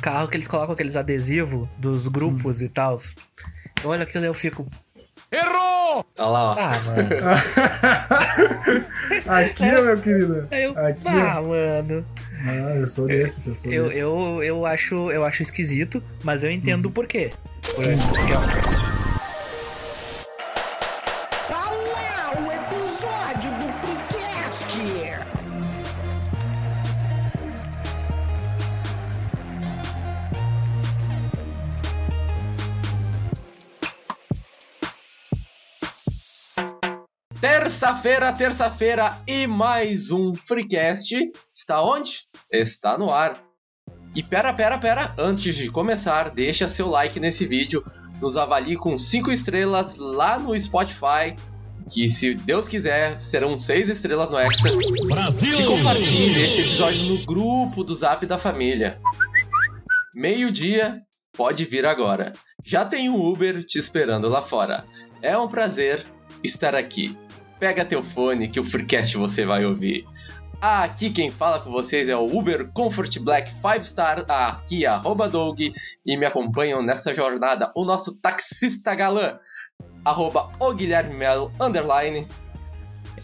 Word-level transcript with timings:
carros 0.00 0.30
que 0.30 0.36
eles 0.36 0.48
colocam 0.48 0.72
aqueles 0.74 0.96
adesivos 0.96 1.68
dos 1.78 2.08
grupos 2.08 2.60
hum. 2.60 2.64
e 2.64 2.68
tal. 2.68 2.96
Eu 3.82 3.90
olho 3.90 4.02
aquilo 4.02 4.24
e 4.24 4.28
eu 4.28 4.34
fico. 4.34 4.66
Errou! 5.32 6.04
Olha 6.18 6.28
lá, 6.28 6.50
ó. 6.50 6.56
Ah, 6.58 6.82
mano. 6.84 7.08
Aqui, 9.26 9.64
é, 9.64 9.80
meu 9.80 9.96
querido. 10.00 10.48
Eu, 10.50 10.76
Aqui, 10.76 11.06
ah, 11.06 11.40
mano. 11.40 12.04
Ah, 12.44 12.74
eu 12.74 12.88
sou 12.88 13.06
desses, 13.06 13.46
eu 13.46 13.54
sou 13.54 13.70
Eu, 13.70 13.84
desses. 13.84 14.00
eu, 14.00 14.42
eu, 14.42 14.66
acho, 14.66 15.10
eu 15.10 15.24
acho 15.24 15.42
esquisito, 15.42 16.02
mas 16.24 16.42
eu 16.42 16.50
entendo 16.50 16.86
o 16.86 16.90
porquê. 16.90 17.30
Porque, 17.62 17.90
Olá, 17.90 18.89
Terça-feira, 37.80 38.30
terça-feira 38.30 39.18
e 39.26 39.46
mais 39.46 40.10
um 40.10 40.34
Freecast. 40.34 41.16
Está 41.50 41.82
onde? 41.82 42.24
Está 42.52 42.98
no 42.98 43.10
ar. 43.10 43.42
E 44.14 44.22
pera, 44.22 44.52
pera, 44.52 44.76
pera, 44.76 45.14
antes 45.16 45.56
de 45.56 45.70
começar, 45.70 46.28
deixa 46.28 46.68
seu 46.68 46.86
like 46.86 47.18
nesse 47.18 47.46
vídeo, 47.46 47.82
nos 48.20 48.36
avalie 48.36 48.76
com 48.76 48.98
5 48.98 49.32
estrelas 49.32 49.96
lá 49.96 50.38
no 50.38 50.56
Spotify, 50.60 51.34
que 51.90 52.10
se 52.10 52.34
Deus 52.34 52.68
quiser, 52.68 53.18
serão 53.18 53.58
6 53.58 53.88
estrelas 53.88 54.28
no 54.28 54.36
Extra. 54.36 54.72
Brasil! 55.06 55.58
E 55.58 55.64
compartilhe 55.64 56.44
esse 56.44 56.60
episódio 56.60 57.02
no 57.06 57.24
grupo 57.24 57.82
do 57.82 57.96
Zap 57.96 58.26
da 58.26 58.36
família. 58.36 59.00
Meio-dia, 60.14 61.00
pode 61.34 61.64
vir 61.64 61.86
agora. 61.86 62.34
Já 62.62 62.84
tem 62.84 63.08
um 63.08 63.16
Uber 63.26 63.64
te 63.64 63.78
esperando 63.78 64.28
lá 64.28 64.42
fora. 64.42 64.84
É 65.22 65.34
um 65.38 65.48
prazer 65.48 66.04
estar 66.44 66.74
aqui. 66.74 67.16
Pega 67.60 67.84
teu 67.84 68.02
fone 68.02 68.48
que 68.48 68.58
o 68.58 68.64
Freecast 68.64 69.18
você 69.18 69.44
vai 69.44 69.66
ouvir. 69.66 70.06
Aqui 70.60 71.10
quem 71.10 71.30
fala 71.30 71.60
com 71.60 71.70
vocês 71.70 72.08
é 72.08 72.16
o 72.16 72.24
Uber 72.24 72.68
Comfort 72.72 73.18
Black 73.18 73.50
5 73.50 73.84
Star, 73.84 74.24
aqui 74.26 74.86
arroba 74.86 75.28
Doug, 75.28 75.60
e 75.60 76.16
me 76.16 76.24
acompanham 76.24 76.82
nessa 76.82 77.14
jornada 77.14 77.70
o 77.74 77.84
nosso 77.84 78.16
taxista 78.16 78.94
galã, 78.94 79.38
arroba 80.04 80.48
o 80.58 80.72
Guilherme 80.72 81.14
Melo, 81.14 81.52
underline. 81.60 82.26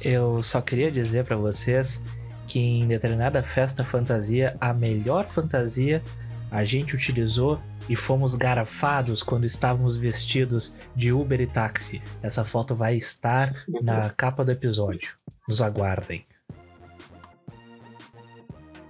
Eu 0.00 0.42
só 0.42 0.60
queria 0.60 0.90
dizer 0.90 1.24
pra 1.24 1.36
vocês 1.36 2.02
que 2.46 2.60
em 2.60 2.86
determinada 2.86 3.42
festa 3.42 3.82
fantasia, 3.82 4.54
a 4.60 4.72
melhor 4.72 5.26
fantasia 5.26 6.02
a 6.50 6.64
gente 6.64 6.94
utilizou 6.94 7.60
e 7.88 7.96
fomos 7.96 8.34
garfados 8.34 9.22
quando 9.22 9.44
estávamos 9.44 9.96
vestidos 9.96 10.74
de 10.94 11.12
Uber 11.12 11.40
e 11.40 11.46
táxi. 11.46 12.02
Essa 12.22 12.44
foto 12.44 12.74
vai 12.74 12.96
estar 12.96 13.52
na 13.82 14.10
capa 14.10 14.44
do 14.44 14.50
episódio. 14.50 15.14
Nos 15.48 15.62
aguardem. 15.62 16.24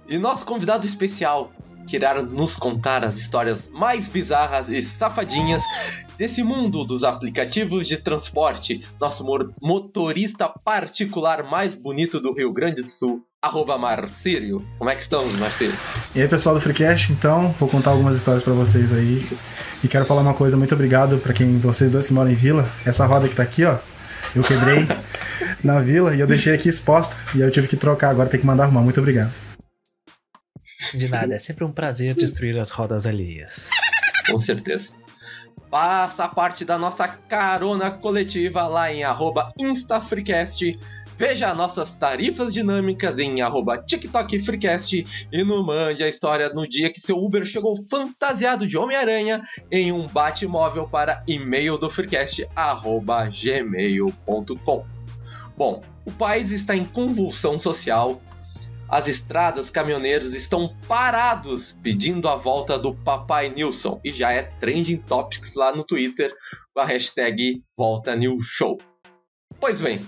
E 0.07 0.17
nosso 0.17 0.45
convidado 0.45 0.85
especial, 0.85 1.51
que 1.87 1.95
irá 1.95 2.21
nos 2.21 2.55
contar 2.55 3.03
as 3.03 3.17
histórias 3.17 3.67
mais 3.69 4.07
bizarras 4.07 4.69
e 4.69 4.81
safadinhas 4.81 5.63
desse 6.17 6.43
mundo 6.43 6.83
dos 6.83 7.03
aplicativos 7.03 7.87
de 7.87 7.97
transporte, 7.97 8.85
nosso 8.99 9.23
motorista 9.61 10.49
particular 10.65 11.43
mais 11.43 11.75
bonito 11.75 12.19
do 12.19 12.33
Rio 12.33 12.51
Grande 12.51 12.81
do 12.81 12.89
Sul, 12.89 13.21
arroba 13.41 13.77
Marcírio. 13.77 14.65
Como 14.77 14.89
é 14.89 14.95
que 14.95 15.01
estão, 15.01 15.25
Marcírio? 15.33 15.75
E 16.15 16.21
aí, 16.21 16.27
pessoal 16.27 16.55
do 16.55 16.61
Freecast, 16.61 17.11
então, 17.11 17.51
vou 17.59 17.69
contar 17.69 17.91
algumas 17.91 18.15
histórias 18.15 18.43
pra 18.43 18.53
vocês 18.53 18.91
aí. 18.91 19.23
E 19.83 19.87
quero 19.87 20.05
falar 20.05 20.21
uma 20.21 20.33
coisa, 20.33 20.57
muito 20.57 20.73
obrigado 20.73 21.19
pra 21.19 21.33
quem 21.33 21.59
vocês 21.59 21.91
dois 21.91 22.07
que 22.07 22.13
moram 22.13 22.31
em 22.31 22.35
Vila. 22.35 22.67
Essa 22.85 23.05
roda 23.05 23.29
que 23.29 23.35
tá 23.35 23.43
aqui, 23.43 23.63
ó, 23.63 23.77
eu 24.35 24.43
quebrei 24.43 24.87
na 25.63 25.79
Vila 25.79 26.15
e 26.15 26.19
eu 26.19 26.27
deixei 26.27 26.53
aqui 26.53 26.67
exposta. 26.67 27.15
E 27.35 27.41
aí 27.41 27.47
eu 27.47 27.51
tive 27.51 27.67
que 27.67 27.77
trocar, 27.77 28.09
agora 28.09 28.27
tem 28.27 28.39
que 28.39 28.45
mandar 28.45 28.63
arrumar. 28.63 28.81
Muito 28.81 28.99
obrigado. 28.99 29.31
De 30.93 31.07
nada, 31.09 31.35
é 31.35 31.39
sempre 31.39 31.63
um 31.63 31.71
prazer 31.71 32.15
destruir 32.15 32.57
as 32.57 32.71
rodas 32.71 33.05
alheias. 33.05 33.69
Com 34.29 34.39
certeza. 34.39 34.91
Faça 35.69 36.27
parte 36.29 36.63
da 36.63 36.77
nossa 36.77 37.07
carona 37.07 37.91
coletiva 37.91 38.67
lá 38.67 38.91
em 38.91 39.03
InstaFreecast. 39.59 40.79
Veja 41.17 41.53
nossas 41.53 41.91
tarifas 41.91 42.53
dinâmicas 42.53 43.17
em 43.17 43.41
arroba 43.41 43.83
e 45.31 45.43
no 45.43 45.65
mande 45.65 46.03
a 46.03 46.07
história 46.07 46.49
no 46.49 46.67
dia 46.67 46.93
que 46.93 47.01
seu 47.01 47.17
Uber 47.17 47.43
chegou 47.43 47.75
fantasiado 47.89 48.67
de 48.67 48.77
Homem-Aranha 48.77 49.41
em 49.71 49.91
um 49.91 50.07
Batmóvel 50.07 50.87
para 50.87 51.23
e-mail 51.27 51.77
do 51.77 51.89
Freecast 51.89 52.47
arroba 52.55 53.27
gmail.com. 53.27 54.85
Bom, 55.57 55.81
o 56.05 56.11
país 56.11 56.51
está 56.51 56.75
em 56.75 56.85
convulsão 56.85 57.57
social. 57.57 58.21
As 58.89 59.07
estradas, 59.07 59.69
caminhoneiros 59.69 60.33
estão 60.33 60.73
parados 60.87 61.75
pedindo 61.83 62.29
a 62.29 62.37
volta 62.37 62.79
do 62.79 62.95
Papai 62.95 63.49
Nilson 63.49 63.99
e 64.03 64.11
já 64.13 64.31
é 64.31 64.43
trending 64.43 64.97
topics 64.97 65.53
lá 65.53 65.75
no 65.75 65.83
Twitter 65.83 66.31
com 66.73 66.79
a 66.79 66.85
hashtag 66.85 67.61
Volta 67.77 68.15
New 68.15 68.37
Show. 68.41 68.77
Pois 69.59 69.81
bem, 69.81 69.99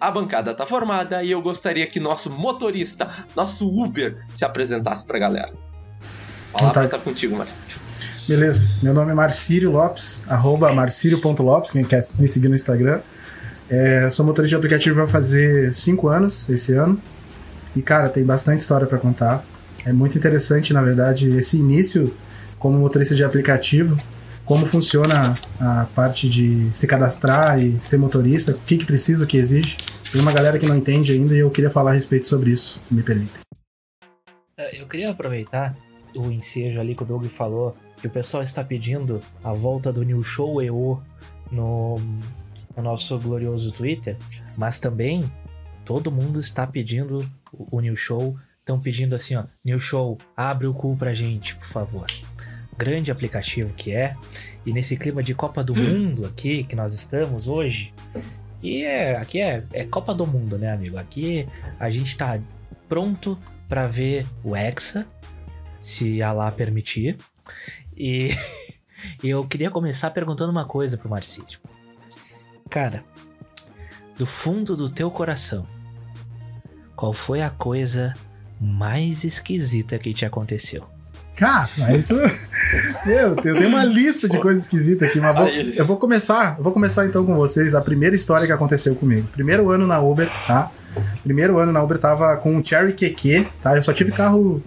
a 0.00 0.10
bancada 0.10 0.54
tá 0.54 0.66
formada 0.66 1.22
e 1.22 1.30
eu 1.30 1.42
gostaria 1.42 1.86
que 1.86 2.00
nosso 2.00 2.30
motorista, 2.30 3.26
nosso 3.34 3.68
Uber, 3.68 4.24
se 4.34 4.46
apresentasse 4.46 5.06
pra 5.06 5.18
galera. 5.18 5.52
A 6.54 6.58
palavra 6.58 6.84
Então 6.84 6.98
tá 6.98 7.04
contigo, 7.04 7.36
Marcelo. 7.36 7.60
Beleza, 8.26 8.66
meu 8.82 8.94
nome 8.94 9.12
é 9.12 9.14
Marcírio 9.14 9.70
Lopes, 9.70 10.24
arroba 10.26 10.72
marcírio.lopes, 10.72 11.70
quem 11.70 11.84
quer 11.84 12.02
me 12.18 12.26
seguir 12.26 12.48
no 12.48 12.56
Instagram. 12.56 13.00
É, 13.68 14.08
sou 14.10 14.24
motorista 14.24 14.50
de 14.50 14.56
aplicativo 14.56 14.96
vai 14.96 15.06
fazer 15.06 15.74
5 15.74 16.08
anos 16.08 16.48
esse 16.48 16.72
ano. 16.72 17.00
E, 17.76 17.82
cara, 17.82 18.08
tem 18.08 18.24
bastante 18.24 18.60
história 18.60 18.86
pra 18.86 18.98
contar. 18.98 19.44
É 19.84 19.92
muito 19.92 20.16
interessante, 20.16 20.72
na 20.72 20.82
verdade, 20.82 21.28
esse 21.36 21.58
início 21.58 22.12
como 22.58 22.78
motorista 22.78 23.14
de 23.14 23.22
aplicativo, 23.22 23.96
como 24.44 24.64
funciona 24.64 25.38
a 25.60 25.86
parte 25.94 26.28
de 26.28 26.70
se 26.72 26.86
cadastrar 26.86 27.62
e 27.62 27.78
ser 27.80 27.98
motorista, 27.98 28.52
o 28.52 28.58
que, 28.60 28.78
que 28.78 28.86
precisa, 28.86 29.24
o 29.24 29.26
que 29.26 29.36
exige. 29.36 29.76
Tem 30.10 30.20
uma 30.20 30.32
galera 30.32 30.58
que 30.58 30.66
não 30.66 30.76
entende 30.76 31.12
ainda 31.12 31.34
e 31.34 31.40
eu 31.40 31.50
queria 31.50 31.70
falar 31.70 31.90
a 31.90 31.94
respeito 31.94 32.26
sobre 32.26 32.50
isso, 32.50 32.80
se 32.88 32.94
me 32.94 33.02
permitem. 33.02 33.40
É, 34.56 34.80
Eu 34.80 34.86
queria 34.86 35.10
aproveitar 35.10 35.76
o 36.16 36.30
ensejo 36.30 36.80
ali 36.80 36.94
que 36.94 37.02
o 37.02 37.06
Doug 37.06 37.26
falou, 37.26 37.76
que 38.00 38.06
o 38.06 38.10
pessoal 38.10 38.42
está 38.42 38.64
pedindo 38.64 39.20
a 39.44 39.52
volta 39.52 39.92
do 39.92 40.02
New 40.02 40.22
Show 40.22 40.62
EO 40.62 41.02
no, 41.52 41.96
no 42.74 42.82
nosso 42.82 43.18
glorioso 43.18 43.70
Twitter, 43.70 44.16
mas 44.56 44.78
também 44.78 45.30
todo 45.84 46.10
mundo 46.10 46.40
está 46.40 46.66
pedindo 46.66 47.28
o, 47.58 47.76
o 47.76 47.80
New 47.80 47.96
Show, 47.96 48.38
estão 48.60 48.80
pedindo 48.80 49.14
assim, 49.14 49.36
ó, 49.36 49.44
New 49.64 49.78
Show, 49.78 50.18
abre 50.36 50.66
o 50.66 50.74
cu 50.74 50.96
pra 50.96 51.14
gente, 51.14 51.54
por 51.56 51.66
favor. 51.66 52.06
Grande 52.76 53.10
aplicativo 53.10 53.72
que 53.74 53.92
é, 53.92 54.14
e 54.64 54.72
nesse 54.72 54.96
clima 54.96 55.22
de 55.22 55.34
Copa 55.34 55.64
do 55.64 55.74
Mundo 55.74 56.26
aqui 56.26 56.64
que 56.64 56.76
nós 56.76 56.92
estamos 56.92 57.48
hoje, 57.48 57.92
e 58.62 58.82
é, 58.82 59.16
aqui 59.16 59.40
é, 59.40 59.64
é 59.72 59.84
Copa 59.84 60.14
do 60.14 60.26
Mundo, 60.26 60.58
né, 60.58 60.72
amigo? 60.72 60.98
Aqui 60.98 61.46
a 61.78 61.88
gente 61.88 62.16
tá 62.16 62.38
pronto 62.88 63.38
para 63.68 63.86
ver 63.86 64.26
o 64.42 64.56
Hexa, 64.56 65.06
se 65.80 66.22
Allah 66.22 66.50
permitir. 66.50 67.16
E 67.96 68.30
eu 69.22 69.46
queria 69.46 69.70
começar 69.70 70.10
perguntando 70.10 70.50
uma 70.50 70.66
coisa 70.66 70.96
pro 70.96 71.08
Marcílio. 71.08 71.60
Cara, 72.68 73.04
do 74.16 74.26
fundo 74.26 74.76
do 74.76 74.88
teu 74.88 75.10
coração, 75.10 75.66
qual 76.96 77.12
foi 77.12 77.42
a 77.42 77.50
coisa 77.50 78.14
mais 78.60 79.22
esquisita 79.24 79.98
que 79.98 80.12
te 80.14 80.24
aconteceu? 80.24 80.82
Cara, 81.36 81.68
aí 81.80 82.02
tu... 82.02 82.14
Meu, 83.06 83.28
eu 83.28 83.36
tenho 83.36 83.68
uma 83.68 83.84
lista 83.84 84.26
de 84.28 84.38
coisas 84.40 84.62
esquisitas 84.62 85.10
aqui, 85.10 85.20
mas 85.20 85.36
vou- 85.36 85.48
eu 85.48 85.86
vou 85.86 85.98
começar, 85.98 86.54
eu 86.56 86.64
vou 86.64 86.72
começar 86.72 87.04
então 87.06 87.26
com 87.26 87.34
vocês 87.36 87.74
a 87.74 87.80
primeira 87.82 88.16
história 88.16 88.46
que 88.46 88.52
aconteceu 88.52 88.94
comigo. 88.96 89.28
Primeiro 89.32 89.70
ano 89.70 89.86
na 89.86 90.00
Uber, 90.00 90.30
tá? 90.46 90.70
Primeiro 91.22 91.58
ano 91.58 91.72
na 91.72 91.82
Uber 91.82 91.98
tava 91.98 92.34
com 92.38 92.56
um 92.56 92.64
Cherry 92.64 92.94
QQ, 92.94 93.46
tá? 93.62 93.76
Eu 93.76 93.82
só 93.82 93.92
tive 93.92 94.12
carro 94.12 94.62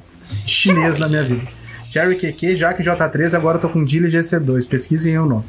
chinês 0.46 1.00
na 1.00 1.10
minha 1.10 1.24
vida. 1.24 1.42
Cherry 1.90 2.16
QQ, 2.20 2.56
Jaque 2.56 2.84
J3, 2.84 3.34
agora 3.36 3.58
eu 3.58 3.62
tô 3.62 3.70
com 3.70 3.86
Geely 3.88 4.10
GC2, 4.10 4.68
pesquisem 4.70 5.18
o 5.18 5.26
nome. 5.26 5.44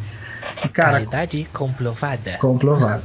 Cara, 0.72 0.92
Qualidade 0.92 1.46
comprovada. 1.52 2.38
comprovado. 2.38 3.02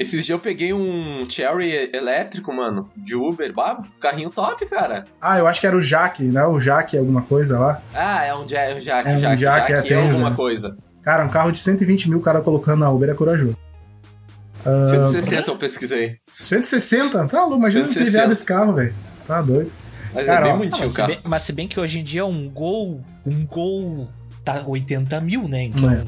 Esses 0.00 0.24
dias 0.24 0.30
eu 0.30 0.38
peguei 0.38 0.72
um 0.72 1.28
Cherry 1.28 1.90
elétrico, 1.92 2.50
mano, 2.54 2.88
de 2.96 3.14
Uber, 3.14 3.52
bah, 3.52 3.82
carrinho 4.00 4.30
top, 4.30 4.64
cara. 4.64 5.04
Ah, 5.20 5.38
eu 5.38 5.46
acho 5.46 5.60
que 5.60 5.66
era 5.66 5.76
o 5.76 5.82
Jaque, 5.82 6.22
né? 6.22 6.42
O 6.46 6.58
Jaque 6.58 6.96
alguma 6.96 7.20
coisa 7.20 7.58
lá. 7.58 7.82
Ah, 7.92 8.24
é 8.24 8.34
um 8.34 8.46
Jack, 8.46 8.76
um 8.76 8.80
Jack, 8.80 9.06
É 9.08 9.12
um 9.12 9.20
Jack, 9.20 9.36
Jack, 9.36 9.72
Jack, 9.72 9.92
é, 9.92 9.96
é 9.96 10.00
alguma 10.00 10.30
né? 10.30 10.36
coisa. 10.36 10.74
Cara, 11.02 11.22
um 11.24 11.28
carro 11.28 11.52
de 11.52 11.58
120 11.58 12.08
mil, 12.08 12.18
o 12.18 12.22
cara 12.22 12.40
colocando 12.40 12.80
na 12.80 12.90
Uber 12.90 13.10
é 13.10 13.14
corajoso. 13.14 13.54
Ah, 14.64 14.86
160 14.88 15.50
eu 15.50 15.58
pesquisei. 15.58 16.16
160? 16.40 17.28
Tá 17.28 17.40
louco, 17.42 17.58
imagina 17.58 17.84
160. 17.90 18.08
o 18.08 18.20
PVA 18.22 18.28
desse 18.30 18.44
carro, 18.46 18.72
velho. 18.72 18.94
Tá 19.26 19.42
doido. 19.42 19.70
Mas 20.14 20.24
Cara, 20.24 20.40
é 20.40 20.42
bem 20.44 20.52
Ah, 20.52 20.56
bonitinho 20.56 20.82
mas, 20.82 20.90
o 20.92 20.94
se 20.94 20.96
carro. 20.96 21.08
bem, 21.08 21.20
mas 21.24 21.42
se 21.42 21.52
bem 21.52 21.68
que 21.68 21.78
hoje 21.78 22.00
em 22.00 22.02
dia 22.04 22.24
um 22.24 22.48
gol, 22.48 23.02
um 23.26 23.44
gol 23.44 24.08
tá 24.44 24.62
80 24.66 25.20
mil, 25.20 25.46
né? 25.46 25.64
Então, 25.64 25.90
É. 25.90 26.04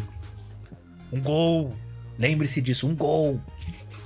um 1.12 1.20
gol. 1.20 1.72
Lembre-se 2.18 2.60
disso, 2.62 2.88
um 2.88 2.94
gol. 2.94 3.38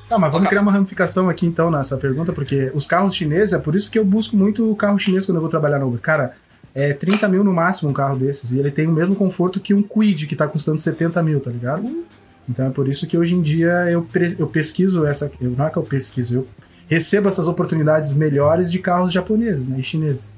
Tá, 0.09 0.19
mas 0.19 0.31
vamos 0.31 0.49
criar 0.49 0.63
uma 0.63 0.71
ramificação 0.71 1.29
aqui 1.29 1.47
então 1.47 1.71
nessa 1.71 1.97
pergunta, 1.97 2.33
porque 2.33 2.71
os 2.75 2.87
carros 2.87 3.15
chineses, 3.15 3.53
é 3.53 3.59
por 3.59 3.75
isso 3.75 3.91
que 3.91 3.99
eu 3.99 4.05
busco 4.05 4.37
muito 4.37 4.71
o 4.71 4.77
carro 4.77 4.99
chinês 4.99 5.27
quando 5.27 5.37
eu 5.37 5.41
vou 5.41 5.51
trabalhar 5.51 5.81
no 5.81 5.89
Uber. 5.89 6.01
Cara, 6.01 6.37
é 6.75 6.93
30 6.93 7.29
mil 7.29 7.43
no 7.43 7.53
máximo 7.53 7.91
um 7.91 7.93
carro 7.93 8.17
desses, 8.17 8.53
e 8.53 8.59
ele 8.59 8.71
tem 8.71 8.87
o 8.87 8.93
mesmo 8.93 9.17
conforto 9.17 9.59
que 9.59 9.75
um 9.75 9.83
Quid, 9.83 10.27
que 10.27 10.37
tá 10.37 10.47
custando 10.47 10.79
70 10.79 11.23
mil, 11.23 11.41
tá 11.41 11.51
ligado? 11.51 12.05
Então 12.49 12.67
é 12.67 12.71
por 12.71 12.87
isso 12.87 13.07
que 13.07 13.19
hoje 13.19 13.35
em 13.35 13.43
dia 13.43 13.91
eu, 13.91 14.07
eu 14.39 14.47
pesquiso 14.47 15.05
essa. 15.05 15.31
Eu, 15.41 15.51
não 15.51 15.67
é 15.67 15.71
que 15.71 15.77
eu 15.77 15.83
pesquiso, 15.83 16.35
eu 16.37 16.49
recebo 16.89 17.29
essas 17.29 17.49
oportunidades 17.49 18.13
melhores 18.13 18.71
de 18.71 18.79
carros 18.79 19.13
japoneses, 19.13 19.67
né? 19.67 19.81
E 19.81 19.83
chineses. 19.83 20.35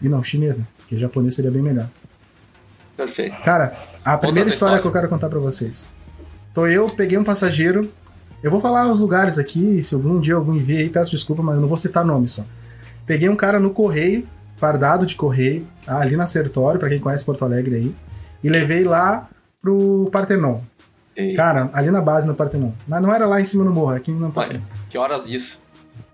E 0.00 0.08
não, 0.08 0.22
chinês, 0.22 0.56
né? 0.56 0.64
Porque 0.78 0.96
japonês 0.96 1.34
seria 1.34 1.50
bem 1.50 1.62
melhor. 1.62 1.88
Perfeito. 2.96 3.34
Cara, 3.42 3.76
a 4.04 4.16
primeira 4.16 4.48
história 4.48 4.76
história. 4.76 4.80
que 4.80 4.86
eu 4.86 4.92
quero 4.92 5.08
contar 5.08 5.28
pra 5.28 5.38
vocês. 5.40 5.88
Tô 6.54 6.66
eu, 6.66 6.88
peguei 6.90 7.18
um 7.18 7.24
passageiro. 7.24 7.90
Eu 8.42 8.50
vou 8.50 8.60
falar 8.60 8.90
os 8.90 9.00
lugares 9.00 9.38
aqui, 9.38 9.82
se 9.82 9.94
algum 9.94 10.20
dia 10.20 10.34
algum 10.34 10.54
envia 10.54 10.78
aí, 10.80 10.88
peço 10.88 11.10
desculpa, 11.10 11.42
mas 11.42 11.56
eu 11.56 11.60
não 11.60 11.68
vou 11.68 11.76
citar 11.76 12.04
nome 12.04 12.28
só. 12.28 12.44
Peguei 13.06 13.28
um 13.28 13.34
cara 13.36 13.58
no 13.58 13.70
correio, 13.70 14.26
fardado 14.56 15.04
de 15.06 15.14
correio, 15.16 15.66
tá? 15.84 15.98
ali 16.00 16.16
na 16.16 16.26
Sertório, 16.26 16.78
pra 16.78 16.88
quem 16.88 17.00
conhece 17.00 17.24
Porto 17.24 17.44
Alegre 17.44 17.74
aí, 17.74 17.94
e 18.42 18.48
levei 18.48 18.84
lá 18.84 19.28
pro 19.60 20.08
Partenon. 20.12 20.58
E- 21.16 21.34
Cara, 21.34 21.68
ali 21.72 21.90
na 21.90 22.00
base 22.00 22.26
no 22.28 22.34
Partenon. 22.34 22.70
Mas 22.86 23.02
não 23.02 23.12
era 23.12 23.26
lá 23.26 23.40
em 23.40 23.44
cima 23.44 23.64
no 23.64 23.72
morro, 23.72 23.94
aqui 23.94 24.12
no 24.12 24.30
Partenon. 24.30 24.60
Que 24.88 24.96
horas 24.96 25.26
isso? 25.28 25.60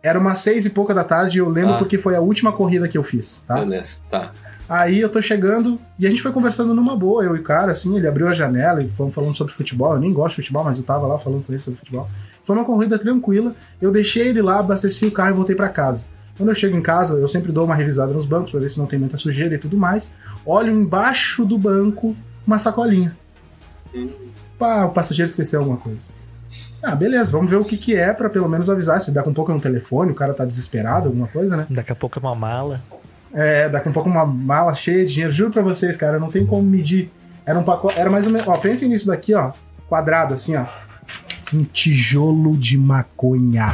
Era 0.02 0.18
umas 0.18 0.38
seis 0.38 0.64
e 0.64 0.70
pouca 0.70 0.94
da 0.94 1.04
tarde, 1.04 1.38
eu 1.38 1.48
lembro 1.48 1.74
Ah. 1.74 1.78
porque 1.78 1.98
foi 1.98 2.14
a 2.16 2.20
última 2.20 2.52
corrida 2.52 2.88
que 2.88 2.96
eu 2.96 3.02
fiz, 3.02 3.42
tá? 3.46 3.56
Beleza, 3.56 3.96
tá. 4.10 4.32
Aí 4.68 5.00
eu 5.00 5.08
tô 5.08 5.20
chegando 5.20 5.78
e 5.98 6.06
a 6.06 6.10
gente 6.10 6.22
foi 6.22 6.32
conversando 6.32 6.72
numa 6.72 6.96
boa, 6.96 7.22
eu 7.22 7.36
e 7.36 7.40
o 7.40 7.42
cara, 7.42 7.72
assim, 7.72 7.96
ele 7.96 8.08
abriu 8.08 8.26
a 8.28 8.34
janela 8.34 8.82
e 8.82 8.88
fomos 8.88 9.14
falando 9.14 9.36
sobre 9.36 9.52
futebol. 9.52 9.94
Eu 9.94 10.00
nem 10.00 10.12
gosto 10.12 10.30
de 10.30 10.42
futebol, 10.42 10.64
mas 10.64 10.78
eu 10.78 10.84
tava 10.84 11.06
lá 11.06 11.18
falando 11.18 11.44
com 11.44 11.52
ele 11.52 11.60
sobre 11.60 11.78
futebol. 11.78 12.08
Foi 12.44 12.56
uma 12.56 12.64
corrida 12.64 12.98
tranquila. 12.98 13.54
Eu 13.80 13.90
deixei 13.90 14.28
ele 14.28 14.42
lá, 14.42 14.58
abasteci 14.58 15.06
o 15.06 15.12
carro 15.12 15.30
e 15.30 15.34
voltei 15.34 15.54
pra 15.54 15.68
casa. 15.68 16.06
Quando 16.36 16.48
eu 16.48 16.54
chego 16.54 16.76
em 16.76 16.82
casa, 16.82 17.14
eu 17.14 17.28
sempre 17.28 17.52
dou 17.52 17.64
uma 17.64 17.74
revisada 17.74 18.12
nos 18.12 18.26
bancos 18.26 18.50
pra 18.50 18.60
ver 18.60 18.70
se 18.70 18.78
não 18.78 18.86
tem 18.86 18.98
muita 18.98 19.16
sujeira 19.16 19.54
e 19.54 19.58
tudo 19.58 19.76
mais. 19.76 20.10
Olho 20.44 20.72
embaixo 20.72 21.44
do 21.44 21.56
banco 21.56 22.16
uma 22.46 22.58
sacolinha. 22.58 23.16
Pá, 24.58 24.84
o 24.84 24.90
passageiro 24.90 25.28
esqueceu 25.28 25.60
alguma 25.60 25.78
coisa. 25.78 26.10
Ah, 26.82 26.94
beleza, 26.94 27.30
vamos 27.30 27.48
ver 27.48 27.56
o 27.56 27.64
que 27.64 27.76
que 27.76 27.94
é 27.96 28.12
pra 28.12 28.28
pelo 28.28 28.48
menos 28.48 28.68
avisar. 28.68 29.00
Se 29.00 29.10
daqui 29.10 29.30
a 29.30 29.32
pouco 29.32 29.50
é 29.50 29.54
um 29.54 29.60
telefone, 29.60 30.12
o 30.12 30.14
cara 30.14 30.34
tá 30.34 30.44
desesperado, 30.44 31.06
alguma 31.06 31.28
coisa, 31.28 31.56
né? 31.56 31.66
Daqui 31.70 31.92
a 31.92 31.94
pouco 31.94 32.18
é 32.18 32.20
uma 32.20 32.34
mala. 32.34 32.82
É, 33.34 33.68
daqui 33.68 33.88
a 33.88 33.92
pouco 33.92 34.08
uma 34.08 34.24
mala 34.24 34.74
cheia 34.74 35.04
de 35.04 35.12
dinheiro. 35.12 35.32
Juro 35.34 35.50
pra 35.50 35.62
vocês, 35.62 35.96
cara, 35.96 36.18
não 36.18 36.30
tem 36.30 36.46
como 36.46 36.62
medir. 36.62 37.10
Era 37.44 37.58
um 37.58 37.64
pacote. 37.64 37.98
Era 37.98 38.08
mais 38.08 38.26
ou 38.26 38.32
menos. 38.32 38.46
Ó, 38.48 38.56
pensem 38.56 38.88
nisso 38.88 39.06
daqui, 39.08 39.34
ó. 39.34 39.52
Quadrado, 39.88 40.34
assim, 40.34 40.56
ó. 40.56 40.64
Um 41.52 41.64
tijolo 41.64 42.56
de 42.56 42.78
maconha. 42.78 43.70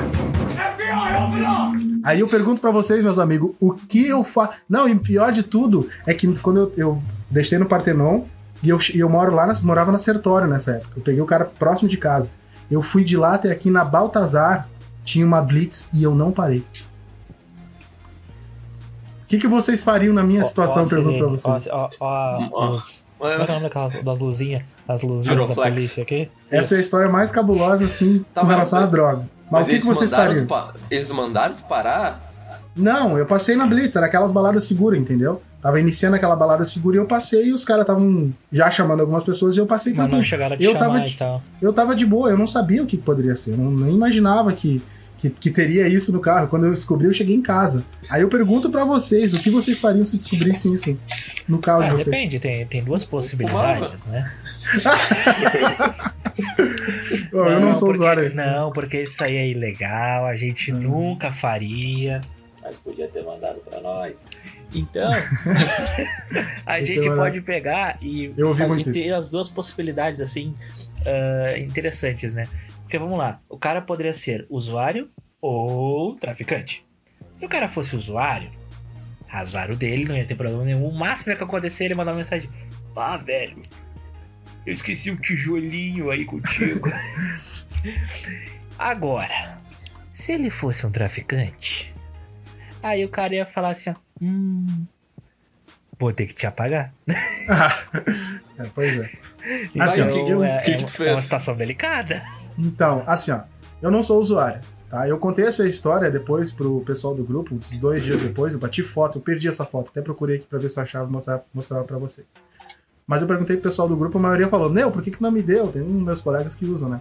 Aí 2.02 2.20
eu 2.20 2.28
pergunto 2.28 2.60
pra 2.60 2.70
vocês, 2.70 3.02
meus 3.04 3.18
amigos, 3.18 3.52
o 3.60 3.72
que 3.72 4.06
eu 4.08 4.24
faço. 4.24 4.54
Não, 4.68 4.88
e 4.88 4.98
pior 4.98 5.32
de 5.32 5.42
tudo 5.42 5.88
é 6.06 6.14
que 6.14 6.26
quando 6.38 6.58
eu, 6.60 6.72
eu 6.76 7.02
deixei 7.30 7.58
no 7.58 7.66
Partenon 7.66 8.22
e 8.62 8.68
eu, 8.70 8.78
eu 8.94 9.08
moro 9.08 9.34
lá, 9.34 9.46
na- 9.46 9.54
morava 9.62 9.92
na 9.92 9.98
Sertório 9.98 10.48
nessa 10.48 10.72
época. 10.72 10.92
Eu 10.96 11.02
peguei 11.02 11.20
o 11.20 11.26
cara 11.26 11.44
próximo 11.44 11.88
de 11.88 11.96
casa. 11.96 12.30
Eu 12.70 12.80
fui 12.82 13.04
de 13.04 13.16
lá 13.16 13.34
até 13.34 13.50
aqui 13.50 13.70
na 13.70 13.84
Baltazar, 13.84 14.68
tinha 15.04 15.26
uma 15.26 15.40
Blitz 15.42 15.88
e 15.92 16.02
eu 16.02 16.14
não 16.14 16.32
parei. 16.32 16.64
O 19.30 19.32
que, 19.32 19.38
que 19.38 19.46
vocês 19.46 19.80
fariam 19.84 20.12
na 20.12 20.24
minha 20.24 20.42
situação? 20.42 20.82
Ó, 20.82 20.86
ó, 20.86 20.88
pergunto 20.88 21.18
pra 21.18 21.28
vocês. 21.28 21.68
Ó, 21.70 21.88
ó, 22.00 22.68
os- 22.70 23.04
Como 23.16 23.30
é 23.30 23.36
que 23.36 23.42
é 23.42 23.44
o 23.44 23.48
nome 23.48 23.62
daquelas 23.62 24.02
das 24.02 24.18
luzinhas? 24.18 24.62
As 24.88 25.02
luzinhas 25.02 25.48
da 25.48 25.54
polícia 25.54 26.02
aqui? 26.02 26.28
Essa 26.50 26.74
é 26.74 26.78
a 26.78 26.80
história 26.80 27.08
mais 27.08 27.30
cabulosa, 27.30 27.84
assim, 27.84 28.24
Tá, 28.34 28.40
com 28.40 28.48
mas- 28.48 28.56
relação 28.56 28.78
à 28.80 28.86
droga. 28.86 29.22
Mas, 29.48 29.66
o 29.66 29.70
que, 29.70 29.78
que 29.78 29.86
vocês 29.86 30.10
fariam? 30.10 30.46
pa- 30.46 30.74
Eles 30.90 31.08
mandaram 31.12 31.54
tu 31.54 31.62
parar? 31.64 32.20
Não, 32.74 33.16
eu 33.16 33.24
passei 33.24 33.54
na 33.54 33.66
Blitz, 33.66 33.94
era 33.94 34.06
aquelas 34.06 34.32
baladas 34.32 34.64
seguras, 34.64 34.98
entendeu? 34.98 35.40
Tava 35.62 35.78
iniciando 35.78 36.16
aquela 36.16 36.34
balada 36.34 36.64
segura 36.64 36.96
e 36.96 36.98
eu 36.98 37.04
passei 37.06 37.46
e 37.48 37.52
os 37.52 37.64
caras 37.64 37.82
estavam 37.82 38.32
já 38.50 38.68
chamando 38.70 39.00
algumas 39.00 39.22
pessoas 39.22 39.56
e 39.56 39.60
eu 39.60 39.66
passei 39.66 39.92
Mas 39.94 40.10
não 40.10 40.22
chegaram 40.22 40.54
a 40.54 40.58
te 40.58 40.64
Eu 40.64 40.72
chamar 40.72 40.84
tava 40.86 40.98
e 41.00 41.04
de- 41.04 41.16
tal. 41.16 41.42
Eu 41.62 41.72
tava 41.72 41.94
de 41.94 42.04
boa, 42.06 42.30
eu 42.30 42.38
não 42.38 42.46
sabia 42.48 42.82
o 42.82 42.86
que 42.86 42.96
poderia 42.96 43.36
ser, 43.36 43.52
eu 43.52 43.56
não, 43.58 43.70
nem 43.70 43.94
imaginava 43.94 44.52
que, 44.52 44.80
que, 45.20 45.30
que 45.30 45.50
teria 45.50 45.86
isso 45.86 46.10
no 46.12 46.20
carro. 46.20 46.48
Quando 46.48 46.66
eu 46.66 46.74
descobri, 46.74 47.06
eu 47.06 47.12
cheguei 47.12 47.36
em 47.36 47.42
casa. 47.42 47.84
Aí 48.08 48.22
eu 48.22 48.28
pergunto 48.28 48.70
pra 48.70 48.84
vocês, 48.84 49.34
o 49.34 49.42
que 49.42 49.50
vocês 49.50 49.78
fariam 49.78 50.04
se 50.04 50.16
descobrissem 50.16 50.72
isso 50.72 50.98
no 51.46 51.58
carro 51.58 51.82
Ah, 51.82 51.86
de 51.86 51.92
vocês? 51.92 52.06
depende, 52.06 52.38
tem, 52.38 52.66
tem 52.66 52.82
duas 52.82 53.04
possibilidades, 53.04 54.06
né? 54.06 54.32
Ô, 57.32 57.44
eu 57.44 57.60
não 57.60 57.74
sou 57.74 57.88
porque, 57.88 58.02
usuário. 58.02 58.34
Não, 58.34 58.72
porque 58.72 59.02
isso 59.02 59.22
aí 59.22 59.36
é 59.36 59.48
ilegal, 59.48 60.26
a 60.26 60.34
gente 60.34 60.72
nunca 60.72 61.30
faria. 61.30 62.20
Mas 62.62 62.76
podia 62.76 63.08
ter 63.08 63.24
mandado 63.24 63.58
pra 63.60 63.80
nós. 63.80 64.24
Então, 64.74 65.10
a 66.64 66.84
gente 66.84 67.06
pode 67.10 67.40
pegar 67.42 67.98
e, 68.00 68.32
Eu 68.36 68.48
ouvi 68.48 68.66
muito 68.66 68.92
ter 68.92 69.12
as 69.12 69.30
duas 69.30 69.48
possibilidades, 69.48 70.20
assim, 70.20 70.54
ah, 71.04 71.58
interessantes, 71.58 72.32
né? 72.32 72.46
Porque 72.90 72.98
vamos 72.98 73.18
lá, 73.20 73.40
o 73.48 73.56
cara 73.56 73.80
poderia 73.80 74.12
ser 74.12 74.44
usuário 74.50 75.08
ou 75.40 76.16
traficante. 76.16 76.84
Se 77.36 77.46
o 77.46 77.48
cara 77.48 77.68
fosse 77.68 77.94
usuário, 77.94 78.50
azar 79.30 79.70
o 79.70 79.76
dele, 79.76 80.06
não 80.06 80.16
ia 80.16 80.26
ter 80.26 80.34
problema 80.34 80.64
nenhum. 80.64 80.84
O 80.88 80.92
máximo 80.92 81.26
que 81.36 81.40
ia 81.40 81.46
acontecer 81.46 81.84
ele 81.84 81.94
mandar 81.94 82.10
uma 82.10 82.16
mensagem: 82.16 82.50
Ah, 82.96 83.16
velho, 83.16 83.62
eu 84.66 84.72
esqueci 84.72 85.08
um 85.08 85.14
tijolinho 85.16 86.10
aí 86.10 86.24
contigo. 86.24 86.88
Agora, 88.76 89.60
se 90.10 90.32
ele 90.32 90.50
fosse 90.50 90.84
um 90.84 90.90
traficante, 90.90 91.94
aí 92.82 93.04
o 93.04 93.08
cara 93.08 93.36
ia 93.36 93.46
falar 93.46 93.68
assim: 93.70 93.90
ó, 93.90 93.94
Hum, 94.20 94.84
vou 95.96 96.12
ter 96.12 96.26
que 96.26 96.34
te 96.34 96.44
apagar. 96.48 96.92
É, 98.58 98.64
pois 98.74 98.98
é. 98.98 99.08
Mas 99.74 99.92
Assim, 99.92 100.02
o 100.02 100.12
que 100.12 100.22
que- 100.22 100.32
é, 100.44 100.58
que 100.62 100.70
é- 100.72 100.76
que 100.76 100.92
tu 100.92 101.02
é 101.02 101.12
uma 101.12 101.22
situação 101.22 101.56
delicada. 101.56 102.22
Então, 102.60 103.02
assim, 103.06 103.30
ó, 103.30 103.40
eu 103.80 103.90
não 103.90 104.02
sou 104.02 104.20
usuário, 104.20 104.60
tá? 104.90 105.08
Eu 105.08 105.18
contei 105.18 105.46
essa 105.46 105.66
história 105.66 106.10
depois 106.10 106.52
pro 106.52 106.82
pessoal 106.82 107.14
do 107.14 107.24
grupo, 107.24 107.54
uns 107.54 107.70
dois 107.78 108.04
dias 108.04 108.20
depois, 108.20 108.52
eu 108.52 108.60
bati 108.60 108.82
foto, 108.82 109.18
eu 109.18 109.22
perdi 109.22 109.48
essa 109.48 109.64
foto, 109.64 109.90
até 109.90 110.02
procurei 110.02 110.36
aqui 110.36 110.46
pra 110.46 110.58
ver 110.58 110.70
se 110.70 110.78
eu 110.78 110.82
achava 110.82 111.08
e 111.08 111.12
mostrar, 111.12 111.42
mostrava 111.54 111.84
pra 111.84 111.96
vocês. 111.96 112.26
Mas 113.06 113.22
eu 113.22 113.28
perguntei 113.28 113.56
pro 113.56 113.70
pessoal 113.70 113.88
do 113.88 113.96
grupo, 113.96 114.18
a 114.18 114.20
maioria 114.20 114.48
falou, 114.48 114.70
Neu, 114.70 114.90
por 114.90 115.02
que 115.02 115.10
que 115.10 115.22
não 115.22 115.30
me 115.30 115.42
deu? 115.42 115.68
Tem 115.68 115.82
dos 115.82 116.02
meus 116.02 116.20
colegas 116.20 116.54
que 116.54 116.66
usam, 116.66 116.90
né? 116.90 117.00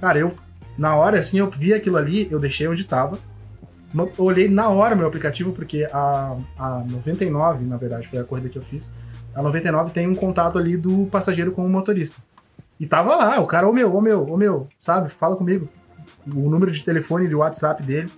Cara, 0.00 0.18
eu, 0.18 0.32
na 0.78 0.94
hora, 0.94 1.18
assim, 1.18 1.38
eu 1.38 1.50
vi 1.50 1.74
aquilo 1.74 1.96
ali, 1.96 2.28
eu 2.30 2.38
deixei 2.38 2.68
onde 2.68 2.84
tava, 2.84 3.18
olhei 4.16 4.48
na 4.48 4.68
hora 4.68 4.94
meu 4.94 5.06
aplicativo, 5.06 5.52
porque 5.52 5.88
a, 5.92 6.36
a 6.56 6.84
99, 6.88 7.64
na 7.64 7.76
verdade, 7.76 8.06
foi 8.06 8.20
a 8.20 8.24
corrida 8.24 8.48
que 8.48 8.56
eu 8.56 8.62
fiz, 8.62 8.88
a 9.34 9.42
99 9.42 9.90
tem 9.90 10.08
um 10.08 10.14
contato 10.14 10.56
ali 10.56 10.76
do 10.76 11.06
passageiro 11.06 11.52
com 11.52 11.64
o 11.64 11.68
motorista. 11.68 12.22
E 12.80 12.86
tava 12.86 13.14
lá, 13.14 13.38
o 13.40 13.46
cara, 13.46 13.68
ô 13.68 13.72
meu, 13.74 13.94
ô 13.94 14.00
meu, 14.00 14.24
ô 14.24 14.38
meu, 14.38 14.66
sabe? 14.80 15.10
Fala 15.10 15.36
comigo. 15.36 15.68
O 16.26 16.48
número 16.48 16.72
de 16.72 16.82
telefone 16.82 17.26
e 17.26 17.28
de 17.28 17.34
WhatsApp 17.34 17.82
dele. 17.82 18.10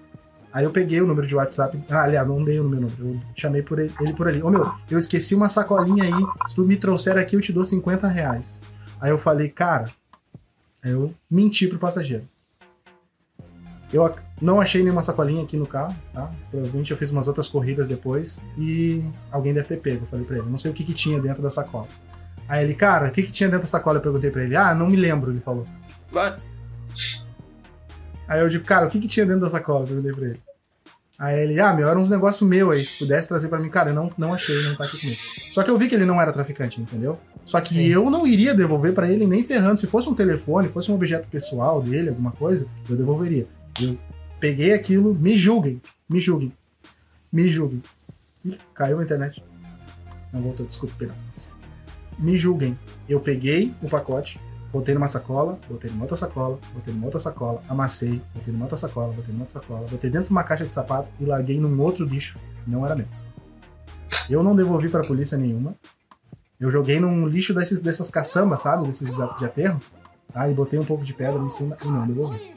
Aí 0.53 0.65
eu 0.65 0.71
peguei 0.71 1.01
o 1.01 1.07
número 1.07 1.27
de 1.27 1.35
WhatsApp. 1.35 1.77
Ah, 1.91 2.03
aliás, 2.03 2.29
não 2.29 2.45
dei 2.45 2.61
o 2.61 2.65
meu 2.65 2.81
número. 2.81 2.97
Eu 3.01 3.21
chamei 3.35 3.61
por 3.61 3.81
ele, 3.81 3.93
ele 4.01 4.13
por 4.13 4.29
ali. 4.29 4.41
Ô 4.41 4.51
meu, 4.51 4.71
eu 4.89 5.01
esqueci 5.01 5.35
uma 5.35 5.49
sacolinha 5.49 6.05
aí. 6.05 6.27
Se 6.47 6.55
tu 6.55 6.63
me 6.63 6.77
trouxer 6.77 7.19
aqui, 7.19 7.35
eu 7.35 7.41
te 7.41 7.53
dou 7.53 7.65
50 7.65 8.07
reais. 8.07 8.61
Aí 9.01 9.11
eu 9.11 9.19
falei, 9.19 9.49
cara, 9.49 9.87
eu 10.85 11.13
menti 11.29 11.67
pro 11.67 11.79
passageiro. 11.79 12.23
Eu 13.93 14.15
não 14.41 14.61
achei 14.61 14.83
nenhuma 14.83 15.03
sacolinha 15.03 15.43
aqui 15.43 15.57
no 15.57 15.67
carro, 15.67 15.95
tá? 16.13 16.31
Provavelmente 16.51 16.93
eu 16.93 16.97
fiz 16.97 17.11
umas 17.11 17.27
outras 17.27 17.49
corridas 17.49 17.89
depois 17.89 18.41
e 18.57 19.05
alguém 19.31 19.53
deve 19.53 19.67
ter 19.67 19.81
pego. 19.81 20.05
Eu 20.05 20.09
falei 20.09 20.25
pra 20.25 20.39
ele, 20.39 20.49
não 20.49 20.57
sei 20.57 20.71
o 20.71 20.75
que, 20.75 20.85
que 20.85 20.95
tinha 20.95 21.21
dentro 21.21 21.43
da 21.43 21.51
sacola. 21.51 21.89
Aí 22.49 22.65
ele, 22.65 22.75
cara, 22.75 23.09
o 23.09 23.11
que, 23.11 23.23
que 23.23 23.33
tinha 23.33 23.49
dentro 23.49 23.63
da 23.63 23.69
sacola? 23.69 23.99
Eu 23.99 24.03
perguntei 24.03 24.31
pra 24.31 24.43
ele. 24.43 24.57
Ah, 24.57 24.75
não 24.75 24.89
me 24.89 24.97
lembro, 24.97 25.31
ele 25.31 25.41
falou. 25.41 25.67
Vai. 26.11 26.37
Aí 28.29 28.41
eu 28.41 28.49
digo, 28.49 28.65
cara, 28.65 28.87
o 28.87 28.91
que, 28.91 29.01
que 29.01 29.09
tinha 29.09 29.27
dentro 29.27 29.43
da 29.43 29.51
sacola? 29.51 29.85
Eu 29.85 29.89
perguntei 29.89 30.13
pra 30.13 30.27
ele. 30.27 30.41
Aí 31.19 31.41
ele, 31.41 31.61
ah, 31.61 31.73
meu, 31.73 31.89
era 31.89 31.99
uns 31.99 32.11
negócios 32.11 32.49
meu 32.49 32.71
aí, 32.71 32.85
se 32.85 32.99
pudesse 32.99 33.29
trazer 33.29 33.49
pra 33.49 33.61
mim. 33.61 33.69
Cara, 33.69 33.91
eu 33.91 33.95
não, 33.95 34.11
não 34.19 34.35
achei, 34.35 34.61
não 34.65 34.75
tá 34.75 34.85
aqui 34.85 34.99
comigo. 34.99 35.21
Só 35.53 35.63
que 35.63 35.71
eu 35.71 35.79
vi 35.79 35.89
que 35.89 35.95
ele 35.95 36.05
não 36.05 36.21
era 36.21 36.33
traficante, 36.33 36.81
entendeu? 36.81 37.19
Só 37.45 37.61
que 37.61 37.69
Sim. 37.69 37.87
eu 37.87 38.11
não 38.11 38.27
iria 38.27 38.55
devolver 38.55 38.93
pra 38.93 39.09
ele 39.09 39.27
nem 39.27 39.45
ferrando. 39.45 39.81
Se 39.81 39.87
fosse 39.87 40.09
um 40.09 40.15
telefone, 40.15 40.69
fosse 40.69 40.91
um 40.91 40.95
objeto 40.95 41.29
pessoal 41.29 41.81
dele, 41.83 42.09
alguma 42.09 42.33
coisa, 42.33 42.67
eu 42.89 42.97
devolveria. 42.97 43.47
Eu 43.81 43.97
peguei 44.41 44.73
aquilo, 44.73 45.15
me 45.15 45.37
julguem, 45.37 45.81
me 46.09 46.21
julguem, 46.21 46.53
me 47.33 47.49
julguem. 47.51 47.83
Ih, 48.45 48.59
caiu 48.75 48.99
a 48.99 49.03
internet. 49.03 49.43
Não 50.33 50.41
voltou, 50.41 50.67
desculpa, 50.67 50.95
perdão. 50.99 51.17
Me 52.19 52.37
julguem. 52.37 52.79
Eu 53.09 53.21
peguei 53.21 53.73
o 53.83 53.89
pacote, 53.89 54.41
botei 54.73 54.95
numa 54.95 55.09
sacola, 55.09 55.59
botei 55.69 55.91
numa 55.91 56.03
outra 56.03 56.17
sacola, 56.17 56.59
botei 56.73 56.95
numa 56.95 57.07
outra 57.07 57.21
sacola, 57.21 57.61
amassei, 57.69 58.21
botei 58.35 58.53
numa 58.53 58.65
outra 58.65 58.77
sacola, 58.77 59.13
botei 59.13 59.33
numa 59.33 59.45
outra 59.45 59.61
sacola, 59.61 59.87
botei 59.91 60.11
dentro 60.11 60.29
de 60.29 60.33
uma 60.33 60.45
caixa 60.45 60.65
de 60.65 60.73
sapato 60.73 61.11
e 61.21 61.25
larguei 61.25 61.59
num 61.59 61.81
outro 61.81 62.05
lixo 62.05 62.39
não 62.67 62.85
era 62.85 62.95
meu. 62.95 63.07
Eu 64.29 64.43
não 64.43 64.55
devolvi 64.55 64.89
pra 64.89 65.03
polícia 65.03 65.37
nenhuma. 65.37 65.75
Eu 66.61 66.71
joguei 66.71 67.01
num 67.01 67.27
lixo 67.27 67.53
desses, 67.53 67.83
dessas 67.83 68.09
caçambas, 68.09 68.63
sabe? 68.63 68.87
Desses 68.87 69.11
de, 69.11 69.39
de 69.39 69.45
aterro. 69.45 69.81
Tá? 70.33 70.49
E 70.49 70.55
botei 70.55 70.79
um 70.79 70.85
pouco 70.85 71.05
de 71.05 71.13
pedra 71.13 71.41
em 71.43 71.51
cima 71.51 71.77
e 71.85 71.89
não 71.89 72.07
devolvi. 72.07 72.55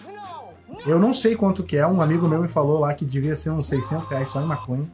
Eu 0.86 1.00
não 1.00 1.14
sei 1.14 1.36
quanto 1.36 1.64
que 1.64 1.78
é. 1.78 1.88
Um 1.88 2.02
amigo 2.02 2.28
meu 2.28 2.42
me 2.42 2.48
falou 2.48 2.80
lá 2.80 2.94
que 2.94 3.04
devia 3.04 3.36
ser 3.36 3.50
uns 3.50 3.68
600 3.68 4.08
reais 4.08 4.30
só 4.30 4.42
em 4.42 4.46
maconha. 4.46 4.86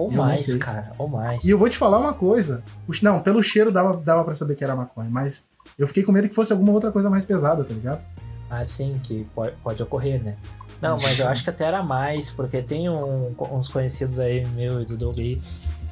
Ou 0.00 0.10
Eu 0.10 0.16
mais, 0.16 0.54
cara, 0.54 0.92
ou 0.98 1.06
mais. 1.08 1.44
E 1.44 1.50
eu 1.50 1.58
vou 1.58 1.68
te 1.68 1.76
falar 1.76 1.98
uma 1.98 2.14
coisa. 2.14 2.62
Não, 3.02 3.20
pelo 3.20 3.42
cheiro 3.42 3.70
dava, 3.70 3.96
dava 3.98 4.24
pra 4.24 4.34
saber 4.34 4.54
que 4.56 4.64
era 4.64 4.74
maconha, 4.74 5.10
mas 5.10 5.44
eu 5.78 5.86
fiquei 5.86 6.02
com 6.02 6.10
medo 6.10 6.28
que 6.28 6.34
fosse 6.34 6.52
alguma 6.52 6.72
outra 6.72 6.90
coisa 6.90 7.10
mais 7.10 7.24
pesada, 7.24 7.62
tá 7.64 7.74
ligado? 7.74 8.00
Ah, 8.48 8.64
sim, 8.64 8.98
que 9.02 9.24
pode, 9.34 9.54
pode 9.62 9.82
ocorrer, 9.82 10.22
né? 10.22 10.36
Não, 10.80 10.96
mas 10.98 11.18
eu 11.20 11.28
acho 11.28 11.44
que 11.44 11.50
até 11.50 11.64
era 11.64 11.82
mais, 11.82 12.30
porque 12.30 12.62
tem 12.62 12.88
um- 12.88 13.34
uns 13.52 13.68
conhecidos 13.68 14.18
aí, 14.18 14.46
meu 14.56 14.80
e 14.80 14.86
do 14.86 14.96
Doug 14.96 15.18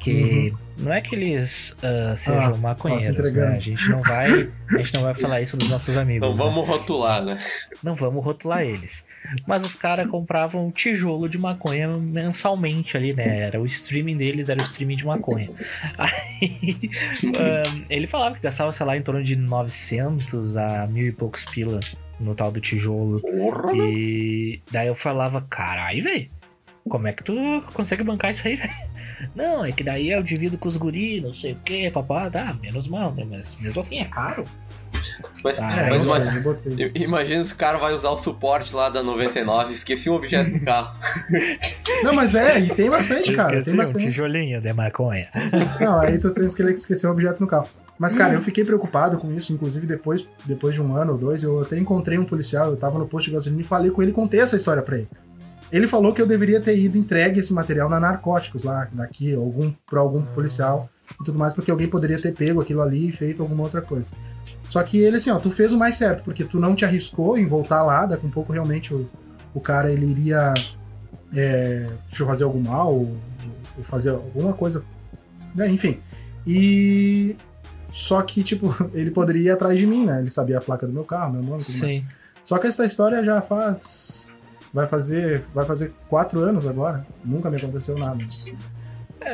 aí, 0.07 0.51
que 0.51 0.53
não 0.77 0.93
é 0.93 1.01
que 1.01 1.13
eles 1.13 1.75
ah, 1.83 2.15
sejam 2.15 2.39
Uhum. 2.39 2.55
Ah, 2.55 2.57
maconheiros, 2.57 3.07
entregando. 3.07 3.51
né? 3.51 3.57
A 3.57 3.59
gente 3.59 3.89
não 3.89 4.01
vai, 4.01 4.49
a 4.69 4.77
gente 4.77 4.93
não 4.93 5.03
vai 5.03 5.13
falar 5.13 5.41
isso 5.41 5.57
dos 5.57 5.69
nossos 5.69 5.97
amigos. 5.97 6.27
Não 6.27 6.35
né? 6.35 6.43
vamos 6.43 6.67
rotular, 6.67 7.23
né? 7.23 7.39
Não 7.83 7.95
vamos 7.95 8.23
rotular 8.23 8.61
eles. 8.61 9.05
Mas 9.45 9.65
os 9.65 9.75
caras 9.75 10.07
compravam 10.07 10.67
um 10.67 10.71
tijolo 10.71 11.27
de 11.27 11.37
maconha 11.37 11.87
mensalmente 11.87 12.95
ali, 12.95 13.13
né? 13.13 13.39
Era 13.41 13.59
o 13.59 13.65
streaming 13.65 14.17
deles, 14.17 14.47
era 14.49 14.59
o 14.59 14.63
streaming 14.63 14.95
de 14.95 15.05
maconha. 15.05 15.49
Aí, 15.97 16.89
ahn, 17.37 17.83
ele 17.89 18.07
falava 18.07 18.35
que 18.35 18.41
gastava, 18.41 18.71
sei 18.71 18.85
lá, 18.85 18.95
em 18.95 19.01
torno 19.01 19.23
de 19.23 19.35
900 19.35 20.55
a 20.57 20.87
mil 20.87 21.07
e 21.07 21.11
poucos 21.11 21.43
pila 21.45 21.79
no 22.19 22.33
tal 22.35 22.51
do 22.51 22.61
tijolo. 22.61 23.19
Porra, 23.21 23.73
E 23.75 24.61
daí 24.71 24.87
eu 24.87 24.95
falava, 24.95 25.41
caralho, 25.49 26.03
velho, 26.03 26.29
como 26.87 27.07
é 27.07 27.13
que 27.13 27.23
tu 27.23 27.33
consegue 27.73 28.03
bancar 28.03 28.31
isso 28.31 28.47
aí, 28.47 28.55
velho? 28.55 28.88
Não, 29.35 29.63
é 29.65 29.71
que 29.71 29.83
daí 29.83 30.09
eu 30.11 30.21
divido 30.23 30.57
com 30.57 30.67
os 30.67 30.77
guri, 30.77 31.21
não 31.21 31.33
sei 31.33 31.53
o 31.53 31.55
que, 31.57 31.89
papá, 31.91 32.29
tá, 32.29 32.55
menos 32.61 32.87
mal, 32.87 33.13
né? 33.13 33.25
Mas 33.29 33.57
mesmo 33.61 33.81
assim 33.81 33.99
é 33.99 34.05
caro. 34.05 34.43
Mas, 35.43 35.57
Ah, 35.57 35.61
mas 35.61 35.87
eu 35.93 35.97
não 35.99 36.05
ima- 36.05 36.31
sei, 36.31 36.39
eu 36.39 36.43
botei. 36.43 36.73
i- 36.85 37.03
imagina 37.03 37.45
se 37.45 37.53
o 37.53 37.55
cara 37.55 37.77
vai 37.77 37.93
usar 37.93 38.09
o 38.09 38.17
suporte 38.17 38.75
lá 38.75 38.89
da 38.89 39.01
99, 39.01 39.71
esqueci 39.71 40.09
um 40.09 40.13
objeto 40.13 40.51
do 40.51 40.65
carro. 40.65 40.93
Não, 42.03 42.13
mas 42.13 42.35
é, 42.35 42.59
e 42.59 42.69
tem 42.69 42.89
bastante, 42.89 43.31
cara. 43.33 43.47
Esqueci 43.59 43.71
Tem 43.71 43.79
um 43.79 43.83
bastante. 43.83 44.03
tijolinho 44.05 44.61
de 44.61 44.73
maconha. 44.73 45.27
Não, 45.79 46.01
aí 46.01 46.17
tu 46.17 46.33
tens 46.33 46.53
que 46.55 46.63
esquecer 46.63 47.07
o 47.07 47.11
objeto 47.11 47.39
no 47.41 47.47
carro. 47.47 47.67
Mas, 47.97 48.15
cara, 48.15 48.33
eu 48.33 48.41
fiquei 48.41 48.63
preocupado 48.65 49.17
com 49.17 49.33
isso. 49.33 49.51
Inclusive, 49.53 49.85
depois, 49.85 50.25
depois 50.45 50.73
de 50.73 50.81
um 50.81 50.95
ano 50.95 51.13
ou 51.13 51.17
dois, 51.17 51.43
eu 51.43 51.61
até 51.61 51.77
encontrei 51.77 52.17
um 52.17 52.23
policial. 52.25 52.67
Eu 52.71 52.77
tava 52.77 52.97
no 52.97 53.05
posto 53.07 53.27
de 53.27 53.33
gasolina 53.33 53.61
e 53.61 53.65
falei 53.65 53.91
com 53.91 54.01
ele, 54.01 54.11
contei 54.13 54.39
essa 54.39 54.55
história 54.55 54.81
pra 54.81 54.97
ele. 54.97 55.07
Ele 55.71 55.87
falou 55.87 56.13
que 56.13 56.21
eu 56.21 56.25
deveria 56.27 56.59
ter 56.59 56.77
ido 56.77 56.97
entregue 56.97 57.39
esse 57.39 57.53
material 57.53 57.89
na 57.89 57.99
Narcóticos, 57.99 58.63
lá, 58.63 58.87
daqui, 58.91 59.33
algum, 59.33 59.71
pra 59.87 59.99
algum 59.99 60.21
policial 60.21 60.89
e 61.19 61.23
tudo 61.23 61.37
mais, 61.37 61.53
porque 61.53 61.69
alguém 61.69 61.87
poderia 61.87 62.19
ter 62.19 62.33
pego 62.33 62.61
aquilo 62.61 62.81
ali 62.81 63.09
e 63.09 63.11
feito 63.11 63.41
alguma 63.41 63.63
outra 63.63 63.81
coisa. 63.81 64.11
Só 64.67 64.81
que 64.83 64.99
ele, 64.99 65.17
assim, 65.17 65.29
ó, 65.29 65.39
tu 65.39 65.49
fez 65.51 65.71
o 65.71 65.77
mais 65.77 65.95
certo, 65.95 66.23
porque 66.23 66.43
tu 66.43 66.59
não 66.59 66.75
te 66.75 66.85
arriscou 66.85 67.37
em 67.37 67.47
voltar 67.47 67.83
lá, 67.83 68.05
daqui 68.05 68.25
um 68.25 68.31
pouco 68.31 68.53
realmente 68.53 68.93
o, 68.93 69.09
o 69.53 69.59
cara 69.59 69.91
ele 69.91 70.05
iria 70.05 70.53
é, 71.35 71.87
fazer 72.09 72.43
algum 72.43 72.61
mal, 72.61 72.93
ou, 72.93 73.17
ou 73.77 73.83
fazer 73.83 74.09
alguma 74.09 74.53
coisa, 74.53 74.83
né, 75.55 75.67
enfim. 75.69 75.99
E 76.45 77.35
só 77.93 78.21
que, 78.21 78.43
tipo, 78.43 78.73
ele 78.93 79.11
poderia 79.11 79.41
ir 79.43 79.49
atrás 79.49 79.77
de 79.77 79.85
mim, 79.85 80.05
né? 80.05 80.19
Ele 80.19 80.29
sabia 80.29 80.57
a 80.57 80.61
placa 80.61 80.87
do 80.87 80.93
meu 80.93 81.03
carro, 81.03 81.33
meu 81.33 81.43
nome. 81.43 81.63
Sim. 81.63 82.05
Só 82.43 82.57
que 82.57 82.67
essa 82.67 82.85
história 82.85 83.23
já 83.23 83.41
faz. 83.41 84.31
Vai 84.73 84.87
fazer. 84.87 85.43
Vai 85.53 85.65
fazer 85.65 85.93
quatro 86.07 86.39
anos 86.39 86.67
agora. 86.67 87.05
Nunca 87.23 87.49
me 87.49 87.57
aconteceu 87.57 87.97
nada. 87.97 88.23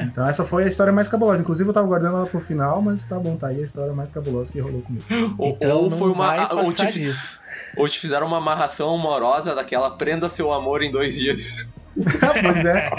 Então 0.02 0.28
essa 0.28 0.44
foi 0.44 0.64
a 0.64 0.68
história 0.68 0.92
mais 0.92 1.08
cabulosa. 1.08 1.40
Inclusive 1.40 1.70
eu 1.70 1.74
tava 1.74 1.88
guardando 1.88 2.18
ela 2.18 2.26
pro 2.26 2.40
final, 2.40 2.82
mas 2.82 3.06
tá 3.06 3.20
bom, 3.20 3.36
tá 3.36 3.48
aí 3.48 3.62
a 3.62 3.64
história 3.64 3.94
mais 3.94 4.12
cabulosa 4.12 4.52
que 4.52 4.60
rolou 4.60 4.82
comigo. 4.82 5.06
Ou, 5.38 5.50
Então 5.50 5.84
ou 5.84 5.92
foi 5.92 6.12
uma. 6.12 6.54
ou, 6.54 6.74
te, 6.74 6.92
disso. 6.92 7.40
ou 7.78 7.88
te 7.88 8.00
fizeram 8.00 8.28
uma 8.28 8.38
amarração 8.38 8.94
amorosa 8.96 9.54
daquela 9.54 9.92
prenda 9.92 10.28
seu 10.28 10.52
amor 10.52 10.82
em 10.82 10.92
dois 10.92 11.16
dias. 11.16 11.72
pois 11.96 12.66
é. 12.66 12.90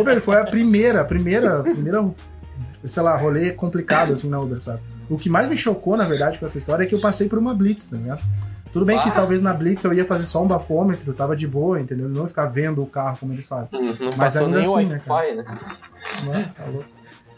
Ô, 0.00 0.04
velho, 0.04 0.20
foi 0.20 0.40
a 0.40 0.44
primeira, 0.44 1.02
a 1.02 1.04
primeira, 1.04 1.60
a 1.60 1.62
primeira, 1.62 2.10
sei 2.84 3.02
lá, 3.02 3.16
rolê 3.16 3.52
complicado 3.52 4.14
assim 4.14 4.28
na 4.28 4.40
Uber, 4.40 4.60
sabe? 4.60 4.80
O 5.08 5.16
que 5.16 5.28
mais 5.28 5.48
me 5.48 5.56
chocou, 5.56 5.96
na 5.96 6.08
verdade, 6.08 6.38
com 6.38 6.46
essa 6.46 6.58
história 6.58 6.82
é 6.82 6.86
que 6.86 6.94
eu 6.94 7.00
passei 7.00 7.28
por 7.28 7.38
uma 7.38 7.54
blitz, 7.54 7.86
tá 7.86 7.96
ligado? 7.96 8.22
Tudo 8.76 8.84
bem 8.84 9.00
que 9.00 9.08
Ah. 9.08 9.12
talvez 9.12 9.40
na 9.40 9.54
blitz 9.54 9.82
eu 9.84 9.94
ia 9.94 10.04
fazer 10.04 10.26
só 10.26 10.44
um 10.44 10.46
bafômetro, 10.46 11.14
tava 11.14 11.34
de 11.34 11.48
boa, 11.48 11.80
entendeu? 11.80 12.10
Não 12.10 12.24
ia 12.24 12.28
ficar 12.28 12.44
vendo 12.44 12.82
o 12.82 12.86
carro 12.86 13.16
como 13.18 13.32
eles 13.32 13.48
fazem. 13.48 13.70
Não, 13.72 13.94
não 13.94 14.06
Mas 14.18 14.34
passou 14.34 14.44
ainda 14.44 14.58
nem 14.60 14.68
o 14.68 14.76
assim, 14.76 14.84
né, 14.84 15.02
Wi-Fi, 15.06 15.34
né? 15.34 15.44
Não 16.26 16.34
é? 16.34 16.42
Tá 16.44 16.64
louco. 16.66 16.88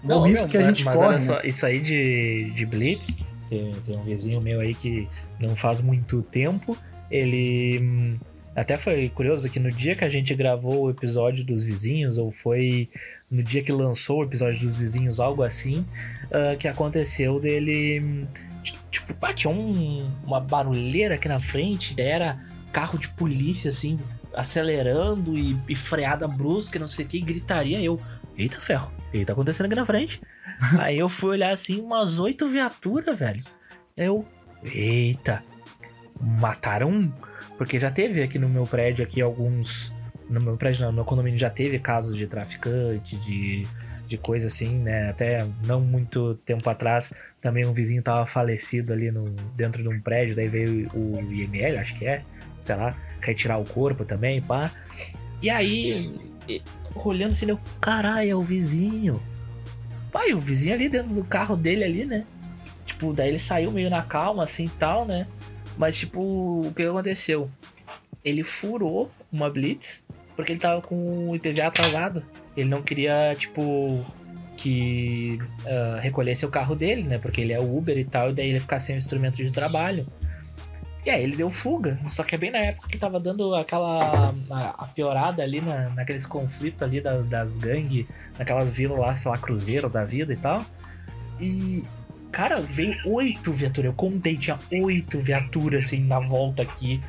Não, 0.02 0.18
o 0.18 0.22
risco 0.24 0.46
meu, 0.46 0.50
que 0.50 0.56
a 0.58 0.62
gente 0.66 0.84
mas 0.84 0.96
corre. 0.96 1.06
olha 1.06 1.14
né? 1.14 1.20
só, 1.20 1.40
isso 1.44 1.64
aí 1.64 1.80
de, 1.80 2.50
de 2.56 2.66
Blitz, 2.66 3.16
tem, 3.48 3.70
tem 3.86 3.96
um 3.96 4.02
vizinho 4.02 4.40
meu 4.40 4.58
aí 4.58 4.74
que 4.74 5.08
não 5.38 5.54
faz 5.54 5.80
muito 5.80 6.22
tempo, 6.22 6.76
ele. 7.08 8.18
Até 8.58 8.76
foi 8.76 9.08
curioso 9.08 9.48
que 9.48 9.60
no 9.60 9.70
dia 9.70 9.94
que 9.94 10.04
a 10.04 10.08
gente 10.08 10.34
gravou 10.34 10.82
o 10.86 10.90
episódio 10.90 11.44
dos 11.44 11.62
vizinhos, 11.62 12.18
ou 12.18 12.30
foi 12.30 12.88
no 13.30 13.40
dia 13.42 13.62
que 13.62 13.70
lançou 13.70 14.18
o 14.20 14.24
episódio 14.24 14.66
dos 14.66 14.76
vizinhos, 14.76 15.20
algo 15.20 15.44
assim, 15.44 15.86
ah, 16.32 16.56
que 16.56 16.66
aconteceu 16.66 17.38
dele. 17.38 18.26
Tipo, 18.90 19.14
pá, 19.14 19.32
tinha 19.32 19.50
um- 19.52 20.10
uma 20.24 20.40
barulheira 20.40 21.14
aqui 21.14 21.28
na 21.28 21.38
frente, 21.38 21.94
daí 21.94 22.06
era 22.06 22.44
carro 22.72 22.98
de 22.98 23.08
polícia, 23.10 23.70
assim, 23.70 23.96
acelerando 24.34 25.38
e, 25.38 25.56
e 25.68 25.76
freada 25.76 26.26
brusca, 26.26 26.78
não 26.78 26.88
sei 26.88 27.04
o 27.04 27.08
que, 27.08 27.18
e 27.18 27.20
gritaria. 27.20 27.80
Eu, 27.80 28.00
eita 28.36 28.60
ferro, 28.60 28.90
o 29.08 29.12
que 29.12 29.24
tá 29.24 29.34
acontecendo 29.34 29.66
aqui 29.66 29.74
na 29.76 29.86
frente? 29.86 30.20
Aí 30.80 30.98
eu 30.98 31.08
fui 31.08 31.30
olhar 31.30 31.50
assim, 31.52 31.80
umas 31.80 32.18
oito 32.18 32.48
viaturas, 32.48 33.18
velho. 33.18 33.42
Eu, 33.96 34.26
eita, 34.64 35.42
mataram 36.20 36.90
um. 36.90 37.12
Porque 37.58 37.78
já 37.78 37.90
teve 37.90 38.22
aqui 38.22 38.38
no 38.38 38.48
meu 38.48 38.64
prédio 38.64 39.04
aqui 39.04 39.20
alguns. 39.20 39.92
No 40.30 40.40
meu 40.40 40.56
prédio, 40.56 40.82
não, 40.82 40.90
no 40.90 40.94
meu 40.94 41.04
condomínio 41.04 41.38
já 41.38 41.50
teve 41.50 41.78
casos 41.80 42.16
de 42.16 42.26
traficante, 42.26 43.16
de, 43.16 43.66
de 44.06 44.16
coisa 44.16 44.46
assim, 44.46 44.78
né? 44.78 45.10
Até 45.10 45.44
não 45.64 45.80
muito 45.80 46.34
tempo 46.46 46.68
atrás, 46.70 47.12
também 47.40 47.66
um 47.66 47.72
vizinho 47.72 48.02
tava 48.02 48.24
falecido 48.26 48.92
ali 48.92 49.10
no, 49.10 49.30
dentro 49.56 49.82
de 49.82 49.88
um 49.88 50.00
prédio, 50.00 50.36
daí 50.36 50.48
veio 50.48 50.88
o 50.94 51.20
IML, 51.32 51.78
acho 51.78 51.94
que 51.94 52.06
é, 52.06 52.22
sei 52.62 52.76
lá, 52.76 52.94
quer 53.20 53.34
tirar 53.34 53.58
o 53.58 53.64
corpo 53.64 54.04
também, 54.04 54.40
pá. 54.40 54.70
E 55.42 55.50
aí, 55.50 56.14
olhando 56.94 57.32
assim, 57.32 57.48
eu, 57.48 57.58
caralho, 57.80 58.30
é 58.30 58.34
o 58.34 58.42
vizinho. 58.42 59.20
Pai, 60.12 60.32
o 60.32 60.38
vizinho 60.38 60.74
ali 60.74 60.88
dentro 60.88 61.12
do 61.12 61.24
carro 61.24 61.56
dele 61.56 61.84
ali, 61.84 62.04
né? 62.04 62.24
Tipo, 62.86 63.12
daí 63.12 63.28
ele 63.28 63.38
saiu 63.38 63.70
meio 63.70 63.90
na 63.90 64.02
calma, 64.02 64.44
assim 64.44 64.68
tal, 64.78 65.04
né? 65.04 65.26
Mas, 65.78 65.96
tipo, 65.96 66.20
o 66.20 66.72
que 66.74 66.82
aconteceu? 66.82 67.50
Ele 68.24 68.42
furou 68.42 69.10
uma 69.32 69.48
Blitz 69.48 70.04
porque 70.34 70.52
ele 70.52 70.60
tava 70.60 70.82
com 70.82 71.30
o 71.30 71.36
IPVA 71.36 71.68
atrasado. 71.68 72.22
Ele 72.56 72.68
não 72.68 72.82
queria, 72.82 73.34
tipo, 73.36 74.04
que 74.56 75.38
ah, 75.64 75.98
recolhesse 76.00 76.44
o 76.44 76.50
carro 76.50 76.74
dele, 76.74 77.04
né? 77.04 77.18
Porque 77.18 77.40
ele 77.40 77.52
é 77.52 77.60
Uber 77.60 77.96
e 77.96 78.04
tal, 78.04 78.30
e 78.30 78.32
daí 78.32 78.48
ele 78.50 78.60
ficar 78.60 78.80
sem 78.80 78.96
o 78.96 78.98
instrumento 78.98 79.36
de 79.36 79.52
trabalho. 79.52 80.06
E 81.06 81.10
aí 81.10 81.22
ele 81.22 81.36
deu 81.36 81.48
fuga. 81.48 81.98
Só 82.08 82.24
que 82.24 82.34
é 82.34 82.38
bem 82.38 82.50
na 82.50 82.58
época 82.58 82.88
que 82.88 82.98
tava 82.98 83.18
dando 83.20 83.54
aquela 83.54 84.34
a, 84.50 84.70
a 84.70 84.86
piorada 84.86 85.42
ali 85.42 85.60
na, 85.60 85.90
naqueles 85.90 86.26
conflitos 86.26 86.82
ali 86.82 87.00
das, 87.00 87.24
das 87.26 87.56
gangues, 87.56 88.06
naquelas 88.38 88.68
vilas 88.68 88.98
lá, 88.98 89.14
sei 89.14 89.30
lá, 89.30 89.38
cruzeiro 89.38 89.88
da 89.88 90.04
vida 90.04 90.32
e 90.32 90.36
tal. 90.36 90.64
E, 91.40 91.84
cara, 92.30 92.60
veio 92.60 92.96
oito 93.06 93.52
viaturas. 93.52 93.90
Eu 93.90 93.94
contei, 93.94 94.36
tinha 94.36 94.58
oito 94.72 95.18
viaturas 95.18 95.86
assim 95.86 96.00
na 96.04 96.18
volta 96.20 96.62
aqui. 96.62 97.00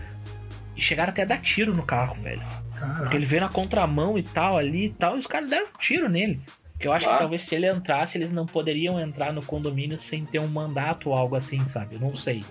E 0.76 0.82
chegaram 0.82 1.10
até 1.12 1.24
a 1.24 1.26
dar 1.26 1.42
tiro 1.42 1.74
no 1.74 1.84
carro, 1.84 2.16
velho. 2.22 2.42
Porque 2.42 2.80
Caralho. 2.80 3.16
ele 3.16 3.26
veio 3.26 3.42
na 3.42 3.50
contramão 3.50 4.18
e 4.18 4.24
tal, 4.24 4.58
ali 4.58 4.86
e 4.86 4.90
tal, 4.90 5.18
e 5.18 5.20
os 5.20 5.28
caras 5.28 5.50
deram 5.50 5.68
tiro 5.80 6.08
nele. 6.08 6.40
Porque 6.72 6.88
eu 6.88 6.94
acho 6.94 7.10
Ah. 7.10 7.14
que 7.14 7.20
talvez 7.20 7.44
se 7.44 7.56
ele 7.56 7.70
entrasse, 7.70 8.18
eles 8.18 8.32
não 8.32 8.46
poderiam 8.46 8.98
entrar 9.00 9.34
no 9.34 9.44
condomínio 9.44 10.00
sem 10.00 10.24
ter 10.24 10.40
um 10.40 10.48
mandato 10.48 11.10
ou 11.10 11.16
algo 11.16 11.36
assim, 11.36 11.66
sabe? 11.66 11.96
Eu 11.96 12.00
não 12.02 12.14
sei. 12.14 12.44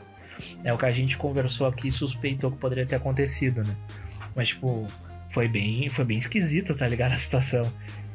É 0.62 0.72
o 0.72 0.76
que 0.78 0.84
a 0.84 0.90
gente 0.90 1.16
conversou 1.16 1.66
aqui 1.66 1.88
e 1.88 1.90
suspeitou 1.90 2.50
que 2.52 2.58
poderia 2.58 2.84
ter 2.84 2.96
acontecido, 2.96 3.64
né? 3.64 3.74
Mas, 4.36 4.48
tipo, 4.50 4.86
foi 5.30 5.48
bem, 5.48 5.88
foi 5.88 6.04
bem 6.04 6.18
esquisito, 6.18 6.76
tá 6.76 6.86
ligado? 6.86 7.12
A 7.12 7.16
situação. 7.16 7.72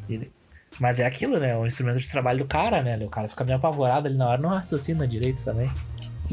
Ele- 0.07 0.31
Mas 0.79 0.99
é 0.99 1.05
aquilo, 1.05 1.39
né? 1.39 1.55
O 1.55 1.65
instrumento 1.65 1.99
de 1.99 2.09
trabalho 2.09 2.39
do 2.39 2.45
cara, 2.45 2.81
né? 2.81 2.97
O 3.03 3.09
cara 3.09 3.27
fica 3.27 3.43
meio 3.43 3.57
apavorado 3.57 4.07
ali 4.07 4.17
na 4.17 4.27
hora, 4.27 4.41
não 4.41 4.49
raciocina 4.49 5.07
direito 5.07 5.43
também. 5.43 5.71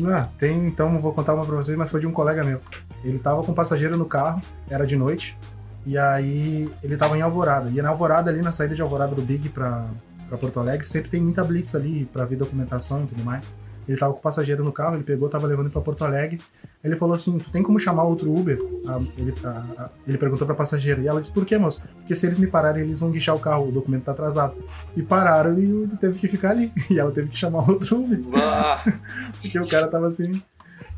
Ah, 0.06 0.28
tem, 0.38 0.66
então 0.66 1.00
vou 1.00 1.12
contar 1.12 1.34
uma 1.34 1.44
pra 1.44 1.56
vocês, 1.56 1.76
mas 1.76 1.90
foi 1.90 2.00
de 2.00 2.06
um 2.06 2.12
colega 2.12 2.44
meu. 2.44 2.60
Ele 3.04 3.18
tava 3.18 3.42
com 3.42 3.52
um 3.52 3.54
passageiro 3.54 3.96
no 3.96 4.04
carro, 4.04 4.40
era 4.68 4.86
de 4.86 4.96
noite, 4.96 5.36
e 5.84 5.98
aí 5.98 6.70
ele 6.82 6.96
tava 6.96 7.18
em 7.18 7.22
Alvorada. 7.22 7.70
E 7.70 7.82
na 7.82 7.90
Alvorada, 7.90 8.30
ali 8.30 8.40
na 8.40 8.52
saída 8.52 8.74
de 8.74 8.82
Alvorada 8.82 9.14
do 9.14 9.22
Big 9.22 9.48
pra, 9.48 9.86
pra 10.28 10.38
Porto 10.38 10.60
Alegre, 10.60 10.86
sempre 10.86 11.10
tem 11.10 11.20
muita 11.20 11.42
blitz 11.44 11.74
ali 11.74 12.06
pra 12.06 12.24
ver 12.24 12.36
documentação 12.36 13.04
e 13.04 13.06
tudo 13.08 13.24
mais. 13.24 13.50
Ele 13.88 13.98
tava 13.98 14.12
com 14.12 14.20
o 14.20 14.22
passageiro 14.22 14.62
no 14.62 14.72
carro, 14.72 14.94
ele 14.96 15.02
pegou, 15.02 15.28
tava 15.28 15.46
levando 15.46 15.66
ele 15.66 15.72
pra 15.72 15.82
Porto 15.82 16.04
Alegre. 16.04 16.40
Ele 16.84 16.94
falou 16.96 17.14
assim: 17.14 17.38
Tu 17.38 17.50
tem 17.50 17.62
como 17.62 17.78
chamar 17.80 18.04
outro 18.04 18.32
Uber? 18.32 18.58
Ah, 18.86 19.00
ele, 19.16 19.34
ah, 19.44 19.64
ah, 19.78 19.90
ele 20.06 20.16
perguntou 20.18 20.46
pra 20.46 20.54
passageira. 20.54 21.00
E 21.00 21.08
ela 21.08 21.20
disse: 21.20 21.32
Por 21.32 21.44
quê, 21.44 21.58
moço? 21.58 21.82
Porque 21.98 22.14
se 22.14 22.26
eles 22.26 22.38
me 22.38 22.46
pararem, 22.46 22.82
eles 22.84 23.00
vão 23.00 23.10
guichar 23.10 23.34
o 23.34 23.40
carro, 23.40 23.68
o 23.68 23.72
documento 23.72 24.04
tá 24.04 24.12
atrasado. 24.12 24.54
E 24.96 25.02
pararam 25.02 25.58
e 25.58 25.64
ele 25.64 25.96
teve 26.00 26.18
que 26.18 26.28
ficar 26.28 26.50
ali. 26.50 26.72
E 26.90 26.98
ela 26.98 27.10
teve 27.10 27.28
que 27.28 27.36
chamar 27.38 27.68
outro 27.68 28.00
Uber. 28.02 28.20
Porque 29.40 29.58
o 29.58 29.68
cara 29.68 29.88
tava 29.88 30.06
assim, 30.06 30.40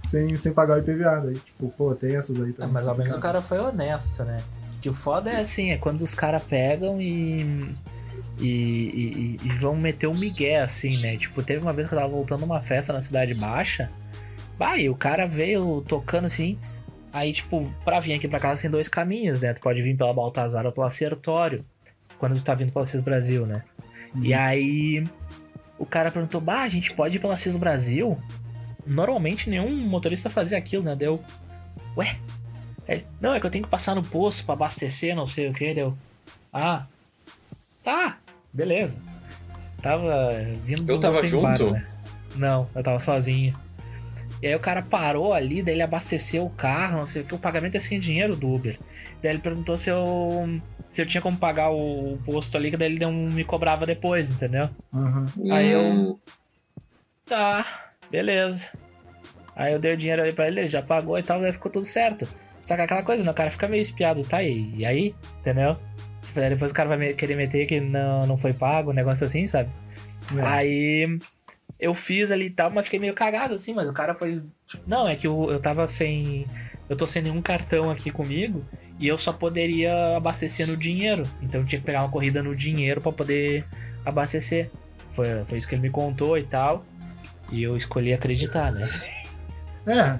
sem, 0.05 0.37
sem 0.37 0.53
pagar 0.53 0.77
o 0.77 0.79
IPVA. 0.81 1.23
Daí, 1.25 1.35
tipo, 1.35 1.69
pô, 1.71 1.95
tem 1.95 2.17
essas 2.17 2.37
aí 2.37 2.51
Ah, 2.51 2.61
também. 2.61 2.73
mas 2.73 2.87
ao 2.89 2.97
menos 2.97 3.15
o 3.15 3.21
cara 3.21 3.41
foi 3.41 3.59
honesto, 3.59 4.25
né? 4.25 4.39
Que 4.81 4.89
o 4.89 4.95
foda 4.95 5.31
é 5.31 5.41
assim, 5.41 5.71
é 5.71 5.79
quando 5.79 6.03
os 6.03 6.13
caras 6.15 6.43
pegam 6.43 7.01
e, 7.01 7.73
e, 8.45 9.37
e- 9.43 9.47
e 9.47 9.49
vão 9.51 9.77
meter 9.77 10.07
um 10.07 10.15
migué, 10.19 10.61
assim, 10.61 11.01
né? 11.01 11.17
Tipo, 11.17 11.43
teve 11.43 11.63
uma 11.63 11.73
vez 11.73 11.87
que 11.89 11.95
eu 11.95 11.99
tava 11.99 12.11
voltando 12.11 12.45
uma 12.45 12.61
festa 12.61 12.93
na 12.93 13.01
Cidade 13.01 13.35
Baixa, 13.35 13.91
vai, 14.59 14.89
o 14.89 14.95
cara 14.95 15.27
veio 15.27 15.83
tocando 15.87 16.25
assim, 16.27 16.59
aí, 17.13 17.33
tipo, 17.33 17.71
pra 17.85 18.01
vir 18.01 18.15
aqui 18.15 18.27
pra 18.29 18.41
casa 18.41 18.63
tem 18.63 18.71
dois 18.71 18.89
caminhos, 18.89 19.43
né? 19.43 19.53
Tu 19.53 19.61
pode 19.61 19.81
vir 19.83 19.97
pela 19.97 20.13
Baltazar 20.13 20.67
ou 20.67 20.73
pela 20.73 20.91
Sertório, 20.91 21.63
quando 22.19 22.35
tu 22.37 22.45
tá 22.45 22.55
vindo 22.55 22.73
pela 22.73 22.87
Cis 22.87 23.01
Brasil, 23.03 23.47
né? 23.47 23.63
E 24.21 24.35
aí, 24.35 25.05
o 25.79 25.87
cara 25.87 26.11
perguntou, 26.11 26.41
bah, 26.41 26.63
a 26.63 26.69
gente 26.69 26.93
pode 26.93 27.17
ir 27.17 27.21
pela 27.21 27.37
Cis 27.37 27.57
Brasil? 27.57 28.19
Normalmente 28.87 29.49
nenhum 29.49 29.75
motorista 29.75 30.29
fazia 30.29 30.59
aquilo, 30.59 30.83
né? 30.83 30.95
Deu, 30.97 31.23
ué, 31.97 32.17
ele, 32.89 33.07
não, 33.21 33.35
é 33.35 33.41
que 33.41 33.47
eu 33.47 33.51
tenho 33.51 33.65
que 33.65 33.71
passar 33.71 33.95
no 33.95 34.03
posto 34.03 34.45
pra 34.45 34.55
abastecer, 34.55 35.15
não 35.15 35.27
sei 35.27 35.49
o 35.49 35.53
que. 35.53 35.73
Deu. 35.73 35.97
Ah, 36.53 36.87
tá, 37.83 38.19
beleza. 38.53 39.01
Tava 39.81 40.29
vindo 40.65 40.83
Eu 40.91 40.97
do 40.97 41.01
tava 41.01 41.19
open 41.19 41.31
junto? 41.31 41.71
né? 41.73 41.85
Não, 42.37 42.69
eu 42.75 42.83
tava 42.83 43.01
sozinho. 43.01 43.55
E 44.41 44.47
aí 44.47 44.55
o 44.55 44.61
cara 44.61 44.83
parou 44.83 45.33
ali, 45.33 45.63
daí 45.63 45.75
ele 45.75 45.83
abasteceu 45.83 46.45
o 46.45 46.51
carro, 46.51 46.99
não 46.99 47.07
sei 47.07 47.23
o 47.23 47.25
que, 47.25 47.35
o 47.35 47.39
pagamento 47.39 47.77
é 47.77 47.81
sem 47.81 47.99
dinheiro 48.01 48.35
do 48.37 48.53
Uber. 48.53 48.79
Daí 49.23 49.33
ele 49.33 49.39
perguntou 49.41 49.77
se 49.79 49.91
eu. 49.91 50.61
se 50.91 51.01
eu 51.03 51.07
tinha 51.07 51.21
como 51.21 51.37
pagar 51.37 51.71
o, 51.71 52.15
o 52.15 52.19
posto 52.25 52.57
ali, 52.57 52.71
que 52.71 52.77
daí 52.77 52.91
ele 52.93 52.99
não 53.05 53.13
me 53.13 53.45
cobrava 53.45 53.87
depois, 53.87 54.31
entendeu? 54.31 54.69
Aham. 54.93 55.27
Aí 55.51 55.71
eu- 55.71 55.81
hum, 55.83 56.19
Tá, 57.25 57.65
beleza. 58.11 58.71
Aí 59.55 59.73
eu 59.73 59.79
dei 59.79 59.93
o 59.95 59.97
dinheiro 59.97 60.23
ali 60.23 60.33
pra 60.33 60.49
ele, 60.49 60.61
ele 60.61 60.69
já 60.69 60.83
pagou 60.83 61.19
e 61.19 61.23
tal, 61.23 61.41
daí 61.41 61.53
ficou 61.53 61.71
tudo 61.71 61.85
certo. 61.85 62.27
Só 62.65 62.75
que 62.77 62.83
aquela 62.83 63.03
coisa, 63.03 63.23
né? 63.25 63.31
O 63.31 63.35
cara 63.35 63.51
fica 63.51 63.69
meio 63.69 63.81
espiado, 63.83 64.23
tá? 64.25 64.43
E, 64.43 64.73
e 64.77 64.85
aí? 64.85 65.15
Entendeu? 65.41 65.77
Daí 66.35 66.51
depois 66.51 66.71
o 66.71 66.75
cara 66.75 66.97
vai 66.97 67.13
querer 67.13 67.37
meter 67.37 67.67
que 67.67 67.81
não, 67.81 68.27
não 68.27 68.39
foi 68.39 68.53
pago, 68.53 68.91
um 68.91 68.95
negócio 68.95 69.27
assim, 69.27 69.47
sabe? 69.47 69.71
É. 70.37 70.41
Aí 70.43 71.19
eu 71.79 71.95
fiz 71.95 72.31
ali 72.31 72.47
e 72.47 72.51
tal, 72.51 72.71
mas 72.71 72.85
fiquei 72.85 73.01
meio 73.01 73.15
cagado 73.15 73.55
assim, 73.55 73.75
mas 73.75 73.89
o 73.89 73.93
cara 73.93 74.15
foi. 74.15 74.43
tipo, 74.67 74.83
não, 74.87 75.09
é 75.09 75.17
que 75.17 75.27
eu, 75.27 75.51
eu 75.51 75.61
tava 75.61 75.87
sem. 75.87 76.47
Eu 76.89 76.97
tô 76.97 77.07
sem 77.07 77.23
nenhum 77.23 77.41
cartão 77.41 77.91
aqui 77.91 78.11
comigo 78.11 78.65
e 78.99 79.09
eu 79.09 79.17
só 79.17 79.33
poderia 79.33 80.17
abastecer 80.17 80.67
no 80.67 80.79
dinheiro. 80.79 81.23
Então 81.41 81.61
eu 81.61 81.67
tinha 81.67 81.81
que 81.81 81.87
pegar 81.87 82.01
uma 82.01 82.11
corrida 82.11 82.43
no 82.43 82.55
dinheiro 82.55 83.01
pra 83.01 83.13
poder 83.13 83.65
abastecer. 84.05 84.71
Foi, 85.11 85.27
foi 85.47 85.59
isso 85.59 85.69
que 85.69 85.75
ele 85.75 85.83
me 85.83 85.91
contou 85.91 86.39
e 86.39 86.45
tal. 86.45 86.85
E 87.51 87.63
eu 87.63 87.77
escolhi 87.77 88.13
acreditar, 88.13 88.73
né? 88.73 88.89
É, 89.87 90.19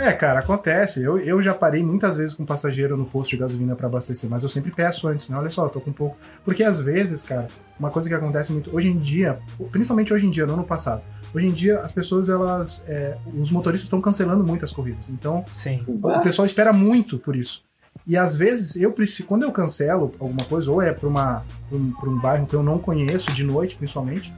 é, 0.00 0.12
cara, 0.12 0.40
acontece. 0.40 1.02
Eu, 1.02 1.18
eu 1.18 1.42
já 1.42 1.52
parei 1.52 1.82
muitas 1.82 2.16
vezes 2.16 2.34
com 2.34 2.44
passageiro 2.44 2.96
no 2.96 3.04
posto 3.04 3.30
de 3.30 3.36
gasolina 3.36 3.76
pra 3.76 3.86
abastecer, 3.86 4.28
mas 4.28 4.42
eu 4.42 4.48
sempre 4.48 4.70
peço 4.70 5.06
antes, 5.06 5.28
né? 5.28 5.36
Olha 5.36 5.50
só, 5.50 5.66
eu 5.66 5.68
tô 5.68 5.80
com 5.80 5.90
um 5.90 5.94
pouco. 5.94 6.16
Porque 6.44 6.64
às 6.64 6.80
vezes, 6.80 7.22
cara, 7.22 7.48
uma 7.78 7.90
coisa 7.90 8.08
que 8.08 8.14
acontece 8.14 8.52
muito. 8.52 8.74
Hoje 8.74 8.88
em 8.88 8.98
dia, 8.98 9.38
principalmente 9.70 10.12
hoje 10.12 10.26
em 10.26 10.30
dia, 10.30 10.46
não 10.46 10.56
no 10.56 10.64
passado. 10.64 11.02
Hoje 11.34 11.46
em 11.46 11.52
dia, 11.52 11.80
as 11.80 11.92
pessoas, 11.92 12.28
elas. 12.28 12.82
é, 12.88 13.16
os 13.38 13.50
motoristas 13.50 13.86
estão 13.86 14.00
cancelando 14.00 14.42
muitas 14.42 14.72
corridas. 14.72 15.08
Então, 15.08 15.44
Sim. 15.50 15.84
o 15.86 16.20
pessoal 16.20 16.46
espera 16.46 16.72
muito 16.72 17.18
por 17.18 17.36
isso. 17.36 17.62
E 18.06 18.16
às 18.16 18.34
vezes, 18.34 18.76
eu 18.76 18.92
preciso, 18.92 19.28
quando 19.28 19.42
eu 19.42 19.52
cancelo 19.52 20.14
alguma 20.18 20.44
coisa, 20.44 20.70
ou 20.70 20.80
é 20.80 20.92
pra, 20.92 21.08
um, 21.08 21.92
pra 21.92 22.08
um 22.08 22.18
bairro 22.18 22.46
que 22.46 22.54
eu 22.54 22.62
não 22.62 22.78
conheço, 22.78 23.32
de 23.34 23.44
noite 23.44 23.76
principalmente, 23.76 24.32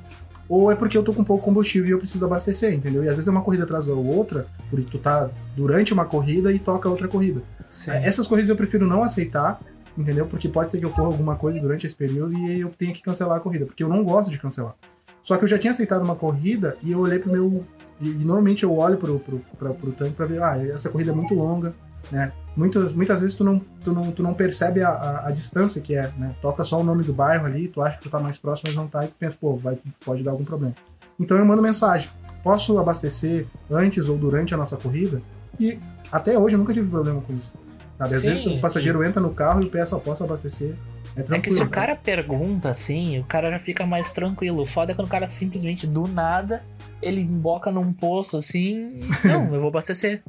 ou 0.53 0.71
é 0.71 0.77
porque 0.77 0.99
eu 0.99 1.03
tô 1.03 1.15
com 1.15 1.25
pouco 1.25 1.43
combustível 1.43 1.89
e 1.89 1.93
eu 1.93 1.99
preciso 1.99 2.23
abastecer, 2.27 2.75
entendeu? 2.75 3.03
E 3.03 3.09
às 3.09 3.17
vezes 3.17 3.27
é 3.27 3.31
uma 3.31 3.41
corrida 3.41 3.65
atrás 3.65 3.87
da 3.87 3.95
outra, 3.95 4.47
porque 4.69 4.85
tu 4.91 4.99
tá 4.99 5.31
durante 5.57 5.95
uma 5.95 6.05
corrida 6.05 6.53
e 6.53 6.59
toca 6.59 6.91
outra 6.91 7.09
corrida. 7.09 7.41
Sim. 7.67 7.93
Essas 7.93 8.27
corridas 8.27 8.51
eu 8.51 8.57
prefiro 8.57 8.87
não 8.87 9.03
aceitar, 9.03 9.59
entendeu? 9.97 10.27
Porque 10.27 10.51
pode 10.51 10.71
ser 10.71 10.79
que 10.79 10.85
ocorra 10.85 11.07
alguma 11.07 11.37
coisa 11.37 11.59
durante 11.59 11.87
esse 11.87 11.97
período 11.97 12.37
e 12.37 12.61
eu 12.61 12.69
tenha 12.69 12.93
que 12.93 13.01
cancelar 13.01 13.39
a 13.39 13.41
corrida, 13.41 13.65
porque 13.65 13.83
eu 13.83 13.89
não 13.89 14.05
gosto 14.05 14.31
de 14.31 14.39
cancelar. 14.39 14.75
Só 15.23 15.39
que 15.39 15.45
eu 15.45 15.49
já 15.49 15.59
tinha 15.59 15.71
aceitado 15.71 16.03
uma 16.03 16.17
corrida 16.17 16.77
e 16.83 16.93
eu 16.93 16.99
olhei 16.99 17.19
pro 17.19 17.33
meu. 17.33 17.65
E, 17.99 18.11
e 18.11 18.23
normalmente 18.23 18.63
eu 18.63 18.77
olho 18.77 18.99
pro, 18.99 19.19
pro, 19.21 19.39
pra, 19.59 19.71
pro 19.71 19.93
tanque 19.93 20.13
pra 20.13 20.27
ver, 20.27 20.43
ah, 20.43 20.63
essa 20.69 20.91
corrida 20.91 21.13
é 21.13 21.15
muito 21.15 21.35
longa, 21.35 21.73
né? 22.13 22.31
Muitas, 22.55 22.93
muitas 22.93 23.23
vezes 23.23 23.35
tu 23.35 23.43
não, 23.43 23.59
tu 23.83 23.93
não, 23.93 24.13
tu 24.13 24.23
não 24.23 24.35
percebe 24.35 24.83
a, 24.83 24.91
a, 24.91 25.29
a 25.29 25.31
distância 25.31 25.81
que 25.81 25.95
é, 25.95 26.13
né? 26.19 26.35
Toca 26.43 26.65
só 26.65 26.79
o 26.79 26.85
nome 26.85 27.03
do 27.03 27.13
bairro 27.13 27.47
ali, 27.47 27.67
tu 27.67 27.81
acha 27.83 27.97
que 27.97 28.03
tu 28.03 28.11
tá 28.11 28.21
mais 28.21 28.37
próximo, 28.37 28.69
mas 28.69 28.77
não 28.77 28.87
tá, 28.87 29.05
e 29.05 29.09
tu 29.09 29.15
pensa, 29.19 29.37
pô, 29.41 29.55
vai, 29.55 29.79
pode 30.05 30.23
dar 30.23 30.31
algum 30.33 30.45
problema. 30.45 30.75
Então 31.19 31.37
eu 31.37 31.45
mando 31.45 31.63
mensagem. 31.63 32.09
Posso 32.45 32.79
abastecer 32.79 33.47
antes 33.71 34.09
ou 34.09 34.19
durante 34.19 34.53
a 34.53 34.57
nossa 34.57 34.77
corrida? 34.77 35.23
E 35.59 35.79
até 36.11 36.39
hoje 36.39 36.55
eu 36.55 36.59
nunca 36.59 36.75
tive 36.75 36.89
problema 36.89 37.21
com 37.23 37.33
isso. 37.35 37.53
Sabe? 37.99 38.15
Às 38.15 38.21
Sim, 38.21 38.29
vezes 38.29 38.47
o 38.47 38.61
passageiro 38.61 39.03
entra 39.03 39.21
no 39.21 39.33
carro 39.33 39.63
e 39.63 39.69
peço, 39.69 39.97
ó, 39.97 39.99
posso 39.99 40.23
abastecer. 40.23 40.75
É 41.17 41.37
É 41.37 41.41
que 41.41 41.51
se 41.51 41.63
o 41.63 41.65
né? 41.65 41.71
cara 41.71 41.95
pergunta 41.95 42.71
assim, 42.71 43.19
o 43.19 43.25
cara 43.25 43.51
já 43.51 43.59
fica 43.59 43.87
mais 43.87 44.11
tranquilo. 44.13 44.63
O 44.63 44.67
foda 44.67 44.93
é 44.93 44.95
quando 44.95 45.07
o 45.07 45.11
cara 45.11 45.29
simplesmente 45.29 45.87
do 45.87 46.07
nada 46.09 46.63
ele 47.01 47.21
emboca 47.21 47.71
num 47.71 47.93
poço 47.93 48.37
assim. 48.37 49.01
Não, 49.25 49.55
eu 49.55 49.61
vou 49.61 49.69
abastecer. 49.69 50.23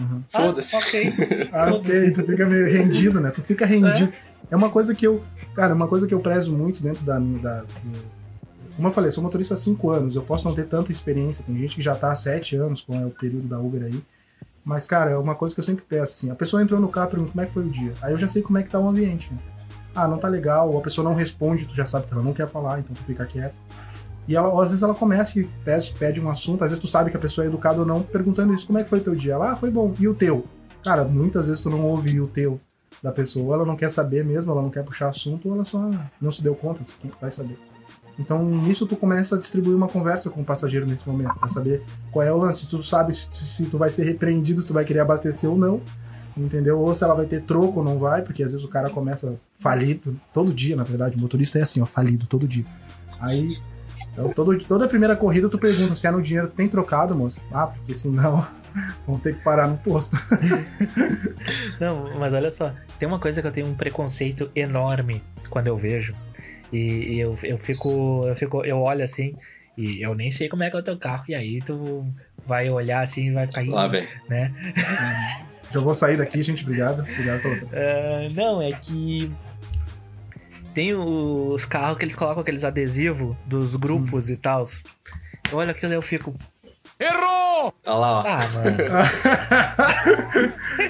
Uhum. 0.00 0.22
Ah, 0.32 0.42
Foda-se. 0.42 0.76
ok. 0.76 1.12
Ah, 1.52 1.74
ok, 1.74 2.12
tu 2.12 2.24
fica 2.24 2.46
meio 2.46 2.66
rendido, 2.66 3.20
né? 3.20 3.30
Tu 3.30 3.42
fica 3.42 3.66
rendido. 3.66 4.12
É. 4.50 4.56
uma 4.56 4.70
coisa 4.70 4.94
que 4.94 5.06
eu. 5.06 5.22
Cara, 5.54 5.74
uma 5.74 5.86
coisa 5.86 6.06
que 6.06 6.14
eu 6.14 6.20
prezo 6.20 6.52
muito 6.52 6.82
dentro 6.82 7.04
da. 7.04 7.18
da 7.18 7.64
como 8.76 8.88
eu 8.88 8.92
falei, 8.92 9.10
sou 9.10 9.22
motorista 9.22 9.54
há 9.54 9.56
5 9.58 9.90
anos. 9.90 10.16
Eu 10.16 10.22
posso 10.22 10.48
não 10.48 10.54
ter 10.54 10.64
tanta 10.64 10.90
experiência. 10.90 11.44
Tem 11.46 11.54
gente 11.58 11.76
que 11.76 11.82
já 11.82 11.94
tá 11.94 12.10
há 12.12 12.16
7 12.16 12.56
anos, 12.56 12.80
com 12.80 12.94
é 12.94 13.04
o 13.04 13.10
período 13.10 13.46
da 13.46 13.58
Uber 13.58 13.82
aí. 13.82 14.02
Mas, 14.64 14.86
cara, 14.86 15.10
é 15.10 15.16
uma 15.18 15.34
coisa 15.34 15.54
que 15.54 15.60
eu 15.60 15.64
sempre 15.64 15.84
peço, 15.86 16.14
assim. 16.14 16.30
A 16.30 16.34
pessoa 16.34 16.62
entrou 16.62 16.80
no 16.80 16.88
carro 16.88 17.08
e 17.08 17.10
pergunta 17.10 17.32
como 17.32 17.42
é 17.42 17.46
que 17.46 17.52
foi 17.52 17.66
o 17.66 17.68
dia. 17.68 17.92
Aí 18.00 18.12
eu 18.12 18.18
já 18.18 18.28
sei 18.28 18.40
como 18.40 18.56
é 18.58 18.62
que 18.62 18.70
tá 18.70 18.78
o 18.78 18.88
ambiente, 18.88 19.30
né? 19.32 19.38
Ah, 19.94 20.06
não 20.06 20.18
tá 20.18 20.28
legal, 20.28 20.70
ou 20.70 20.78
a 20.78 20.80
pessoa 20.80 21.04
não 21.04 21.14
responde, 21.14 21.66
tu 21.66 21.74
já 21.74 21.86
sabe 21.86 22.06
que 22.06 22.12
ela 22.12 22.22
não 22.22 22.32
quer 22.32 22.48
falar, 22.48 22.78
então 22.78 22.94
tu 22.94 23.02
fica 23.02 23.26
quieto. 23.26 23.54
E 24.30 24.36
ela, 24.36 24.62
às 24.62 24.70
vezes 24.70 24.84
ela 24.84 24.94
começa 24.94 25.40
e 25.40 25.44
pede, 25.64 25.92
pede 25.98 26.20
um 26.20 26.30
assunto, 26.30 26.62
às 26.62 26.70
vezes 26.70 26.80
tu 26.80 26.86
sabe 26.86 27.10
que 27.10 27.16
a 27.16 27.20
pessoa 27.20 27.44
é 27.44 27.48
educada 27.48 27.80
ou 27.80 27.84
não, 27.84 28.00
perguntando 28.00 28.54
isso, 28.54 28.64
como 28.64 28.78
é 28.78 28.84
que 28.84 28.88
foi 28.88 29.00
teu 29.00 29.12
dia? 29.12 29.32
Ela, 29.32 29.50
ah, 29.50 29.56
foi 29.56 29.72
bom. 29.72 29.92
E 29.98 30.06
o 30.06 30.14
teu? 30.14 30.44
Cara, 30.84 31.02
muitas 31.02 31.46
vezes 31.46 31.60
tu 31.60 31.68
não 31.68 31.84
ouve 31.84 32.20
o 32.20 32.28
teu 32.28 32.60
da 33.02 33.10
pessoa, 33.10 33.56
ela 33.56 33.66
não 33.66 33.74
quer 33.74 33.90
saber 33.90 34.24
mesmo, 34.24 34.52
ela 34.52 34.62
não 34.62 34.70
quer 34.70 34.84
puxar 34.84 35.08
assunto, 35.08 35.48
ou 35.48 35.56
ela 35.56 35.64
só 35.64 35.90
não 36.20 36.30
se 36.30 36.44
deu 36.44 36.54
conta, 36.54 36.80
quem 37.00 37.10
vai 37.20 37.28
saber. 37.28 37.58
Então, 38.20 38.44
nisso 38.44 38.86
tu 38.86 38.94
começa 38.94 39.34
a 39.34 39.40
distribuir 39.40 39.76
uma 39.76 39.88
conversa 39.88 40.30
com 40.30 40.42
o 40.42 40.44
passageiro 40.44 40.86
nesse 40.86 41.08
momento, 41.08 41.34
pra 41.34 41.48
saber 41.48 41.82
qual 42.12 42.24
é 42.24 42.32
o 42.32 42.36
lance, 42.36 42.60
se 42.60 42.68
tu 42.68 42.84
sabe 42.84 43.12
se, 43.12 43.26
se 43.32 43.64
tu 43.64 43.78
vai 43.78 43.90
ser 43.90 44.04
repreendido, 44.04 44.60
se 44.60 44.66
tu 44.66 44.74
vai 44.74 44.84
querer 44.84 45.00
abastecer 45.00 45.50
ou 45.50 45.58
não, 45.58 45.80
entendeu? 46.36 46.78
Ou 46.78 46.94
se 46.94 47.02
ela 47.02 47.14
vai 47.14 47.26
ter 47.26 47.42
troco 47.42 47.80
ou 47.80 47.84
não 47.84 47.98
vai, 47.98 48.22
porque 48.22 48.44
às 48.44 48.52
vezes 48.52 48.64
o 48.64 48.70
cara 48.70 48.90
começa 48.90 49.34
falido, 49.58 50.16
todo 50.32 50.54
dia, 50.54 50.76
na 50.76 50.84
verdade, 50.84 51.16
o 51.16 51.20
motorista 51.20 51.58
é 51.58 51.62
assim, 51.62 51.80
ó, 51.80 51.86
falido 51.86 52.28
todo 52.28 52.46
dia. 52.46 52.64
Aí, 53.20 53.48
então, 54.12 54.32
todo, 54.32 54.58
toda 54.64 54.88
primeira 54.88 55.14
corrida 55.16 55.48
tu 55.48 55.58
pergunta 55.58 55.94
se 55.94 56.06
é 56.06 56.10
no 56.10 56.20
dinheiro, 56.22 56.48
tem 56.48 56.68
trocado, 56.68 57.14
moço? 57.14 57.40
Ah, 57.52 57.66
porque 57.66 57.94
senão 57.94 58.46
vão 59.06 59.18
ter 59.18 59.34
que 59.34 59.42
parar 59.42 59.68
no 59.68 59.76
posto. 59.78 60.16
Não, 61.80 62.18
mas 62.18 62.32
olha 62.32 62.50
só, 62.50 62.72
tem 62.98 63.08
uma 63.08 63.18
coisa 63.18 63.40
que 63.40 63.46
eu 63.46 63.52
tenho 63.52 63.66
um 63.66 63.74
preconceito 63.74 64.50
enorme 64.54 65.22
quando 65.48 65.66
eu 65.66 65.76
vejo. 65.76 66.14
E, 66.72 67.14
e 67.14 67.20
eu, 67.20 67.34
eu 67.42 67.58
fico. 67.58 68.24
Eu 68.26 68.36
fico. 68.36 68.64
Eu 68.64 68.78
olho 68.78 69.02
assim, 69.02 69.34
e 69.76 70.00
eu 70.04 70.14
nem 70.14 70.30
sei 70.30 70.48
como 70.48 70.62
é 70.62 70.70
que 70.70 70.76
é 70.76 70.78
o 70.78 70.82
teu 70.82 70.96
carro. 70.96 71.24
E 71.28 71.34
aí 71.34 71.60
tu 71.60 72.06
vai 72.46 72.70
olhar 72.70 73.02
assim 73.02 73.28
e 73.28 73.32
vai 73.32 73.46
ficar 73.46 73.66
Lá, 73.66 73.82
rindo, 73.82 73.90
velho. 73.92 74.08
né? 74.28 74.54
Já 75.72 75.80
vou 75.80 75.94
sair 75.94 76.16
daqui, 76.16 76.42
gente, 76.42 76.62
obrigado. 76.62 77.00
Obrigado 77.00 77.42
pela 77.42 77.54
Ah, 77.74 78.28
não, 78.34 78.62
é 78.62 78.72
que 78.72 79.30
tem 80.80 80.94
os 80.94 81.66
carros 81.66 81.98
que 81.98 82.06
eles 82.06 82.16
colocam 82.16 82.40
aqueles 82.40 82.64
adesivos 82.64 83.36
dos 83.44 83.76
grupos 83.76 84.30
e 84.30 84.36
tal. 84.38 84.64
Eu 85.52 85.58
olho 85.58 85.70
aquilo 85.70 85.92
e 85.92 85.94
eu 85.96 86.00
fico, 86.00 86.34
Errou! 86.98 87.74
Olha 87.84 87.96
lá, 87.96 88.18
ó. 88.20 88.24
ah, 88.26 88.48
mano. 88.54 88.76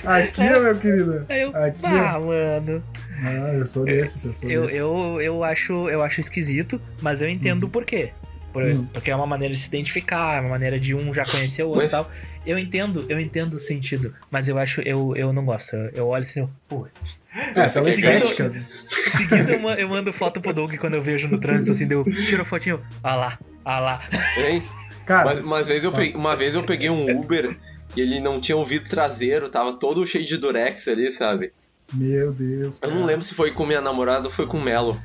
Aqui, 0.07 0.43
ó, 0.43 0.61
meu 0.61 0.77
querido. 0.79 1.27
Eu, 1.29 1.57
Aqui, 1.57 1.87
ah, 1.87 2.21
mano. 2.21 2.85
Ah, 3.23 3.53
eu 3.55 3.67
sou 3.67 3.85
desses, 3.85 4.25
eu 4.25 4.33
sou 4.33 4.49
Eu, 4.49 4.63
desses. 4.63 4.79
eu, 4.79 5.21
eu, 5.21 5.43
acho, 5.45 5.89
eu 5.91 6.03
acho 6.05 6.21
esquisito, 6.21 6.81
mas 7.03 7.21
eu 7.21 7.29
entendo 7.29 7.65
o 7.65 7.69
porquê. 7.69 8.13
Por- 8.53 8.63
Hum. 8.65 8.87
Porque 8.93 9.11
é 9.11 9.17
uma 9.17 9.27
maneira 9.27 9.53
de 9.55 9.61
se 9.61 9.67
identificar, 9.69 10.37
é 10.37 10.41
uma 10.41 10.51
maneira 10.51 10.79
de 10.79 10.95
um 10.95 11.13
já 11.15 11.25
conhecer 11.25 11.65
o 11.65 11.69
outro 11.69 11.87
e 11.87 11.89
tal. 11.89 12.09
Eu 12.47 12.59
entendo, 12.59 13.07
eu 13.09 13.19
entendo 13.21 13.55
o 13.55 13.61
sentido, 13.61 14.15
mas 14.31 14.49
eu 14.49 14.57
acho, 14.59 14.81
eu, 14.83 15.15
eu 15.17 15.33
não 15.33 15.45
gosto. 15.45 15.75
Eu, 15.77 15.91
eu 15.95 16.07
olho 16.09 16.23
assim, 16.23 16.41
eu, 16.41 16.51
putz. 16.69 17.20
É, 17.35 17.69
pela 17.69 17.71
que 17.71 17.79
é 17.79 17.91
estética. 17.91 18.47
Em 18.47 18.63
seguida 19.11 19.53
eu, 19.53 19.71
eu 19.71 19.89
mando 19.89 20.13
foto 20.13 20.41
pro 20.41 20.53
Doug 20.53 20.75
quando 20.77 20.95
eu 20.95 21.03
vejo 21.03 21.29
no 21.29 21.39
trânsito, 21.39 21.73
assim, 21.73 21.87
deu, 21.87 22.05
tira 22.27 22.43
a 22.43 22.45
fotinho, 22.45 22.83
ah 23.03 23.15
lá, 23.15 23.39
ah 23.65 23.79
lá. 23.79 24.01
Hein? 24.37 24.63
Cara, 25.07 25.35
Mas 25.35 25.45
uma 25.45 25.63
vez, 25.63 25.83
eu 25.85 25.93
peguei, 25.93 26.15
uma 26.15 26.37
vez 26.37 26.55
eu 26.55 26.63
peguei 26.63 26.91
um 26.91 27.21
Uber 27.21 27.57
e 27.97 28.01
ele 28.01 28.21
não 28.21 28.41
tinha 28.41 28.57
ouvido 28.57 28.89
traseiro, 28.89 29.49
tava 29.49 29.73
todo 29.75 30.07
cheio 30.07 30.27
de 30.27 30.37
durex 30.37 30.87
ali, 30.89 31.11
sabe? 31.13 31.53
meu 31.93 32.33
Deus. 32.33 32.77
Eu 32.77 32.89
cara. 32.89 32.95
não 32.95 33.05
lembro 33.05 33.25
se 33.25 33.35
foi 33.35 33.51
com 33.51 33.67
minha 33.67 33.81
namorada 33.81 34.27
ou 34.27 34.33
foi 34.33 34.47
com 34.47 34.57
o 34.57 34.63
Melo 34.63 35.01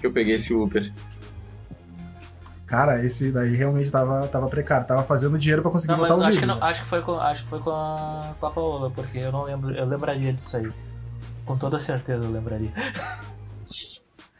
que 0.00 0.06
eu 0.06 0.12
peguei 0.12 0.36
esse 0.36 0.52
Uber. 0.52 0.90
Cara, 2.66 3.04
esse 3.04 3.32
daí 3.32 3.56
realmente 3.56 3.90
tava, 3.90 4.26
tava 4.28 4.48
precário. 4.48 4.86
Tava 4.86 5.02
fazendo 5.02 5.36
dinheiro 5.36 5.60
pra 5.60 5.70
conseguir 5.70 5.92
Não, 5.92 5.98
botar 5.98 6.16
o 6.16 6.22
acho 6.22 6.38
que, 6.38 6.46
não, 6.46 6.62
acho, 6.62 6.82
que 6.82 6.88
foi 6.88 7.02
com, 7.02 7.18
acho 7.18 7.42
que 7.42 7.50
foi 7.50 7.58
com 7.58 7.70
a, 7.70 8.32
com 8.38 8.46
a 8.46 8.50
Paola, 8.50 8.90
porque 8.90 9.18
eu 9.18 9.32
não 9.32 9.42
lembro. 9.42 9.72
Eu 9.72 9.84
lembraria 9.86 10.32
disso 10.32 10.56
aí. 10.56 10.70
Com 11.50 11.56
toda 11.56 11.80
certeza 11.80 12.24
eu 12.24 12.30
lembraria. 12.30 12.70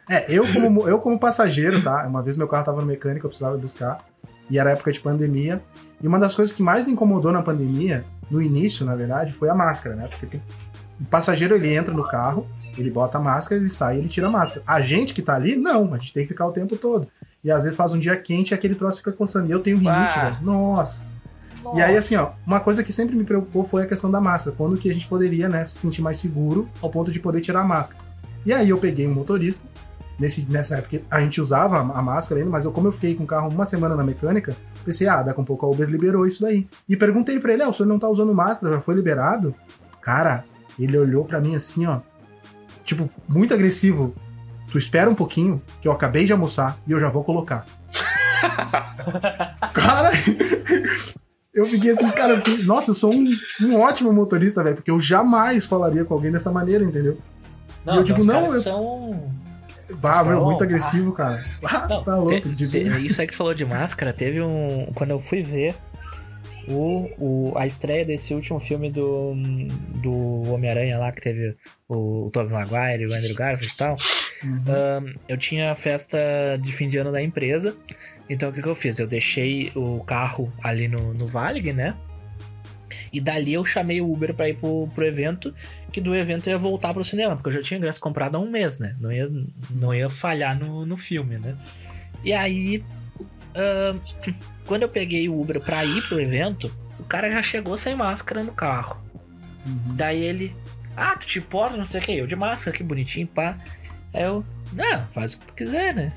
É, 0.09 0.33
eu 0.33 0.43
como, 0.53 0.87
eu 0.87 0.97
como 0.97 1.19
passageiro, 1.19 1.83
tá? 1.83 2.07
Uma 2.07 2.21
vez 2.21 2.37
meu 2.37 2.47
carro 2.47 2.63
tava 2.63 2.79
no 2.79 2.87
mecânico, 2.87 3.25
eu 3.25 3.29
precisava 3.29 3.57
buscar. 3.57 3.99
E 4.49 4.57
era 4.57 4.71
época 4.71 4.93
de 4.93 5.01
pandemia. 5.01 5.61
E 6.01 6.07
uma 6.07 6.17
das 6.17 6.33
coisas 6.33 6.55
que 6.55 6.63
mais 6.63 6.85
me 6.85 6.93
incomodou 6.93 7.33
na 7.33 7.41
pandemia, 7.41 8.05
no 8.29 8.41
início, 8.41 8.85
na 8.85 8.95
verdade, 8.95 9.33
foi 9.33 9.49
a 9.49 9.53
máscara, 9.53 9.93
né? 9.93 10.07
Porque 10.07 10.39
o 11.01 11.03
passageiro, 11.09 11.53
ele 11.53 11.75
entra 11.75 11.93
no 11.93 12.07
carro, 12.07 12.47
ele 12.77 12.89
bota 12.89 13.17
a 13.17 13.21
máscara, 13.21 13.59
ele 13.59 13.69
sai 13.69 13.97
ele 13.97 14.07
tira 14.07 14.27
a 14.27 14.31
máscara. 14.31 14.63
A 14.65 14.79
gente 14.79 15.13
que 15.13 15.21
tá 15.21 15.35
ali, 15.35 15.57
não. 15.57 15.93
A 15.93 15.97
gente 15.97 16.13
tem 16.13 16.23
que 16.23 16.29
ficar 16.29 16.47
o 16.47 16.53
tempo 16.53 16.77
todo. 16.77 17.09
E 17.43 17.51
às 17.51 17.65
vezes 17.65 17.75
faz 17.77 17.91
um 17.91 17.99
dia 17.99 18.15
quente 18.15 18.51
e 18.51 18.53
aquele 18.53 18.75
troço 18.75 18.99
fica 18.99 19.11
coçando. 19.11 19.49
E 19.49 19.51
eu 19.51 19.59
tenho 19.59 19.75
rinite, 19.75 20.17
velho. 20.17 20.37
Nossa. 20.41 21.05
E 21.75 21.81
aí, 21.81 21.95
assim, 21.95 22.15
ó, 22.15 22.31
uma 22.45 22.59
coisa 22.59 22.83
que 22.83 22.91
sempre 22.91 23.15
me 23.15 23.23
preocupou 23.23 23.67
foi 23.67 23.83
a 23.83 23.87
questão 23.87 24.09
da 24.09 24.19
máscara. 24.19 24.55
Quando 24.55 24.77
que 24.77 24.89
a 24.89 24.93
gente 24.93 25.07
poderia, 25.07 25.47
né, 25.47 25.65
se 25.65 25.77
sentir 25.77 26.01
mais 26.01 26.19
seguro 26.19 26.67
ao 26.81 26.89
ponto 26.89 27.11
de 27.11 27.19
poder 27.19 27.41
tirar 27.41 27.61
a 27.61 27.65
máscara. 27.65 28.01
E 28.45 28.51
aí 28.51 28.69
eu 28.69 28.77
peguei 28.77 29.07
um 29.07 29.13
motorista. 29.13 29.63
Nesse, 30.19 30.45
nessa 30.49 30.75
época 30.75 31.01
a 31.09 31.19
gente 31.19 31.41
usava 31.41 31.79
a 31.79 32.01
máscara 32.01 32.39
ainda, 32.41 32.51
mas 32.51 32.65
eu, 32.65 32.71
como 32.71 32.87
eu 32.87 32.91
fiquei 32.91 33.15
com 33.15 33.23
o 33.23 33.27
carro 33.27 33.49
uma 33.49 33.65
semana 33.65 33.95
na 33.95 34.03
mecânica, 34.03 34.55
pensei, 34.85 35.07
ah, 35.07 35.23
daqui 35.23 35.39
a 35.39 35.41
um 35.41 35.45
pouco 35.45 35.65
a 35.65 35.69
Uber 35.69 35.89
liberou 35.89 36.27
isso 36.27 36.41
daí. 36.41 36.67
E 36.87 36.95
perguntei 36.95 37.39
pra 37.39 37.53
ele, 37.53 37.63
ah, 37.63 37.69
o 37.69 37.73
senhor 37.73 37.89
não 37.89 37.97
tá 37.97 38.07
usando 38.07 38.33
máscara, 38.33 38.75
já 38.75 38.81
foi 38.81 38.93
liberado? 38.93 39.55
Cara, 39.99 40.43
ele 40.79 40.97
olhou 40.97 41.25
pra 41.25 41.39
mim 41.41 41.55
assim, 41.55 41.85
ó, 41.85 42.01
tipo, 42.83 43.09
muito 43.27 43.53
agressivo. 43.53 44.13
Tu 44.71 44.77
espera 44.77 45.09
um 45.09 45.15
pouquinho, 45.15 45.61
que 45.81 45.87
eu 45.87 45.91
acabei 45.91 46.25
de 46.25 46.31
almoçar 46.31 46.77
e 46.87 46.91
eu 46.91 46.99
já 46.99 47.09
vou 47.09 47.23
colocar. 47.23 47.65
eu 51.53 51.65
fiquei 51.65 51.91
assim, 51.91 52.09
cara, 52.11 52.41
nossa, 52.63 52.91
eu 52.91 52.95
sou 52.95 53.13
um, 53.13 53.25
um 53.61 53.79
ótimo 53.79 54.11
motorista, 54.13 54.63
velho, 54.63 54.75
porque 54.75 54.91
eu 54.91 54.99
jamais 54.99 55.65
falaria 55.65 56.05
com 56.05 56.13
alguém 56.13 56.31
dessa 56.31 56.51
maneira, 56.51 56.83
entendeu? 56.83 57.17
Não, 57.85 57.95
E 57.95 57.97
eu 57.97 58.03
digo, 58.03 58.23
não, 58.23 58.53
eu- 58.53 58.61
são. 58.61 59.31
Bah, 59.99 60.23
meu, 60.23 60.41
muito 60.45 60.63
agressivo, 60.63 61.11
cara. 61.11 61.43
Ah, 61.63 61.85
Não, 61.89 62.03
tá 62.03 62.15
louco, 62.15 62.39
te- 62.41 62.49
de 62.55 62.69
te- 62.69 62.79
ver. 62.83 62.97
Isso 63.01 63.19
aí 63.19 63.27
que 63.27 63.33
tu 63.33 63.37
falou 63.37 63.53
de 63.53 63.65
máscara, 63.65 64.13
teve 64.13 64.41
um. 64.41 64.89
Quando 64.95 65.09
eu 65.09 65.19
fui 65.19 65.43
ver 65.43 65.75
o, 66.69 67.09
o, 67.19 67.53
a 67.57 67.67
estreia 67.67 68.05
desse 68.05 68.33
último 68.33 68.57
filme 68.61 68.89
do, 68.89 69.33
do 70.01 70.43
Homem-Aranha 70.53 70.97
lá, 70.97 71.11
que 71.11 71.21
teve 71.21 71.57
o, 71.89 72.27
o 72.27 72.31
Tobey 72.31 72.51
Maguire, 72.53 73.05
o 73.05 73.13
Andrew 73.13 73.35
Garfield 73.35 73.73
e 73.73 73.77
tal. 73.77 73.97
Uhum. 74.45 74.63
Ahn, 74.69 75.13
eu 75.27 75.37
tinha 75.37 75.75
festa 75.75 76.17
de 76.61 76.71
fim 76.71 76.87
de 76.87 76.97
ano 76.97 77.11
da 77.11 77.21
empresa. 77.21 77.75
Então 78.29 78.49
o 78.49 78.53
que, 78.53 78.61
que 78.61 78.67
eu 78.67 78.75
fiz? 78.75 78.99
Eu 78.99 79.07
deixei 79.07 79.71
o 79.75 80.03
carro 80.03 80.51
ali 80.63 80.87
no, 80.87 81.13
no 81.13 81.27
Valig, 81.27 81.73
né? 81.73 81.95
E 83.11 83.19
dali 83.19 83.53
eu 83.53 83.65
chamei 83.65 83.99
o 83.99 84.11
Uber 84.11 84.33
pra 84.33 84.47
ir 84.47 84.55
pro, 84.55 84.87
pro 84.95 85.05
evento, 85.05 85.53
que 85.91 85.99
do 85.99 86.15
evento 86.15 86.47
eu 86.47 86.53
ia 86.53 86.57
voltar 86.57 86.93
pro 86.93 87.03
cinema, 87.03 87.35
porque 87.35 87.49
eu 87.49 87.53
já 87.53 87.61
tinha 87.61 87.77
ingresso 87.77 87.99
comprado 87.99 88.35
há 88.35 88.39
um 88.39 88.49
mês, 88.49 88.79
né? 88.79 88.95
Não 88.99 89.11
ia, 89.11 89.29
não 89.69 89.93
ia 89.93 90.09
falhar 90.09 90.57
no, 90.57 90.85
no 90.85 90.95
filme, 90.95 91.37
né? 91.37 91.57
E 92.23 92.31
aí, 92.31 92.83
ahn, 93.53 93.99
quando 94.65 94.83
eu 94.83 94.89
peguei 94.89 95.27
o 95.27 95.39
Uber 95.39 95.59
pra 95.59 95.83
ir 95.83 96.01
pro 96.07 96.21
evento, 96.21 96.71
o 96.97 97.03
cara 97.03 97.29
já 97.29 97.43
chegou 97.43 97.75
sem 97.75 97.95
máscara 97.95 98.43
no 98.43 98.53
carro. 98.53 98.97
Uhum. 99.65 99.95
Daí 99.95 100.21
ele, 100.21 100.55
ah, 100.95 101.15
tu 101.17 101.25
te 101.25 101.39
importa, 101.39 101.75
não 101.75 101.85
sei 101.85 101.99
o 101.99 102.03
que, 102.03 102.13
eu 102.13 102.27
de 102.27 102.35
máscara, 102.35 102.75
que 102.75 102.83
bonitinho, 102.83 103.27
pá. 103.27 103.57
Aí 104.13 104.23
eu, 104.23 104.43
não, 104.71 105.05
faz 105.07 105.33
o 105.33 105.39
que 105.39 105.47
tu 105.47 105.53
quiser, 105.53 105.93
né? 105.93 106.13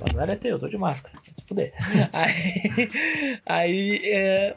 O 0.00 0.04
azar 0.08 0.30
é 0.30 0.36
teu, 0.36 0.52
eu 0.52 0.58
tô 0.58 0.68
de 0.68 0.78
máscara, 0.78 1.18
fuder. 1.48 1.72
aí, 2.12 2.90
aí 3.46 4.00
é, 4.04 4.56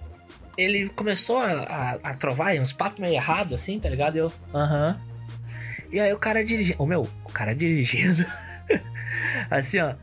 ele 0.57 0.89
começou 0.89 1.37
a, 1.37 1.51
a, 1.51 1.91
a 2.03 2.13
trovar 2.13 2.53
uns 2.55 2.73
papos 2.73 2.99
meio 2.99 3.15
errados, 3.15 3.53
assim, 3.53 3.79
tá 3.79 3.89
ligado? 3.89 4.15
E 4.15 4.19
eu, 4.19 4.31
aham. 4.53 5.01
E 5.91 5.99
aí 5.99 6.13
o 6.13 6.17
cara 6.17 6.43
dirigindo, 6.43 6.81
o 6.81 6.85
meu, 6.85 7.01
o 7.25 7.31
cara 7.31 7.53
dirigindo, 7.55 8.25
assim, 9.49 9.79
ó. 9.79 9.95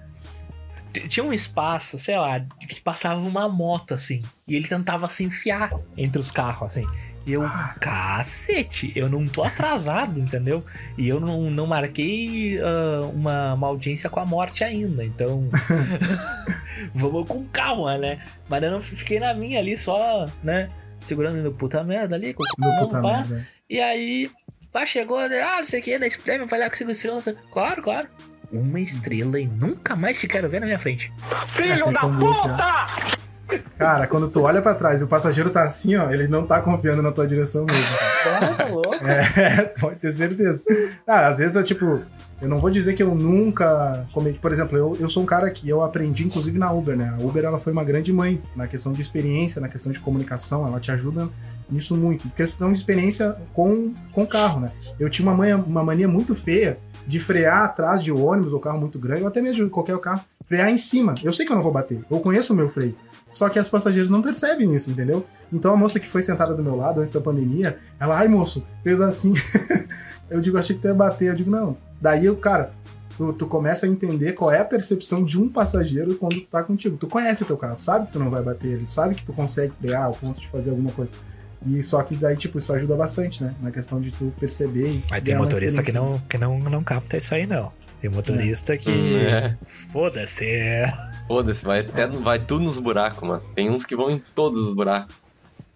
Tinha 1.09 1.25
um 1.25 1.33
espaço, 1.33 1.99
sei 1.99 2.19
lá, 2.19 2.41
que 2.41 2.81
passava 2.81 3.21
uma 3.21 3.49
moto, 3.49 3.95
assim. 3.95 4.23
E 4.49 4.57
ele 4.57 4.67
tentava 4.67 5.07
se 5.07 5.23
enfiar 5.23 5.71
entre 5.97 6.19
os 6.21 6.31
carros, 6.31 6.77
assim. 6.77 6.87
E 7.29 7.33
eu, 7.35 7.43
cacete, 7.79 8.91
eu 8.97 9.07
não 9.07 9.29
tô 9.29 9.45
atrasado, 9.45 10.19
entendeu? 10.19 10.65
E 10.97 11.07
eu 11.07 11.21
não, 11.21 11.51
não 11.51 11.67
marquei 11.67 12.59
ah, 12.59 13.03
uma, 13.13 13.53
uma 13.53 13.67
audiência 13.67 14.09
com 14.09 14.19
a 14.19 14.25
morte 14.25 14.65
ainda, 14.65 15.05
então. 15.05 15.47
vamos 16.95 17.27
com 17.29 17.45
calma, 17.45 17.99
né? 17.99 18.19
Mas 18.49 18.63
eu 18.63 18.71
não 18.71 18.81
fiquei 18.81 19.21
na 19.21 19.35
minha 19.35 19.59
ali 19.59 19.77
só, 19.77 20.27
né? 20.43 20.71
Segurando 21.03 21.43
no 21.43 21.53
puta 21.53 21.85
merda 21.85 22.17
ali, 22.17 22.33
com 22.33 22.43
o 22.43 22.81
puta 22.87 22.99
pá. 23.03 23.19
merda. 23.19 23.47
E 23.69 23.79
aí, 23.79 24.31
pá, 24.73 24.87
chegou, 24.87 25.29
né? 25.29 25.43
ah, 25.43 25.59
não 25.59 25.65
sei 25.65 25.81
o 25.81 25.83
que, 25.83 25.99
na 25.99 26.07
Splame, 26.07 26.47
vai 26.47 26.59
lá 26.59 26.71
consigo 26.71 26.91
estrela. 26.91 27.17
não 27.17 27.21
sei- 27.21 27.37
Claro, 27.53 27.83
claro. 27.83 28.09
Uma 28.51 28.81
estrela 28.81 29.39
e 29.39 29.47
nunca 29.47 29.95
mais 29.95 30.19
te 30.19 30.27
quero 30.27 30.49
ver 30.49 30.61
na 30.61 30.67
minha 30.67 30.79
frente. 30.79 31.13
Filho 31.55 31.93
da 31.93 32.01
puta! 32.01 33.28
Cara, 33.79 34.07
quando 34.07 34.29
tu 34.29 34.43
olha 34.43 34.63
pra 34.63 34.75
trás 34.75 35.01
e 35.01 35.05
o 35.05 35.09
passageiro 35.09 35.51
tá 35.51 35.63
assim, 35.63 35.97
ó, 35.97 36.11
ele 36.11 36.29
não 36.29 36.47
tá 36.47 36.61
confiando 36.61 37.03
na 37.03 37.13
tua 37.13 37.27
direção 37.27 37.65
mesmo. 37.65 37.97
Ah, 38.27 38.55
tá 38.57 38.67
louco? 38.67 38.95
É, 39.07 39.63
pode 39.81 39.97
ter 39.97 40.13
certeza. 40.13 40.63
Ah, 41.07 41.29
às 41.29 41.39
vezes 41.39 41.57
eu, 41.57 41.65
tipo, 41.65 42.03
eu 42.41 42.49
não 42.49 42.61
vou 42.61 42.71
dizer 42.71 42.95
que 42.95 43.03
eu 43.03 43.15
nunca 43.15 44.07
cometi. 44.13 44.39
Por 44.39 44.53
exemplo, 44.53 44.79
eu, 44.79 44.97
eu 45.01 45.09
sou 45.09 45.23
um 45.23 45.27
cara 45.27 45.51
que 45.51 45.69
eu 45.69 45.83
aprendi, 45.83 46.25
inclusive, 46.25 46.59
na 46.59 46.71
Uber, 46.71 46.97
né? 46.97 47.15
A 47.19 47.23
Uber, 47.23 47.45
ela 47.45 47.59
foi 47.59 47.73
uma 47.73 47.83
grande 47.83 48.13
mãe 48.13 48.41
na 48.55 48.69
questão 48.69 48.93
de 48.93 49.01
experiência, 49.01 49.61
na 49.61 49.69
questão 49.69 49.91
de 49.91 49.99
comunicação, 49.99 50.67
ela 50.67 50.79
te 50.79 50.91
ajuda 50.91 51.29
nisso 51.71 51.97
muito. 51.97 52.29
Questão 52.31 52.73
de 52.73 52.79
experiência 52.79 53.37
com, 53.53 53.93
com 54.13 54.27
carro, 54.27 54.61
né? 54.61 54.71
Eu 54.99 55.11
tinha 55.11 55.27
uma, 55.27 55.35
manha, 55.35 55.57
uma 55.57 55.83
mania 55.83 56.09
muito 56.09 56.35
feia 56.35 56.79
de 57.07 57.19
frear 57.19 57.65
atrás 57.65 58.03
de 58.03 58.13
ônibus 58.13 58.53
ou 58.53 58.61
carro 58.61 58.79
muito 58.79 58.99
grande, 58.99 59.23
ou 59.23 59.29
até 59.29 59.41
mesmo 59.41 59.69
qualquer 59.71 59.99
carro, 59.99 60.21
frear 60.47 60.69
em 60.69 60.79
cima. 60.79 61.15
Eu 61.23 61.33
sei 61.33 61.45
que 61.45 61.53
eu 61.53 61.57
não 61.57 61.63
vou 61.63 61.73
bater, 61.73 62.05
eu 62.11 62.21
conheço 62.21 62.53
o 62.53 62.57
meu 62.57 62.69
freio. 62.69 62.95
Só 63.31 63.49
que 63.49 63.59
as 63.59 63.69
passageiros 63.69 64.11
não 64.11 64.23
percebem 64.23 64.75
isso, 64.75 64.91
entendeu? 64.91 65.25
Então 65.53 65.73
a 65.73 65.77
moça 65.77 66.01
que 66.01 66.09
foi 66.09 66.23
sentada 66.23 66.55
do 66.55 66.63
meu 66.63 66.77
lado 66.77 67.01
antes 67.01 67.13
da 67.13 67.21
pandemia, 67.21 67.79
ela, 68.01 68.19
ai 68.19 68.29
moço, 68.29 68.67
fez 68.83 69.01
assim. 69.01 69.35
eu 70.31 70.41
digo, 70.41 70.59
achei 70.59 70.77
que 70.77 70.83
tu 70.83 70.89
ia 70.89 70.95
bater. 70.95 71.29
Eu 71.29 71.35
digo, 71.35 71.51
não. 71.51 71.77
Daí 72.01 72.27
eu, 72.27 72.37
cara, 72.37 72.73
tu, 73.17 73.33
tu 73.33 73.47
começa 73.47 73.85
a 73.85 73.89
entender 73.89 74.33
qual 74.33 74.51
é 74.51 74.61
a 74.61 74.65
percepção 74.65 75.25
de 75.25 75.41
um 75.41 75.49
passageiro 75.49 76.15
quando 76.15 76.41
tu 76.41 76.47
tá 76.47 76.63
contigo. 76.63 76.97
Tu 76.97 77.07
conhece 77.07 77.43
o 77.43 77.47
teu 77.47 77.57
carro, 77.57 77.81
sabe 77.81 78.07
que 78.07 78.13
tu 78.13 78.19
não 78.19 78.31
vai 78.31 78.43
bater 78.43 78.69
ele, 78.69 78.87
sabe 78.89 79.15
que 79.15 79.25
tu 79.25 79.33
consegue 79.33 79.73
frear 79.81 80.05
ao 80.05 80.13
ponto 80.13 80.41
de 80.41 80.49
fazer 80.49 80.71
alguma 80.71 80.93
coisa. 80.93 81.11
E 81.67 81.83
só 81.83 82.01
que 82.03 82.15
daí, 82.15 82.37
tipo, 82.37 82.59
isso 82.59 82.73
ajuda 82.73 82.95
bastante, 82.95 83.43
né? 83.43 83.53
Na 83.61 83.73
questão 83.73 84.01
de 84.01 84.13
tu 84.13 84.33
perceber. 84.39 84.91
e 84.91 85.05
Mas 85.11 85.23
tem 85.23 85.37
motorista 85.37 85.83
que 85.83 85.91
não, 85.91 86.19
que 86.29 86.39
não, 86.39 86.59
não 86.61 86.85
capta 86.85 87.17
isso 87.17 87.35
aí, 87.35 87.47
não. 87.47 87.73
Tem 88.01 88.11
motorista 88.11 88.77
que. 88.77 89.17
É. 89.17 89.57
Foda-se. 89.93 90.47
é. 90.47 90.93
Foda-se, 91.27 91.65
vai, 91.65 91.81
até, 91.81 92.07
vai 92.07 92.39
tudo 92.39 92.65
nos 92.65 92.79
buracos, 92.79 93.27
mano. 93.27 93.43
Tem 93.55 93.69
uns 93.71 93.85
que 93.85 93.95
vão 93.97 94.11
em 94.11 94.19
todos 94.19 94.59
os 94.69 94.75
buracos. 94.75 95.15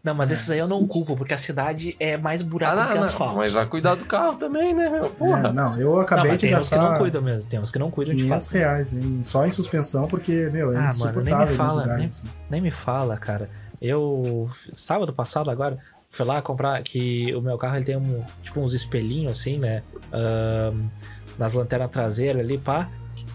Não, 0.04 0.14
mas 0.14 0.32
esses 0.32 0.50
aí 0.50 0.58
eu 0.58 0.66
não 0.66 0.84
culpo, 0.86 1.16
porque 1.16 1.32
a 1.32 1.38
cidade 1.38 1.94
é 2.00 2.16
mais 2.16 2.42
buraco 2.42 2.76
Ah, 2.76 2.82
que 2.86 2.88
não, 2.90 2.96
não, 2.96 3.04
asfalto. 3.04 3.36
mas 3.36 3.52
vai 3.52 3.66
cuidar 3.66 3.94
do 3.94 4.04
carro 4.04 4.34
também, 4.36 4.74
né, 4.74 4.88
meu? 4.88 5.08
Porra. 5.10 5.48
É, 5.48 5.52
não, 5.52 5.78
eu 5.78 5.92
Não, 5.92 6.00
acabei 6.00 6.32
mas 6.32 6.40
de 6.40 6.46
tem 6.48 6.56
uns 6.56 6.68
que 6.68 6.74
não 6.74 6.82
gastar 6.84 6.98
cuidam 6.98 7.22
mesmo. 7.22 7.48
Tem 7.50 7.60
uns 7.60 7.70
que 7.70 7.78
não 7.78 7.88
cuidam 7.90 8.14
de 8.16 8.22
500 8.24 8.46
fato. 8.48 8.54
reais 8.56 8.92
em- 8.92 9.22
só 9.22 9.46
em 9.46 9.50
suspensão, 9.52 10.08
porque, 10.08 10.48
meu, 10.52 10.72
é 10.72 10.76
Ah, 10.76 10.80
mano, 10.80 10.90
insuportável 10.90 11.36
nem 11.38 11.46
me 11.46 11.54
fala, 11.56 11.82
lugares, 11.82 11.96
nem- 11.98 12.06
assim. 12.08 12.26
Nem 12.50 12.60
me 12.60 12.70
fala, 12.72 13.16
cara. 13.16 13.48
Eu, 13.80 14.50
sábado 14.74 15.12
passado 15.12 15.50
agora, 15.50 15.76
fui 16.10 16.26
lá 16.26 16.42
comprar, 16.42 16.82
que 16.82 17.32
o 17.36 17.40
meu 17.40 17.56
carro 17.56 17.76
ele 17.76 17.84
tem 17.84 17.96
um, 17.96 18.24
tipo 18.42 18.60
uns 18.60 18.74
espelhinhos 18.74 19.30
assim, 19.38 19.56
né? 19.58 19.82
Ahn, 20.12 20.88
nas 21.38 21.52
lanternas 21.52 21.90
traseiras 21.90 22.40
ali, 22.42 22.58
pá. 22.58 22.88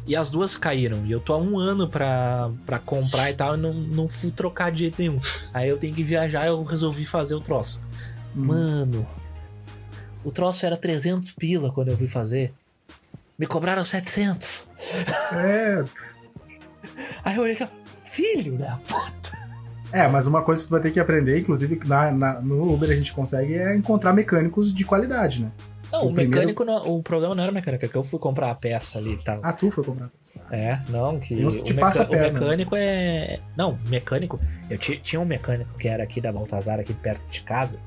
E 0.05 0.15
as 0.15 0.29
duas 0.29 0.55
caíram. 0.55 1.05
E 1.05 1.11
eu 1.11 1.19
tô 1.19 1.33
há 1.33 1.37
um 1.37 1.59
ano 1.59 1.87
pra, 1.89 2.49
pra 2.65 2.79
comprar 2.79 3.29
e 3.29 3.33
tal, 3.33 3.55
e 3.55 3.59
não, 3.59 3.73
não 3.73 4.07
fui 4.07 4.31
trocar 4.31 4.71
de 4.71 4.79
jeito 4.79 5.01
nenhum. 5.01 5.19
Aí 5.53 5.67
eu 5.67 5.77
tenho 5.77 5.93
que 5.93 6.03
viajar 6.03 6.47
eu 6.47 6.63
resolvi 6.63 7.03
fazer 7.05 7.35
o 7.35 7.41
troço. 7.41 7.81
Hum. 8.35 8.45
Mano, 8.45 9.05
o 10.23 10.31
troço 10.31 10.65
era 10.65 10.77
300 10.77 11.31
pila 11.31 11.71
quando 11.73 11.89
eu 11.89 11.97
fui 11.97 12.07
fazer. 12.07 12.53
Me 13.37 13.45
cobraram 13.45 13.83
700. 13.83 14.69
É, 15.33 15.83
Aí 17.23 17.35
eu 17.35 17.43
olhei 17.43 17.53
assim, 17.53 17.67
filho 18.03 18.57
da 18.57 18.77
puta. 18.87 19.37
É, 19.91 20.07
mas 20.07 20.25
uma 20.27 20.41
coisa 20.41 20.61
que 20.63 20.67
tu 20.67 20.71
vai 20.71 20.81
ter 20.81 20.91
que 20.91 20.99
aprender, 20.99 21.39
inclusive 21.39 21.79
na, 21.85 22.11
na- 22.11 22.41
no 22.41 22.73
Uber 22.73 22.89
a 22.89 22.95
gente 22.95 23.13
consegue, 23.13 23.55
é 23.55 23.75
encontrar 23.75 24.13
mecânicos 24.13 24.73
de 24.73 24.83
qualidade, 24.85 25.43
né? 25.43 25.51
Não, 25.91 26.03
O 26.03 26.09
o, 26.09 26.13
primeiro- 26.13 26.29
mecânico, 26.31 26.65
não- 26.65 26.97
o 26.97 27.01
problema 27.01 27.33
não 27.33 27.43
era 27.43 27.51
o 27.51 27.55
mecânico, 27.55 27.85
é 27.85 27.87
que 27.87 27.95
eu 27.95 28.03
fui 28.03 28.19
comprar 28.19 28.51
a 28.51 28.55
peça 28.55 28.97
ali 28.99 29.13
e 29.13 29.23
tal. 29.23 29.39
Ah, 29.43 29.53
tu 29.53 29.71
foi 29.71 29.83
comprar. 29.83 30.09
É, 30.51 30.79
não, 30.89 31.19
que 31.19 31.35
Tem 31.35 31.45
uns 31.45 31.55
que 31.55 31.61
o, 31.61 31.65
te 31.65 31.73
meca- 31.73 31.85
passa 31.87 32.03
a 32.03 32.05
o 32.05 32.09
perna. 32.09 32.39
mecânico 32.39 32.75
é. 32.75 33.39
Não, 33.55 33.77
mecânico. 33.87 34.39
Eu 34.69 34.77
ti- 34.77 34.99
tinha 35.03 35.19
um 35.19 35.25
mecânico 35.25 35.69
que 35.77 35.87
era 35.87 36.03
aqui 36.03 36.19
da 36.19 36.31
Baltazar, 36.31 36.79
aqui 36.79 36.93
perto 36.93 37.21
de 37.29 37.41
casa. 37.41 37.79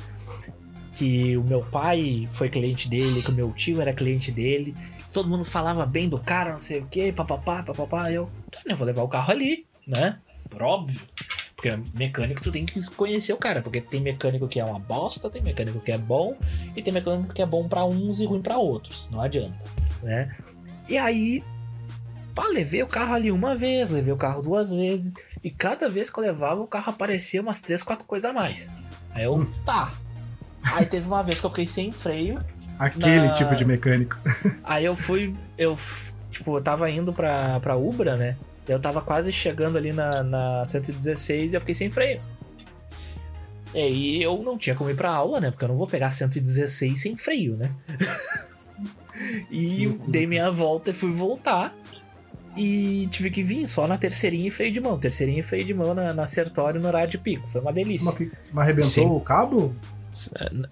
Que 0.95 1.37
o 1.37 1.45
meu 1.45 1.63
pai 1.63 2.29
foi 2.31 2.49
cliente 2.49 2.89
dele, 2.89 3.23
que 3.23 3.31
o 3.31 3.35
meu 3.35 3.53
tio 3.53 3.81
era 3.81 3.93
cliente 3.93 4.31
dele. 4.33 4.75
Todo 5.13 5.29
mundo 5.29 5.45
falava 5.45 5.85
bem 5.87 6.09
do 6.09 6.19
cara, 6.19 6.53
não 6.53 6.59
sei 6.59 6.81
o 6.81 6.87
que, 6.87 7.13
papapá, 7.13 7.63
papapá. 7.63 8.11
Eu, 8.13 8.29
tá, 8.51 8.61
né, 8.67 8.75
vou 8.75 8.87
levar 8.87 9.03
o 9.03 9.09
carro 9.09 9.31
ali, 9.33 9.67
né? 9.87 10.19
Por 10.49 10.63
óbvio. 10.63 11.01
Porque 11.61 11.79
mecânico 11.94 12.42
tu 12.42 12.51
tem 12.51 12.64
que 12.64 12.83
conhecer 12.92 13.35
o 13.35 13.37
cara, 13.37 13.61
porque 13.61 13.83
tem 13.83 14.01
mecânico 14.01 14.49
que 14.49 14.59
é 14.59 14.64
uma 14.64 14.79
bosta, 14.79 15.29
tem 15.29 15.42
mecânico 15.42 15.79
que 15.79 15.92
é 15.92 15.99
bom, 15.99 16.35
e 16.75 16.81
tem 16.81 16.90
mecânico 16.90 17.35
que 17.35 17.42
é 17.42 17.46
bom 17.46 17.68
pra 17.68 17.85
uns 17.85 18.18
e 18.18 18.25
ruim 18.25 18.40
pra 18.40 18.57
outros. 18.57 19.11
Não 19.12 19.20
adianta, 19.20 19.59
né? 20.03 20.35
E 20.88 20.96
aí, 20.96 21.44
pá, 22.35 22.46
levei 22.46 22.83
o 22.83 22.87
carro 22.87 23.12
ali 23.14 23.31
uma 23.31 23.55
vez, 23.55 23.90
levei 23.90 24.11
o 24.11 24.16
carro 24.16 24.40
duas 24.40 24.70
vezes, 24.73 25.12
e 25.44 25.51
cada 25.51 25.87
vez 25.87 26.09
que 26.09 26.18
eu 26.18 26.25
levava, 26.25 26.62
o 26.62 26.66
carro 26.66 26.88
aparecia 26.90 27.42
umas 27.42 27.61
três, 27.61 27.83
quatro 27.83 28.07
coisas 28.07 28.31
a 28.31 28.33
mais. 28.33 28.70
Aí 29.12 29.25
eu, 29.25 29.46
tá. 29.66 29.92
Aí 30.62 30.87
teve 30.87 31.07
uma 31.07 31.23
vez 31.23 31.40
que 31.40 31.44
eu 31.46 31.51
fiquei 31.51 31.66
sem 31.66 31.92
freio, 31.92 32.40
Aquele 32.79 33.27
Na- 33.27 33.33
tipo 33.35 33.55
de 33.55 33.66
mecânico. 33.66 34.16
Aí 34.64 34.87
eu 34.87 34.96
fui, 34.96 35.35
eu, 35.59 35.77
tipo, 36.31 36.57
eu 36.57 36.62
tava 36.62 36.90
indo 36.90 37.12
pra, 37.12 37.61
pra 37.61 37.77
Ubra, 37.77 38.16
né? 38.16 38.35
Eu 38.73 38.81
tava 38.81 39.01
quase 39.01 39.33
chegando 39.33 39.77
ali 39.77 39.93
na, 39.93 40.23
na 40.23 40.67
116 40.67 41.53
e 41.53 41.57
eu 41.57 41.61
fiquei 41.61 41.75
sem 41.75 41.91
freio. 41.91 42.21
E 43.75 43.79
aí 43.79 44.23
eu 44.23 44.43
não 44.43 44.59
tinha 44.59 44.75
como 44.75 44.91
ir 44.91 44.97
pra 44.97 45.11
aula, 45.11 45.41
né? 45.41 45.51
Porque 45.51 45.65
eu 45.65 45.69
não 45.69 45.77
vou 45.77 45.87
pegar 45.87 46.11
116 46.11 47.01
sem 47.01 47.17
freio, 47.17 47.57
né? 47.57 47.71
e 49.51 49.87
dei 50.09 50.27
minha 50.27 50.51
volta 50.51 50.91
e 50.91 50.95
fui 50.95 51.11
voltar. 51.13 51.75
E 52.57 53.07
tive 53.13 53.31
que 53.31 53.45
vir 53.45 53.69
só 53.69 53.87
na 53.87 53.97
terceirinha 53.97 54.49
e 54.49 54.51
freio 54.51 54.73
de 54.73 54.81
mão. 54.81 54.99
Terceirinha 54.99 55.41
e 55.41 55.43
freio 55.43 55.65
de 55.65 55.73
mão 55.73 55.95
na, 55.95 56.13
na 56.13 56.27
Sertório 56.27 56.81
no 56.81 56.89
horário 56.89 57.11
de 57.11 57.19
pico. 57.19 57.49
Foi 57.49 57.61
uma 57.61 57.73
delícia. 57.73 58.13
Mas 58.53 58.65
arrebentou 58.65 58.91
Sim. 58.91 59.07
o 59.07 59.21
cabo? 59.21 59.75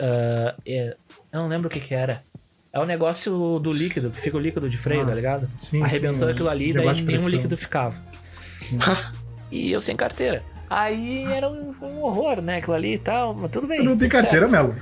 Ah, 0.00 0.54
é, 0.66 0.96
eu 1.32 1.40
não 1.40 1.48
lembro 1.48 1.68
o 1.68 1.70
que 1.70 1.80
que 1.80 1.94
era. 1.94 2.22
É 2.72 2.78
o 2.78 2.84
negócio 2.84 3.58
do 3.58 3.72
líquido, 3.72 4.10
que 4.10 4.20
fica 4.20 4.36
o 4.36 4.40
líquido 4.40 4.68
de 4.68 4.76
freio, 4.76 5.02
Ah, 5.02 5.06
tá 5.06 5.14
ligado? 5.14 5.48
Sim. 5.58 5.82
Arrebentou 5.82 6.28
sim, 6.28 6.34
aquilo 6.34 6.48
ali, 6.48 6.72
daí 6.72 7.02
nenhum 7.02 7.28
líquido 7.28 7.56
ficava. 7.56 7.94
E 9.50 9.72
eu 9.72 9.80
sem 9.80 9.96
carteira. 9.96 10.42
Aí 10.68 11.24
era 11.32 11.48
um, 11.48 11.72
um 11.80 12.02
horror, 12.02 12.42
né? 12.42 12.58
Aquilo 12.58 12.74
ali 12.74 12.94
e 12.94 12.98
tal, 12.98 13.32
mas 13.34 13.50
tudo 13.50 13.66
bem. 13.66 13.78
Tu 13.78 13.84
não 13.84 13.96
tem 13.96 14.06
carteira. 14.10 14.46
Melo? 14.46 14.76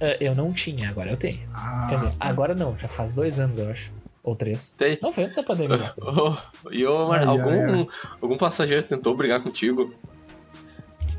Ah, 0.00 0.16
eu 0.18 0.34
não 0.34 0.50
tinha, 0.50 0.88
agora 0.88 1.10
eu 1.10 1.16
tenho. 1.18 1.38
Ah, 1.52 1.86
Quer 1.90 1.94
dizer, 1.96 2.12
agora 2.18 2.54
não, 2.54 2.74
já 2.78 2.88
faz 2.88 3.12
dois 3.12 3.38
anos, 3.38 3.58
eu 3.58 3.68
acho. 3.70 3.92
Ou 4.24 4.34
três. 4.34 4.70
Tem. 4.70 4.98
Não 5.02 5.12
foi 5.12 5.24
antes 5.24 5.36
da 5.36 5.42
pandemia. 5.42 5.92
Ô, 6.00 6.34
E 6.72 6.86
ô, 6.86 7.06
Mar- 7.08 7.20
Ai, 7.20 7.26
algum, 7.26 7.50
ai, 7.50 7.80
ai. 7.80 7.88
algum 8.22 8.38
passageiro 8.38 8.82
tentou 8.82 9.14
brigar 9.14 9.42
contigo? 9.42 9.92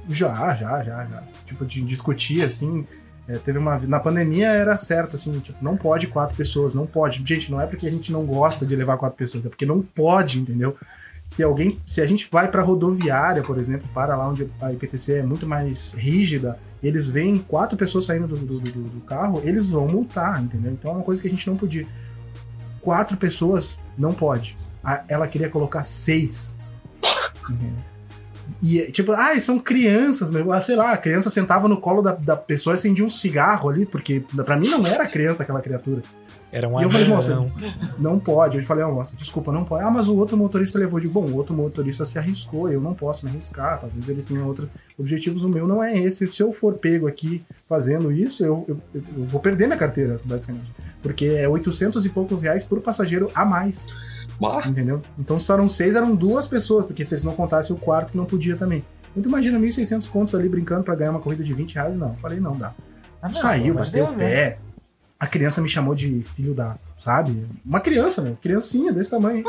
Já, 0.09 0.55
já, 0.55 0.81
já, 0.83 1.05
já. 1.05 1.23
Tipo, 1.45 1.63
de 1.63 1.81
discutir, 1.81 2.41
assim. 2.43 2.87
É, 3.27 3.37
teve 3.37 3.57
uma. 3.57 3.77
Na 3.79 3.99
pandemia 3.99 4.47
era 4.47 4.75
certo, 4.77 5.15
assim, 5.15 5.37
tipo, 5.39 5.57
não 5.63 5.77
pode 5.77 6.07
quatro 6.07 6.35
pessoas, 6.35 6.73
não 6.73 6.85
pode. 6.85 7.23
Gente, 7.25 7.49
não 7.51 7.59
é 7.61 7.65
porque 7.65 7.87
a 7.87 7.91
gente 7.91 8.11
não 8.11 8.25
gosta 8.25 8.65
de 8.65 8.75
levar 8.75 8.97
quatro 8.97 9.17
pessoas, 9.17 9.45
é 9.45 9.49
porque 9.49 9.65
não 9.65 9.81
pode, 9.81 10.39
entendeu? 10.39 10.75
Se 11.29 11.41
alguém. 11.41 11.79
Se 11.87 12.01
a 12.01 12.05
gente 12.05 12.27
vai 12.31 12.49
pra 12.51 12.61
rodoviária, 12.61 13.41
por 13.41 13.57
exemplo, 13.57 13.87
para 13.93 14.15
lá 14.15 14.27
onde 14.29 14.49
a 14.61 14.71
IPTC 14.73 15.13
é 15.13 15.23
muito 15.23 15.47
mais 15.47 15.93
rígida, 15.93 16.59
eles 16.83 17.09
veem 17.09 17.37
quatro 17.37 17.77
pessoas 17.77 18.05
saindo 18.05 18.27
do, 18.27 18.35
do, 18.35 18.59
do- 18.59 18.89
do 18.89 19.01
carro, 19.01 19.41
eles 19.43 19.69
vão 19.69 19.87
multar, 19.87 20.43
entendeu? 20.43 20.71
Então 20.73 20.91
é 20.91 20.93
uma 20.95 21.03
coisa 21.03 21.21
que 21.21 21.27
a 21.27 21.31
gente 21.31 21.47
não 21.49 21.55
podia. 21.57 21.87
Quatro 22.81 23.15
pessoas 23.15 23.79
não 23.97 24.13
pode. 24.13 24.57
Ela 25.07 25.27
queria 25.27 25.49
colocar 25.49 25.81
seis. 25.81 26.57
Entendeu? 27.49 27.73
E, 28.63 28.89
tipo, 28.93 29.11
ah, 29.11 29.37
são 29.41 29.59
crianças, 29.59 30.31
meu. 30.31 30.53
Ah, 30.53 30.61
sei 30.61 30.77
lá, 30.77 30.93
a 30.93 30.97
criança 30.97 31.29
sentava 31.29 31.67
no 31.67 31.75
colo 31.75 32.01
da, 32.01 32.13
da 32.13 32.37
pessoa 32.37 32.73
e 32.73 32.75
acendia 32.75 33.03
um 33.03 33.09
cigarro 33.09 33.67
ali, 33.67 33.85
porque 33.85 34.23
pra 34.45 34.55
mim 34.55 34.69
não 34.69 34.87
era 34.87 35.05
criança 35.05 35.43
aquela 35.43 35.59
criatura. 35.59 36.01
Era 36.49 36.69
um 36.69 36.79
E 36.79 36.83
eu 36.83 36.89
falei, 36.89 37.05
moça. 37.05 37.45
Não 37.99 38.17
pode. 38.17 38.57
Eu 38.57 38.63
falei, 38.63 38.85
moça, 38.85 39.17
desculpa, 39.17 39.51
não 39.51 39.65
pode. 39.65 39.83
Ah, 39.83 39.91
mas 39.91 40.07
o 40.07 40.15
outro 40.15 40.37
motorista 40.37 40.79
levou. 40.79 40.97
Digo, 40.97 41.19
bom, 41.19 41.27
o 41.29 41.35
outro 41.35 41.53
motorista 41.53 42.05
se 42.05 42.17
arriscou, 42.17 42.71
eu 42.71 42.79
não 42.79 42.93
posso 42.93 43.25
me 43.25 43.31
arriscar. 43.31 43.81
Talvez 43.81 44.07
ele 44.07 44.21
tenha 44.21 44.45
outros 44.45 44.69
objetivos. 44.97 45.43
O 45.43 45.49
meu 45.49 45.67
não 45.67 45.83
é 45.83 45.99
esse. 45.99 46.25
Se 46.25 46.41
eu 46.41 46.53
for 46.53 46.75
pego 46.75 47.05
aqui 47.05 47.43
fazendo 47.67 48.13
isso, 48.13 48.45
eu, 48.45 48.63
eu, 48.69 48.77
eu 48.95 49.23
vou 49.25 49.41
perder 49.41 49.65
minha 49.65 49.77
carteira, 49.77 50.17
basicamente. 50.23 50.71
Porque 51.01 51.25
é 51.25 51.49
800 51.49 52.05
e 52.05 52.09
poucos 52.09 52.41
reais 52.41 52.63
por 52.63 52.79
passageiro 52.79 53.29
a 53.35 53.43
mais. 53.43 53.87
Bah, 54.39 54.63
Entendeu? 54.67 55.01
Então, 55.17 55.37
se 55.39 55.51
eram 55.51 55.69
seis, 55.69 55.95
eram 55.95 56.15
duas 56.15 56.47
pessoas, 56.47 56.85
porque 56.85 57.05
se 57.05 57.13
eles 57.13 57.23
não 57.23 57.33
contassem 57.33 57.75
o 57.75 57.79
quarto, 57.79 58.11
que 58.11 58.17
não 58.17 58.25
podia 58.25 58.55
também. 58.55 58.83
Então, 59.15 59.29
imagina 59.29 59.59
1.600 59.59 60.09
contos 60.09 60.33
ali 60.35 60.49
brincando 60.49 60.83
pra 60.83 60.95
ganhar 60.95 61.11
uma 61.11 61.19
corrida 61.19 61.43
de 61.43 61.53
20 61.53 61.75
reais. 61.75 61.95
Não, 61.95 62.15
falei, 62.15 62.39
não 62.39 62.57
dá. 62.57 62.73
Ah, 63.21 63.29
não, 63.29 63.35
Saiu, 63.35 63.75
bateu 63.75 64.03
o 64.03 64.07
Deus, 64.07 64.17
né? 64.17 64.25
pé. 64.29 64.57
A 65.19 65.27
criança 65.27 65.61
me 65.61 65.69
chamou 65.69 65.95
de 65.95 66.21
filho 66.35 66.53
da. 66.53 66.75
Sabe? 66.97 67.47
Uma 67.65 67.79
criança, 67.79 68.21
meu. 68.21 68.35
Criancinha 68.41 68.91
desse 68.91 69.11
tamanho. 69.11 69.43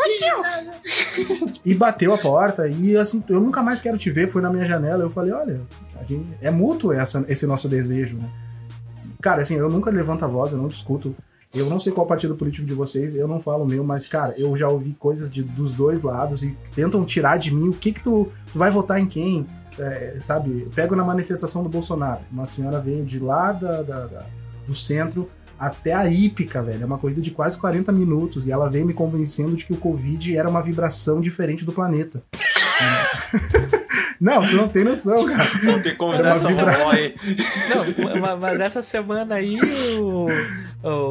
E 1.64 1.74
bateu 1.74 2.12
a 2.14 2.18
porta. 2.18 2.68
E 2.68 2.96
assim, 2.96 3.22
eu 3.28 3.40
nunca 3.40 3.62
mais 3.62 3.80
quero 3.80 3.96
te 3.98 4.10
ver. 4.10 4.28
Foi 4.28 4.40
na 4.42 4.50
minha 4.50 4.66
janela. 4.66 5.02
Eu 5.02 5.10
falei, 5.10 5.32
olha, 5.32 5.60
a 6.00 6.04
gente- 6.04 6.26
é 6.40 6.50
mútuo 6.50 6.92
essa, 6.92 7.24
esse 7.28 7.46
nosso 7.46 7.68
desejo, 7.68 8.16
né? 8.18 8.28
Cara, 9.22 9.42
assim, 9.42 9.54
eu 9.56 9.68
nunca 9.70 9.90
levanto 9.90 10.24
a 10.24 10.28
voz, 10.28 10.52
eu 10.52 10.58
não 10.58 10.68
discuto. 10.68 11.14
Eu 11.54 11.66
não 11.70 11.78
sei 11.78 11.92
qual 11.92 12.06
partido 12.06 12.34
político 12.34 12.66
de 12.66 12.74
vocês, 12.74 13.14
eu 13.14 13.28
não 13.28 13.40
falo 13.40 13.64
meu, 13.64 13.84
mas, 13.84 14.06
cara, 14.06 14.34
eu 14.36 14.56
já 14.56 14.68
ouvi 14.68 14.92
coisas 14.94 15.30
de- 15.30 15.42
dos 15.44 15.72
dois 15.72 16.02
lados 16.02 16.42
e 16.42 16.56
tentam 16.74 17.04
tirar 17.04 17.36
de 17.38 17.54
mim 17.54 17.68
o 17.68 17.72
que 17.72 17.92
que 17.92 18.00
tu, 18.00 18.28
tu 18.52 18.58
vai 18.58 18.70
votar 18.70 18.98
em 19.00 19.06
quem, 19.06 19.46
é, 19.78 20.16
sabe? 20.20 20.68
Pego 20.74 20.96
na 20.96 21.04
manifestação 21.04 21.62
do 21.62 21.68
Bolsonaro. 21.68 22.20
Uma 22.32 22.46
senhora 22.46 22.80
veio 22.80 23.04
de 23.04 23.18
lá 23.20 23.52
da, 23.52 23.82
da- 23.82 24.06
da- 24.06 24.26
do 24.66 24.74
centro 24.74 25.30
até 25.58 25.92
a 25.92 26.10
Ípica, 26.10 26.60
velho. 26.62 26.82
É 26.82 26.86
uma 26.86 26.98
corrida 26.98 27.20
de 27.20 27.30
quase 27.30 27.56
40 27.56 27.92
minutos 27.92 28.46
e 28.46 28.50
ela 28.50 28.68
veio 28.68 28.84
me 28.84 28.92
convencendo 28.92 29.54
de 29.54 29.64
que 29.64 29.72
o 29.72 29.76
Covid 29.76 30.36
era 30.36 30.48
uma 30.50 30.60
vibração 30.60 31.20
diferente 31.20 31.64
do 31.64 31.72
planeta. 31.72 32.20
não, 34.20 34.46
tu 34.46 34.56
não 34.56 34.68
tem 34.68 34.84
noção, 34.84 35.26
cara. 35.26 35.80
que 35.82 35.94
convidar 35.94 36.28
É 36.30 36.38
uma 36.38 36.48
essa 36.48 36.48
vibra- 36.48 36.90
aí. 36.90 37.14
Não, 38.14 38.20
ma- 38.20 38.36
mas 38.36 38.60
essa 38.60 38.82
semana 38.82 39.34
aí 39.36 39.58
o- 39.98 40.26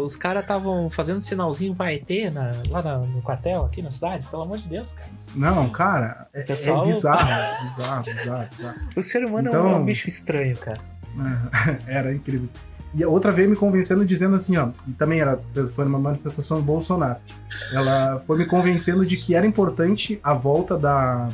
os 0.06 0.16
caras 0.16 0.44
estavam 0.44 0.90
fazendo 0.90 1.20
sinalzinho 1.22 1.76
pra 1.76 1.94
ET 1.94 2.10
na- 2.32 2.54
lá 2.70 2.82
na- 2.82 2.98
no 3.00 3.22
quartel 3.22 3.66
aqui 3.66 3.82
na 3.82 3.92
cidade. 3.92 4.28
Pelo 4.30 4.44
amor 4.44 4.58
de 4.58 4.68
Deus, 4.70 4.92
cara. 4.94 5.10
Não, 5.36 5.70
cara, 5.70 6.28
é, 6.34 6.42
Pessoal- 6.44 6.84
é 6.84 6.88
bizarro, 6.88 7.18
bizarro, 7.68 8.04
bizarro, 8.04 8.48
bizarro. 8.56 8.76
O 8.96 9.02
ser 9.02 9.26
humano 9.26 9.48
é 9.48 9.52
um- 9.52 9.54
Então- 9.56 9.72
é 9.72 9.76
um 9.76 9.86
bicho 9.86 10.08
estranho, 10.08 10.56
cara. 10.58 10.80
Era 11.88 12.14
incrível. 12.14 12.50
E 12.96 13.04
a 13.04 13.08
outra 13.10 13.32
veio 13.32 13.50
me 13.50 13.56
convencendo 13.56 14.06
dizendo 14.06 14.36
assim, 14.36 14.56
ó, 14.56 14.70
e 14.88 14.92
também 14.92 15.20
era, 15.20 15.40
foi 15.74 15.84
numa 15.84 15.98
manifestação 15.98 16.58
do 16.58 16.64
Bolsonaro. 16.64 17.18
Ela 17.72 18.22
foi 18.28 18.38
me 18.38 18.46
convencendo 18.46 19.04
de 19.04 19.18
que 19.18 19.34
era 19.34 19.48
importante 19.48 20.20
a 20.24 20.36
volta 20.36 20.78
da, 20.78 21.28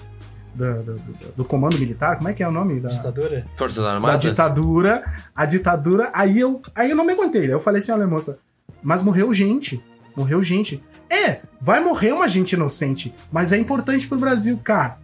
da- 0.56 0.74
da- 0.74 0.94
do, 0.94 1.34
do 1.38 1.46
comando 1.46 1.78
militar, 1.78 2.18
como 2.18 2.30
é 2.30 2.34
que 2.34 2.42
é 2.44 2.48
o 2.48 2.52
nome? 2.52 2.80
Da, 2.80 2.90
Ditadura? 2.90 3.44
Forças 3.58 3.84
da 3.84 3.92
Armadas? 3.94 4.20
ditadura, 4.22 5.04
a 5.36 5.46
ditadura, 5.46 6.12
aí 6.14 6.40
eu, 6.40 6.62
aí 6.76 6.90
eu 6.90 6.96
não 6.96 7.06
me 7.06 7.14
aguentei. 7.14 7.44
Aí 7.44 7.50
eu 7.52 7.60
falei 7.60 7.80
assim, 7.80 7.92
olha, 7.92 8.08
moça, 8.08 8.38
mas 8.84 9.02
morreu 9.04 9.34
gente, 9.34 9.82
morreu 10.16 10.42
gente. 10.44 10.84
É, 11.10 11.40
vai 11.60 11.80
morrer 11.80 12.12
uma 12.12 12.28
gente 12.28 12.54
inocente, 12.54 13.14
mas 13.32 13.52
é 13.52 13.58
importante 13.58 14.08
pro 14.08 14.18
Brasil, 14.20 14.60
cara. 14.64 14.98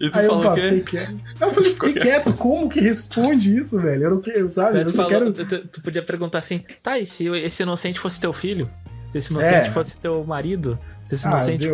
E 0.00 0.10
tu 0.10 0.18
Aí 0.18 0.26
eu 0.26 0.30
falou 0.30 0.38
o 0.38 0.44
falei, 0.44 0.70
quê? 0.70 0.76
fiquei 0.84 1.00
quieto. 1.06 1.20
Eu 1.40 1.50
falei, 1.50 1.72
fiquei 1.74 1.92
quieto, 1.94 2.32
como 2.34 2.68
que 2.68 2.80
responde 2.80 3.56
isso, 3.56 3.80
velho? 3.80 4.04
Eu 4.04 4.10
não 4.12 4.20
quero, 4.20 4.48
sabe? 4.48 4.80
Eu 4.80 4.86
tu, 4.86 4.92
falou- 4.94 5.10
quero... 5.10 5.32
tu- 5.32 5.66
tu 5.66 5.80
podia 5.82 6.02
perguntar 6.04 6.38
assim, 6.38 6.62
tá, 6.82 6.96
e 6.98 7.04
se 7.04 7.26
esse 7.28 7.62
inocente 7.64 7.98
fosse 7.98 8.20
teu 8.20 8.32
filho? 8.32 8.70
Se 9.08 9.18
esse 9.18 9.32
inocente 9.32 9.66
É. 9.68 9.70
fosse 9.70 9.98
teu 9.98 10.22
marido? 10.24 10.78
Se 11.04 11.16
esse 11.16 11.26
Ah, 11.26 11.30
inocente 11.32 11.60
Deus. 11.62 11.72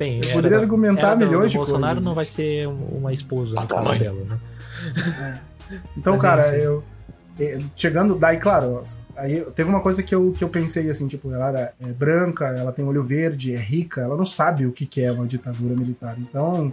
Bem, 0.00 0.22
Eu 0.24 0.32
poderia 0.32 0.56
da- 0.56 0.62
argumentar 0.64 1.14
do- 1.14 1.26
milhões 1.26 1.44
do 1.44 1.48
de 1.50 1.56
Bolsonaro 1.58 1.96
coisas. 1.96 2.04
não 2.04 2.14
vai 2.14 2.24
ser 2.24 2.66
um- 2.66 2.96
uma 2.98 3.12
esposa 3.12 3.58
Ah, 3.58 3.62
no 3.62 3.68
tá, 3.68 3.82
mãe. 3.82 3.98
dela, 3.98 4.24
né? 4.24 4.38
Então, 5.96 6.14
Mas, 6.14 6.22
cara, 6.22 6.48
enfim. 6.48 6.64
eu. 6.64 6.84
eh, 7.38 7.60
Chegando, 7.76 8.14
daí, 8.16 8.38
claro, 8.38 8.84
aí 9.14 9.42
teve 9.54 9.68
uma 9.68 9.80
coisa 9.80 10.02
que 10.02 10.14
eu, 10.14 10.32
que 10.36 10.42
eu 10.42 10.48
pensei 10.48 10.88
assim, 10.88 11.06
tipo, 11.06 11.30
ela 11.32 11.48
era 11.48 11.74
é, 11.78 11.92
branca, 11.92 12.46
ela 12.46 12.72
tem 12.72 12.82
olho 12.84 13.04
verde, 13.04 13.54
é 13.54 13.58
rica, 13.58 14.00
ela 14.00 14.16
não 14.16 14.24
sabe 14.26 14.64
o 14.66 14.72
que, 14.72 14.86
que 14.86 15.02
é 15.02 15.12
uma 15.12 15.26
ditadura 15.26 15.74
militar. 15.76 16.16
Então, 16.18 16.72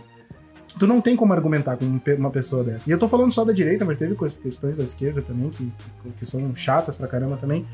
tu 0.79 0.87
não 0.87 1.01
tem 1.01 1.15
como 1.15 1.33
argumentar 1.33 1.75
com 1.75 1.83
um 1.83 1.99
uma 2.17 2.31
pessoa 2.31 2.63
dessa. 2.63 2.89
E 2.89 2.91
eu 2.93 2.97
tô 2.97 3.09
falando 3.09 3.33
só 3.33 3.43
da 3.43 3.51
direita, 3.51 3.83
mas 3.83 3.97
teve 3.97 4.15
questões 4.15 4.77
da 4.77 4.83
esquerda 4.85 5.21
também, 5.21 5.49
que, 5.49 5.69
que 6.17 6.25
são 6.25 6.55
chatas 6.55 6.95
pra 6.95 7.07
caramba 7.09 7.35
também, 7.35 7.67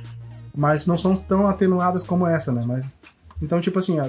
mas 0.56 0.88
não 0.88 0.98
são 0.98 1.16
tão 1.16 1.48
atenuadas 1.48 2.04
como 2.04 2.26
essa, 2.26 2.52
né? 2.52 2.64
Mas, 2.66 2.98
então, 3.42 3.62
tipo 3.62 3.78
assim, 3.80 4.00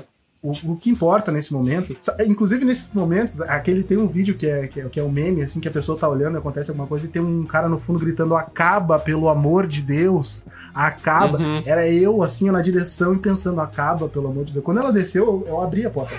o, 0.44 0.72
o 0.72 0.76
que 0.76 0.90
importa 0.90 1.32
nesse 1.32 1.52
momento, 1.52 1.96
sa- 2.00 2.14
inclusive 2.24 2.64
nesses 2.64 2.90
momentos, 2.92 3.40
aquele 3.40 3.82
tem 3.82 3.96
um 3.96 4.06
vídeo 4.06 4.36
que 4.36 4.46
é, 4.46 4.66
que 4.68 4.80
é, 4.80 4.88
que 4.90 5.00
é 5.00 5.02
um 5.02 5.10
meme, 5.10 5.40
assim, 5.42 5.58
que 5.58 5.66
a 5.66 5.70
pessoa 5.72 5.98
tá 5.98 6.06
olhando, 6.08 6.36
acontece 6.36 6.70
alguma 6.70 6.86
coisa 6.86 7.06
e 7.06 7.08
tem 7.08 7.22
um 7.22 7.44
cara 7.44 7.68
no 7.68 7.80
fundo 7.80 7.98
gritando: 7.98 8.36
acaba, 8.36 8.98
pelo 8.98 9.28
amor 9.30 9.66
de 9.66 9.80
Deus, 9.80 10.44
acaba. 10.74 11.38
Uhum. 11.38 11.62
Era 11.64 11.88
eu, 11.88 12.22
assim, 12.22 12.50
na 12.50 12.60
direção 12.60 13.14
e 13.14 13.18
pensando: 13.18 13.60
acaba, 13.60 14.08
pelo 14.08 14.28
amor 14.28 14.44
de 14.44 14.52
Deus. 14.52 14.64
Quando 14.64 14.80
ela 14.80 14.92
desceu, 14.92 15.24
eu, 15.24 15.44
eu 15.48 15.62
abri 15.62 15.86
a 15.86 15.90
porta. 15.90 16.14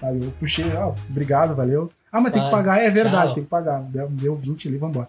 Sabe? 0.00 0.24
Eu 0.24 0.30
puxei, 0.32 0.72
ó, 0.74 0.94
obrigado, 1.10 1.54
valeu. 1.54 1.90
Ah, 2.10 2.20
mas 2.20 2.32
tem 2.32 2.42
que 2.42 2.50
Vai, 2.50 2.58
pagar, 2.58 2.78
é 2.82 2.90
verdade, 2.90 3.26
tchau. 3.28 3.34
tem 3.34 3.44
que 3.44 3.50
pagar. 3.50 3.80
Deu, 3.82 4.08
deu 4.08 4.34
20 4.34 4.68
ali, 4.68 4.76
vambora. 4.78 5.08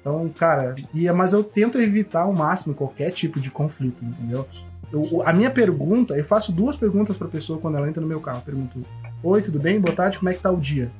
Então, 0.00 0.28
cara, 0.30 0.74
e, 0.94 1.10
mas 1.12 1.32
eu 1.32 1.42
tento 1.44 1.78
evitar 1.80 2.22
ao 2.22 2.32
máximo 2.32 2.74
qualquer 2.74 3.10
tipo 3.10 3.38
de 3.40 3.50
conflito, 3.50 4.02
entendeu? 4.04 4.46
Eu- 4.92 5.22
a 5.24 5.32
minha 5.32 5.50
pergunta, 5.50 6.14
eu 6.16 6.24
faço 6.24 6.50
duas 6.52 6.76
perguntas 6.76 7.16
pra 7.16 7.28
pessoa 7.28 7.58
quando 7.58 7.76
ela 7.76 7.88
entra 7.88 8.00
no 8.00 8.06
meu 8.08 8.20
carro. 8.20 8.38
Eu 8.38 8.42
pergunto: 8.42 8.82
Oi, 9.22 9.40
tudo 9.42 9.58
bem? 9.58 9.80
Boa 9.80 9.94
tarde, 9.94 10.18
como 10.18 10.28
é 10.28 10.34
que 10.34 10.40
tá 10.40 10.50
o 10.50 10.56
dia? 10.56 10.90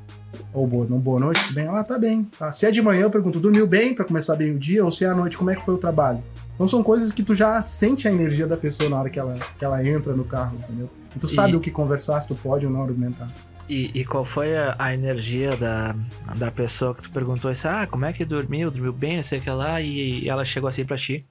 Ou 0.54 0.66
boa, 0.66 0.86
não, 0.88 0.98
boa 0.98 1.18
noite, 1.18 1.42
tudo 1.42 1.54
bem? 1.54 1.64
Ela 1.66 1.82
tá 1.82 1.98
bem. 1.98 2.24
Tá. 2.38 2.52
Se 2.52 2.64
é 2.66 2.70
de 2.70 2.80
manhã, 2.80 3.02
eu 3.02 3.10
pergunto: 3.10 3.40
dormiu 3.40 3.66
bem 3.66 3.94
pra 3.94 4.04
começar 4.04 4.36
bem 4.36 4.52
o 4.52 4.58
dia? 4.58 4.84
Ou 4.84 4.92
se 4.92 5.04
é 5.04 5.08
à 5.08 5.14
noite, 5.14 5.36
como 5.36 5.50
é 5.50 5.56
que 5.56 5.64
foi 5.64 5.74
o 5.74 5.78
trabalho? 5.78 6.22
Então 6.54 6.68
são 6.68 6.82
coisas 6.82 7.10
que 7.10 7.22
tu 7.22 7.34
já 7.34 7.60
sente 7.62 8.06
a 8.06 8.12
energia 8.12 8.46
da 8.46 8.56
pessoa 8.56 8.88
na 8.90 9.00
hora 9.00 9.08
que 9.10 9.18
ela, 9.18 9.34
que 9.58 9.64
ela 9.64 9.84
entra 9.86 10.14
no 10.14 10.24
carro, 10.24 10.56
entendeu? 10.62 10.88
E 11.16 11.18
tu 11.18 11.26
sabe 11.26 11.52
E- 11.52 11.56
o 11.56 11.60
que 11.60 11.70
conversar, 11.70 12.20
se 12.20 12.28
tu 12.28 12.34
pode 12.34 12.66
ou 12.66 12.72
não 12.72 12.82
argumentar. 12.82 13.28
E, 13.68 13.90
e 13.94 14.04
qual 14.04 14.24
foi 14.24 14.56
a, 14.56 14.74
a 14.78 14.92
energia 14.92 15.56
da, 15.56 15.94
da 16.36 16.50
pessoa 16.50 16.92
que 16.94 17.02
tu 17.02 17.10
perguntou 17.10 17.50
assim, 17.50 17.68
ah, 17.68 17.86
como 17.88 18.04
é 18.04 18.12
que 18.12 18.24
dormiu? 18.24 18.68
Dormiu 18.70 18.92
bem, 18.92 19.16
não 19.16 19.22
sei 19.22 19.38
o 19.38 19.42
que 19.42 19.48
lá, 19.50 19.80
e 19.80 20.28
ela 20.28 20.44
chegou 20.44 20.68
assim 20.68 20.84
pra 20.84 20.96
ti. 20.96 21.24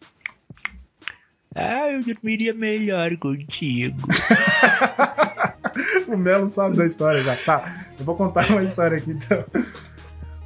Ah, 1.61 1.91
eu 1.91 2.01
dormiria 2.03 2.53
melhor 2.53 3.15
contigo. 3.17 3.97
o 6.07 6.17
Melo 6.17 6.47
sabe 6.47 6.77
da 6.77 6.85
história 6.85 7.21
já. 7.23 7.35
Tá, 7.37 7.85
eu 7.99 8.05
vou 8.05 8.15
contar 8.15 8.49
uma 8.49 8.63
história 8.63 8.97
aqui 8.97 9.11
então. 9.11 9.43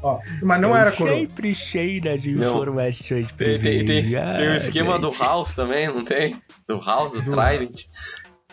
Ó, 0.02 0.20
mas 0.42 0.60
não 0.60 0.70
Eu 0.72 0.76
era 0.76 0.92
coroa. 0.92 1.16
Sempre 1.18 1.56
cheio 1.56 2.02
das 2.02 2.22
Não. 2.26 2.56
informações 2.56 3.32
Tem, 3.34 3.60
tem, 3.60 3.86
tem, 3.86 4.04
tem 4.12 4.50
o 4.50 4.56
esquema 4.56 5.00
do 5.00 5.08
privilegiadas. 5.08 5.20
House 5.20 5.54
também, 5.54 5.88
não 5.88 6.04
tem? 6.04 6.36
Do 6.68 6.78
House, 6.80 7.24
do, 7.24 7.32
Trident. 7.32 7.86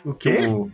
O 0.05 0.15
quê? 0.15 0.47
O- 0.47 0.71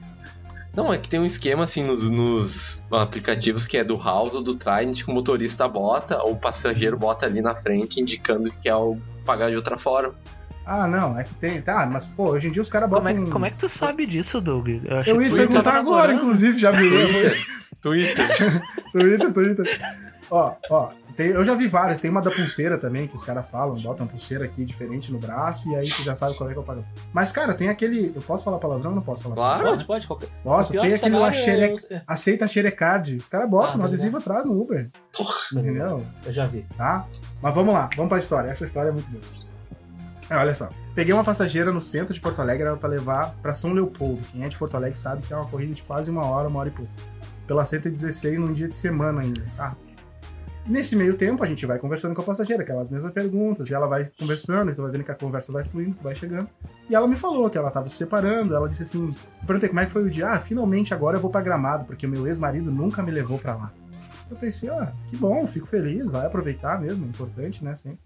Não, 0.74 0.92
é 0.92 0.98
que 0.98 1.08
tem 1.08 1.18
um 1.18 1.24
esquema 1.24 1.64
assim 1.64 1.82
nos, 1.82 2.02
nos 2.10 2.78
aplicativos 2.92 3.66
que 3.66 3.78
é 3.78 3.84
do 3.84 3.96
House 3.96 4.34
ou 4.34 4.42
do 4.42 4.54
Trident 4.54 5.02
que 5.02 5.10
o 5.10 5.14
motorista 5.14 5.66
bota, 5.66 6.22
ou 6.22 6.32
o 6.32 6.36
passageiro 6.38 6.98
bota 6.98 7.24
ali 7.24 7.40
na 7.40 7.54
frente, 7.54 7.98
indicando 7.98 8.50
que 8.50 8.58
quer 8.64 8.74
o 8.74 8.98
pagar 9.24 9.48
de 9.48 9.56
outra 9.56 9.78
forma. 9.78 10.14
Ah, 10.66 10.86
não, 10.88 11.18
é 11.18 11.22
que 11.24 11.32
tem. 11.36 11.62
Tá, 11.62 11.86
mas 11.86 12.06
pô, 12.06 12.30
hoje 12.30 12.48
em 12.48 12.50
dia 12.50 12.60
os 12.60 12.68
caras 12.68 12.90
Como 12.90 13.00
botam. 13.02 13.24
é, 13.24 13.30
como 13.30 13.46
é 13.46 13.50
que 13.50 13.56
tu 13.56 13.68
sabe 13.68 14.04
disso, 14.04 14.40
Doug? 14.40 14.68
Eu, 14.84 14.98
achei 14.98 15.12
Eu 15.12 15.18
que 15.18 15.24
ia 15.24 15.30
te 15.30 15.36
perguntar 15.36 15.74
agora, 15.76 16.12
inclusive, 16.12 16.58
já 16.58 16.72
viu? 16.72 16.90
Twitter. 17.80 18.62
Twitter, 18.92 19.32
Twitter. 19.32 19.80
Ó, 20.28 20.54
ó, 20.70 20.88
tem- 21.16 21.28
eu 21.28 21.44
já 21.44 21.54
vi 21.54 21.68
várias. 21.68 22.00
Tem 22.00 22.10
uma 22.10 22.20
da 22.20 22.32
pulseira 22.32 22.76
também, 22.76 23.06
que 23.06 23.14
os 23.14 23.22
caras 23.22 23.46
falam, 23.48 23.80
botam 23.80 24.08
pulseira 24.08 24.44
aqui 24.44 24.64
diferente 24.64 25.12
no 25.12 25.20
braço, 25.20 25.70
e 25.70 25.76
aí 25.76 25.88
tu 25.88 26.02
já 26.02 26.16
sabe 26.16 26.36
qual 26.36 26.50
é 26.50 26.52
que 26.52 26.58
é 26.58 26.62
o 26.62 26.64
padrão. 26.64 26.82
Mas, 27.12 27.30
cara, 27.30 27.54
tem 27.54 27.68
aquele. 27.68 28.10
Eu 28.12 28.20
posso 28.22 28.44
falar 28.44 28.58
palavrão 28.58 28.90
ou 28.90 28.96
não 28.96 29.02
posso 29.02 29.22
falar? 29.22 29.36
Claro. 29.36 29.62
Pode, 29.62 29.84
pode. 29.84 30.06
Qualquer... 30.08 30.28
Posso, 30.42 30.72
tem 30.72 30.80
aquele 30.80 31.16
lá, 31.16 31.32
cenário 31.32 31.78
xere... 31.78 31.94
é- 31.94 32.02
aceita 32.08 32.48
xerecard. 32.48 33.14
Os 33.14 33.28
caras 33.28 33.48
botam 33.48 33.74
Ah, 33.74 33.76
um 33.76 33.80
tá 33.82 33.86
adesivo 33.86 34.16
atrás 34.16 34.44
no 34.44 34.60
Uber. 34.60 34.90
Entendeu? 35.52 36.04
Eu 36.24 36.32
já 36.32 36.44
vi. 36.48 36.66
Tá? 36.76 37.06
Mas 37.40 37.54
vamos 37.54 37.72
lá, 37.72 37.88
vamos 37.94 38.08
pra 38.08 38.18
história. 38.18 38.50
Essa 38.50 38.64
história 38.66 38.88
é 38.88 38.92
muito 38.92 39.08
boa. 39.08 39.22
Ah, 40.28 40.40
olha 40.40 40.54
só. 40.54 40.68
Peguei 40.94 41.12
uma 41.12 41.22
passageira 41.22 41.72
no 41.72 41.80
centro 41.80 42.12
de 42.12 42.20
Porto 42.20 42.40
Alegre 42.40 42.66
era 42.66 42.76
pra 42.76 42.88
levar 42.88 43.34
pra 43.42 43.52
São 43.52 43.72
Leopoldo. 43.72 44.20
Quem 44.32 44.44
é 44.44 44.48
de 44.48 44.56
Porto 44.56 44.76
Alegre 44.76 44.98
sabe 44.98 45.26
que 45.26 45.32
é 45.32 45.36
uma 45.36 45.48
corrida 45.48 45.74
de 45.74 45.82
quase 45.82 46.10
uma 46.10 46.26
hora, 46.26 46.48
uma 46.48 46.60
hora 46.60 46.68
e 46.68 46.72
pouco. 46.72 46.90
Pela 47.46 47.64
116 47.64 48.38
num 48.38 48.52
dia 48.52 48.68
de 48.68 48.76
semana 48.76 49.20
ainda. 49.20 49.42
Tá? 49.56 49.76
Nesse 50.66 50.96
meio 50.96 51.14
tempo, 51.14 51.44
a 51.44 51.46
gente 51.46 51.64
vai 51.64 51.78
conversando 51.78 52.12
com 52.12 52.22
a 52.22 52.24
passageira, 52.24 52.64
aquelas 52.64 52.90
mesmas 52.90 53.12
perguntas, 53.12 53.70
e 53.70 53.74
ela 53.74 53.86
vai 53.86 54.10
conversando, 54.18 54.68
então 54.68 54.82
vai 54.82 54.90
vendo 54.90 55.04
que 55.04 55.12
a 55.12 55.14
conversa 55.14 55.52
vai 55.52 55.64
fluindo, 55.64 55.94
vai 56.02 56.16
chegando. 56.16 56.48
E 56.90 56.94
ela 56.94 57.06
me 57.06 57.14
falou 57.14 57.48
que 57.48 57.56
ela 57.56 57.70
tava 57.70 57.88
se 57.88 57.96
separando, 57.96 58.52
ela 58.52 58.68
disse 58.68 58.82
assim: 58.82 59.14
perguntei 59.46 59.68
como 59.68 59.80
é 59.80 59.86
que 59.86 59.92
foi 59.92 60.02
o 60.02 60.10
dia. 60.10 60.28
Ah, 60.28 60.40
finalmente 60.40 60.92
agora 60.92 61.18
eu 61.18 61.20
vou 61.20 61.30
pra 61.30 61.40
gramado, 61.40 61.84
porque 61.84 62.04
o 62.04 62.10
meu 62.10 62.26
ex-marido 62.26 62.72
nunca 62.72 63.00
me 63.00 63.12
levou 63.12 63.38
pra 63.38 63.54
lá. 63.54 63.72
Eu 64.28 64.36
pensei, 64.36 64.68
ó, 64.68 64.86
que 65.08 65.16
bom, 65.16 65.46
fico 65.46 65.66
feliz, 65.66 66.04
vai 66.06 66.26
aproveitar 66.26 66.80
mesmo, 66.80 67.04
é 67.04 67.08
importante, 67.08 67.64
né, 67.64 67.76
sempre. 67.76 67.98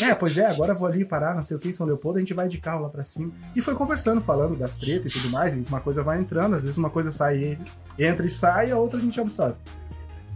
É, 0.00 0.14
pois 0.14 0.38
é, 0.38 0.46
agora 0.46 0.74
vou 0.74 0.88
ali 0.88 1.04
parar, 1.04 1.34
não 1.34 1.44
sei 1.44 1.56
o 1.56 1.60
que, 1.60 1.68
em 1.68 1.72
São 1.72 1.86
Leopoldo, 1.86 2.16
a 2.16 2.20
gente 2.20 2.32
vai 2.32 2.48
de 2.48 2.58
carro 2.58 2.82
lá 2.82 2.88
pra 2.88 3.04
cima. 3.04 3.30
E 3.54 3.60
foi 3.60 3.74
conversando, 3.74 4.20
falando 4.20 4.56
das 4.56 4.74
tretas 4.74 5.12
e 5.12 5.20
tudo 5.20 5.30
mais, 5.30 5.54
e 5.54 5.62
uma 5.68 5.80
coisa 5.80 6.02
vai 6.02 6.18
entrando, 6.18 6.54
às 6.56 6.62
vezes 6.62 6.78
uma 6.78 6.88
coisa 6.88 7.10
sai, 7.10 7.58
entra 7.98 8.26
e 8.26 8.30
sai, 8.30 8.70
a 8.70 8.78
outra 8.78 8.98
a 8.98 9.02
gente 9.02 9.20
absorve. 9.20 9.56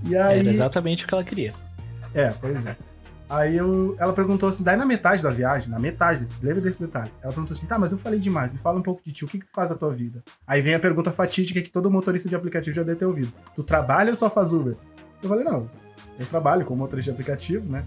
E 0.05 0.15
aí... 0.17 0.41
Era 0.41 0.49
exatamente 0.51 1.05
o 1.05 1.09
que 1.09 1.15
ela 1.15 1.25
queria. 1.25 1.55
É, 2.15 2.29
pois 2.41 2.67
é. 2.67 2.77
Aí 3.31 3.57
eu, 3.57 3.95
ela 3.97 4.13
perguntou 4.13 4.49
assim, 4.49 4.65
daí 4.65 4.77
na 4.77 4.85
metade 4.85 5.23
da 5.23 5.31
viagem, 5.31 5.69
na 5.69 5.79
metade, 5.79 6.27
lembra 6.43 6.61
desse 6.61 6.81
detalhe. 6.81 7.13
Ela 7.23 7.33
perguntou 7.33 7.55
assim, 7.55 7.65
tá, 7.65 7.79
mas 7.79 7.93
eu 7.93 7.99
falei 7.99 8.19
demais, 8.19 8.53
me 8.53 8.59
fala 8.59 8.81
um 8.81 8.83
pouco 8.83 9.01
de 9.05 9.13
ti, 9.13 9.25
o 9.25 9.29
que, 9.29 9.39
que 9.39 9.47
tu 9.47 9.53
faz 9.55 9.71
da 9.71 9.77
tua 9.77 9.91
vida? 9.91 10.21
Aí 10.45 10.61
vem 10.61 10.75
a 10.75 10.81
pergunta 10.81 11.13
fatídica 11.13 11.63
que 11.63 11.71
todo 11.71 11.89
motorista 11.89 12.29
de 12.29 12.35
aplicativo 12.35 12.75
já 12.75 12.83
deve 12.83 12.99
ter 12.99 13.07
ouvido. 13.07 13.33
Tu 13.55 13.63
trabalha 13.63 14.11
ou 14.11 14.17
só 14.17 14.29
faz 14.29 14.53
Uber? 14.53 14.75
Eu 15.23 15.29
falei, 15.29 15.45
não, 15.45 15.67
eu 16.19 16.27
trabalho 16.27 16.65
como 16.65 16.81
motorista 16.81 17.11
de 17.11 17.15
aplicativo, 17.15 17.71
né? 17.71 17.85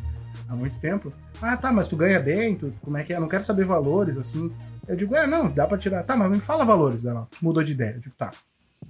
Há 0.48 0.56
muito 0.56 0.80
tempo. 0.80 1.14
Ah, 1.42 1.56
tá, 1.56 1.72
mas 1.72 1.88
tu 1.88 1.96
ganha 1.96 2.20
bem, 2.20 2.56
tu, 2.56 2.72
como 2.82 2.98
é 2.98 3.04
que 3.04 3.14
é? 3.14 3.18
Eu 3.18 3.22
não 3.22 3.28
quero 3.28 3.44
saber 3.44 3.66
valores, 3.66 4.18
assim. 4.18 4.52
Eu 4.88 4.96
digo, 4.96 5.16
é, 5.16 5.26
não, 5.26 5.52
dá 5.52 5.66
pra 5.66 5.78
tirar. 5.78 6.04
Tá, 6.04 6.18
mas 6.18 6.30
me 6.30 6.40
fala 6.40 6.66
valores 6.66 7.04
dela. 7.04 7.28
Mudou 7.42 7.64
de 7.64 7.72
ideia. 7.72 7.94
Eu 7.96 8.00
digo, 8.00 8.16
tá. 8.16 8.32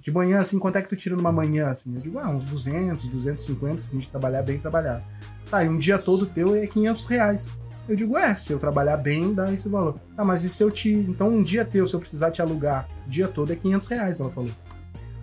De 0.00 0.10
manhã, 0.10 0.40
assim, 0.40 0.58
quanto 0.58 0.76
é 0.76 0.82
que 0.82 0.88
tu 0.88 0.96
tira 0.96 1.14
numa 1.14 1.30
manhã, 1.30 1.68
assim? 1.68 1.94
Eu 1.94 2.00
digo, 2.00 2.18
ah, 2.18 2.28
uns 2.28 2.44
200, 2.44 3.04
250, 3.04 3.82
se 3.82 3.90
a 3.90 3.94
gente 3.94 4.10
trabalhar 4.10 4.42
bem, 4.42 4.58
trabalhar. 4.58 5.02
Tá, 5.50 5.62
e 5.62 5.68
um 5.68 5.78
dia 5.78 5.98
todo 5.98 6.26
teu 6.26 6.56
é 6.56 6.66
500 6.66 7.06
reais. 7.06 7.50
Eu 7.88 7.94
digo, 7.94 8.16
é, 8.16 8.34
se 8.34 8.52
eu 8.52 8.58
trabalhar 8.58 8.96
bem, 8.96 9.34
dá 9.34 9.52
esse 9.52 9.68
valor. 9.68 10.00
Ah, 10.16 10.24
mas 10.24 10.42
e 10.42 10.50
se 10.50 10.62
eu 10.62 10.70
te. 10.70 10.90
Então, 10.90 11.28
um 11.28 11.42
dia 11.42 11.64
teu, 11.64 11.86
se 11.86 11.94
eu 11.94 12.00
precisar 12.00 12.30
te 12.30 12.40
alugar, 12.40 12.88
o 13.06 13.10
dia 13.10 13.28
todo 13.28 13.52
é 13.52 13.56
500 13.56 13.88
reais, 13.88 14.20
ela 14.20 14.30
falou. 14.30 14.50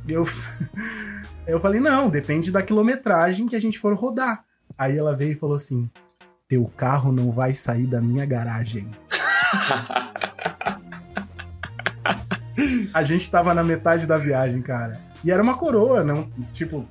E 0.07 0.13
eu. 1.47 1.53
eu 1.55 1.59
falei, 1.59 1.79
não, 1.79 2.09
depende 2.09 2.51
da 2.51 2.61
quilometragem 2.61 3.47
que 3.47 3.55
a 3.55 3.61
gente 3.61 3.79
for 3.79 3.93
rodar. 3.95 4.43
Aí 4.77 4.97
ela 4.97 5.15
veio 5.15 5.33
e 5.33 5.35
falou 5.35 5.55
assim: 5.55 5.89
teu 6.47 6.65
carro 6.75 7.11
não 7.11 7.31
vai 7.31 7.53
sair 7.53 7.87
da 7.87 8.01
minha 8.01 8.25
garagem. 8.25 8.89
A 12.93 13.03
gente 13.03 13.31
tava 13.31 13.53
na 13.53 13.63
metade 13.63 14.05
da 14.05 14.17
viagem, 14.17 14.61
cara. 14.61 14.99
E 15.23 15.31
era 15.31 15.41
uma 15.41 15.57
coroa, 15.57 16.03
não, 16.03 16.29
tipo, 16.53 16.85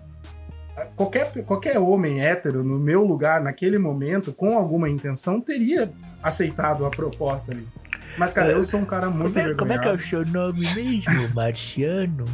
qualquer, 0.97 1.31
qualquer 1.45 1.79
homem 1.79 2.25
hétero 2.25 2.65
no 2.65 2.79
meu 2.79 3.05
lugar, 3.05 3.43
naquele 3.43 3.79
momento, 3.79 4.33
com 4.33 4.57
alguma 4.57 4.89
intenção, 4.89 5.41
teria 5.41 5.93
aceitado 6.23 6.87
a 6.87 6.91
proposta 6.91 7.53
ali. 7.53 7.69
Mas, 8.17 8.33
cara, 8.33 8.51
eu 8.51 8.65
sou 8.65 8.81
um 8.81 8.85
cara 8.85 9.09
muito 9.09 9.33
Como 9.33 9.47
é, 9.47 9.55
como 9.55 9.73
é 9.73 9.79
que 9.79 9.89
é 9.89 9.93
o 9.93 10.01
seu 10.01 10.27
nome 10.27 10.61
mesmo? 10.75 11.35
Marciano? 11.35 12.25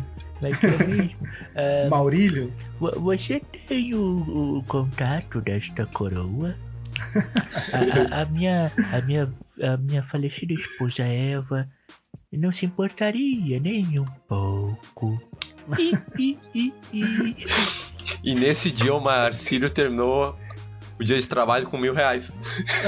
É 0.42 0.86
mesmo? 0.86 1.28
Ah, 1.54 1.88
Maurílio? 1.90 2.52
vo- 2.78 3.00
você 3.00 3.40
tem 3.68 3.94
o, 3.94 4.58
o 4.58 4.64
contato 4.64 5.40
desta 5.40 5.86
coroa? 5.86 6.54
A, 7.72 8.18
a- 8.18 8.22
a 8.22 8.24
minha, 8.26 8.70
a, 8.92 9.00
minha, 9.02 9.32
a 9.62 9.76
minha 9.76 10.02
falecida 10.02 10.52
esposa 10.52 11.02
Eva 11.04 11.68
não 12.32 12.52
se 12.52 12.66
importaria 12.66 13.58
nem 13.60 13.98
um 13.98 14.04
pouco. 14.28 15.20
Ih, 15.78 16.38
ih, 16.54 16.72
ih. 16.92 17.34
E 18.22 18.34
nesse 18.34 18.70
dia 18.70 18.94
o 18.94 19.00
Marcílio 19.00 19.68
terminou 19.70 20.36
o 20.98 21.04
dia 21.04 21.18
de 21.20 21.28
trabalho 21.28 21.66
com 21.66 21.76
mil 21.76 21.92
reais. 21.94 22.32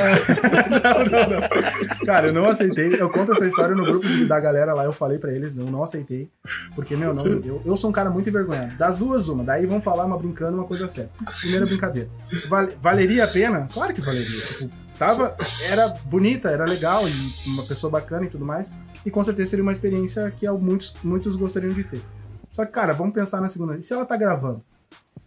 não, 0.83 1.05
não, 1.05 1.41
não. 1.41 2.07
Cara, 2.07 2.29
eu 2.29 2.33
não 2.33 2.49
aceitei. 2.49 3.01
Eu 3.01 3.11
conto 3.11 3.33
essa 3.33 3.47
história 3.47 3.75
no 3.75 3.85
grupo 3.85 4.07
da 4.27 4.41
galera 4.41 4.73
lá. 4.75 4.85
Eu 4.85 4.93
falei 4.93 5.19
pra 5.19 5.33
eles, 5.33 5.55
não, 5.55 5.67
não 5.67 5.83
aceitei. 5.83 6.29
Porque, 6.75 6.97
meu, 6.97 7.13
não, 7.15 7.27
eu, 7.27 7.63
eu 7.65 7.77
sou 7.77 7.91
um 7.91 7.93
cara 7.93 8.11
muito 8.11 8.29
envergonhado. 8.29 8.77
Das 8.77 8.97
duas, 8.97 9.29
uma. 9.29 9.45
Daí 9.45 9.67
vão 9.67 9.81
falar 9.81 10.05
uma 10.05 10.19
brincando, 10.19 10.57
uma 10.57 10.67
coisa 10.67 10.89
séria. 10.89 11.11
Primeira 11.41 11.67
brincadeira. 11.67 12.09
Val- 12.49 12.69
valeria 12.81 13.25
a 13.25 13.29
pena? 13.29 13.67
Claro 13.73 13.93
que 13.93 14.01
valeria. 14.01 14.41
Tipo, 14.41 14.71
tava, 14.99 15.37
era 15.69 15.89
bonita, 16.07 16.49
era 16.51 16.65
legal 16.65 17.09
e 17.09 17.13
uma 17.51 17.67
pessoa 17.67 17.91
bacana 17.91 18.25
e 18.27 18.29
tudo 18.31 18.45
mais. 18.45 18.73
E 19.05 19.11
com 19.11 19.23
certeza 19.23 19.51
seria 19.51 19.63
uma 19.63 19.73
experiência 19.73 20.31
que 20.31 20.49
muitos, 20.51 20.95
muitos 21.05 21.37
gostariam 21.37 21.73
de 21.73 21.85
ter. 21.85 22.01
Só 22.53 22.65
que, 22.65 22.73
cara, 22.73 22.93
vamos 22.93 23.15
pensar 23.15 23.41
na 23.41 23.49
segunda. 23.49 23.77
E 23.77 23.83
se 23.83 23.93
ela 23.93 24.05
tá 24.05 24.17
gravando? 24.17 24.63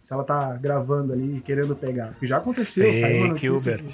Se 0.00 0.12
ela 0.12 0.24
tá 0.24 0.54
gravando 0.56 1.12
ali 1.12 1.36
e 1.36 1.40
querendo 1.40 1.74
pegar? 1.74 2.08
Porque 2.08 2.26
já 2.26 2.38
aconteceu, 2.38 2.92
saiu 2.92 3.18
uma 3.18 3.28
notícia. 3.28 3.52
Uber. 3.52 3.84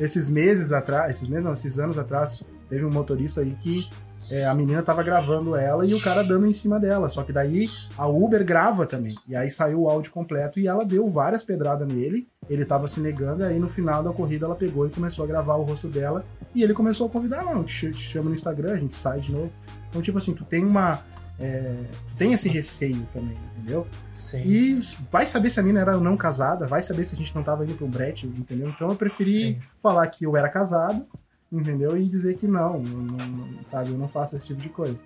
Esses 0.00 0.30
meses 0.30 0.72
atrás, 0.72 1.10
esses 1.12 1.28
meses 1.28 1.44
não, 1.44 1.52
esses 1.52 1.78
anos 1.78 1.98
atrás, 1.98 2.42
teve 2.68 2.84
um 2.84 2.90
motorista 2.90 3.42
aí 3.42 3.54
que 3.60 3.86
é, 4.30 4.46
a 4.46 4.54
menina 4.54 4.82
tava 4.82 5.02
gravando 5.02 5.54
ela 5.54 5.84
e 5.84 5.92
o 5.92 6.02
cara 6.02 6.22
dando 6.22 6.46
em 6.46 6.52
cima 6.52 6.80
dela. 6.80 7.10
Só 7.10 7.22
que 7.22 7.32
daí 7.32 7.66
a 7.98 8.06
Uber 8.08 8.42
grava 8.44 8.86
também. 8.86 9.14
E 9.28 9.36
aí 9.36 9.50
saiu 9.50 9.82
o 9.82 9.90
áudio 9.90 10.10
completo 10.10 10.58
e 10.58 10.66
ela 10.66 10.84
deu 10.84 11.10
várias 11.10 11.42
pedradas 11.42 11.86
nele. 11.86 12.26
Ele 12.48 12.64
tava 12.64 12.88
se 12.88 13.00
negando, 13.00 13.42
e 13.42 13.46
aí 13.46 13.58
no 13.58 13.68
final 13.68 14.02
da 14.02 14.10
corrida 14.10 14.46
ela 14.46 14.54
pegou 14.54 14.86
e 14.86 14.90
começou 14.90 15.24
a 15.24 15.28
gravar 15.28 15.56
o 15.56 15.62
rosto 15.62 15.88
dela. 15.88 16.24
E 16.54 16.62
ele 16.62 16.72
começou 16.72 17.06
a 17.06 17.10
convidar, 17.10 17.44
não, 17.44 17.62
te, 17.62 17.90
te 17.90 18.00
chamo 18.00 18.28
no 18.28 18.34
Instagram, 18.34 18.72
a 18.72 18.76
gente 18.76 18.96
sai 18.96 19.20
de 19.20 19.32
novo. 19.32 19.52
Então, 19.90 20.00
tipo 20.00 20.16
assim, 20.18 20.32
tu 20.32 20.44
tem 20.44 20.64
uma. 20.64 21.00
é, 21.38 21.76
tem 22.16 22.32
esse 22.32 22.48
receio 22.48 23.06
também, 23.12 23.36
entendeu? 23.62 23.86
Sim. 24.12 24.42
E 24.44 24.80
vai 25.10 25.24
saber 25.26 25.50
se 25.50 25.60
a 25.60 25.62
mina 25.62 25.80
era 25.80 25.96
ou 25.96 26.02
não 26.02 26.16
casada, 26.16 26.66
vai 26.66 26.82
saber 26.82 27.04
se 27.04 27.14
a 27.14 27.18
gente 27.18 27.34
não 27.34 27.42
tava 27.42 27.64
indo 27.64 27.84
um 27.84 27.88
brete, 27.90 28.26
entendeu? 28.26 28.68
Então 28.68 28.88
eu 28.90 28.96
preferi 28.96 29.32
Sim. 29.32 29.58
falar 29.82 30.06
que 30.08 30.24
eu 30.26 30.36
era 30.36 30.48
casado, 30.48 31.04
entendeu? 31.50 31.96
E 31.96 32.08
dizer 32.08 32.36
que 32.36 32.46
não, 32.48 32.80
não- 32.80 33.26
não- 33.26 33.60
sabe? 33.60 33.90
Eu 33.90 33.98
não 33.98 34.08
faço 34.08 34.36
esse 34.36 34.48
tipo 34.48 34.60
de 34.60 34.68
coisa. 34.68 35.02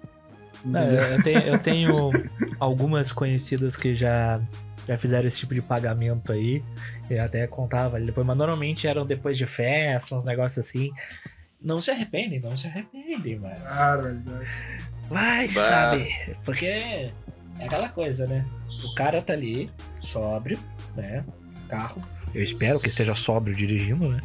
Não, 0.64 0.80
eu, 0.80 1.02
eu 1.02 1.22
tenho, 1.22 1.38
eu 1.40 1.58
tenho 1.60 2.10
algumas 2.58 3.12
conhecidas 3.12 3.76
que 3.76 3.94
já, 3.94 4.40
já 4.88 4.96
fizeram 4.96 5.28
esse 5.28 5.36
tipo 5.38 5.54
de 5.54 5.60
pagamento 5.62 6.32
aí. 6.32 6.64
Eu 7.10 7.22
até 7.22 7.46
contava 7.46 7.96
ali 7.96 8.06
depois, 8.06 8.26
mas 8.26 8.36
normalmente 8.36 8.86
eram 8.86 9.06
depois 9.06 9.36
de 9.36 9.46
festa, 9.46 10.16
uns 10.16 10.24
negócios 10.24 10.66
assim. 10.66 10.90
Não 11.60 11.80
se 11.80 11.90
arrependem, 11.90 12.40
não 12.40 12.56
se 12.56 12.66
arrependem, 12.68 13.38
mas. 13.38 13.58
Cara, 13.58 14.22
Vai 15.08 15.46
Bah. 15.48 15.52
saber. 15.62 16.36
Porque 16.44 17.10
é 17.58 17.66
aquela 17.66 17.88
coisa, 17.88 18.26
né? 18.26 18.44
O 18.84 18.94
cara 18.94 19.22
tá 19.22 19.32
ali, 19.32 19.70
sóbrio, 20.00 20.58
né? 20.94 21.24
Carro. 21.68 22.02
Eu 22.34 22.42
espero 22.42 22.78
que 22.78 22.88
esteja 22.88 23.14
sóbrio 23.14 23.56
dirigindo, 23.56 24.08
né? 24.08 24.20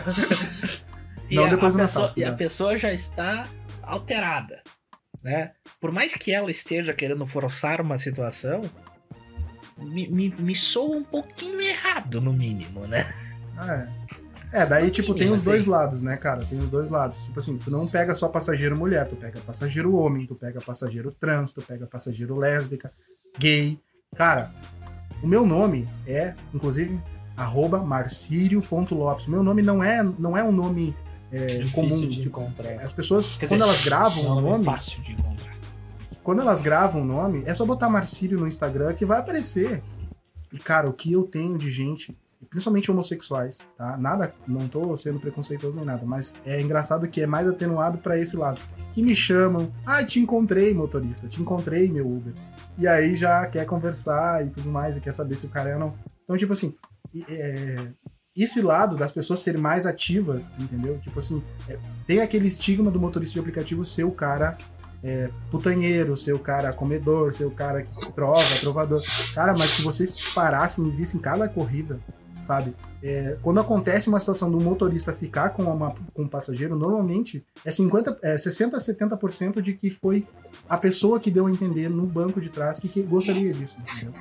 e, 1.28 1.36
Não, 1.36 1.46
a, 1.46 1.48
depois 1.48 1.74
a 1.74 1.78
pessoa, 1.78 2.06
Natal, 2.06 2.22
e 2.22 2.24
a 2.24 2.30
né? 2.30 2.36
pessoa 2.36 2.78
já 2.78 2.92
está 2.92 3.48
alterada, 3.82 4.62
né? 5.22 5.52
Por 5.80 5.90
mais 5.90 6.14
que 6.14 6.32
ela 6.32 6.50
esteja 6.50 6.92
querendo 6.92 7.26
forçar 7.26 7.80
uma 7.80 7.98
situação, 7.98 8.60
me, 9.76 10.08
me, 10.08 10.28
me 10.38 10.54
soa 10.54 10.96
um 10.96 11.04
pouquinho 11.04 11.60
errado, 11.60 12.20
no 12.20 12.32
mínimo, 12.32 12.86
né? 12.86 13.04
é. 13.68 13.88
É, 14.52 14.64
daí, 14.64 14.90
tipo, 14.90 15.14
tem 15.14 15.30
os 15.30 15.44
dois 15.44 15.66
lados, 15.66 16.02
né, 16.02 16.16
cara? 16.16 16.44
Tem 16.44 16.58
os 16.58 16.68
dois 16.68 16.88
lados. 16.88 17.24
Tipo 17.24 17.38
assim, 17.38 17.58
tu 17.58 17.70
não 17.70 17.86
pega 17.88 18.14
só 18.14 18.28
passageiro 18.28 18.76
mulher, 18.76 19.08
tu 19.08 19.16
pega 19.16 19.40
passageiro 19.40 19.94
homem, 19.94 20.26
tu 20.26 20.34
pega 20.34 20.60
passageiro 20.60 21.10
trans, 21.10 21.52
tu 21.52 21.60
pega 21.60 21.86
passageiro 21.86 22.36
lésbica, 22.36 22.90
gay. 23.38 23.78
Cara, 24.16 24.50
o 25.22 25.26
meu 25.26 25.44
nome 25.44 25.88
é, 26.06 26.32
inclusive, 26.54 26.98
arroba 27.36 27.78
marcírio.lopes. 27.80 29.26
Meu 29.26 29.42
nome 29.42 29.62
não 29.62 29.82
é, 29.82 30.02
não 30.02 30.36
é 30.36 30.44
um 30.44 30.52
nome 30.52 30.94
é, 31.32 31.64
comum. 31.72 31.88
De 32.08 32.20
Tipo, 32.22 32.40
encontrar. 32.40 32.84
as 32.84 32.92
pessoas, 32.92 33.36
Quer 33.36 33.48
quando 33.48 33.60
dizer, 33.60 33.70
elas 33.70 33.84
gravam 33.84 34.22
É 34.22 34.26
o 34.26 34.30
um 34.30 34.34
nome 34.36 34.48
nome, 34.50 34.64
fácil 34.64 35.02
de 35.02 35.12
encontrar. 35.12 35.56
quando 36.22 36.40
elas 36.40 36.62
gravam 36.62 37.02
o 37.02 37.04
nome, 37.04 37.42
é 37.46 37.52
só 37.52 37.66
botar 37.66 37.88
Marcílio 37.88 38.38
no 38.38 38.46
Instagram 38.48 38.94
que 38.94 39.04
vai 39.04 39.18
aparecer. 39.18 39.82
E, 40.52 40.58
cara, 40.58 40.88
o 40.88 40.92
que 40.92 41.12
eu 41.12 41.24
tenho 41.24 41.58
de 41.58 41.70
gente, 41.70 42.16
principalmente 42.50 42.90
homossexuais, 42.90 43.58
tá? 43.76 43.96
Nada, 43.96 44.32
não 44.46 44.68
tô 44.68 44.96
sendo 44.96 45.18
preconceituoso 45.18 45.76
nem 45.76 45.84
nada, 45.84 46.04
mas 46.04 46.34
é 46.44 46.60
engraçado 46.60 47.08
que 47.08 47.22
é 47.22 47.26
mais 47.26 47.48
atenuado 47.48 47.98
pra 47.98 48.18
esse 48.18 48.36
lado. 48.36 48.60
Que 48.92 49.02
me 49.02 49.16
chamam, 49.16 49.72
ah, 49.84 50.04
te 50.04 50.20
encontrei, 50.20 50.72
motorista, 50.74 51.28
te 51.28 51.40
encontrei, 51.40 51.90
meu 51.90 52.06
Uber. 52.06 52.32
E 52.78 52.86
aí 52.86 53.16
já 53.16 53.46
quer 53.46 53.64
conversar 53.64 54.46
e 54.46 54.50
tudo 54.50 54.68
mais, 54.68 54.96
e 54.96 55.00
quer 55.00 55.12
saber 55.12 55.36
se 55.36 55.46
o 55.46 55.50
cara 55.50 55.70
é 55.70 55.74
ou 55.74 55.80
não. 55.80 55.94
Então, 56.24 56.36
tipo 56.36 56.52
assim, 56.52 56.74
é, 57.28 57.88
esse 58.36 58.60
lado 58.60 58.96
das 58.96 59.12
pessoas 59.12 59.40
serem 59.40 59.60
mais 59.60 59.86
ativas, 59.86 60.50
entendeu? 60.58 60.98
Tipo 60.98 61.18
assim, 61.18 61.42
é, 61.68 61.78
tem 62.06 62.20
aquele 62.20 62.48
estigma 62.48 62.90
do 62.90 63.00
motorista 63.00 63.34
de 63.34 63.40
aplicativo 63.40 63.84
ser 63.84 64.04
o 64.04 64.10
cara 64.10 64.58
é, 65.02 65.30
putanheiro, 65.50 66.16
ser 66.16 66.34
o 66.34 66.38
cara 66.38 66.72
comedor, 66.72 67.32
ser 67.32 67.44
o 67.44 67.50
cara 67.50 67.82
que 67.82 68.12
trova, 68.12 68.42
trovador. 68.60 69.00
Cara, 69.34 69.54
mas 69.56 69.70
se 69.70 69.82
vocês 69.82 70.10
parassem 70.34 70.86
e 70.86 70.90
vissem 70.90 71.20
cada 71.20 71.48
corrida, 71.48 71.98
sabe? 72.46 72.74
É, 73.02 73.36
quando 73.42 73.60
acontece 73.60 74.08
uma 74.08 74.20
situação 74.20 74.50
do 74.50 74.60
motorista 74.60 75.12
ficar 75.12 75.50
com, 75.50 75.64
uma, 75.64 75.94
com 76.14 76.22
um 76.22 76.28
passageiro, 76.28 76.76
normalmente 76.76 77.44
é, 77.64 77.72
50, 77.72 78.18
é 78.22 78.38
60 78.38 78.76
a 78.76 78.80
70% 78.80 79.60
de 79.60 79.72
que 79.74 79.90
foi 79.90 80.24
a 80.68 80.78
pessoa 80.78 81.18
que 81.18 81.30
deu 81.30 81.46
a 81.46 81.50
entender 81.50 81.88
no 81.88 82.06
banco 82.06 82.40
de 82.40 82.48
trás 82.48 82.78
que, 82.78 82.88
que 82.88 83.02
gostaria 83.02 83.52
disso, 83.52 83.76
entendeu? 83.80 84.12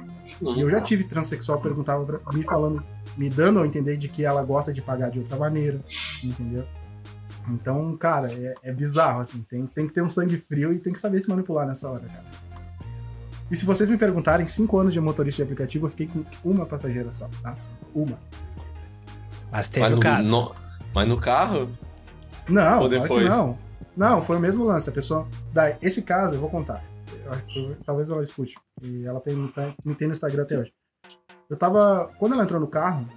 E 0.55 0.61
eu 0.61 0.69
já 0.69 0.82
tive 0.82 1.03
transexual 1.03 1.61
perguntava 1.61 2.03
pra, 2.03 2.19
me 2.34 2.43
falando, 2.43 2.84
me 3.15 3.30
dando 3.30 3.59
a 3.59 3.67
entender 3.67 3.97
de 3.97 4.07
que 4.07 4.26
ela 4.26 4.43
gosta 4.43 4.73
de 4.73 4.82
pagar 4.82 5.11
de 5.11 5.19
outra 5.19 5.38
maneira, 5.38 5.80
entendeu? 6.23 6.65
Então, 7.47 7.95
cara, 7.95 8.32
é, 8.34 8.55
é 8.63 8.73
bizarro, 8.73 9.21
assim. 9.21 9.45
Tem, 9.47 9.67
tem 9.67 9.88
que 9.88 9.93
ter 9.93 10.01
um 10.01 10.09
sangue 10.09 10.38
frio 10.38 10.73
e 10.73 10.80
tem 10.80 10.91
que 10.91 10.99
saber 10.99 11.21
se 11.21 11.30
manipular 11.30 11.67
nessa 11.67 11.89
hora, 11.89 12.05
cara. 12.05 12.23
E 13.49 13.55
se 13.55 13.65
vocês 13.65 13.89
me 13.89 13.97
perguntarem, 13.97 14.47
cinco 14.47 14.80
anos 14.80 14.91
de 14.91 14.99
motorista 14.99 15.38
de 15.38 15.43
aplicativo, 15.43 15.86
eu 15.86 15.89
fiquei 15.89 16.07
com 16.07 16.23
uma 16.43 16.65
passageira 16.65 17.11
só, 17.11 17.30
tá? 17.43 17.55
Uma. 17.95 18.19
Mas 19.51 19.67
teve 19.67 19.81
Mas 19.85 19.91
o 19.93 19.95
no, 19.95 20.01
caso. 20.01 20.29
no- 20.31 20.55
mas 20.93 21.07
no 21.09 21.17
carro? 21.19 21.69
Não, 22.47 22.81
Ou 22.83 22.89
depois? 22.89 23.27
não. 23.27 23.57
Não, 23.95 24.21
foi 24.21 24.37
o 24.37 24.39
mesmo 24.39 24.63
lance. 24.65 24.89
A 24.89 24.93
pessoa. 24.93 25.27
Daí, 25.53 25.75
esse 25.81 26.01
caso, 26.01 26.35
eu 26.35 26.39
vou 26.39 26.49
contar. 26.49 26.83
Eu 27.55 27.75
talvez 27.85 28.09
ela 28.09 28.21
escute. 28.21 28.55
E 28.81 29.05
ela 29.05 29.19
tem, 29.21 29.47
tá- 29.47 29.73
me 29.85 29.95
tem 29.95 30.07
no 30.07 30.13
Instagram 30.13 30.43
até 30.43 30.59
hoje. 30.59 30.73
Eu 31.49 31.55
tava. 31.57 32.11
Quando 32.19 32.33
ela 32.33 32.43
entrou 32.43 32.59
no 32.59 32.67
carro, 32.67 33.07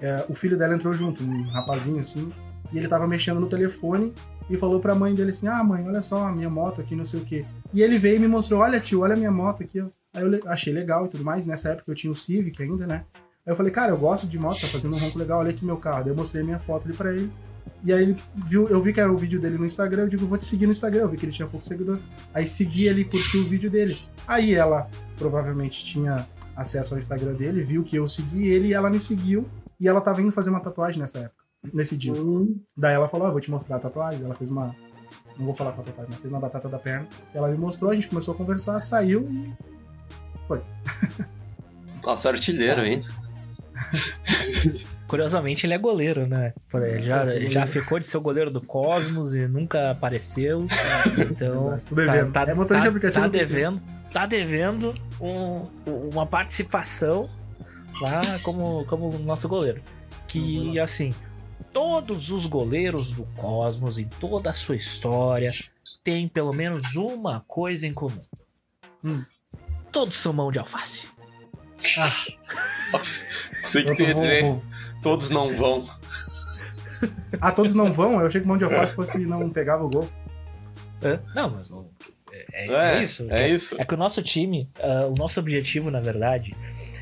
é, 0.00 0.24
o 0.28 0.34
filho 0.34 0.56
dela 0.58 0.74
entrou 0.74 0.92
junto, 0.92 1.22
um 1.24 1.42
rapazinho 1.48 2.00
assim. 2.00 2.32
E 2.72 2.76
ele 2.78 2.86
tava 2.86 3.06
mexendo 3.06 3.40
no 3.40 3.48
telefone 3.48 4.12
e 4.50 4.56
falou 4.58 4.78
pra 4.78 4.94
mãe 4.94 5.14
dele 5.14 5.30
assim: 5.30 5.48
Ah, 5.48 5.64
mãe, 5.64 5.86
olha 5.86 6.02
só 6.02 6.26
a 6.26 6.32
minha 6.32 6.50
moto 6.50 6.80
aqui, 6.80 6.94
não 6.94 7.04
sei 7.04 7.20
o 7.20 7.24
quê. 7.24 7.44
E 7.72 7.82
ele 7.82 7.98
veio 7.98 8.16
e 8.16 8.18
me 8.20 8.28
mostrou: 8.28 8.60
Olha, 8.60 8.78
tio, 8.80 9.00
olha 9.00 9.14
a 9.14 9.16
minha 9.16 9.30
moto 9.30 9.62
aqui, 9.62 9.80
ó. 9.80 9.86
Aí 10.14 10.22
eu 10.22 10.40
achei 10.50 10.72
legal 10.72 11.06
e 11.06 11.08
tudo 11.08 11.24
mais. 11.24 11.46
Nessa 11.46 11.70
época 11.70 11.90
eu 11.90 11.94
tinha 11.94 12.10
o 12.12 12.14
Civic 12.16 12.62
ainda, 12.62 12.86
né? 12.86 13.04
Aí 13.48 13.52
eu 13.52 13.56
falei: 13.56 13.72
Cara, 13.72 13.92
eu 13.92 13.96
gosto 13.96 14.26
de 14.26 14.38
moto, 14.38 14.60
tá 14.60 14.66
fazendo 14.66 14.94
um 14.94 14.98
ronco 14.98 15.18
legal, 15.18 15.40
olha 15.40 15.48
aqui 15.48 15.64
meu 15.64 15.78
carro. 15.78 16.04
Daí 16.04 16.12
eu 16.12 16.16
mostrei 16.16 16.42
minha 16.42 16.58
foto 16.58 16.86
ali 16.86 16.94
pra 16.94 17.14
ele. 17.14 17.32
E 17.82 17.92
aí 17.92 18.02
ele 18.02 18.16
viu, 18.34 18.68
eu 18.68 18.82
vi 18.82 18.92
que 18.92 19.00
era 19.00 19.10
o 19.10 19.16
vídeo 19.16 19.40
dele 19.40 19.56
no 19.56 19.64
Instagram, 19.64 20.02
eu 20.02 20.08
digo, 20.08 20.26
vou 20.26 20.36
te 20.36 20.44
seguir 20.44 20.66
no 20.66 20.72
Instagram, 20.72 21.02
eu 21.02 21.08
vi 21.08 21.16
que 21.16 21.24
ele 21.24 21.32
tinha 21.32 21.48
pouco 21.48 21.64
seguidor. 21.64 21.98
Aí 22.34 22.46
segui 22.46 22.86
ele, 22.86 23.04
curti 23.04 23.38
o 23.38 23.48
vídeo 23.48 23.70
dele. 23.70 23.96
Aí 24.26 24.54
ela 24.54 24.90
provavelmente 25.16 25.82
tinha 25.82 26.26
acesso 26.54 26.92
ao 26.92 27.00
Instagram 27.00 27.34
dele, 27.34 27.62
viu 27.62 27.82
que 27.82 27.96
eu 27.96 28.06
segui 28.06 28.48
ele 28.48 28.68
e 28.68 28.74
ela 28.74 28.90
me 28.90 29.00
seguiu. 29.00 29.48
E 29.80 29.88
ela 29.88 30.00
tava 30.00 30.20
indo 30.20 30.32
fazer 30.32 30.50
uma 30.50 30.60
tatuagem 30.60 31.00
nessa 31.00 31.18
época, 31.18 31.44
nesse 31.72 31.96
dia. 31.96 32.12
Daí 32.76 32.94
ela 32.94 33.08
falou, 33.08 33.28
ah, 33.28 33.30
vou 33.30 33.40
te 33.40 33.50
mostrar 33.50 33.76
a 33.76 33.80
tatuagem. 33.80 34.22
Ela 34.22 34.34
fez 34.34 34.50
uma. 34.50 34.76
Não 35.38 35.46
vou 35.46 35.54
falar 35.54 35.72
com 35.72 35.80
a 35.80 35.84
tatuagem, 35.84 36.10
mas 36.10 36.20
fez 36.20 36.32
uma 36.32 36.40
batata 36.40 36.68
da 36.68 36.78
perna. 36.78 37.06
Ela 37.32 37.48
me 37.48 37.56
mostrou, 37.56 37.90
a 37.90 37.94
gente 37.94 38.08
começou 38.08 38.34
a 38.34 38.36
conversar, 38.36 38.78
saiu 38.80 39.26
e. 39.30 39.52
Nossa, 42.04 42.28
artilheiro, 42.28 42.84
hein? 42.84 43.02
Curiosamente, 45.08 45.64
ele 45.66 45.72
é 45.74 45.78
goleiro, 45.78 46.26
né? 46.26 46.52
Ele 46.74 47.02
já, 47.02 47.22
É, 47.22 47.48
já 47.50 47.66
ficou 47.66 47.98
de 47.98 48.04
ser 48.06 48.16
o 48.18 48.20
goleiro 48.20 48.50
do 48.50 48.60
Cosmos 48.60 49.32
e 49.32 49.46
nunca 49.48 49.90
apareceu. 49.90 50.66
Então, 51.30 51.80
Tô 51.88 51.94
devendo. 51.94 52.32
tá, 52.32 52.44
tá, 52.46 52.52
é 52.52 52.54
tá- 52.54 53.10
tá 53.12 53.28
devendo, 53.28 53.80
tá 54.12 54.26
devendo 54.26 54.94
um- 55.20 55.66
uma 56.12 56.26
participação 56.26 57.28
lá 58.02 58.38
como, 58.40 58.84
como 58.86 59.18
nosso 59.18 59.48
goleiro. 59.48 59.80
Que, 60.26 60.78
assim, 60.78 61.14
todos 61.72 62.30
os 62.30 62.46
goleiros 62.46 63.12
do 63.12 63.24
Cosmos, 63.34 63.96
em 63.96 64.04
toda 64.20 64.50
a 64.50 64.52
sua 64.52 64.76
história, 64.76 65.50
têm 66.04 66.28
pelo 66.28 66.52
menos 66.52 66.96
uma 66.96 67.40
coisa 67.48 67.86
em 67.86 67.94
comum. 67.94 68.20
Hum. 69.02 69.24
Todos 69.90 70.16
são 70.16 70.34
mão 70.34 70.52
de 70.52 70.58
alface. 70.58 71.08
Sei 73.64 73.84
que 73.84 73.90
Eu 73.90 73.96
tu 73.96 74.02
ia 74.02 74.14
dizer, 74.14 74.42
vou- 74.42 74.62
todos 75.02 75.30
não 75.30 75.50
vão. 75.52 75.88
Ah, 77.40 77.52
todos 77.52 77.74
não 77.74 77.92
vão? 77.92 78.20
Eu 78.20 78.26
achei 78.26 78.40
que 78.40 78.44
o 78.46 78.48
mão 78.48 78.58
de 78.58 78.64
alface 78.64 78.92
fosse 78.94 79.18
não 79.18 79.48
pegava 79.50 79.84
o 79.84 79.88
gol. 79.88 80.08
Hã? 81.02 81.20
Não, 81.34 81.50
mas 81.50 81.70
não. 81.70 81.88
É, 82.32 82.66
é- 82.66 82.66
É, 82.66 82.98
é 82.98 83.04
isso. 83.04 83.26
é 83.30 83.48
isso. 83.48 83.76
É 83.78 83.84
que 83.84 83.94
o 83.94 83.96
nosso 83.96 84.22
time, 84.22 84.68
ah, 84.80 85.06
o 85.06 85.14
nosso 85.14 85.38
objetivo, 85.38 85.90
na 85.90 86.00
verdade, 86.00 86.56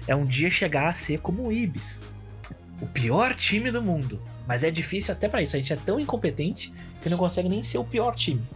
é 0.07 0.15
um 0.15 0.25
dia 0.27 0.51
chegar 0.51 0.89
a 0.89 0.93
ser 0.93 1.19
como 1.21 1.47
o 1.47 1.53
Ibis. 1.53 2.05
O 2.81 2.87
pior 2.87 3.35
time 3.35 3.71
do 3.71 3.81
mundo. 3.83 4.21
Mas 4.47 4.63
é 4.63 4.71
difícil 4.71 5.13
até 5.15 5.29
pra 5.29 5.41
isso. 5.43 5.57
A 5.57 5.59
gente 5.59 5.73
é 5.73 5.77
tão 5.77 5.99
incompetente 5.99 6.73
que 7.03 7.09
não 7.09 7.17
consegue 7.19 7.49
nem 7.49 7.63
ser 7.63 7.79
o 7.79 7.85
pior 7.85 8.15
time. 8.15 8.47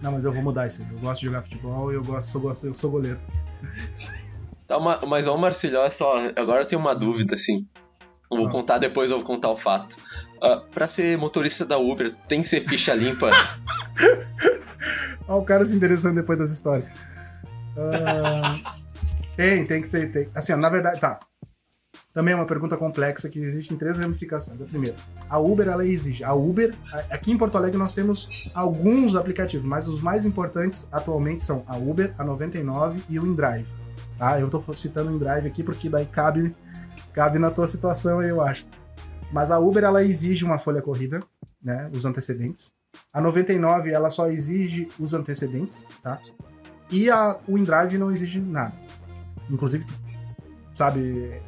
Não, 0.00 0.12
mas 0.12 0.24
eu 0.24 0.32
vou 0.32 0.42
mudar 0.42 0.66
isso 0.68 0.80
aí. 0.80 0.88
Eu 0.92 0.98
gosto 1.00 1.20
de 1.20 1.26
jogar 1.26 1.42
futebol 1.42 1.90
e 1.92 1.96
eu 1.96 2.04
gosto, 2.04 2.30
sou, 2.30 2.40
gosto, 2.40 2.66
eu 2.66 2.74
sou 2.74 2.90
goleiro. 2.90 3.18
Tá, 4.68 4.78
ma- 4.78 5.00
mas 5.06 5.26
ó, 5.26 5.36
Marcelo, 5.36 5.78
olha 5.78 5.90
só, 5.90 6.14
agora 6.36 6.60
eu 6.60 6.66
tenho 6.66 6.80
uma 6.80 6.94
dúvida, 6.94 7.34
assim. 7.34 7.66
Eu 8.30 8.36
vou 8.38 8.48
Ah. 8.48 8.52
contar 8.52 8.76
depois, 8.78 9.10
eu 9.10 9.16
vou 9.16 9.26
contar 9.26 9.48
o 9.48 9.56
fato. 9.56 9.96
Ah, 10.42 10.62
pra 10.70 10.86
ser 10.86 11.16
motorista 11.16 11.64
da 11.64 11.78
Uber, 11.78 12.14
tem 12.28 12.42
que 12.42 12.48
ser 12.48 12.60
ficha 12.60 12.94
limpa. 12.94 13.30
Olha 15.26 15.38
o 15.40 15.44
cara 15.44 15.64
se 15.64 15.74
interessando 15.74 16.16
depois 16.16 16.38
das 16.38 16.50
histórias. 16.50 16.86
Ah, 17.76 18.74
tem, 19.36 19.64
tem 19.66 19.80
que 19.82 19.88
ter. 19.90 20.12
Tem. 20.12 20.28
Assim, 20.34 20.52
ó, 20.52 20.56
na 20.56 20.68
verdade, 20.68 21.00
tá. 21.00 21.18
Também 22.12 22.32
é 22.32 22.36
uma 22.36 22.46
pergunta 22.46 22.76
complexa 22.76 23.28
que 23.28 23.38
existe 23.38 23.72
em 23.72 23.76
três 23.76 23.98
ramificações. 23.98 24.60
A 24.60 24.64
primeira, 24.64 24.96
a 25.30 25.38
Uber 25.38 25.68
ela 25.68 25.86
exige. 25.86 26.24
A 26.24 26.34
Uber, 26.34 26.74
a- 26.92 27.14
aqui 27.14 27.30
em 27.30 27.38
Porto 27.38 27.56
Alegre 27.56 27.78
nós 27.78 27.94
temos 27.94 28.28
alguns 28.54 29.14
aplicativos, 29.14 29.64
mas 29.66 29.86
os 29.88 30.00
mais 30.02 30.24
importantes 30.26 30.88
atualmente 30.90 31.42
são 31.42 31.62
a 31.66 31.76
Uber, 31.76 32.12
a 32.18 32.24
99 32.24 33.00
e 33.08 33.18
o 33.18 33.26
InDrive. 33.26 33.66
Tá? 34.18 34.40
Eu 34.40 34.50
tô 34.50 34.60
citando 34.74 35.10
o 35.10 35.14
InDrive 35.14 35.46
aqui 35.46 35.62
porque 35.62 35.88
daí 35.88 36.04
cabe, 36.04 36.54
cabe 37.12 37.38
na 37.38 37.50
tua 37.50 37.66
situação, 37.66 38.22
eu 38.22 38.40
acho. 38.40 38.66
Mas 39.32 39.50
a 39.50 39.58
Uber 39.58 39.84
ela 39.84 40.02
exige 40.02 40.44
uma 40.44 40.58
folha 40.58 40.82
corrida, 40.82 41.22
né? 41.62 41.88
Os 41.94 42.04
antecedentes. 42.04 42.72
A 43.12 43.20
99 43.20 43.90
ela 43.90 44.10
só 44.10 44.28
exige 44.28 44.88
os 44.98 45.14
antecedentes, 45.14 45.86
tá? 46.02 46.20
E 46.90 47.10
a 47.10 47.38
o 47.46 47.56
InDrive 47.56 47.98
não 47.98 48.10
exige 48.10 48.40
nada. 48.40 48.74
Inclusive, 49.50 49.86
sabe, 50.74 51.30
é 51.30 51.42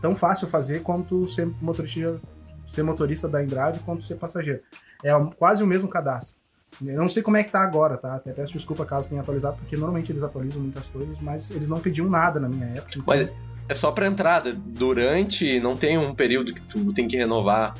tão 0.00 0.14
fácil 0.14 0.46
fazer 0.46 0.82
quanto 0.82 1.28
ser 1.28 1.46
motorista, 1.60 2.20
ser 2.68 2.82
motorista 2.82 3.28
da 3.28 3.42
InDrive 3.42 3.78
quanto 3.84 4.04
ser 4.04 4.16
passageiro. 4.16 4.62
É 5.02 5.12
quase 5.36 5.62
o 5.62 5.66
mesmo 5.66 5.88
cadastro. 5.88 6.36
Eu 6.84 6.98
não 7.00 7.08
sei 7.08 7.22
como 7.22 7.36
é 7.36 7.44
que 7.44 7.50
tá 7.50 7.60
agora, 7.62 7.96
tá? 7.96 8.14
Até 8.16 8.32
peço 8.32 8.52
desculpa 8.52 8.84
caso 8.84 9.08
tenha 9.08 9.20
atualizado, 9.20 9.56
porque 9.56 9.76
normalmente 9.76 10.10
eles 10.10 10.22
atualizam 10.22 10.60
muitas 10.62 10.88
coisas, 10.88 11.16
mas 11.20 11.50
eles 11.50 11.68
não 11.68 11.78
pediam 11.80 12.08
nada 12.08 12.40
na 12.40 12.48
minha 12.48 12.66
época. 12.66 12.90
então- 12.92 13.04
Mas 13.06 13.28
é 13.68 13.74
só 13.74 13.92
pra 13.92 14.06
entrada. 14.06 14.52
Durante, 14.54 15.60
não 15.60 15.76
tem 15.76 15.96
um 15.98 16.14
período 16.14 16.52
que 16.52 16.60
tu 16.62 16.92
tem 16.92 17.06
que 17.08 17.16
renovar, 17.16 17.74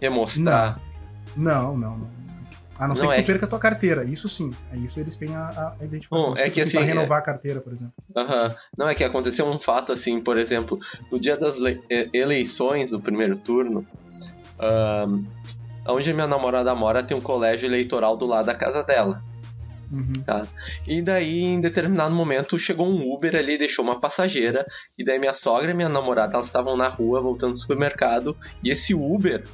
remostrar. 0.00 0.78
Não, 1.36 1.76
não, 1.76 1.96
não. 1.98 2.20
A 2.78 2.88
não, 2.88 2.96
ser 2.96 3.02
Não, 3.02 3.08
que 3.10 3.16
é 3.18 3.22
tu 3.22 3.26
perca 3.26 3.44
a 3.44 3.48
tua 3.48 3.58
carteira. 3.58 4.04
Isso 4.04 4.26
sim. 4.26 4.50
É 4.72 4.76
Isso 4.78 4.98
eles 4.98 5.14
têm 5.14 5.36
a, 5.36 5.76
a 5.78 5.84
identificação. 5.84 6.30
Bom, 6.32 6.36
é 6.40 6.48
que 6.48 6.62
assim, 6.62 6.78
renovar 6.82 7.18
a 7.18 7.22
carteira, 7.22 7.60
por 7.60 7.74
exemplo. 7.74 7.92
Aham. 8.16 8.54
Não, 8.76 8.88
é 8.88 8.94
que 8.94 9.04
aconteceu 9.04 9.44
um 9.46 9.58
fato 9.60 9.92
assim, 9.92 10.18
por 10.20 10.38
exemplo, 10.38 10.78
no 11.12 11.20
dia 11.20 11.36
das 11.36 11.58
eh, 11.90 12.08
eleições 12.12 12.90
do 12.90 12.98
primeiro 12.98 13.36
turno, 13.36 13.86
ahn, 14.58 15.24
onde 15.86 16.10
a 16.10 16.14
minha 16.14 16.26
namorada 16.26 16.74
mora 16.74 17.02
tem 17.02 17.16
um 17.16 17.20
colégio 17.20 17.66
eleitoral 17.66 18.16
do 18.16 18.26
lado 18.26 18.46
da 18.46 18.54
casa 18.54 18.82
dela. 18.82 19.22
Uhum. 19.90 20.12
E 20.86 21.02
daí, 21.02 21.42
em 21.42 21.60
determinado 21.60 22.14
momento, 22.14 22.58
chegou 22.58 22.86
um 22.86 23.12
Uber 23.12 23.34
ali, 23.34 23.58
deixou 23.58 23.84
uma 23.84 23.98
passageira. 23.98 24.64
E 24.96 25.04
daí 25.04 25.18
minha 25.18 25.34
sogra 25.34 25.70
e 25.70 25.74
minha 25.74 25.88
namorada, 25.88 26.34
elas 26.34 26.46
estavam 26.46 26.76
na 26.76 26.88
rua, 26.88 27.20
voltando 27.20 27.52
do 27.52 27.58
supermercado. 27.58 28.36
E 28.62 28.70
esse 28.70 28.94
Uber 28.94 29.44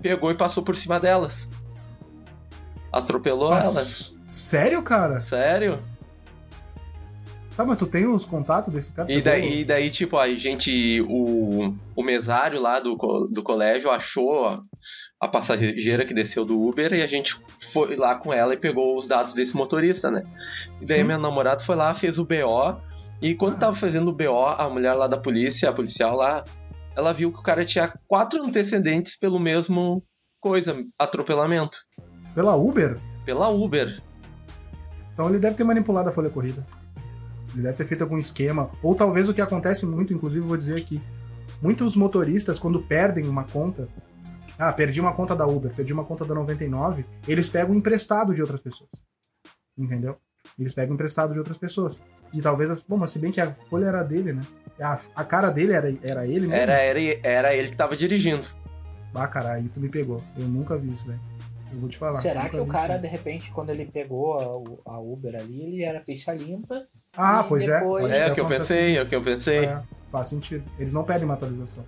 pegou 0.00 0.30
e 0.30 0.34
passou 0.34 0.62
por 0.62 0.76
cima 0.76 1.00
delas. 1.00 1.48
Atropelou 2.92 3.52
elas. 3.52 4.14
Sério, 4.32 4.82
cara? 4.82 5.18
Sério? 5.18 5.78
Tá, 7.56 7.64
mas 7.64 7.78
tu 7.78 7.86
tem 7.86 8.06
os 8.06 8.26
contatos 8.26 8.70
desse 8.70 8.92
cara? 8.92 9.10
E 9.10 9.22
daí, 9.22 9.60
e 9.60 9.64
daí, 9.64 9.90
tipo, 9.90 10.18
a 10.18 10.28
gente, 10.34 11.00
o, 11.08 11.74
o 11.96 12.02
mesário 12.02 12.60
lá 12.60 12.78
do, 12.78 12.94
do 13.32 13.42
colégio 13.42 13.90
achou 13.90 14.46
a, 14.46 14.60
a 15.20 15.26
passageira 15.26 16.04
que 16.04 16.12
desceu 16.12 16.44
do 16.44 16.60
Uber 16.60 16.92
e 16.92 17.02
a 17.02 17.06
gente 17.06 17.40
foi 17.72 17.96
lá 17.96 18.14
com 18.16 18.32
ela 18.32 18.52
e 18.52 18.56
pegou 18.56 18.96
os 18.96 19.06
dados 19.06 19.32
desse 19.32 19.56
motorista, 19.56 20.10
né? 20.10 20.22
E 20.80 20.84
daí 20.84 20.98
Sim. 20.98 21.04
minha 21.04 21.18
namorada 21.18 21.64
foi 21.64 21.74
lá, 21.74 21.94
fez 21.94 22.18
o 22.18 22.24
BO, 22.24 22.80
e 23.20 23.34
quando 23.34 23.58
tava 23.58 23.74
fazendo 23.74 24.08
o 24.08 24.12
BO, 24.12 24.44
a 24.44 24.68
mulher 24.68 24.92
lá 24.92 25.06
da 25.06 25.16
polícia, 25.16 25.70
a 25.70 25.72
policial 25.72 26.14
lá, 26.14 26.44
ela 26.94 27.12
viu 27.12 27.32
que 27.32 27.38
o 27.38 27.42
cara 27.42 27.64
tinha 27.64 27.92
quatro 28.06 28.42
antecedentes 28.42 29.16
pelo 29.16 29.40
mesmo 29.40 30.02
coisa, 30.40 30.84
atropelamento. 30.98 31.78
Pela 32.34 32.54
Uber? 32.54 32.98
Pela 33.24 33.48
Uber. 33.48 34.00
Então 35.12 35.28
ele 35.28 35.38
deve 35.38 35.56
ter 35.56 35.64
manipulado 35.64 36.10
a 36.10 36.12
folha 36.12 36.28
corrida. 36.28 36.64
Ele 37.54 37.62
deve 37.62 37.76
ter 37.76 37.86
feito 37.86 38.02
algum 38.02 38.18
esquema. 38.18 38.70
Ou 38.82 38.94
talvez 38.94 39.28
o 39.28 39.34
que 39.34 39.40
acontece 39.40 39.86
muito, 39.86 40.12
inclusive 40.12 40.46
vou 40.46 40.56
dizer 40.56 40.76
aqui. 40.76 41.00
Muitos 41.62 41.96
motoristas, 41.96 42.58
quando 42.58 42.82
perdem 42.82 43.26
uma 43.26 43.44
conta. 43.44 43.88
Ah, 44.58 44.72
perdi 44.72 45.00
uma 45.00 45.12
conta 45.12 45.34
da 45.36 45.46
Uber, 45.46 45.72
perdi 45.74 45.92
uma 45.92 46.04
conta 46.04 46.24
da 46.24 46.34
99. 46.34 47.04
Eles 47.28 47.48
pegam 47.48 47.74
emprestado 47.74 48.34
de 48.34 48.40
outras 48.40 48.60
pessoas. 48.60 48.90
Entendeu? 49.76 50.16
Eles 50.58 50.72
pegam 50.72 50.94
emprestado 50.94 51.32
de 51.32 51.38
outras 51.38 51.58
pessoas. 51.58 52.00
E 52.32 52.40
talvez. 52.40 52.70
as- 52.70 52.82
Bom, 52.84 52.96
mas 52.96 53.10
se 53.10 53.18
bem 53.18 53.30
que 53.32 53.40
a 53.40 53.52
folha 53.68 53.86
era 53.86 54.02
dele, 54.02 54.32
né? 54.32 54.42
A, 54.80 54.98
a 55.14 55.24
cara 55.24 55.50
dele 55.50 55.72
era, 55.72 55.94
era 56.02 56.26
ele 56.26 56.46
mesmo? 56.46 56.54
Era, 56.54 56.74
era, 56.74 57.00
era 57.22 57.54
ele 57.54 57.70
que 57.70 57.76
tava 57.76 57.96
dirigindo. 57.96 58.46
Ah, 59.14 59.26
caralho, 59.28 59.62
aí 59.62 59.68
tu 59.68 59.80
me 59.80 59.88
pegou. 59.88 60.22
Eu 60.36 60.46
nunca 60.46 60.76
vi 60.76 60.92
isso, 60.92 61.06
velho. 61.06 61.20
Eu 61.72 61.80
vou 61.80 61.88
te 61.88 61.96
falar. 61.98 62.12
Será 62.12 62.48
que 62.48 62.56
o 62.58 62.66
cara, 62.66 62.94
isso. 62.94 63.02
de 63.02 63.08
repente, 63.08 63.50
quando 63.50 63.70
ele 63.70 63.86
pegou 63.86 64.74
a, 64.86 64.94
a 64.94 64.98
Uber 65.00 65.34
ali, 65.34 65.62
ele 65.62 65.82
era 65.82 66.00
ficha 66.00 66.32
limpa? 66.32 66.86
Ah, 67.16 67.42
pois 67.44 67.66
é. 67.66 67.78
depois- 67.78 68.04
pode 68.04 68.14
É 68.14 68.24
ter 68.24 68.30
o 68.30 68.34
que 68.34 68.40
eu 68.40 68.48
pensei, 68.48 68.96
é 68.98 69.02
o 69.02 69.06
que 69.08 69.16
eu 69.16 69.22
pensei. 69.22 69.64
É, 69.64 69.82
faz 70.12 70.28
sentido. 70.28 70.64
Eles 70.78 70.92
não 70.92 71.02
pedem 71.02 71.24
uma 71.24 71.34
atualização. 71.34 71.84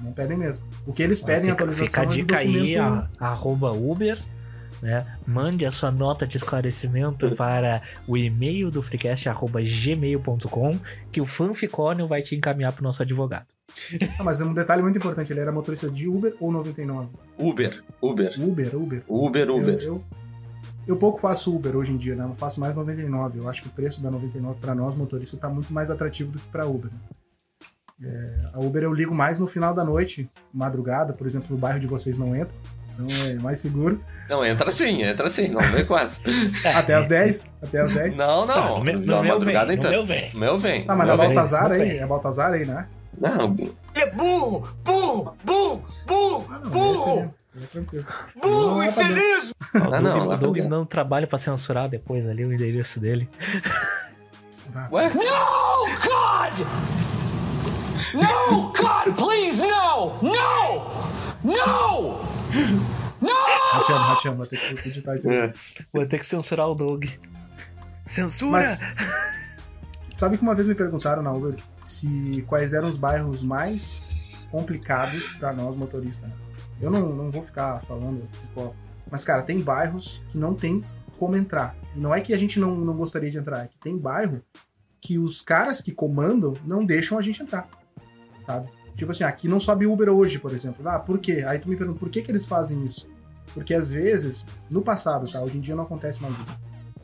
Não 0.00 0.12
pedem 0.12 0.36
mesmo. 0.36 0.64
O 0.86 0.92
que 0.92 1.02
eles 1.02 1.20
pedem 1.20 1.42
fica, 1.50 1.52
atualização 1.54 1.86
fica 1.86 2.00
a 2.00 2.04
é 2.04 2.06
dica 2.06 2.36
aí, 2.38 2.46
documento- 2.76 3.08
a, 3.20 3.28
arroba 3.28 3.72
Uber, 3.72 4.18
né? 4.82 5.06
Mande 5.26 5.64
a 5.64 5.70
sua 5.70 5.90
nota 5.90 6.26
de 6.26 6.36
esclarecimento 6.36 7.34
para 7.34 7.80
o 8.06 8.16
e-mail 8.16 8.70
do 8.70 8.82
freecast, 8.82 9.28
arroba 9.28 9.60
gmail.com, 9.62 10.78
que 11.10 11.20
o 11.20 11.26
fanficônio 11.26 12.06
vai 12.06 12.22
te 12.22 12.36
encaminhar 12.36 12.72
para 12.72 12.80
o 12.80 12.84
nosso 12.84 13.02
advogado. 13.02 13.46
Ah, 14.18 14.22
mas 14.24 14.40
um 14.40 14.52
detalhe 14.54 14.82
muito 14.82 14.96
importante, 14.98 15.32
ele 15.32 15.40
era 15.40 15.50
motorista 15.52 15.90
de 15.90 16.08
Uber 16.08 16.34
ou 16.40 16.52
99? 16.52 17.08
Uber, 17.38 17.82
Uber, 18.00 18.34
Uber, 18.38 18.76
Uber. 18.76 19.02
Uber, 19.08 19.50
Uber. 19.50 19.74
Eu, 19.74 19.80
eu, 19.82 20.04
eu 20.86 20.96
pouco 20.96 21.20
faço 21.20 21.54
Uber 21.54 21.76
hoje 21.76 21.92
em 21.92 21.96
dia, 21.96 22.14
né? 22.14 22.24
Eu 22.24 22.34
faço 22.36 22.60
mais 22.60 22.74
99. 22.74 23.38
Eu 23.38 23.48
acho 23.48 23.62
que 23.62 23.68
o 23.68 23.70
preço 23.72 24.00
da 24.02 24.10
99 24.10 24.60
para 24.60 24.74
nós 24.74 24.96
motoristas 24.96 25.38
tá 25.40 25.48
muito 25.48 25.72
mais 25.72 25.90
atrativo 25.90 26.30
do 26.32 26.38
que 26.38 26.48
para 26.48 26.66
Uber. 26.66 26.90
né? 26.90 26.98
É, 28.02 28.36
a 28.52 28.58
Uber 28.60 28.82
eu 28.82 28.92
ligo 28.92 29.14
mais 29.14 29.38
no 29.38 29.46
final 29.46 29.72
da 29.72 29.82
noite, 29.82 30.28
madrugada, 30.52 31.12
por 31.14 31.26
exemplo, 31.26 31.48
no 31.50 31.56
bairro 31.56 31.80
de 31.80 31.86
vocês 31.86 32.18
não 32.18 32.36
entra. 32.36 32.54
Então 32.94 33.06
é 33.26 33.34
mais 33.34 33.60
seguro. 33.60 34.00
Não, 34.28 34.44
entra 34.44 34.70
sim, 34.72 35.02
entra 35.02 35.28
sim, 35.30 35.48
não 35.48 35.60
vem 35.60 35.84
quase. 35.84 36.18
Até 36.74 36.94
as 36.94 37.06
10. 37.06 37.46
Até 37.62 37.80
as 37.80 37.92
10. 37.92 38.16
Não, 38.16 38.46
Tá, 38.46 38.56
não, 38.56 38.78
no 38.78 38.84
meu, 38.84 38.98
no 38.98 39.06
meu 39.06 39.22
madrugada 39.22 39.66
vem, 39.66 39.76
no 39.76 39.80
então. 39.80 39.90
meu 39.90 40.06
vem. 40.06 40.30
O 40.32 40.38
meu 40.38 40.58
vem. 40.58 40.84
Ah, 40.88 40.94
mas 40.96 41.08
é. 41.08 41.16
Baltazar 41.26 41.72
aí? 41.72 41.78
vem. 41.78 41.98
É 41.98 42.06
Baltazar 42.06 42.52
aí, 42.52 42.64
né? 42.66 42.86
Não, 43.18 43.56
É 43.94 44.06
burro, 44.10 44.68
burro, 44.84 45.34
burro, 45.44 45.84
burro, 46.06 46.46
Ah, 46.50 46.58
não, 46.62 46.70
burro, 46.70 46.96
esse 46.96 47.10
aí, 47.58 47.64
é 47.64 47.66
tranquilo. 47.66 48.06
burro, 48.42 48.70
Não 48.72 48.82
é 48.82 48.86
infeliz. 48.88 49.50
O 49.50 49.54
Ah, 49.74 49.80
Doug, 49.88 50.02
não, 50.02 50.28
o 50.28 50.36
Doug 50.36 50.54
pra 50.56 50.64
me 50.64 50.70
dá 50.70 50.80
um 50.80 50.84
trabalho 50.84 51.26
pra 51.26 51.38
censurar 51.38 51.88
depois 51.88 52.28
ali 52.28 52.44
o 52.44 52.52
endereço 52.52 53.00
dele. 53.00 53.26
Ah, 54.74 54.88
Ué? 54.92 55.08
No, 55.08 55.20
God! 55.20 56.66
No, 58.14 58.72
God, 58.72 59.14
please, 59.16 59.60
no! 59.60 60.18
No! 60.22 61.06
No! 61.44 62.36
Ratiano, 63.72 64.04
Ratiano, 64.04 64.36
vou 64.36 64.46
ter 64.46 64.58
que 64.58 64.88
editar 64.88 65.14
isso 65.14 65.28
aí. 65.28 65.36
É. 65.36 65.52
Vou 65.92 66.06
ter 66.06 66.18
que 66.18 66.26
censurar 66.26 66.68
o 66.68 66.74
Doug. 66.74 67.04
Censura! 68.04 68.52
Mas 68.52 68.80
sabe 70.14 70.36
que 70.36 70.42
uma 70.42 70.54
vez 70.54 70.66
me 70.66 70.74
perguntaram 70.74 71.22
na 71.22 71.32
Uber 71.32 71.54
se 71.84 72.44
quais 72.46 72.72
eram 72.72 72.88
os 72.88 72.96
bairros 72.96 73.42
mais 73.42 74.48
complicados 74.50 75.28
para 75.38 75.52
nós 75.52 75.76
motoristas. 75.76 76.30
Eu 76.80 76.90
não, 76.90 77.08
não 77.08 77.30
vou 77.30 77.42
ficar 77.42 77.80
falando 77.82 78.28
qual, 78.54 78.74
mas 79.10 79.24
cara, 79.24 79.42
tem 79.42 79.60
bairros 79.60 80.22
que 80.30 80.38
não 80.38 80.54
tem 80.54 80.84
como 81.18 81.36
entrar. 81.36 81.74
E 81.94 81.98
não 81.98 82.14
é 82.14 82.20
que 82.20 82.34
a 82.34 82.38
gente 82.38 82.58
não, 82.58 82.74
não 82.76 82.94
gostaria 82.94 83.30
de 83.30 83.38
entrar, 83.38 83.64
é 83.64 83.68
que 83.68 83.78
tem 83.78 83.96
bairro 83.96 84.42
que 85.00 85.18
os 85.18 85.40
caras 85.40 85.80
que 85.80 85.92
comandam 85.92 86.54
não 86.64 86.84
deixam 86.84 87.18
a 87.18 87.22
gente 87.22 87.42
entrar, 87.42 87.68
sabe? 88.46 88.68
Tipo 88.96 89.10
assim, 89.10 89.24
aqui 89.24 89.46
não 89.48 89.60
sobe 89.60 89.86
Uber 89.86 90.08
hoje, 90.08 90.38
por 90.38 90.52
exemplo. 90.54 90.86
Ah, 90.88 90.98
por 90.98 91.18
quê? 91.18 91.44
Aí 91.46 91.58
tu 91.58 91.68
me 91.68 91.76
pergunta, 91.76 91.98
por 91.98 92.08
que, 92.08 92.22
que 92.22 92.30
eles 92.30 92.46
fazem 92.46 92.84
isso? 92.84 93.06
Porque 93.52 93.74
às 93.74 93.90
vezes, 93.90 94.44
no 94.70 94.80
passado, 94.82 95.30
tá? 95.30 95.42
Hoje 95.42 95.58
em 95.58 95.60
dia 95.60 95.74
não 95.76 95.84
acontece 95.84 96.20
mais 96.22 96.34
isso. 96.38 96.58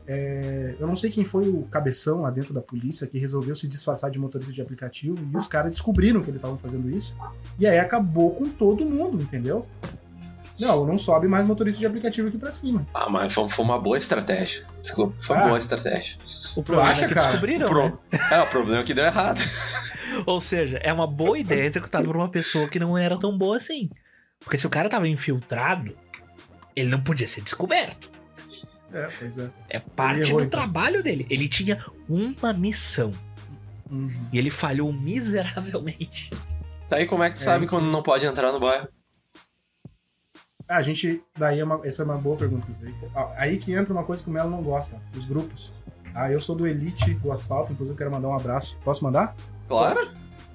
É, 0.07 0.75
eu 0.81 0.87
não 0.87 0.97
sei 0.97 1.11
quem 1.11 1.25
foi 1.25 1.49
o 1.49 1.63
cabeção 1.71 2.23
lá 2.23 2.31
dentro 2.31 2.53
da 2.53 2.61
polícia 2.61 3.07
que 3.07 3.19
resolveu 3.19 3.55
se 3.55 3.69
disfarçar 3.69 4.11
de 4.11 4.19
motorista 4.19 4.53
de 4.53 4.61
aplicativo 4.61 5.17
e 5.33 5.37
os 5.37 5.47
caras 5.47 5.71
descobriram 5.71 6.21
que 6.21 6.29
eles 6.31 6.39
estavam 6.41 6.59
fazendo 6.59 6.91
isso. 6.91 7.15
E 7.59 7.67
aí 7.67 7.79
acabou 7.79 8.33
com 8.35 8.49
todo 8.49 8.85
mundo, 8.85 9.23
entendeu? 9.23 9.65
Não, 10.61 10.85
não 10.87 10.99
sobe 10.99 11.27
mais 11.29 11.47
motorista 11.47 11.79
de 11.81 11.87
aplicativo 11.87 12.29
aqui 12.29 12.37
pra 12.37 12.53
cima. 12.53 12.87
Ah, 12.93 13.09
mas 13.09 13.33
foi, 13.33 13.49
foi 13.49 13.65
uma 13.65 13.79
boa 13.79 13.97
estratégia. 13.97 14.65
Desculpa, 14.83 15.15
foi 15.21 15.37
Ah. 15.37 15.41
uma 15.41 15.47
boa 15.49 15.59
estratégia. 15.59 16.17
O 16.57 16.63
problema 16.63 16.91
acha, 16.91 17.05
é 17.05 17.09
que 17.09 17.15
cara? 17.15 17.27
descobriram, 17.29 17.67
O 17.67 17.71
pro- 17.71 17.87
né? 17.89 17.99
É, 18.31 18.41
o 18.43 18.47
problema 18.49 18.81
é 18.81 18.85
que 18.85 18.95
deu 18.95 19.05
errado. 19.05 19.41
Ou 20.27 20.41
seja, 20.41 20.79
é 20.79 20.93
uma 20.93 21.07
boa 21.07 21.39
ideia 21.39 21.65
executada 21.65 22.05
por 22.05 22.17
uma 22.17 22.29
pessoa 22.29 22.69
que 22.69 22.79
não 22.79 22.97
era 22.97 23.19
tão 23.19 23.37
boa 23.37 23.57
assim. 23.57 23.89
Porque 24.41 24.59
se 24.59 24.67
o 24.67 24.71
cara 24.71 24.89
tava 24.89 25.09
infiltrado, 25.09 25.97
ele 26.75 26.91
não 26.91 27.03
podia 27.03 27.29
ser 27.29 27.43
descoberto. 27.43 28.11
É, 28.93 29.09
pois 29.19 29.39
é. 29.39 29.51
É 29.71 29.79
parte 29.79 30.29
errou, 30.29 30.41
do 30.41 30.47
então. 30.47 30.61
trabalho 30.61 31.03
dele. 31.03 31.27
Ele 31.31 31.49
tinha 31.49 31.83
uma 32.09 32.53
missão. 32.53 33.11
Uhum. 33.91 34.11
E 34.33 34.39
ele 34.39 34.51
falhou 34.51 34.93
miseravelmente. 34.93 36.31
Tá 36.89 36.97
aí 36.97 37.07
como 37.07 37.23
é 37.23 37.31
que 37.31 37.37
tu 37.37 37.43
É, 37.43 37.45
sabe 37.45 37.65
então. 37.65 37.79
quando 37.79 37.91
não 37.91 38.03
pode 38.03 38.27
entrar 38.27 38.53
no 38.53 38.61
bairro? 38.61 38.87
Ah, 40.69 40.77
a 40.77 40.83
gente. 40.83 41.23
Daí 41.39 41.61
é 41.61 41.65
uma, 41.65 41.81
essa 41.87 42.03
é 42.03 42.05
uma 42.05 42.19
boa 42.19 42.37
pergunta. 42.37 42.67
Aí. 42.83 42.95
Aí 43.37 43.59
que 43.59 43.73
entra 43.73 43.93
uma 43.93 44.05
coisa 44.05 44.23
que 44.23 44.29
o 44.29 44.33
Melo 44.33 44.51
não 44.51 44.63
gosta: 44.63 45.01
os 45.17 45.25
grupos. 45.25 45.73
Ah, 46.15 46.31
eu 46.31 46.41
sou 46.41 46.55
do 46.55 46.67
Elite 46.67 47.15
do 47.15 47.33
Asfalto, 47.33 47.73
inclusive 47.73 47.97
quero 47.97 48.11
mandar 48.11 48.29
um 48.29 48.35
abraço. 48.35 48.77
Posso 48.85 49.03
mandar? 49.03 49.35
Claro. 49.69 50.11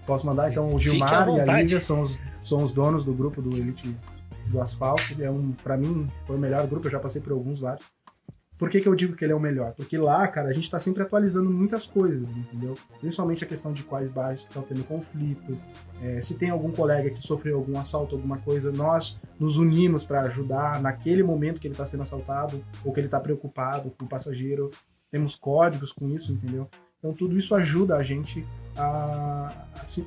Posso 0.06 0.26
mandar? 0.26 0.52
Então, 0.52 0.74
o 0.74 0.80
Gilmar 0.80 1.30
e 1.30 1.40
a. 1.42 1.46
Lívia 1.46 1.82
são 1.82 2.02
os, 2.02 2.18
são 2.42 2.64
os 2.64 2.72
donos 2.72 3.04
do 3.04 3.14
grupo 3.14 3.42
do 3.42 3.56
Elite 3.56 3.96
do 4.48 4.62
Asfalto. 4.62 5.22
É 5.22 5.30
um, 5.30 5.52
pra 5.52 5.78
mim, 5.78 6.08
foi 6.26 6.38
o 6.38 6.40
melhor 6.40 6.66
grupo, 6.68 6.88
eu 6.88 6.92
já 6.92 7.00
passei 7.00 7.22
por 7.22 7.34
alguns 7.34 7.60
vários. 7.60 7.86
Por 8.58 8.72
que, 8.72 8.82
que 8.82 8.88
eu 8.88 8.96
digo 8.96 9.16
que 9.16 9.24
ele 9.24 9.34
é 9.34 9.36
o 9.36 9.40
melhor? 9.40 9.74
Porque 9.74 10.00
lá, 10.00 10.28
cara, 10.28 10.50
a 10.50 10.54
gente 10.54 10.70
tá 10.70 10.80
sempre 10.80 11.04
atualizando 11.04 11.52
muitas 11.52 11.86
coisas, 11.86 12.28
entendeu? 12.28 12.74
Principalmente 13.00 13.44
a 13.44 13.48
questão 13.48 13.72
de 13.72 13.84
quais 13.84 14.10
bares 14.10 14.40
estão 14.40 14.64
tendo 14.64 14.84
conflito, 14.84 15.56
é, 16.02 16.22
se 16.22 16.34
tem 16.34 16.50
algum 16.50 16.72
colega 16.72 17.12
que 17.12 17.22
sofreu 17.22 17.58
algum 17.58 17.78
assalto, 17.78 18.16
alguma 18.16 18.40
coisa, 18.40 18.72
nós 18.72 19.20
nos 19.40 19.58
unimos 19.58 20.04
para 20.04 20.22
ajudar 20.22 20.82
naquele 20.82 21.22
momento 21.22 21.62
que 21.62 21.68
ele 21.68 21.76
está 21.76 21.86
sendo 21.86 22.02
assaltado 22.02 22.64
ou 22.84 22.92
que 22.92 23.00
ele 23.00 23.08
está 23.08 23.20
preocupado 23.20 23.92
com 23.92 24.06
o 24.06 24.10
passageiro. 24.10 24.72
Temos 25.12 25.36
códigos 25.36 25.92
com 25.92 26.10
isso, 26.10 26.34
entendeu? 26.34 26.68
Então 27.08 27.14
tudo 27.14 27.38
isso 27.40 27.56
ajuda 27.56 27.96
a 27.96 28.04
gente 28.04 28.46
a, 28.76 29.52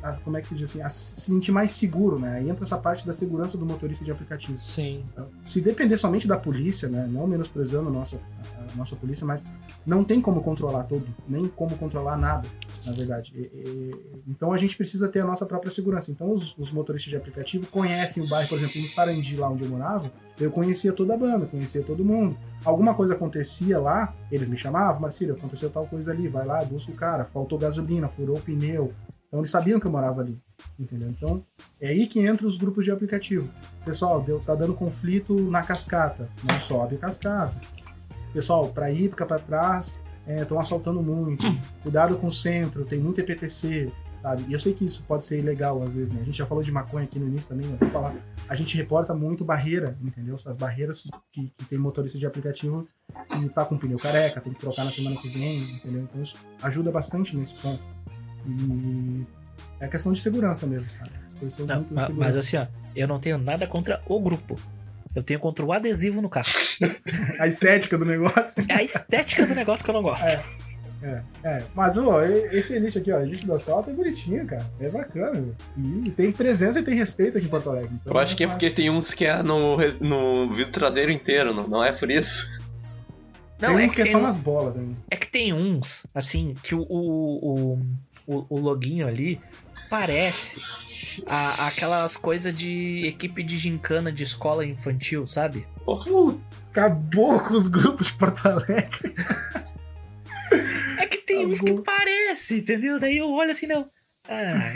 a, 0.02 0.08
a, 0.08 0.12
como 0.18 0.36
é 0.36 0.42
que 0.42 0.48
se 0.48 0.54
diz 0.54 0.70
assim, 0.70 0.82
a 0.82 0.88
se 0.90 1.18
sentir 1.18 1.50
mais 1.50 1.70
seguro, 1.70 2.18
né? 2.18 2.36
Aí 2.36 2.50
entra 2.50 2.62
essa 2.62 2.76
parte 2.76 3.06
da 3.06 3.12
segurança 3.12 3.56
do 3.56 3.64
motorista 3.64 4.04
de 4.04 4.10
aplicativo. 4.10 4.60
Sim. 4.60 5.02
Então, 5.12 5.28
se 5.42 5.62
depender 5.62 5.96
somente 5.96 6.28
da 6.28 6.36
polícia, 6.36 6.88
né? 6.88 7.08
Não 7.10 7.26
menosprezando 7.26 7.88
a 7.88 7.92
nossa, 7.92 8.16
a 8.16 8.76
nossa 8.76 8.94
polícia, 8.94 9.26
mas 9.26 9.44
não 9.86 10.04
tem 10.04 10.20
como 10.20 10.42
controlar 10.42 10.84
tudo, 10.84 11.06
nem 11.26 11.48
como 11.48 11.76
controlar 11.78 12.18
nada, 12.18 12.46
na 12.84 12.92
verdade. 12.92 13.32
E, 13.34 13.40
e, 13.40 13.90
então 14.28 14.52
a 14.52 14.58
gente 14.58 14.76
precisa 14.76 15.08
ter 15.08 15.20
a 15.20 15.26
nossa 15.26 15.44
própria 15.46 15.70
segurança. 15.70 16.10
Então 16.10 16.32
os, 16.32 16.54
os 16.58 16.70
motoristas 16.70 17.10
de 17.10 17.16
aplicativo 17.16 17.66
conhecem 17.66 18.22
o 18.22 18.28
bairro, 18.28 18.48
por 18.48 18.58
exemplo, 18.58 18.80
no 18.80 18.88
Sarandi, 18.88 19.36
lá 19.36 19.48
onde 19.48 19.64
eu 19.64 19.70
morava, 19.70 20.10
eu 20.38 20.50
conhecia 20.50 20.92
toda 20.92 21.14
a 21.14 21.16
banda, 21.16 21.46
conhecia 21.46 21.82
todo 21.82 22.04
mundo. 22.04 22.36
Alguma 22.64 22.94
coisa 22.94 23.14
acontecia 23.14 23.78
lá, 23.78 24.14
eles 24.30 24.48
me 24.48 24.56
chamavam, 24.56 25.00
Marcílio, 25.00 25.34
aconteceu 25.34 25.70
tal 25.70 25.86
coisa 25.86 26.10
ali, 26.10 26.28
vai 26.28 26.46
lá, 26.46 26.64
busca 26.64 26.90
o 26.90 26.94
cara, 26.94 27.24
faltou 27.24 27.58
gasolina, 27.58 28.08
furou 28.08 28.36
o 28.36 28.40
pneu. 28.40 28.92
Então 29.28 29.40
eles 29.40 29.50
sabiam 29.50 29.78
que 29.78 29.86
eu 29.86 29.92
morava 29.92 30.22
ali, 30.22 30.34
entendeu? 30.78 31.08
Então 31.08 31.44
é 31.80 31.88
aí 31.88 32.06
que 32.06 32.18
entra 32.18 32.46
os 32.46 32.56
grupos 32.56 32.84
de 32.84 32.90
aplicativo. 32.90 33.48
Pessoal, 33.84 34.20
deu, 34.20 34.40
tá 34.40 34.56
dando 34.56 34.74
conflito 34.74 35.34
na 35.50 35.62
cascata, 35.62 36.28
não 36.42 36.58
sobe 36.58 36.96
a 36.96 36.98
cascata. 36.98 37.54
Pessoal, 38.32 38.68
para 38.68 38.90
ir, 38.90 39.10
fica 39.10 39.24
para 39.24 39.38
trás, 39.38 39.94
estão 40.38 40.58
é, 40.58 40.60
assaltando 40.60 41.02
muito. 41.02 41.44
Cuidado 41.82 42.16
com 42.16 42.28
o 42.28 42.32
centro, 42.32 42.84
tem 42.84 42.98
muito 42.98 43.20
EPTC, 43.20 43.90
sabe? 44.22 44.44
E 44.48 44.52
eu 44.52 44.60
sei 44.60 44.72
que 44.72 44.84
isso 44.84 45.02
pode 45.04 45.24
ser 45.24 45.38
ilegal 45.38 45.82
às 45.82 45.94
vezes, 45.94 46.10
né? 46.10 46.20
A 46.22 46.24
gente 46.24 46.38
já 46.38 46.46
falou 46.46 46.62
de 46.62 46.70
maconha 46.70 47.04
aqui 47.04 47.18
no 47.18 47.26
início 47.26 47.48
também, 47.48 47.68
eu 47.70 47.76
vou 47.76 47.88
falar. 47.88 48.14
A 48.48 48.54
gente 48.54 48.76
reporta 48.76 49.14
muito 49.14 49.44
barreira, 49.44 49.96
entendeu? 50.02 50.34
As 50.34 50.56
barreiras 50.56 51.00
que, 51.00 51.10
que, 51.32 51.52
que 51.56 51.64
tem 51.66 51.78
motorista 51.78 52.18
de 52.18 52.26
aplicativo 52.26 52.86
e 53.42 53.48
tá 53.48 53.64
com 53.64 53.76
pneu 53.76 53.98
careca, 53.98 54.40
tem 54.40 54.52
que 54.52 54.60
trocar 54.60 54.84
na 54.84 54.90
semana 54.90 55.16
que 55.16 55.28
vem, 55.28 55.62
entendeu? 55.62 56.02
Então 56.02 56.22
isso 56.22 56.36
ajuda 56.62 56.90
bastante 56.90 57.36
nesse 57.36 57.54
ponto. 57.54 57.82
E 58.46 59.26
é 59.78 59.88
questão 59.88 60.12
de 60.12 60.20
segurança 60.20 60.66
mesmo, 60.66 60.90
sabe? 60.90 61.10
Não, 61.66 61.86
mas, 61.90 62.08
mas 62.10 62.36
assim, 62.36 62.56
ó, 62.56 62.66
eu 62.94 63.08
não 63.08 63.18
tenho 63.18 63.38
nada 63.38 63.66
contra 63.66 64.02
o 64.06 64.20
grupo. 64.20 64.58
Eu 65.14 65.22
tenho 65.22 65.40
contra 65.40 65.64
o 65.64 65.72
adesivo 65.72 66.20
no 66.20 66.28
carro. 66.28 66.52
A 67.38 67.46
estética 67.46 67.98
do 67.98 68.04
negócio? 68.04 68.64
É 68.68 68.74
a 68.74 68.82
estética 68.82 69.46
do 69.46 69.54
negócio 69.54 69.84
que 69.84 69.90
eu 69.90 69.94
não 69.94 70.02
gosto. 70.02 70.26
É. 70.26 70.70
É, 71.02 71.22
é. 71.44 71.62
Mas, 71.74 71.96
ó, 71.96 72.22
esse 72.22 72.74
Elite 72.74 72.98
aqui, 72.98 73.10
ó, 73.10 73.20
Elite 73.20 73.46
do 73.46 73.54
Asfalto 73.54 73.90
é 73.90 73.92
bonitinho, 73.92 74.46
cara. 74.46 74.70
É 74.78 74.88
bacana, 74.88 75.42
E 75.76 76.10
tem 76.10 76.30
presença 76.30 76.80
e 76.80 76.82
tem 76.82 76.94
respeito 76.94 77.38
aqui 77.38 77.46
em 77.46 77.50
Porto 77.50 77.70
Alegre. 77.70 77.90
Então, 77.94 78.12
eu 78.12 78.18
acho 78.18 78.36
que 78.36 78.44
é 78.44 78.46
porque 78.46 78.70
tem 78.70 78.90
uns 78.90 79.14
que 79.14 79.24
é 79.24 79.42
no, 79.42 79.78
no 79.98 80.52
vidro 80.52 80.72
traseiro 80.72 81.10
inteiro, 81.10 81.54
não, 81.54 81.66
não 81.66 81.82
é 81.82 81.92
por 81.92 82.10
isso. 82.10 82.46
Não, 83.58 83.74
tem 83.76 83.84
é 83.84 83.86
um 83.86 83.90
que, 83.90 83.96
que 83.96 84.02
é 84.02 84.06
só 84.06 84.18
umas 84.18 84.36
bolas 84.36 84.74
também. 84.74 84.96
É 85.10 85.16
que 85.16 85.26
tem 85.26 85.52
uns, 85.52 86.06
assim, 86.14 86.54
que 86.62 86.74
o, 86.74 86.82
o, 86.82 87.78
o, 88.26 88.46
o 88.48 88.60
loginho 88.60 89.06
ali 89.06 89.40
parece 89.88 90.60
a, 91.26 91.66
aquelas 91.66 92.16
coisas 92.16 92.54
de 92.54 93.06
equipe 93.06 93.42
de 93.42 93.58
gincana 93.58 94.12
de 94.12 94.22
escola 94.22 94.64
infantil, 94.64 95.26
sabe? 95.26 95.66
Putz, 95.84 96.38
acabou 96.70 97.40
com 97.40 97.54
os 97.54 97.68
grupos 97.68 98.08
de 98.08 98.14
Porto 98.14 98.46
Alegre. 98.46 99.14
É 100.98 101.06
que 101.06 101.18
tem 101.18 101.46
uns 101.46 101.60
que 101.60 101.72
parece, 101.82 102.58
entendeu? 102.58 102.98
Daí 102.98 103.18
eu 103.18 103.30
olho 103.30 103.50
assim, 103.50 103.66
não. 103.66 103.88
Ah, 104.28 104.74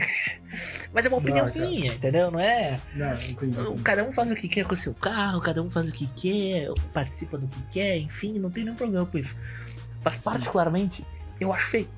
mas 0.92 1.07
é 1.07 1.09
uma 1.09 1.18
opinião 1.18 1.47
não, 1.47 1.55
minha, 1.55 1.92
entendeu? 1.92 2.30
Não 2.30 2.40
é? 2.40 2.80
Não, 2.95 3.14
entendi. 3.14 3.57
Cada 3.84 4.05
um 4.05 4.12
faz 4.12 4.30
o 4.30 4.34
que 4.34 4.49
quer 4.49 4.64
com 4.64 4.74
o 4.74 4.76
seu 4.76 4.95
carro, 4.95 5.40
cada 5.40 5.62
um 5.62 5.70
faz 5.70 5.88
o 5.88 5.92
que 5.92 6.07
quer, 6.09 6.68
participa 6.92 7.38
do 7.38 7.47
que 7.47 7.62
quer, 7.70 7.97
enfim, 7.99 8.38
não 8.38 8.51
tem 8.51 8.64
nenhum 8.64 8.76
problema 8.76 9.07
com 9.07 9.16
isso. 9.16 9.36
Mas 10.05 10.16
particularmente, 10.16 11.05
eu 11.40 11.53
acho 11.53 11.68
feio. 11.68 11.88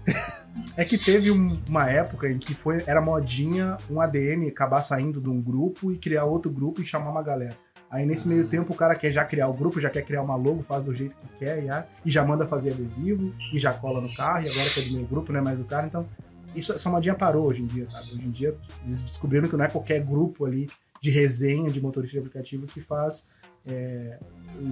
É 0.77 0.85
que 0.85 0.97
teve 0.97 1.31
um, 1.31 1.47
uma 1.69 1.89
época 1.89 2.31
em 2.31 2.39
que 2.39 2.55
foi, 2.55 2.83
era 2.87 3.01
modinha 3.01 3.77
um 3.91 4.01
ADM 4.01 4.49
acabar 4.49 4.81
saindo 4.81 5.21
de 5.21 5.29
um 5.29 5.41
grupo 5.41 5.93
e 5.93 5.99
criar 5.99 6.25
outro 6.25 6.51
grupo 6.51 6.81
e 6.81 6.87
chamar 6.87 7.11
uma 7.11 7.23
galera. 7.23 7.57
Aí 7.91 8.05
nesse 8.05 8.27
meio 8.27 8.47
tempo 8.47 8.73
o 8.73 8.77
cara 8.77 8.95
quer 8.95 9.13
já 9.13 9.25
criar 9.25 9.49
o 9.49 9.55
grupo, 9.55 9.81
já 9.81 9.89
quer 9.89 10.03
criar 10.03 10.23
uma 10.23 10.35
logo, 10.37 10.63
faz 10.63 10.85
do 10.85 10.95
jeito 10.95 11.17
que 11.17 11.45
quer 11.45 11.65
já, 11.65 11.87
e 12.05 12.11
já 12.11 12.25
manda 12.25 12.47
fazer 12.47 12.73
adesivo, 12.73 13.33
e 13.53 13.59
já 13.59 13.73
cola 13.73 14.01
no 14.01 14.13
carro, 14.15 14.45
e 14.45 14.51
agora 14.51 14.71
que 14.71 14.81
é 14.81 14.83
do 14.85 14.93
meu 14.95 15.07
grupo, 15.07 15.33
não 15.33 15.41
é 15.41 15.43
mais 15.43 15.59
do 15.59 15.65
carro, 15.65 15.87
então 15.87 16.07
isso, 16.55 16.73
essa 16.73 16.91
modinha 16.91 17.15
parou 17.15 17.47
hoje 17.47 17.63
em 17.63 17.67
dia, 17.67 17.87
sabe? 17.87 18.13
Hoje 18.15 18.25
em 18.25 18.31
dia 18.31 18.57
eles 18.85 19.03
descobriram 19.03 19.49
que 19.49 19.57
não 19.57 19.65
é 19.65 19.69
qualquer 19.69 20.01
grupo 20.01 20.45
ali 20.47 20.69
de 21.01 21.11
resenha 21.11 21.71
de 21.71 21.81
motorista 21.81 22.15
de 22.15 22.19
aplicativo 22.19 22.67
que 22.67 22.81
faz 22.81 23.27
é, 23.67 24.19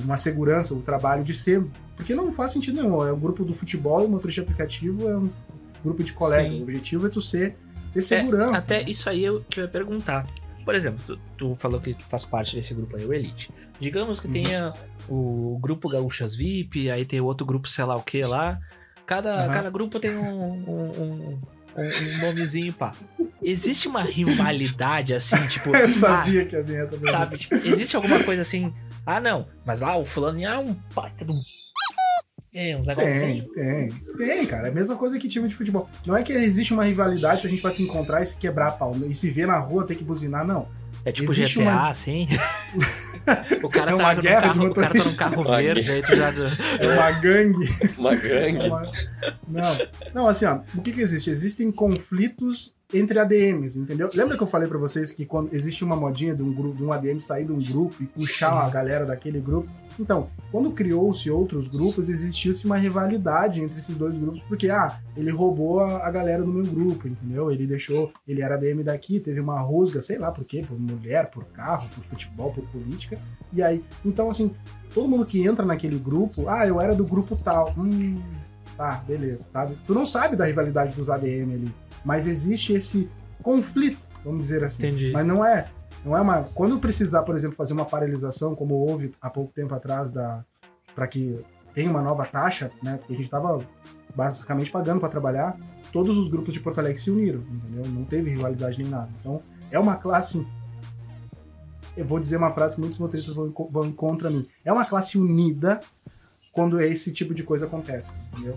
uma 0.02 0.16
segurança, 0.16 0.72
o 0.72 0.80
trabalho 0.80 1.22
de 1.22 1.34
ser. 1.34 1.64
Porque 1.96 2.14
não 2.14 2.32
faz 2.32 2.52
sentido 2.52 2.82
nenhum. 2.82 3.04
É 3.04 3.12
o 3.12 3.16
grupo 3.16 3.44
do 3.44 3.54
futebol, 3.54 4.04
o 4.04 4.08
motorista 4.08 4.42
de 4.42 4.46
aplicativo 4.46 5.08
é 5.08 5.16
um 5.16 5.30
grupo 5.82 6.02
de 6.02 6.12
colegas. 6.12 6.58
O 6.58 6.62
objetivo 6.62 7.06
é 7.06 7.10
tu 7.10 7.20
ser 7.20 7.56
ter 7.92 7.98
é, 7.98 8.02
segurança. 8.02 8.54
É, 8.54 8.58
até 8.58 8.84
né? 8.84 8.90
isso 8.90 9.08
aí 9.08 9.24
eu, 9.24 9.44
que 9.48 9.60
eu 9.60 9.64
ia 9.64 9.70
perguntar. 9.70 10.26
Por 10.64 10.74
exemplo, 10.74 11.00
tu, 11.06 11.18
tu, 11.36 11.54
falou 11.54 11.80
que 11.80 11.94
tu 11.94 12.04
faz 12.04 12.24
parte 12.24 12.56
desse 12.56 12.72
grupo 12.74 12.96
aí, 12.96 13.04
o 13.04 13.12
Elite. 13.12 13.50
Digamos 13.78 14.18
que 14.18 14.26
uhum. 14.26 14.32
tenha 14.32 14.72
o 15.08 15.58
grupo 15.60 15.88
Gaúchas 15.88 16.34
VIP, 16.34 16.90
aí 16.90 17.04
tem 17.04 17.20
outro 17.20 17.46
grupo, 17.46 17.68
sei 17.68 17.84
lá 17.84 17.96
o 17.96 18.02
que 18.02 18.22
lá. 18.22 18.58
Cada, 19.06 19.46
uhum. 19.46 19.52
cada 19.52 19.70
grupo 19.70 20.00
tem 20.00 20.16
um, 20.16 20.52
um, 20.52 21.02
um, 21.02 21.40
um 21.76 22.18
nomezinho, 22.22 22.72
pá. 22.72 22.92
Existe 23.42 23.88
uma 23.88 24.02
rivalidade 24.02 25.12
assim, 25.12 25.36
tipo. 25.48 25.74
Eu 25.76 25.88
sabia 25.88 26.42
ah, 26.42 26.44
que 26.46 26.56
ia 26.56 26.82
essa 26.82 26.98
Sabe, 27.10 27.38
tipo, 27.38 27.54
existe 27.56 27.94
alguma 27.96 28.22
coisa 28.24 28.42
assim. 28.42 28.72
Ah, 29.04 29.20
não, 29.20 29.46
mas 29.66 29.82
lá 29.82 29.96
o 29.96 30.04
fulano 30.04 30.42
é 30.42 30.58
um 30.58 30.74
baita 30.94 31.26
de 31.26 31.32
um 31.32 31.40
é, 32.54 32.76
uns 32.76 32.86
negócios 32.86 33.20
tem, 33.20 33.42
tem, 33.48 33.88
tem, 34.16 34.46
cara. 34.46 34.68
É 34.68 34.70
a 34.70 34.74
mesma 34.74 34.94
coisa 34.96 35.18
que 35.18 35.26
time 35.26 35.48
de 35.48 35.56
futebol. 35.56 35.90
Não 36.06 36.16
é 36.16 36.22
que 36.22 36.32
existe 36.32 36.72
uma 36.72 36.84
rivalidade 36.84 37.40
se 37.40 37.48
a 37.48 37.50
gente 37.50 37.60
vai 37.60 37.72
se 37.72 37.82
encontrar 37.82 38.22
e 38.22 38.26
se 38.26 38.36
quebrar 38.36 38.68
a 38.68 38.70
pau. 38.70 38.96
E 39.08 39.14
se 39.14 39.28
ver 39.28 39.48
na 39.48 39.58
rua 39.58 39.84
ter 39.84 39.96
que 39.96 40.04
buzinar, 40.04 40.46
não. 40.46 40.64
É 41.04 41.10
tipo 41.10 41.32
existe 41.32 41.58
GTA, 41.58 41.62
uma... 41.62 41.88
assim. 41.90 42.28
o 43.62 43.68
cara, 43.68 43.90
é 43.90 43.96
tá 43.96 44.22
carro, 44.22 44.68
o 44.68 44.74
cara 44.74 44.94
tá 44.94 45.04
num 45.04 45.16
carro 45.16 45.44
verde, 45.44 45.90
aí 45.90 46.00
tu 46.00 46.14
já. 46.14 46.32
É 46.78 46.94
uma 46.94 47.10
gangue. 47.10 47.68
Uma 47.98 48.14
gangue. 48.14 48.64
É 48.64 48.68
uma... 48.68 48.92
Não. 49.48 49.78
Não, 50.14 50.28
assim, 50.28 50.46
ó, 50.46 50.60
o 50.76 50.80
que 50.80 50.92
que 50.92 51.00
existe? 51.00 51.28
Existem 51.30 51.72
conflitos 51.72 52.76
entre 52.94 53.18
ADMs, 53.18 53.78
entendeu? 53.78 54.08
Lembra 54.14 54.36
que 54.36 54.42
eu 54.42 54.46
falei 54.46 54.68
para 54.68 54.78
vocês 54.78 55.10
que 55.12 55.26
quando 55.26 55.52
existe 55.52 55.82
uma 55.84 55.96
modinha 55.96 56.34
de 56.34 56.42
um 56.42 56.52
grupo, 56.52 56.76
de 56.76 56.84
um 56.84 56.92
ADM 56.92 57.18
sair 57.18 57.44
de 57.44 57.52
um 57.52 57.58
grupo 57.58 58.02
e 58.02 58.06
puxar 58.06 58.52
a 58.64 58.70
galera 58.70 59.04
daquele 59.04 59.40
grupo? 59.40 59.68
Então, 59.98 60.28
quando 60.50 60.72
criou-se 60.72 61.30
outros 61.30 61.68
grupos, 61.68 62.08
existiu-se 62.08 62.64
uma 62.66 62.76
rivalidade 62.76 63.60
entre 63.62 63.78
esses 63.78 63.94
dois 63.94 64.14
grupos, 64.14 64.42
porque, 64.48 64.68
ah, 64.68 64.98
ele 65.16 65.30
roubou 65.30 65.80
a, 65.80 66.06
a, 66.06 66.10
galera 66.10 66.42
do 66.42 66.52
meu 66.52 66.64
grupo, 66.64 67.06
entendeu? 67.06 67.50
Ele 67.50 67.66
deixou, 67.66 68.12
ele 68.26 68.42
era 68.42 68.56
ADM 68.56 68.82
daqui, 68.82 69.20
teve 69.20 69.40
uma 69.40 69.60
rusga, 69.60 70.02
sei 70.02 70.18
lá 70.18 70.32
por 70.32 70.44
quê, 70.44 70.64
por 70.66 70.78
mulher, 70.78 71.30
por 71.30 71.44
carro, 71.46 71.88
por 71.94 72.04
futebol, 72.04 72.52
por 72.52 72.64
política, 72.64 73.18
e 73.52 73.62
aí, 73.62 73.84
então, 74.04 74.28
assim, 74.28 74.50
todo 74.92 75.08
mundo 75.08 75.24
que 75.24 75.46
entra 75.46 75.64
naquele 75.64 75.98
grupo, 75.98 76.48
ah, 76.48 76.66
eu 76.66 76.80
era 76.80 76.94
do 76.94 77.04
grupo 77.04 77.36
tal, 77.36 77.72
hum, 77.78 78.20
tá, 78.76 79.02
beleza, 79.06 79.48
tá? 79.52 79.70
Tu 79.86 79.94
não 79.94 80.04
sabe 80.04 80.36
da 80.36 80.44
rivalidade 80.44 80.94
dos 80.96 81.08
ADM 81.08 81.52
ali, 81.52 81.74
mas 82.04 82.26
existe 82.26 82.72
esse 82.72 83.08
conflito, 83.42 84.06
vamos 84.24 84.44
dizer 84.46 84.62
assim. 84.62 84.86
Entendi. 84.86 85.12
Mas 85.12 85.26
não 85.26 85.44
é, 85.44 85.66
não 86.04 86.16
é 86.16 86.20
uma. 86.20 86.42
Quando 86.42 86.78
precisar, 86.78 87.22
por 87.22 87.34
exemplo, 87.34 87.56
fazer 87.56 87.72
uma 87.72 87.84
paralisação, 87.84 88.54
como 88.54 88.74
houve 88.74 89.12
há 89.20 89.30
pouco 89.30 89.52
tempo 89.52 89.74
atrás, 89.74 90.10
da 90.10 90.44
para 90.94 91.08
que 91.08 91.40
tenha 91.74 91.90
uma 91.90 92.00
nova 92.00 92.24
taxa, 92.24 92.70
né? 92.82 92.96
Porque 92.96 93.14
a 93.14 93.16
gente 93.16 93.26
estava 93.26 93.58
basicamente 94.14 94.70
pagando 94.70 95.00
para 95.00 95.08
trabalhar, 95.08 95.58
todos 95.92 96.16
os 96.16 96.28
grupos 96.28 96.54
de 96.54 96.60
Porto 96.60 96.78
Alegre 96.78 97.00
se 97.00 97.10
uniram, 97.10 97.40
entendeu? 97.40 97.84
Não 97.90 98.04
teve 98.04 98.30
rivalidade 98.30 98.80
nem 98.80 98.90
nada. 98.90 99.10
Então, 99.20 99.42
é 99.70 99.78
uma 99.78 99.96
classe. 99.96 100.46
Eu 101.96 102.04
vou 102.04 102.20
dizer 102.20 102.36
uma 102.36 102.52
frase 102.52 102.76
que 102.76 102.80
muitos 102.80 102.98
motoristas 102.98 103.34
vão, 103.34 103.52
vão 103.70 103.92
contra 103.92 104.30
mim. 104.30 104.46
É 104.64 104.72
uma 104.72 104.84
classe 104.84 105.18
unida 105.18 105.80
quando 106.52 106.80
esse 106.80 107.12
tipo 107.12 107.34
de 107.34 107.42
coisa 107.42 107.66
acontece, 107.66 108.12
entendeu? 108.32 108.56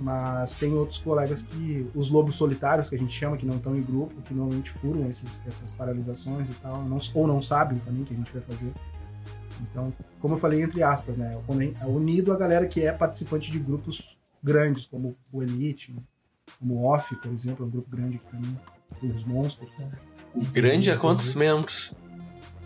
Mas 0.00 0.56
tem 0.56 0.72
outros 0.72 0.96
colegas 0.96 1.42
que, 1.42 1.86
os 1.94 2.08
lobos 2.08 2.34
solitários, 2.34 2.88
que 2.88 2.94
a 2.94 2.98
gente 2.98 3.12
chama, 3.12 3.36
que 3.36 3.44
não 3.44 3.56
estão 3.56 3.76
em 3.76 3.82
grupo, 3.82 4.22
que 4.22 4.32
normalmente 4.32 4.70
furam 4.70 5.06
esses, 5.10 5.42
essas 5.46 5.72
paralisações 5.72 6.48
e 6.48 6.54
tal, 6.54 6.82
não, 6.84 6.98
ou 7.12 7.26
não 7.26 7.42
sabem 7.42 7.78
também 7.80 8.04
que 8.04 8.14
a 8.14 8.16
gente 8.16 8.32
vai 8.32 8.40
fazer. 8.40 8.72
Então, 9.60 9.92
como 10.18 10.34
eu 10.34 10.38
falei, 10.38 10.62
entre 10.62 10.82
aspas, 10.82 11.18
né? 11.18 11.38
É 11.80 11.86
unido 11.86 12.32
a 12.32 12.36
galera 12.36 12.66
que 12.66 12.80
é 12.80 12.92
participante 12.92 13.50
de 13.50 13.58
grupos 13.58 14.16
grandes, 14.42 14.86
como 14.86 15.14
o 15.30 15.42
Elite, 15.42 15.94
como 16.58 16.76
o 16.76 16.84
Off, 16.84 17.14
por 17.16 17.30
exemplo, 17.30 17.64
é 17.64 17.68
um 17.68 17.70
grupo 17.70 17.90
grande 17.90 18.18
que 18.18 18.26
também, 18.26 18.58
os 19.02 19.24
monstros. 19.24 19.70
Né? 19.78 19.90
Grande 20.50 20.90
a 20.90 20.96
quantos 20.96 21.34
membros? 21.34 21.94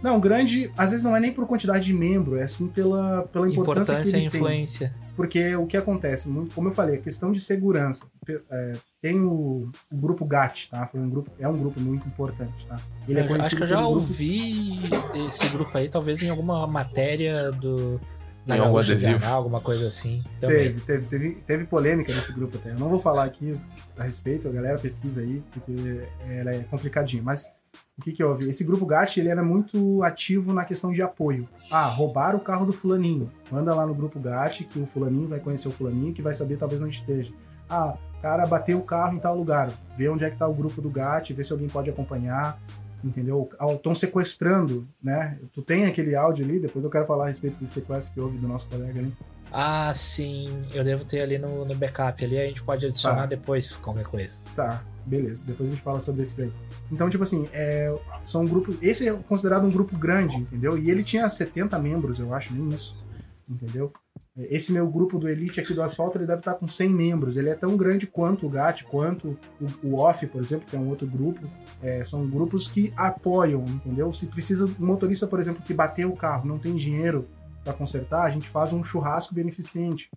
Não, 0.04 0.20
grande, 0.20 0.70
às 0.76 0.90
vezes 0.90 1.02
não 1.02 1.16
é 1.16 1.18
nem 1.20 1.32
por 1.32 1.46
quantidade 1.46 1.86
de 1.86 1.94
membro, 1.94 2.36
é 2.36 2.42
assim 2.42 2.68
pela, 2.68 3.22
pela 3.32 3.48
importância, 3.48 3.94
Importância 3.94 4.02
que 4.12 4.16
e 4.18 4.20
ele 4.20 4.30
tem. 4.30 4.38
influência. 4.40 4.94
Porque 5.16 5.56
o 5.56 5.66
que 5.66 5.78
acontece, 5.78 6.28
muito, 6.28 6.54
como 6.54 6.68
eu 6.68 6.72
falei, 6.74 6.96
a 6.96 7.00
questão 7.00 7.32
de 7.32 7.40
segurança. 7.40 8.04
é, 8.50 8.72
tem 9.00 9.18
o, 9.20 9.70
o 9.90 9.96
grupo 9.96 10.26
GAT, 10.26 10.68
tá? 10.70 10.86
Foi 10.86 11.00
um 11.00 11.08
grupo, 11.08 11.30
é 11.38 11.48
um 11.48 11.56
grupo 11.56 11.80
muito 11.80 12.06
importante, 12.06 12.66
tá? 12.66 12.76
Ele 13.08 13.18
é 13.18 13.22
Eu 13.22 13.28
conhecido 13.28 13.46
acho 13.46 13.56
que 13.56 13.62
eu 13.62 13.66
já 13.66 13.76
grupo- 13.76 13.92
ouvi 13.94 14.78
esse 15.26 15.48
grupo 15.48 15.78
aí, 15.78 15.88
talvez 15.88 16.22
em 16.22 16.28
alguma 16.28 16.66
matéria 16.66 17.50
do. 17.50 17.98
Em 18.46 18.58
algum 18.58 18.76
adesivo. 18.76 19.12
Jornal, 19.12 19.36
alguma 19.38 19.60
coisa 19.62 19.86
assim. 19.88 20.22
Também. 20.38 20.64
Teve, 20.74 20.80
teve, 20.82 21.06
teve, 21.06 21.30
teve 21.46 21.64
polêmica 21.64 22.12
nesse 22.14 22.30
grupo 22.30 22.58
até. 22.58 22.72
Eu 22.72 22.78
não 22.78 22.90
vou 22.90 23.00
falar 23.00 23.24
aqui 23.24 23.58
a 23.96 24.02
respeito, 24.02 24.48
a 24.48 24.50
galera 24.52 24.78
pesquisa 24.78 25.22
aí, 25.22 25.42
porque 25.50 26.00
ela 26.28 26.50
é 26.50 26.58
complicadinha. 26.70 27.22
Mas 27.22 27.46
o 27.98 28.02
que 28.02 28.12
que 28.12 28.24
houve? 28.24 28.48
Esse 28.48 28.64
grupo 28.64 28.84
GAT, 28.86 29.18
ele 29.18 29.28
era 29.28 29.42
muito 29.42 30.02
ativo 30.02 30.52
na 30.52 30.64
questão 30.64 30.92
de 30.92 31.00
apoio. 31.02 31.44
Ah, 31.70 31.86
roubaram 31.86 32.38
o 32.38 32.42
carro 32.42 32.66
do 32.66 32.72
fulaninho. 32.72 33.30
Manda 33.50 33.74
lá 33.74 33.86
no 33.86 33.94
grupo 33.94 34.18
GAT 34.18 34.64
que 34.64 34.78
o 34.80 34.86
fulaninho 34.86 35.28
vai 35.28 35.38
conhecer 35.40 35.68
o 35.68 35.72
fulaninho, 35.72 36.12
que 36.12 36.22
vai 36.22 36.34
saber 36.34 36.56
talvez 36.56 36.82
onde 36.82 36.96
esteja. 36.96 37.32
Ah, 37.70 37.94
cara 38.20 38.46
bateu 38.46 38.78
o 38.78 38.82
carro 38.82 39.14
em 39.16 39.18
tal 39.20 39.36
lugar. 39.36 39.70
Vê 39.96 40.08
onde 40.08 40.24
é 40.24 40.30
que 40.30 40.36
tá 40.36 40.46
o 40.48 40.54
grupo 40.54 40.80
do 40.82 40.90
GAT, 40.90 41.30
vê 41.32 41.44
se 41.44 41.52
alguém 41.52 41.68
pode 41.68 41.88
acompanhar. 41.90 42.58
Entendeu? 43.02 43.46
Estão 43.74 43.94
sequestrando, 43.94 44.88
né? 45.02 45.38
Tu 45.52 45.60
tem 45.60 45.84
aquele 45.84 46.16
áudio 46.16 46.42
ali, 46.42 46.58
depois 46.58 46.84
eu 46.86 46.90
quero 46.90 47.04
falar 47.06 47.24
a 47.24 47.28
respeito 47.28 47.58
desse 47.60 47.74
sequestro 47.74 48.14
que 48.14 48.20
houve 48.20 48.38
do 48.38 48.48
nosso 48.48 48.66
colega 48.66 48.98
ali. 48.98 49.14
Ah, 49.52 49.92
sim. 49.94 50.46
Eu 50.72 50.82
devo 50.82 51.04
ter 51.04 51.22
ali 51.22 51.36
no, 51.38 51.66
no 51.66 51.74
backup 51.74 52.24
ali, 52.24 52.38
a 52.40 52.46
gente 52.46 52.62
pode 52.62 52.86
adicionar 52.86 53.20
Tá. 53.20 53.26
depois 53.26 53.76
qualquer 53.76 54.04
coisa. 54.04 54.38
Tá, 54.56 54.82
beleza. 55.06 55.44
Depois 55.46 55.68
a 55.68 55.72
gente 55.72 55.82
fala 55.82 56.00
sobre 56.00 56.22
esse 56.22 56.36
daí. 56.36 56.52
Então, 56.90 57.08
tipo 57.08 57.22
assim, 57.22 57.48
é, 57.52 57.94
são 58.24 58.44
grupos. 58.44 58.76
Esse 58.82 59.08
é 59.08 59.12
considerado 59.12 59.66
um 59.66 59.70
grupo 59.70 59.96
grande, 59.96 60.36
entendeu? 60.36 60.78
E 60.78 60.90
ele 60.90 61.02
tinha 61.02 61.28
70 61.28 61.78
membros, 61.78 62.18
eu 62.18 62.34
acho, 62.34 62.54
nem 62.54 62.68
isso. 62.74 63.08
Entendeu? 63.48 63.92
Esse 64.36 64.72
meu 64.72 64.88
grupo 64.88 65.16
do 65.16 65.28
Elite 65.28 65.60
aqui 65.60 65.72
do 65.72 65.82
Asfalto, 65.82 66.18
ele 66.18 66.26
deve 66.26 66.40
estar 66.40 66.54
com 66.54 66.66
100 66.66 66.90
membros. 66.90 67.36
Ele 67.36 67.50
é 67.50 67.54
tão 67.54 67.76
grande 67.76 68.06
quanto 68.06 68.46
o 68.46 68.50
GAT, 68.50 68.82
quanto 68.84 69.38
o, 69.60 69.88
o 69.88 69.98
OFF, 70.00 70.26
por 70.26 70.42
exemplo, 70.42 70.66
que 70.66 70.74
é 70.74 70.78
um 70.78 70.88
outro 70.88 71.06
grupo. 71.06 71.40
É, 71.80 72.02
são 72.02 72.28
grupos 72.28 72.66
que 72.66 72.92
apoiam, 72.96 73.64
entendeu? 73.64 74.12
Se 74.12 74.26
precisa, 74.26 74.64
um 74.64 74.86
motorista, 74.86 75.26
por 75.26 75.38
exemplo, 75.38 75.62
que 75.62 75.72
bateu 75.72 76.10
o 76.10 76.16
carro, 76.16 76.48
não 76.48 76.58
tem 76.58 76.74
dinheiro 76.74 77.28
para 77.62 77.72
consertar, 77.72 78.24
a 78.24 78.30
gente 78.30 78.48
faz 78.48 78.72
um 78.72 78.82
churrasco 78.82 79.34
beneficente. 79.34 80.10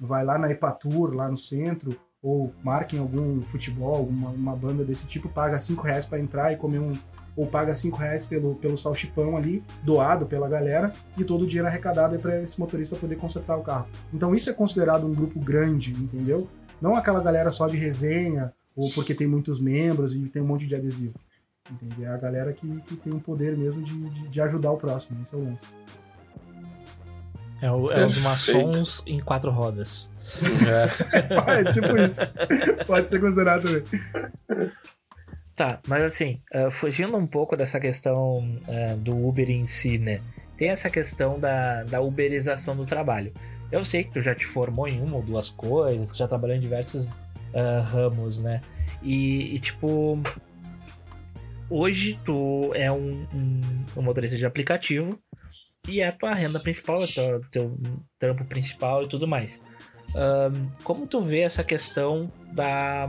Vai 0.00 0.24
lá 0.24 0.38
na 0.38 0.50
Epatur, 0.50 1.12
lá 1.12 1.28
no 1.28 1.36
centro, 1.36 1.94
ou 2.22 2.52
marca 2.62 2.94
em 2.94 2.98
algum 2.98 3.40
futebol, 3.42 3.94
alguma 3.96 4.28
uma 4.30 4.54
banda 4.56 4.84
desse 4.84 5.06
tipo, 5.06 5.28
paga 5.28 5.58
5 5.58 5.82
reais 5.82 6.04
para 6.06 6.20
entrar 6.20 6.52
e 6.52 6.56
comer 6.56 6.78
um. 6.78 6.94
Ou 7.36 7.46
paga 7.46 7.74
5 7.74 7.96
reais 7.96 8.26
pelo, 8.26 8.56
pelo 8.56 8.76
salchipão 8.76 9.36
ali, 9.36 9.62
doado 9.82 10.26
pela 10.26 10.48
galera, 10.48 10.92
e 11.16 11.24
todo 11.24 11.42
o 11.44 11.46
dinheiro 11.46 11.68
arrecadado 11.68 12.14
é 12.14 12.18
para 12.18 12.42
esse 12.42 12.58
motorista 12.58 12.96
poder 12.96 13.16
consertar 13.16 13.56
o 13.56 13.62
carro. 13.62 13.86
Então 14.12 14.34
isso 14.34 14.50
é 14.50 14.52
considerado 14.52 15.06
um 15.06 15.14
grupo 15.14 15.38
grande, 15.40 15.92
entendeu? 15.92 16.48
Não 16.82 16.96
aquela 16.96 17.22
galera 17.22 17.50
só 17.50 17.68
de 17.68 17.76
resenha, 17.76 18.52
ou 18.76 18.90
porque 18.92 19.14
tem 19.14 19.26
muitos 19.26 19.60
membros 19.60 20.14
e 20.14 20.18
tem 20.28 20.42
um 20.42 20.46
monte 20.46 20.66
de 20.66 20.74
adesivo. 20.74 21.14
Entendeu? 21.70 22.10
É 22.10 22.14
a 22.14 22.16
galera 22.18 22.52
que, 22.52 22.80
que 22.82 22.96
tem 22.96 23.12
um 23.12 23.20
poder 23.20 23.56
mesmo 23.56 23.80
de, 23.80 23.94
de, 24.10 24.28
de 24.28 24.40
ajudar 24.40 24.72
o 24.72 24.76
próximo, 24.76 25.22
esse 25.22 25.32
é 25.34 25.38
o 25.38 25.44
lance. 25.44 25.66
É, 27.62 27.70
o- 27.70 27.90
é 27.92 28.04
os 28.04 28.18
maçons 28.18 29.02
em 29.06 29.20
quatro 29.20 29.50
rodas. 29.50 30.09
É 31.46 31.72
tipo 31.72 31.96
isso. 31.96 32.20
Pode 32.86 33.08
ser 33.08 33.20
considerado 33.20 33.62
também. 33.62 34.72
Tá, 35.56 35.78
mas 35.86 36.02
assim, 36.02 36.38
ah, 36.54 36.70
fugindo 36.70 37.16
um 37.16 37.26
pouco 37.26 37.54
dessa 37.54 37.78
questão 37.78 38.40
ah, 38.66 38.94
do 38.96 39.14
Uber 39.28 39.50
em 39.50 39.66
si, 39.66 39.98
né? 39.98 40.20
Tem 40.56 40.70
essa 40.70 40.88
questão 40.88 41.38
da, 41.38 41.84
da 41.84 42.00
uberização 42.00 42.74
do 42.74 42.86
trabalho. 42.86 43.32
Eu 43.70 43.84
sei 43.84 44.04
que 44.04 44.12
tu 44.12 44.20
já 44.20 44.34
te 44.34 44.46
formou 44.46 44.88
em 44.88 45.00
uma 45.00 45.16
ou 45.16 45.22
duas 45.22 45.50
coisas, 45.50 46.16
já 46.16 46.26
trabalhou 46.26 46.56
em 46.56 46.60
diversos 46.60 47.18
ah, 47.54 47.80
ramos, 47.80 48.40
né? 48.40 48.60
E, 49.02 49.54
e, 49.54 49.58
tipo, 49.58 50.18
hoje 51.68 52.18
tu 52.24 52.72
é 52.74 52.90
um, 52.90 53.26
um, 53.34 53.60
um 53.96 54.02
motorista 54.02 54.36
de 54.36 54.46
aplicativo 54.46 55.18
e 55.88 56.00
é 56.00 56.08
a 56.08 56.12
tua 56.12 56.34
renda 56.34 56.60
principal, 56.60 57.02
é 57.02 57.04
o 57.04 57.08
teu, 57.12 57.40
teu 57.50 57.78
trampo 58.18 58.44
principal 58.44 59.04
e 59.04 59.08
tudo 59.08 59.26
mais. 59.26 59.62
Ahn, 60.14 60.68
como 60.82 61.06
tu 61.06 61.20
vê 61.20 61.40
essa 61.40 61.62
questão 61.64 62.30
da 62.52 63.08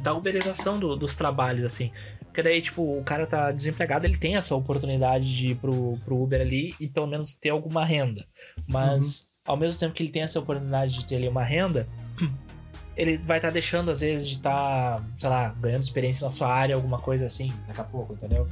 da 0.00 0.12
uberização 0.12 0.78
do- 0.78 0.96
dos 0.96 1.16
trabalhos, 1.16 1.64
assim. 1.64 1.90
Porque 2.26 2.42
daí, 2.42 2.60
tipo, 2.60 2.82
o 2.82 3.02
cara 3.04 3.26
tá 3.26 3.50
desempregado, 3.50 4.04
ele 4.04 4.18
tem 4.18 4.36
essa 4.36 4.54
oportunidade 4.54 5.34
de 5.34 5.52
ir 5.52 5.54
pro, 5.54 5.98
pro 6.04 6.20
Uber 6.22 6.42
ali 6.42 6.74
e 6.78 6.86
pelo 6.86 7.06
menos 7.06 7.32
ter 7.32 7.48
alguma 7.50 7.84
renda. 7.86 8.22
Mas, 8.68 9.26
ao 9.46 9.56
mesmo 9.56 9.80
tempo 9.80 9.94
que 9.94 10.02
ele 10.02 10.10
tem 10.12 10.20
essa 10.22 10.38
oportunidade 10.38 10.92
de 10.92 11.06
ter 11.06 11.16
ali 11.16 11.26
uma 11.28 11.42
renda, 11.42 11.88
ele 12.96 13.16
vai 13.16 13.38
estar 13.38 13.50
deixando, 13.50 13.90
às 13.90 14.00
vezes, 14.02 14.28
de 14.28 14.34
estar, 14.34 15.02
sei 15.18 15.28
lá, 15.28 15.48
ganhando 15.58 15.84
experiência 15.84 16.24
na 16.24 16.30
sua 16.30 16.52
área, 16.52 16.74
alguma 16.74 16.98
coisa 16.98 17.24
assim, 17.24 17.50
daqui 17.66 17.80
a 17.80 17.84
pouco, 17.84 18.12
entendeu? 18.12 18.46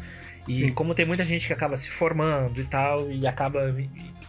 E 0.48 0.54
Sim. 0.54 0.72
como 0.72 0.94
tem 0.94 1.04
muita 1.04 1.22
gente 1.24 1.46
que 1.46 1.52
acaba 1.52 1.76
se 1.76 1.90
formando 1.90 2.60
e 2.60 2.64
tal, 2.64 3.10
e 3.10 3.26
acaba 3.26 3.60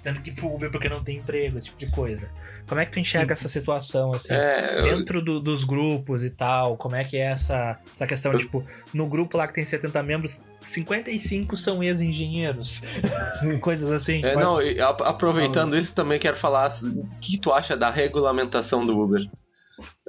tendo 0.04 0.22
que 0.22 0.30
ir 0.30 0.34
pro 0.34 0.54
Uber 0.54 0.70
porque 0.72 0.89
não 0.89 1.04
tem 1.04 1.18
emprego, 1.18 1.58
esse 1.58 1.68
tipo 1.68 1.80
de 1.80 1.88
coisa. 1.89 2.30
Como 2.68 2.80
é 2.82 2.86
que 2.86 2.91
tu 2.91 2.99
enxerga 2.99 3.32
essa 3.34 3.47
situação, 3.47 4.14
assim? 4.14 4.34
É, 4.34 4.80
eu- 4.80 4.84
dentro 4.84 5.22
do- 5.22 5.39
dos 5.39 5.64
grupos 5.64 6.24
e 6.24 6.30
tal, 6.30 6.76
como 6.78 6.95
é 6.95 7.04
que 7.04 7.18
é 7.18 7.32
essa, 7.32 7.78
essa 7.93 8.06
questão? 8.06 8.32
Eu- 8.34 8.38
Tipo, 8.39 8.64
no 8.93 9.08
grupo 9.08 9.38
lá 9.38 9.47
que 9.47 9.54
tem 9.54 9.64
70 9.66 10.04
membros, 10.04 10.41
55 10.60 11.56
são 11.56 11.82
ex-engenheiros, 11.84 12.82
coisas 13.62 13.89
assim. 13.91 14.24
é, 14.24 14.36
não, 14.36 14.62
e 14.62 14.80
a- 14.80 14.89
aproveitando 14.89 15.78
isso, 15.78 15.93
também 15.95 16.20
quero 16.20 16.38
falar 16.38 16.72
o 16.84 17.08
que 17.22 17.38
tu 17.38 17.51
acha 17.54 17.76
da 17.78 17.89
regulamentação 17.89 18.86
do 18.86 18.99
Uber. 18.99 19.26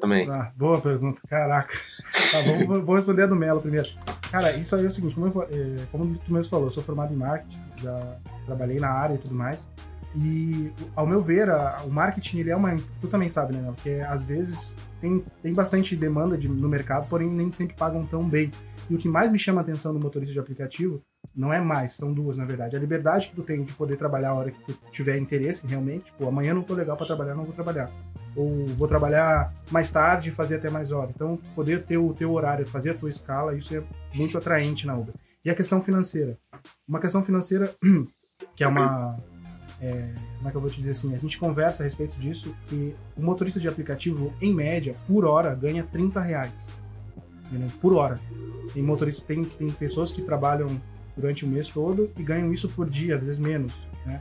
Também. 0.01 0.29
Ah, 0.31 0.51
boa 0.57 0.81
pergunta, 0.81 1.21
caraca. 1.29 1.75
Tá, 2.31 2.41
vamos, 2.43 2.85
vou 2.87 2.95
responder 2.95 3.23
a 3.23 3.27
do 3.27 3.35
Melo 3.37 3.61
primeiro. 3.61 3.89
Cara, 4.31 4.57
isso 4.57 4.75
aí 4.75 4.85
é 4.85 4.89
o 4.89 4.91
seguinte, 4.93 5.15
como, 5.15 5.27
eu 5.27 5.43
eh, 5.51 5.85
como 5.93 6.17
tu 6.17 6.33
mesmo 6.33 6.51
falou, 6.51 6.67
eu 6.67 6.71
sou 6.71 6.83
formado 6.83 7.13
em 7.13 7.17
marketing, 7.17 7.61
já 7.83 8.17
trabalhei 8.47 8.79
na 8.81 8.89
área 8.89 9.15
e 9.15 9.19
tudo 9.19 9.35
mais. 9.35 9.67
E, 10.17 10.73
ao 10.95 11.07
meu 11.07 11.21
ver, 11.21 11.51
a- 11.51 11.83
o 11.85 11.91
marketing, 11.91 12.39
ele 12.39 12.51
é 12.51 12.57
uma... 12.57 12.75
Tu 13.01 13.09
também 13.09 13.29
sabe, 13.29 13.53
né, 13.53 13.61
Melo? 13.61 13.75
Que 13.83 14.01
às 14.01 14.23
vezes 14.23 14.77
tem, 15.01 15.25
tem 15.43 15.53
bastante 15.53 15.95
demanda 15.97 16.39
de- 16.39 16.49
no 16.49 16.69
mercado, 16.69 17.09
porém 17.09 17.29
nem 17.29 17.51
sempre 17.53 17.75
pagam 17.77 18.05
tão 18.07 18.23
bem. 18.29 18.51
E 18.89 18.95
o 18.95 18.99
que 18.99 19.09
mais 19.09 19.31
me 19.31 19.39
chama 19.39 19.61
a 19.61 19.63
atenção 19.63 19.93
no 19.93 19.99
motorista 20.01 20.33
de 20.33 20.39
aplicativo 20.39 21.03
não 21.35 21.53
é 21.53 21.61
mais, 21.61 21.95
são 21.95 22.13
duas, 22.13 22.37
na 22.37 22.45
verdade. 22.45 22.77
A 22.77 22.79
liberdade 22.79 23.29
que 23.29 23.35
tu 23.35 23.43
tem 23.43 23.65
de 23.65 23.73
poder 23.73 23.97
trabalhar 23.97 24.31
a 24.31 24.35
hora 24.35 24.51
que 24.51 24.61
tu 24.73 24.79
tiver 24.93 25.19
interesse, 25.19 25.67
realmente. 25.67 26.05
Tipo, 26.07 26.29
amanhã 26.29 26.55
não 26.55 26.63
tô 26.63 26.75
legal 26.75 26.97
pra 26.97 27.07
trabalhar, 27.07 27.35
não 27.35 27.45
vou 27.45 27.55
trabalhar 27.55 27.91
ou 28.37 28.67
vou 28.67 28.89
trabalhar 28.89 29.53
mais 29.71 29.91
tarde 29.91 30.29
e 30.29 30.33
fazer 30.33 30.57
até 30.57 30.69
mais 30.69 30.93
hora. 30.93 31.11
Então, 31.15 31.39
poder 31.55 31.85
ter 31.85 31.99
o 31.99 32.13
teu 32.13 32.33
horário, 32.33 32.67
fazer 32.67 32.91
a 32.91 32.95
tua 32.95 33.11
escala, 33.11 33.55
isso 33.55 33.75
é 33.77 33.83
muito 34.15 34.37
atraente 34.37 34.87
na 34.87 34.97
Uber. 34.97 35.15
E 35.45 35.51
a 35.51 35.55
questão 35.55 35.83
financeira. 35.83 36.39
Uma 36.89 37.01
questão 37.01 37.23
financeira 37.25 37.75
que 38.57 38.65
é 38.65 38.69
uma. 38.69 39.17
é, 39.81 40.13
como 40.37 40.49
é 40.49 40.51
que 40.51 40.57
eu 40.57 40.61
vou 40.61 40.71
te 40.71 40.79
dizer 40.79 40.93
assim? 40.93 41.15
A 41.15 41.19
gente 41.19 41.39
conversa 41.39 41.83
a 41.83 41.85
respeito 41.85 42.19
disso, 42.19 42.55
que 42.69 42.95
o 43.17 43.23
motorista 43.23 43.61
de 43.61 43.69
aplicativo, 43.69 44.33
em 44.41 44.55
média, 44.55 44.97
por 45.07 45.25
hora, 45.25 45.55
ganha 45.55 45.85
30 45.85 46.21
reais. 46.21 46.69
Entendeu? 47.47 47.69
Por 47.81 47.93
hora. 47.95 48.19
Tem 48.73 48.83
motoristas, 48.83 49.25
tem, 49.27 49.45
tem 49.45 49.71
pessoas 49.71 50.11
que 50.11 50.23
trabalham 50.23 50.81
durante 51.17 51.45
o 51.45 51.49
mês 51.49 51.69
todo 51.69 52.11
e 52.19 52.23
ganham 52.23 52.53
isso 52.53 52.69
por 52.69 52.89
dia, 52.89 53.17
às 53.17 53.23
vezes 53.23 53.39
menos. 53.39 53.73
Né? 54.05 54.21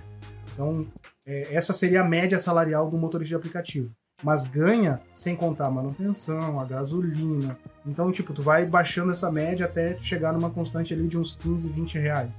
Então, 0.54 0.86
é, 1.26 1.56
essa 1.56 1.74
seria 1.74 2.02
a 2.02 2.04
média 2.04 2.38
salarial 2.38 2.92
do 2.92 2.98
motorista 2.98 3.30
de 3.30 3.36
aplicativo 3.36 3.90
mas 4.24 4.46
ganha 4.46 5.02
sem 5.14 5.36
contar 5.36 5.68
a 5.68 5.72
manutenção, 5.72 6.60
a 6.60 6.66
gasolina. 6.66 7.58
Então, 7.86 8.12
tipo, 8.12 8.34
tu 8.34 8.42
vai 8.42 8.66
baixando 8.66 9.12
essa 9.12 9.32
média 9.32 9.66
até 9.66 9.94
tu 9.94 10.04
chegar 10.04 10.32
numa 10.34 10.50
constante 10.50 10.94
ali 10.94 11.08
de 11.08 11.18
uns 11.18 11.34
15, 11.34 11.68
20 11.70 12.00
reais. 12.00 12.30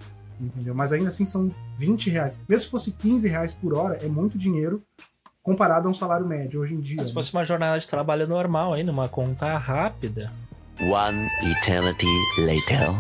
Entendeu? 0.41 0.75
Mas 0.75 0.93
ainda 0.93 1.09
assim 1.09 1.27
são 1.27 1.51
20 1.79 2.11
reais. 2.11 2.33
Mesmo 2.49 2.63
se 2.63 2.71
fosse 2.71 2.93
15 2.93 3.29
reais 3.29 3.53
por 3.53 3.75
hora, 3.75 3.99
é 4.03 4.09
muito 4.09 4.39
dinheiro 4.39 4.83
comparado 5.43 5.87
a 5.87 5.91
um 5.91 5.95
salário 5.95 6.27
médio 6.27 6.61
hoje 6.61 6.75
em 6.75 6.81
dia. 6.81 7.03
Se 7.03 7.11
né? 7.11 7.15
fosse 7.15 7.33
uma 7.33 7.45
jornada 7.45 7.79
de 7.79 7.87
trabalho 7.87 8.27
normal 8.27 8.73
aí, 8.73 8.83
numa 8.83 9.09
conta 9.09 9.57
rápida, 9.59 10.33
One 10.81 11.29
eternity 11.43 12.07
later. 12.39 12.91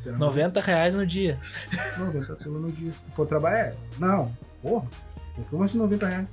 Então, 0.00 0.16
90 0.16 0.60
reais 0.62 0.94
no 0.94 1.06
dia. 1.06 1.38
90 1.98 2.36
pelo 2.36 2.58
no 2.58 2.72
dia. 2.72 2.90
Se 2.92 3.02
tu 3.02 3.10
for 3.10 3.26
trabalhar. 3.26 3.66
É, 3.66 3.76
não, 3.98 4.32
porra. 4.62 4.86
Como 5.50 5.62
assim 5.62 5.76
90 5.76 6.06
reais? 6.06 6.30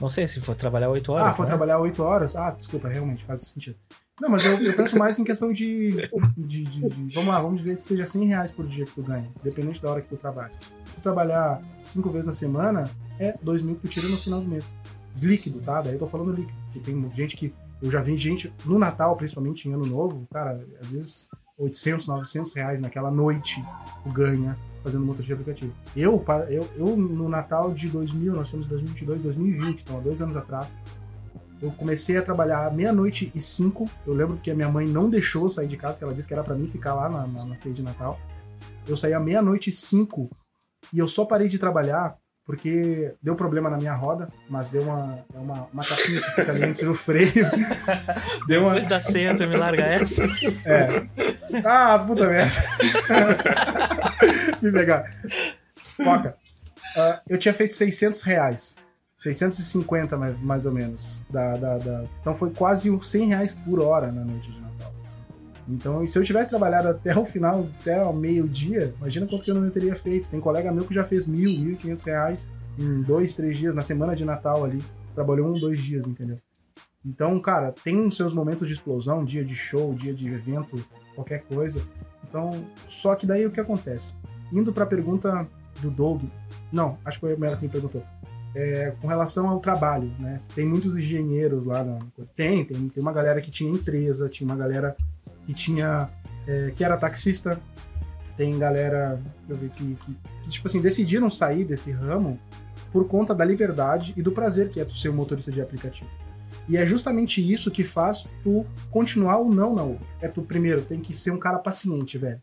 Não 0.00 0.08
sei 0.08 0.28
se 0.28 0.40
for 0.40 0.54
trabalhar 0.54 0.90
8 0.90 1.10
ah, 1.10 1.14
horas. 1.14 1.36
for 1.36 1.42
né? 1.42 1.48
trabalhar 1.48 1.78
8 1.78 2.02
horas? 2.02 2.36
Ah, 2.36 2.50
desculpa, 2.50 2.88
realmente 2.88 3.24
faz 3.24 3.42
sentido. 3.42 3.76
Não, 4.20 4.30
mas 4.30 4.44
eu, 4.44 4.58
eu 4.62 4.72
penso 4.74 4.96
mais 4.96 5.18
em 5.18 5.24
questão 5.24 5.52
de, 5.52 5.90
de, 6.36 6.64
de- 6.64 6.88
de- 6.88 7.14
Vamos 7.14 7.28
lá, 7.34 7.40
vamos 7.40 7.58
dizer 7.58 7.76
que 7.76 7.82
seja 7.82 8.06
100 8.06 8.28
reais 8.28 8.50
por 8.50 8.66
dia 8.66 8.86
que 8.86 8.92
tu 8.92 9.02
ganha, 9.02 9.30
dependente 9.42 9.80
da 9.82 9.90
hora 9.90 10.00
que 10.00 10.08
tu 10.08 10.16
trabalha. 10.16 10.52
Se 10.86 10.94
tu 10.94 11.00
trabalhar 11.02 11.60
5 11.84 12.08
vezes 12.10 12.26
na 12.26 12.32
semana, 12.32 12.90
é 13.18 13.34
2 13.42 13.62
mil 13.62 13.74
que 13.74 13.82
tu 13.82 13.88
tira 13.88 14.08
no 14.08 14.16
final 14.16 14.40
do 14.40 14.48
mês. 14.48 14.74
Líquido, 15.20 15.60
tá? 15.60 15.82
Daí 15.82 15.94
eu 15.94 15.98
tô 15.98 16.06
falando 16.06 16.32
líquido. 16.32 16.58
Porque 16.72 16.80
tem 16.90 17.10
gente 17.14 17.36
que. 17.36 17.54
Eu 17.86 17.92
já 17.92 18.02
vi 18.02 18.16
gente, 18.18 18.52
no 18.64 18.80
Natal, 18.80 19.16
principalmente 19.16 19.68
em 19.68 19.72
Ano 19.72 19.86
Novo, 19.86 20.26
cara, 20.32 20.58
às 20.80 20.88
vezes 20.90 21.28
800, 21.56 22.06
900 22.08 22.52
reais 22.52 22.80
naquela 22.80 23.12
noite 23.12 23.62
ganha 24.12 24.58
fazendo 24.82 25.06
motorista 25.06 25.34
de 25.36 25.40
aplicativo. 25.40 25.72
Eu, 25.96 26.18
para- 26.18 26.50
eu, 26.52 26.68
eu, 26.76 26.96
no 26.96 27.28
Natal 27.28 27.72
de 27.72 27.88
2000, 27.88 28.32
nós 28.32 28.46
estamos 28.48 28.66
em 28.66 28.70
2022, 28.70 29.20
2020, 29.22 29.82
então 29.82 29.98
há 29.98 30.00
dois 30.00 30.20
anos 30.20 30.36
atrás, 30.36 30.76
eu 31.62 31.70
comecei 31.70 32.16
a 32.16 32.22
trabalhar 32.22 32.72
meia-noite 32.74 33.30
e 33.32 33.40
cinco. 33.40 33.88
Eu 34.04 34.14
lembro 34.14 34.36
que 34.36 34.50
a 34.50 34.54
minha 34.54 34.68
mãe 34.68 34.86
não 34.88 35.08
deixou 35.08 35.48
sair 35.48 35.68
de 35.68 35.76
casa, 35.76 35.96
que 35.96 36.02
ela 36.02 36.12
disse 36.12 36.26
que 36.26 36.34
era 36.34 36.42
pra 36.42 36.56
mim 36.56 36.66
ficar 36.66 36.92
lá 36.92 37.08
na, 37.08 37.24
na, 37.26 37.46
na 37.46 37.54
ceia 37.54 37.72
de 37.74 37.82
Natal. 37.82 38.18
Eu 38.86 38.96
saí 38.96 39.14
à 39.14 39.20
meia-noite 39.20 39.70
e 39.70 39.72
cinco 39.72 40.28
e 40.92 40.98
eu 40.98 41.06
só 41.06 41.24
parei 41.24 41.46
de 41.46 41.56
trabalhar 41.58 42.16
porque 42.46 43.12
deu 43.20 43.34
problema 43.34 43.68
na 43.68 43.76
minha 43.76 43.92
roda, 43.94 44.28
mas 44.48 44.70
deu 44.70 44.82
uma, 44.82 45.18
é 45.34 45.38
uma, 45.38 45.68
uma 45.72 45.82
tapinha 45.84 46.20
que 46.22 46.30
fica 46.36 46.52
ali 46.52 46.64
entre 46.64 46.86
o 46.86 46.94
freio. 46.94 47.32
deu 48.46 48.62
uma, 48.62 48.74
Depois 48.74 48.86
da 48.88 49.00
ceia, 49.00 49.34
tu 49.34 49.46
me 49.48 49.56
larga 49.56 49.82
essa. 49.84 50.22
é. 50.64 51.06
Ah, 51.64 51.98
puta 51.98 52.28
merda. 52.28 52.52
Me 54.62 54.70
pegar. 54.72 55.04
Foca. 55.96 56.36
Ah, 56.96 57.20
eu 57.28 57.36
tinha 57.36 57.52
feito 57.52 57.74
600 57.74 58.22
reais. 58.22 58.76
650 59.18 60.16
mais, 60.16 60.40
mais 60.40 60.66
ou 60.66 60.72
menos. 60.72 61.22
Da, 61.28 61.56
da, 61.56 61.78
da- 61.78 62.04
Então 62.20 62.34
foi 62.34 62.50
quase 62.50 62.90
uns 62.90 63.10
100 63.10 63.28
reais 63.28 63.54
por 63.54 63.80
hora 63.80 64.12
na 64.12 64.24
noite 64.24 64.50
de 64.52 64.60
Natal. 64.60 64.65
Então, 65.68 66.06
se 66.06 66.16
eu 66.18 66.22
tivesse 66.22 66.50
trabalhado 66.50 66.88
até 66.88 67.16
o 67.18 67.24
final, 67.24 67.66
até 67.80 68.02
o 68.04 68.12
meio-dia, 68.12 68.94
imagina 68.98 69.26
quanto 69.26 69.44
que 69.44 69.50
eu 69.50 69.54
não 69.54 69.68
teria 69.70 69.96
feito. 69.96 70.28
Tem 70.28 70.40
colega 70.40 70.72
meu 70.72 70.84
que 70.84 70.94
já 70.94 71.04
fez 71.04 71.26
mil, 71.26 71.50
mil 71.50 71.72
e 71.72 71.76
quinhentos 71.76 72.02
reais 72.02 72.46
em 72.78 73.02
dois, 73.02 73.34
três 73.34 73.58
dias, 73.58 73.74
na 73.74 73.82
semana 73.82 74.14
de 74.14 74.24
Natal 74.24 74.64
ali. 74.64 74.82
Trabalhou 75.14 75.48
um, 75.48 75.58
dois 75.58 75.80
dias, 75.80 76.06
entendeu? 76.06 76.38
Então, 77.04 77.38
cara, 77.40 77.72
tem 77.72 78.10
seus 78.10 78.32
momentos 78.32 78.66
de 78.66 78.74
explosão, 78.74 79.24
dia 79.24 79.44
de 79.44 79.54
show, 79.54 79.94
dia 79.94 80.12
de 80.12 80.26
evento, 80.26 80.84
qualquer 81.14 81.42
coisa. 81.42 81.82
Então, 82.28 82.50
só 82.88 83.14
que 83.14 83.26
daí 83.26 83.46
o 83.46 83.50
que 83.50 83.60
acontece? 83.60 84.12
Indo 84.52 84.72
pra 84.72 84.86
pergunta 84.86 85.46
do 85.80 85.90
Doug, 85.90 86.24
não, 86.72 86.98
acho 87.04 87.18
que 87.18 87.26
foi 87.26 87.34
a 87.34 87.36
Mera 87.36 87.56
quem 87.56 87.68
perguntou. 87.68 88.02
É, 88.54 88.94
com 89.00 89.06
relação 89.06 89.48
ao 89.48 89.60
trabalho, 89.60 90.10
né? 90.18 90.38
Tem 90.54 90.64
muitos 90.64 90.96
engenheiros 90.96 91.64
lá 91.66 91.84
na. 91.84 91.98
Tem, 92.34 92.64
tem, 92.64 92.88
tem 92.88 93.02
uma 93.02 93.12
galera 93.12 93.40
que 93.40 93.50
tinha 93.50 93.70
empresa, 93.70 94.28
tinha 94.30 94.48
uma 94.48 94.56
galera 94.56 94.96
que 95.46 95.54
tinha. 95.54 96.08
é, 96.46 96.72
que 96.74 96.84
era 96.84 96.96
taxista, 96.96 97.60
tem 98.36 98.58
galera 98.58 99.20
eu 99.48 99.56
ver, 99.56 99.70
que, 99.70 99.94
que, 99.94 100.16
que, 100.44 100.50
tipo 100.50 100.66
assim, 100.66 100.80
decidiram 100.80 101.30
sair 101.30 101.64
desse 101.64 101.90
ramo 101.90 102.38
por 102.92 103.06
conta 103.08 103.34
da 103.34 103.44
liberdade 103.44 104.14
e 104.16 104.22
do 104.22 104.32
prazer 104.32 104.70
que 104.70 104.80
é 104.80 104.84
tu 104.84 104.96
ser 104.96 105.08
um 105.08 105.14
motorista 105.14 105.50
de 105.50 105.60
aplicativo. 105.60 106.08
E 106.68 106.76
é 106.76 106.84
justamente 106.84 107.40
isso 107.40 107.70
que 107.70 107.84
faz 107.84 108.28
tu 108.42 108.66
continuar 108.90 109.38
ou 109.38 109.50
não 109.52 109.74
na 109.74 109.82
Uber. 109.82 110.00
É 110.20 110.28
tu, 110.28 110.42
primeiro, 110.42 110.82
tem 110.82 111.00
que 111.00 111.14
ser 111.14 111.30
um 111.30 111.38
cara 111.38 111.58
paciente, 111.58 112.18
velho. 112.18 112.40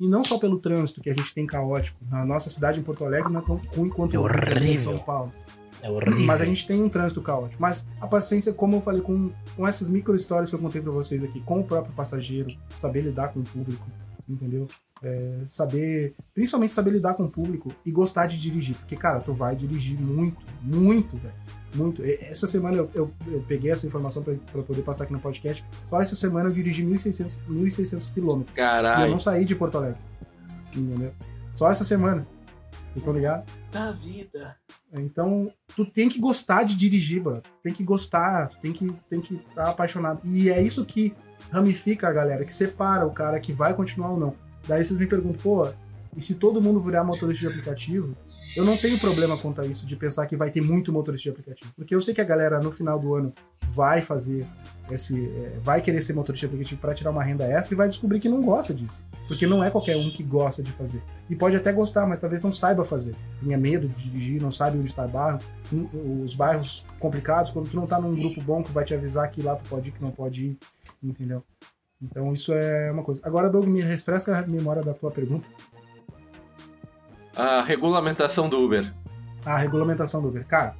E 0.00 0.08
não 0.08 0.22
só 0.24 0.38
pelo 0.38 0.58
trânsito 0.58 1.00
que 1.00 1.10
a 1.10 1.14
gente 1.14 1.34
tem 1.34 1.46
caótico. 1.46 1.98
Na 2.08 2.24
nossa 2.24 2.48
cidade, 2.48 2.78
em 2.78 2.82
Porto 2.82 3.04
Alegre, 3.04 3.32
não 3.32 3.40
é 3.40 3.44
tão 3.44 3.56
ruim 3.56 3.90
quanto 3.90 4.14
É 4.14 4.18
em. 4.64 4.78
São 4.78 4.98
Paulo. 4.98 5.32
É 5.82 5.90
horrível. 5.90 6.24
Mas 6.26 6.40
a 6.40 6.44
gente 6.44 6.66
tem 6.66 6.82
um 6.82 6.88
trânsito 6.88 7.22
caótico. 7.22 7.60
Mas 7.62 7.86
a 8.00 8.06
paciência, 8.06 8.52
como 8.52 8.76
eu 8.76 8.80
falei, 8.80 9.00
com, 9.00 9.30
com 9.56 9.66
essas 9.66 9.88
micro 9.88 10.14
histórias 10.14 10.50
que 10.50 10.56
eu 10.56 10.60
contei 10.60 10.80
pra 10.82 10.90
vocês 10.92 11.22
aqui, 11.22 11.40
com 11.40 11.60
o 11.60 11.64
próprio 11.64 11.92
passageiro, 11.94 12.50
saber 12.76 13.02
lidar 13.02 13.28
com 13.28 13.40
o 13.40 13.44
público, 13.44 13.86
entendeu? 14.28 14.66
É, 15.00 15.42
saber, 15.46 16.14
principalmente 16.34 16.72
saber 16.72 16.90
lidar 16.90 17.14
com 17.14 17.22
o 17.22 17.30
público 17.30 17.72
e 17.86 17.92
gostar 17.92 18.26
de 18.26 18.36
dirigir. 18.36 18.74
Porque, 18.76 18.96
cara, 18.96 19.20
tu 19.20 19.32
vai 19.32 19.54
dirigir 19.54 19.96
muito, 20.00 20.36
muito, 20.60 21.16
velho. 21.16 21.34
Muito. 21.74 22.04
E- 22.04 22.18
Essa 22.22 22.48
semana 22.48 22.78
eu, 22.78 22.90
eu, 22.94 23.10
eu 23.28 23.40
peguei 23.46 23.70
essa 23.70 23.86
informação 23.86 24.22
pra, 24.24 24.34
pra 24.50 24.62
poder 24.62 24.82
passar 24.82 25.04
aqui 25.04 25.12
no 25.12 25.20
podcast. 25.20 25.64
Só 25.88 26.00
essa 26.00 26.16
semana 26.16 26.48
eu 26.48 26.52
dirigi 26.52 26.82
1.600 26.82 27.38
1.600 27.48 28.12
quilômetros. 28.12 28.56
E 28.56 28.60
eu 28.60 28.64
Caralho. 28.64 29.10
não 29.12 29.18
saí 29.20 29.44
de 29.44 29.54
Porto 29.54 29.78
Alegre. 29.78 30.00
Entendeu? 30.74 31.12
Só 31.54 31.70
essa 31.70 31.84
semana. 31.84 32.22
Vocês 32.72 32.96
estão 32.96 33.12
ligados? 33.12 33.44
Da 33.70 33.92
vida. 33.92 34.56
Então, 34.92 35.46
tu 35.76 35.84
tem 35.84 36.08
que 36.08 36.18
gostar 36.18 36.62
de 36.62 36.74
dirigir, 36.74 37.22
mano. 37.22 37.42
Tem 37.62 37.72
que 37.72 37.84
gostar, 37.84 38.48
tem 38.60 38.72
que 38.72 38.92
tem 39.08 39.20
que 39.20 39.34
estar 39.34 39.68
apaixonado. 39.68 40.20
E 40.24 40.48
é 40.50 40.62
isso 40.62 40.84
que 40.84 41.14
ramifica 41.50 42.08
a 42.08 42.12
galera, 42.12 42.44
que 42.44 42.52
separa 42.52 43.06
o 43.06 43.12
cara 43.12 43.38
que 43.38 43.52
vai 43.52 43.74
continuar 43.74 44.12
ou 44.12 44.18
não. 44.18 44.34
Daí 44.66 44.84
vocês 44.84 44.98
me 44.98 45.06
perguntam, 45.06 45.40
pô, 45.40 45.68
e 46.16 46.20
se 46.20 46.34
todo 46.34 46.60
mundo 46.60 46.80
virar 46.80 47.04
motorista 47.04 47.46
de 47.46 47.52
aplicativo? 47.52 48.16
Eu 48.56 48.64
não 48.64 48.76
tenho 48.76 48.98
problema 48.98 49.38
quanto 49.40 49.60
a 49.60 49.66
isso, 49.66 49.86
de 49.86 49.94
pensar 49.94 50.26
que 50.26 50.36
vai 50.36 50.50
ter 50.50 50.60
muito 50.60 50.92
motorista 50.92 51.24
de 51.24 51.30
aplicativo. 51.30 51.72
Porque 51.76 51.94
eu 51.94 52.00
sei 52.00 52.12
que 52.12 52.20
a 52.20 52.24
galera 52.24 52.58
no 52.58 52.72
final 52.72 52.98
do 52.98 53.14
ano 53.14 53.32
vai 53.68 54.02
fazer 54.02 54.46
esse. 54.90 55.26
é, 55.36 55.58
vai 55.62 55.80
querer 55.80 56.02
ser 56.02 56.12
motorista 56.12 56.46
aplicativo 56.46 56.80
para 56.80 56.94
tirar 56.94 57.10
uma 57.10 57.22
renda 57.22 57.44
extra 57.44 57.74
e 57.74 57.76
vai 57.76 57.88
descobrir 57.88 58.20
que 58.20 58.28
não 58.28 58.42
gosta 58.42 58.72
disso. 58.72 59.04
Porque 59.26 59.46
não 59.46 59.62
é 59.62 59.70
qualquer 59.70 59.96
um 59.96 60.10
que 60.10 60.22
gosta 60.22 60.62
de 60.62 60.72
fazer. 60.72 61.02
E 61.28 61.36
pode 61.36 61.56
até 61.56 61.72
gostar, 61.72 62.06
mas 62.06 62.18
talvez 62.18 62.42
não 62.42 62.52
saiba 62.52 62.84
fazer. 62.84 63.14
Tenha 63.40 63.58
medo 63.58 63.88
de 63.88 64.10
dirigir, 64.10 64.40
não 64.40 64.52
sabe 64.52 64.78
onde 64.78 64.88
está 64.88 65.04
o 65.04 65.08
bairro. 65.08 65.38
Os 66.24 66.34
bairros 66.34 66.84
complicados, 66.98 67.50
quando 67.50 67.70
tu 67.70 67.76
não 67.76 67.86
tá 67.86 68.00
num 68.00 68.14
grupo 68.14 68.40
bom 68.40 68.62
que 68.62 68.72
vai 68.72 68.84
te 68.84 68.94
avisar 68.94 69.30
que 69.30 69.42
lá 69.42 69.56
tu 69.56 69.68
pode 69.68 69.88
ir, 69.88 69.92
que 69.92 70.02
não 70.02 70.10
pode 70.10 70.42
ir. 70.42 70.58
Entendeu? 71.02 71.42
Então 72.00 72.32
isso 72.32 72.52
é 72.52 72.90
uma 72.90 73.02
coisa. 73.02 73.20
Agora, 73.24 73.50
Doug, 73.50 73.66
me 73.66 73.80
refresca 73.80 74.38
a 74.38 74.46
memória 74.46 74.82
da 74.82 74.94
tua 74.94 75.10
pergunta. 75.10 75.46
A 77.36 77.62
regulamentação 77.62 78.48
do 78.48 78.58
Uber. 78.58 78.92
A 79.44 79.56
regulamentação 79.56 80.20
do 80.20 80.28
Uber. 80.28 80.44
Cara, 80.46 80.74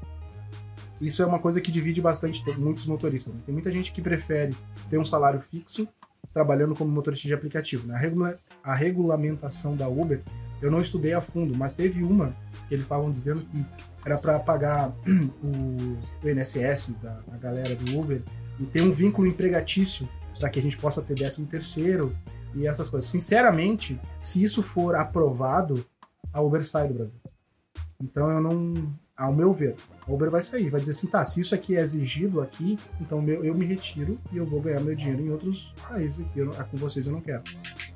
isso 1.00 1.22
é 1.22 1.26
uma 1.26 1.38
coisa 1.38 1.60
que 1.60 1.70
divide 1.70 2.00
bastante 2.00 2.44
to- 2.44 2.58
muitos 2.60 2.86
motoristas. 2.86 3.32
né? 3.34 3.40
Tem 3.46 3.52
muita 3.52 3.70
gente 3.70 3.92
que 3.92 4.00
prefere 4.02 4.54
ter 4.90 4.98
um 4.98 5.04
salário 5.04 5.40
fixo 5.40 5.86
trabalhando 6.34 6.74
como 6.74 6.90
motorista 6.90 7.26
de 7.28 7.34
aplicativo. 7.34 7.86
Né? 7.86 7.94
A, 7.94 7.98
regula- 7.98 8.38
a 8.62 8.74
regulamentação 8.74 9.76
da 9.76 9.88
Uber, 9.88 10.20
eu 10.60 10.70
não 10.70 10.80
estudei 10.80 11.12
a 11.12 11.20
fundo, 11.20 11.56
mas 11.56 11.72
teve 11.72 12.02
uma 12.02 12.34
que 12.68 12.74
eles 12.74 12.84
estavam 12.84 13.10
dizendo 13.10 13.42
que 13.42 13.64
era 14.04 14.18
para 14.18 14.38
pagar 14.40 14.92
o, 15.42 15.96
o 16.24 16.28
INSS 16.28 16.94
da, 17.02 17.20
da 17.28 17.36
galera 17.38 17.74
do 17.76 17.98
Uber 17.98 18.22
e 18.60 18.64
ter 18.64 18.82
um 18.82 18.90
vínculo 18.92 19.26
empregatício 19.28 20.08
para 20.38 20.48
que 20.50 20.58
a 20.58 20.62
gente 20.62 20.76
possa 20.76 21.00
ter 21.02 21.14
13 21.14 21.44
terceiro 21.46 22.14
e 22.54 22.66
essas 22.66 22.88
coisas. 22.88 23.08
Sinceramente, 23.10 24.00
se 24.20 24.42
isso 24.42 24.62
for 24.62 24.94
aprovado, 24.96 25.84
a 26.32 26.40
Uber 26.40 26.64
sai 26.66 26.88
do 26.88 26.94
Brasil. 26.94 27.18
Então 28.00 28.30
eu 28.30 28.40
não. 28.40 28.74
Ao 29.16 29.32
meu 29.34 29.52
ver, 29.52 29.74
a 30.08 30.12
Uber 30.12 30.30
vai 30.30 30.42
sair, 30.42 30.70
vai 30.70 30.80
dizer 30.80 30.92
assim, 30.92 31.06
tá, 31.06 31.24
se 31.24 31.40
isso 31.40 31.54
aqui 31.54 31.76
é 31.76 31.80
exigido 31.80 32.40
aqui, 32.40 32.78
então 33.00 33.20
meu- 33.20 33.44
eu 33.44 33.54
me 33.54 33.66
retiro 33.66 34.18
e 34.32 34.36
eu 34.38 34.46
vou 34.46 34.60
ganhar 34.60 34.80
meu 34.80 34.94
dinheiro 34.94 35.22
em 35.22 35.30
outros 35.30 35.74
países. 35.88 36.24
Eu 36.34 36.46
não- 36.46 36.52
com 36.52 36.76
vocês 36.76 37.06
eu 37.06 37.12
não 37.12 37.20
quero. 37.20 37.42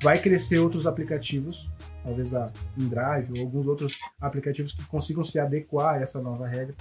Vai 0.02 0.20
crescer 0.20 0.58
outros 0.58 0.86
aplicativos, 0.86 1.70
talvez 2.04 2.34
a 2.34 2.50
InDrive 2.76 3.32
ou 3.38 3.40
alguns 3.40 3.66
outros 3.66 3.98
aplicativos 4.20 4.72
que 4.72 4.84
consigam 4.86 5.24
se 5.24 5.38
adequar 5.38 5.94
a 5.96 6.00
essa 6.02 6.20
nova 6.20 6.46
regra. 6.46 6.74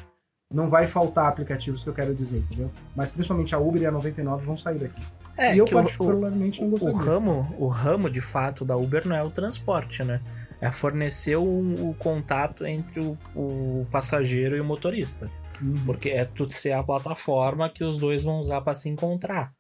Não 0.54 0.70
vai 0.70 0.86
faltar 0.86 1.28
aplicativos 1.28 1.82
que 1.82 1.88
eu 1.90 1.94
quero 1.94 2.14
dizer, 2.14 2.40
entendeu? 2.40 2.70
Mas 2.94 3.10
principalmente 3.10 3.56
a 3.56 3.58
Uber 3.58 3.82
e 3.82 3.86
a 3.86 3.92
99 3.92 4.46
vão 4.46 4.58
sair 4.58 4.80
daqui. 4.80 5.02
É, 5.38 5.56
e 5.56 5.60
eu 5.60 5.64
que 5.66 5.74
o- 5.74 5.78
particularmente 5.82 6.60
não 6.60 6.68
o, 6.68 6.70
o 6.70 6.72
gostaria. 6.72 6.98
ramo, 6.98 7.56
o 7.58 7.68
ramo 7.70 8.10
de 8.10 8.20
fato 8.20 8.66
da 8.66 8.76
Uber 8.76 9.08
não 9.08 9.16
é 9.16 9.24
o 9.24 9.30
transporte, 9.30 10.04
né? 10.04 10.20
É 10.62 10.72
fornecer 10.72 11.36
o, 11.38 11.44
o 11.44 11.96
contato 11.98 12.66
entre 12.66 13.00
o, 13.00 13.18
o 13.36 13.88
passageiro 13.92 14.56
e 14.56 14.62
o 14.62 14.64
motorista. 14.64 15.30
Uhum. 15.62 15.74
Porque 15.86 16.10
é 16.10 16.24
tudo 16.24 16.54
ser 16.54 16.72
a 16.74 16.84
plataforma 16.84 17.68
que 17.70 17.84
os 17.84 17.98
dois 17.98 18.24
vão 18.24 18.40
usar 18.40 18.62
para 18.62 18.74
se 18.76 18.88
encontrar. 18.88 19.52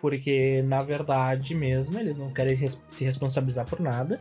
Porque, 0.00 0.62
na 0.68 0.80
verdade 0.80 1.54
mesmo, 1.54 1.98
eles 1.98 2.16
não 2.16 2.32
querem 2.32 2.54
res- 2.54 2.80
se 2.88 3.04
responsabilizar 3.04 3.66
por 3.66 3.80
nada 3.80 4.20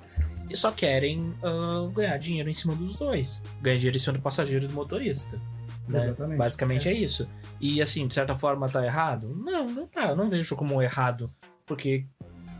e 0.49 0.55
só 0.55 0.71
querem 0.71 1.33
ah, 1.43 1.87
ganhar 1.93 2.17
dinheiro 2.17 2.49
em 2.49 2.53
cima 2.53 2.73
dos 2.75 2.95
dois. 2.95 3.43
Ganhar 3.61 3.77
dinheiro 3.77 3.97
em 3.97 3.99
cima 3.99 4.13
do 4.17 4.21
passageiro 4.23 4.65
e 4.65 4.67
do 4.67 4.73
motorista. 4.73 5.39
né? 5.87 5.99
Exatamente. 5.99 6.37
Basicamente 6.37 6.89
é. 6.89 6.93
isso. 6.93 7.29
E 7.61 7.79
assim, 7.81 8.07
de 8.07 8.13
certa 8.15 8.35
forma 8.35 8.67
tá 8.67 8.83
errado? 8.83 9.35
Não, 9.43 9.65
não 9.67 9.87
tá. 9.87 10.09
Eu 10.09 10.15
não 10.15 10.27
vejo 10.29 10.55
como 10.55 10.81
errado. 10.81 11.31
Porque 11.65 12.05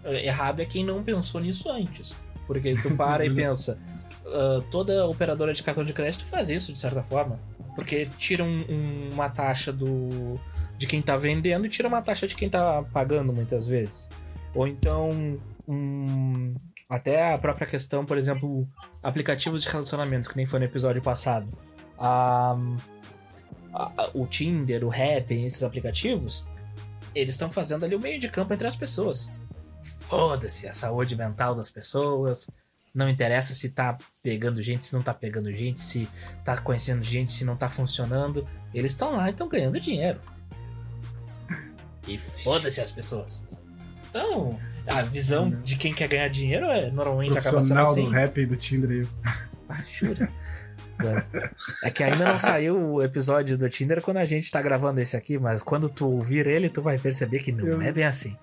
eh, 0.03 0.27
errado 0.27 0.59
é 0.59 0.65
quem 0.65 0.85
não 0.85 1.01
pensou 1.03 1.41
nisso 1.41 1.71
antes. 1.71 2.21
Porque 2.47 2.73
tu 2.81 2.95
para 2.95 3.25
e 3.25 3.29
pensa, 3.35 3.77
ah, 4.25 4.63
toda 4.71 5.05
operadora 5.07 5.53
de 5.53 5.61
cartão 5.61 5.83
de 5.83 5.93
crédito 5.93 6.25
faz 6.25 6.49
isso 6.49 6.73
de 6.73 6.79
certa 6.79 7.03
forma. 7.03 7.39
Porque 7.75 8.07
tira 8.17 8.43
um- 8.43 8.65
um- 8.69 9.09
uma 9.13 9.29
taxa 9.29 9.71
do 9.71 10.39
de 10.77 10.85
quem 10.87 11.01
tá 11.01 11.17
vendendo 11.17 11.65
e 11.65 11.69
tira 11.69 11.87
uma 11.87 12.01
taxa 12.01 12.27
de 12.27 12.35
quem 12.35 12.49
tá 12.49 12.83
pagando 12.93 13.33
muitas 13.33 13.65
vezes. 13.67 14.09
Ou 14.55 14.67
então, 14.67 15.37
um- 15.67 16.55
até 16.89 17.33
a 17.33 17.37
própria 17.37 17.67
questão, 17.67 18.05
por 18.05 18.17
exemplo, 18.17 18.67
aplicativos 19.03 19.63
de 19.63 19.69
relacionamento, 19.69 20.29
que 20.29 20.37
nem 20.37 20.45
foi 20.45 20.59
no 20.59 20.65
episódio 20.65 21.01
passado. 21.01 21.47
A- 21.99 22.55
a- 23.73 24.09
o 24.13 24.25
Tinder, 24.27 24.83
o 24.85 24.89
Happn, 24.91 25.45
esses 25.45 25.63
aplicativos, 25.63 26.47
eles 27.13 27.33
estão 27.35 27.49
fazendo 27.51 27.83
ali 27.85 27.95
o 27.95 27.99
meio 27.99 28.19
de 28.19 28.29
campo 28.29 28.53
entre 28.53 28.67
as 28.67 28.75
pessoas. 28.75 29.31
Foda-se 30.09 30.67
a 30.67 30.73
saúde 30.73 31.15
mental 31.15 31.53
das 31.55 31.69
pessoas. 31.69 32.49
Não 32.93 33.07
interessa 33.09 33.53
se 33.53 33.69
tá 33.69 33.97
pegando 34.23 34.61
gente, 34.63 34.83
se 34.85 34.93
não 34.93 35.01
tá 35.03 35.13
pegando 35.13 35.51
gente, 35.51 35.79
se 35.79 36.07
tá 36.43 36.57
conhecendo 36.57 37.03
gente, 37.03 37.31
se 37.31 37.45
não 37.45 37.55
tá 37.55 37.69
funcionando. 37.69 38.47
Eles 38.73 38.93
estão 38.93 39.15
lá 39.15 39.27
e 39.27 39.31
estão 39.31 39.47
ganhando 39.47 39.79
dinheiro. 39.79 40.19
E 42.07 42.17
foda-se 42.17 42.79
as 42.81 42.89
pessoas. 42.89 43.45
Então, 44.09 44.57
a 44.87 45.01
visão 45.01 45.49
de 45.61 45.75
quem 45.75 45.93
quer 45.93 46.07
ganhar 46.07 46.29
dinheiro 46.29 46.65
é 46.67 46.89
normalmente 46.89 47.37
acaba 47.37 47.61
sendo 47.61 47.79
assim. 47.81 48.03
do 48.05 48.09
rap 48.09 48.37
e 48.39 48.45
do 48.45 48.55
Tinder 48.55 48.89
aí. 48.89 49.07
Ah, 49.69 49.81
jura? 49.81 50.29
É 51.83 51.91
que 51.91 52.03
ainda 52.03 52.25
não 52.25 52.39
saiu 52.39 52.75
o 52.93 53.03
episódio 53.03 53.57
do 53.57 53.69
Tinder 53.69 54.01
quando 54.01 54.17
a 54.17 54.25
gente 54.25 54.49
tá 54.49 54.61
gravando 54.61 54.99
esse 55.01 55.15
aqui, 55.15 55.37
mas 55.37 55.61
quando 55.61 55.89
tu 55.89 56.09
ouvir 56.09 56.47
ele, 56.47 56.69
tu 56.69 56.81
vai 56.81 56.97
perceber 56.97 57.39
que 57.39 57.51
não 57.51 57.67
Eu- 57.67 57.81
é 57.81 57.91
bem 57.91 58.05
assim. 58.05 58.35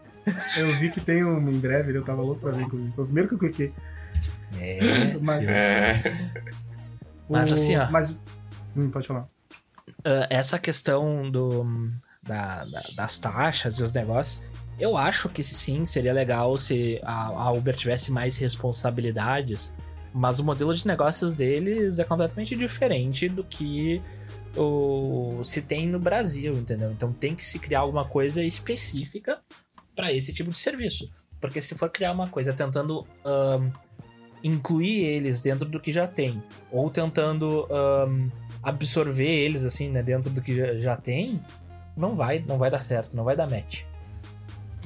Eu 0.57 0.73
vi 0.79 0.91
que 0.91 1.01
tem 1.01 1.25
um 1.25 1.51
em 1.51 1.59
breve, 1.59 1.97
eu 1.97 2.05
tava 2.05 2.23
louco 2.23 2.41
pra 2.41 2.51
ver, 2.53 2.63
inclusive. 2.63 2.93
Foi 2.95 3.05
o 3.05 3.07
primeiro 3.07 3.29
que 3.29 3.35
eu 3.35 3.39
cliquei. 3.39 3.73
É. 4.59 5.17
Mas, 5.21 5.49
É. 5.49 6.03
Mas 7.29 7.51
o- 7.51 7.55
assim, 7.55 7.77
ó. 7.77 7.91
Mas. 7.91 8.21
Hum, 8.77 8.91
pode 8.91 9.07
falar. 9.09 9.27
Ah, 10.05 10.27
essa 10.31 10.59
questão 10.59 11.31
do, 11.31 11.65
da- 12.23 12.65
da- 12.65 12.83
das 12.97 13.19
taxas 13.19 13.79
e 13.79 13.83
os 13.83 13.93
negócios, 13.93 14.43
eu 14.79 14.97
acho 14.97 15.29
que 15.29 15.43
sim, 15.43 15.85
seria 15.85 16.13
legal 16.13 16.57
se 16.59 17.01
a, 17.03 17.27
a 17.27 17.53
Uber 17.53 17.75
tivesse 17.77 18.11
mais 18.13 18.37
responsabilidades, 18.37 19.73
mas 20.13 20.39
o 20.41 20.45
modelo 20.45 20.75
de 20.75 20.87
negócios 20.87 21.35
deles 21.35 21.99
é 21.99 22.05
completamente 22.05 22.55
diferente 22.57 23.29
do 23.29 23.43
que 23.45 24.01
o, 24.57 25.43
se 25.45 25.61
tem 25.63 25.87
no 25.89 25.99
Brasil, 25.99 26.53
entendeu? 26.55 26.91
Então 26.93 27.13
tem 27.13 27.35
que 27.35 27.45
se 27.45 27.59
criar 27.59 27.81
alguma 27.81 28.05
coisa 28.05 28.43
específica 28.43 29.41
para 29.95 30.13
esse 30.13 30.33
tipo 30.33 30.51
de 30.51 30.59
serviço. 30.59 31.11
Porque 31.41 31.61
se 31.61 31.75
for 31.75 31.91
criar 31.91 32.13
uma 32.13 32.29
coisa 32.29 32.53
tentando 32.53 33.07
ahn, 33.25 33.71
incluir 34.43 35.05
eles 35.05 35.41
dentro 35.41 35.69
do 35.69 35.81
que 35.81 35.93
já 35.93 36.07
tem, 36.07 36.43
ou 36.71 36.91
tentando 36.91 37.67
ahn, 37.71 38.31
absorver 38.63 39.29
eles 39.29 39.65
assim, 39.65 39.91
né, 39.91 40.03
dentro 40.03 40.31
do 40.31 40.41
que 40.41 40.57
já, 40.57 40.79
já 40.79 40.97
tem, 40.97 41.41
não 41.97 42.17
vai, 42.17 42.45
não 42.47 42.59
vai 42.59 42.71
dar 42.71 42.79
certo, 42.79 43.17
não 43.17 43.25
vai 43.25 43.37
dar 43.37 43.49
match. 43.49 43.83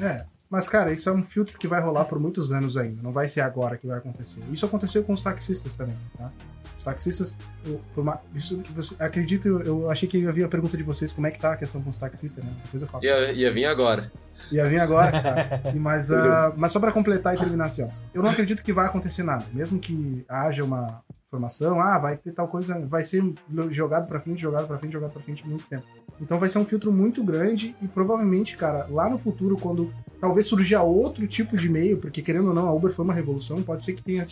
É. 0.01 0.25
Mas, 0.51 0.69
cara, 0.69 0.93
isso 0.93 1.09
é 1.09 1.13
um 1.13 1.23
filtro 1.23 1.59
que 1.59 1.69
vai 1.69 1.81
rolar 1.81 2.07
por 2.07 2.19
muitos 2.19 2.51
anos 2.53 2.77
ainda. 2.77 3.03
Não 3.03 3.13
vai 3.13 3.29
ser 3.29 3.43
agora 3.43 3.77
que 3.77 3.87
vai 3.87 3.99
acontecer. 3.99 4.41
Isso 4.51 4.65
aconteceu 4.65 5.05
com 5.05 5.13
os 5.13 5.21
taxistas 5.21 5.75
também, 5.75 5.95
tá? 6.17 6.31
Os 6.79 6.83
taxistas. 6.83 7.35
eu- 7.67 7.81
uma- 7.97 8.19
isso 8.35 8.63
você, 8.75 8.95
acredito, 8.99 9.47
eu, 9.47 9.61
eu 9.63 9.91
achei 9.91 10.09
que 10.09 10.17
ia 10.17 10.33
vir 10.33 10.45
a 10.45 10.49
pergunta 10.49 10.75
de 10.77 10.83
vocês 10.83 11.13
como 11.13 11.27
é 11.27 11.31
que 11.31 11.39
tá 11.39 11.53
a 11.53 11.57
questão 11.57 11.83
com 11.83 11.91
os 11.91 11.97
taxistas, 11.99 12.43
né? 12.43 12.51
Depois 12.65 12.83
eu 12.83 12.89
falo. 12.89 13.05
Ia, 13.05 13.33
ia 13.33 13.53
vir 13.53 13.67
agora. 13.67 14.11
Ia 14.51 14.65
vir 14.65 14.81
agora, 14.81 15.11
cara. 15.23 15.63
Mas, 15.77 16.11
ah, 16.11 16.53
mas 16.57 16.73
só 16.73 16.81
pra 16.81 16.93
completar 16.93 17.35
e 17.35 17.39
terminar 17.39 17.67
assim, 17.67 17.83
ó. 17.83 17.89
Eu 18.15 18.23
não 18.23 18.31
acredito 18.31 18.63
que 18.63 18.73
vai 18.73 18.87
acontecer 18.87 19.23
nada. 19.25 19.45
Mesmo 19.53 19.79
que 19.79 20.25
haja 20.29 20.65
uma 20.65 21.03
informação, 21.27 21.79
ah, 21.81 21.99
vai 21.99 22.17
ter 22.17 22.33
tal 22.33 22.49
coisa, 22.49 22.79
vai 22.87 23.03
ser 23.03 23.23
jogado 23.71 24.07
pra 24.07 24.19
frente, 24.21 24.41
jogado 24.41 24.67
pra 24.67 24.79
frente, 24.79 24.93
jogado 24.93 25.13
pra 25.13 25.21
frente 25.21 25.43
por 25.43 25.49
muito 25.51 25.67
tempo. 25.67 25.85
Então 26.21 26.39
vai 26.39 26.49
ser 26.49 26.59
um 26.59 26.65
filtro 26.65 26.93
muito 26.93 27.23
grande 27.23 27.75
e 27.81 27.89
provavelmente, 27.89 28.57
cara, 28.57 28.87
lá 28.91 29.09
no 29.09 29.19
futuro, 29.19 29.57
quando 29.57 29.93
talvez 30.21 30.47
surja 30.47 30.83
outro 30.83 31.27
tipo 31.27 31.57
de 31.57 31.69
meio, 31.69 31.99
porque 31.99 32.23
querendo 32.23 32.49
ou 32.49 32.55
não, 32.55 32.69
a 32.69 32.73
Uber 32.73 32.93
foi 32.93 33.05
uma 33.05 33.15
revolução, 33.15 33.63
pode 33.63 33.85
ser 33.85 33.93
que 33.93 34.03
tenha 34.03 34.25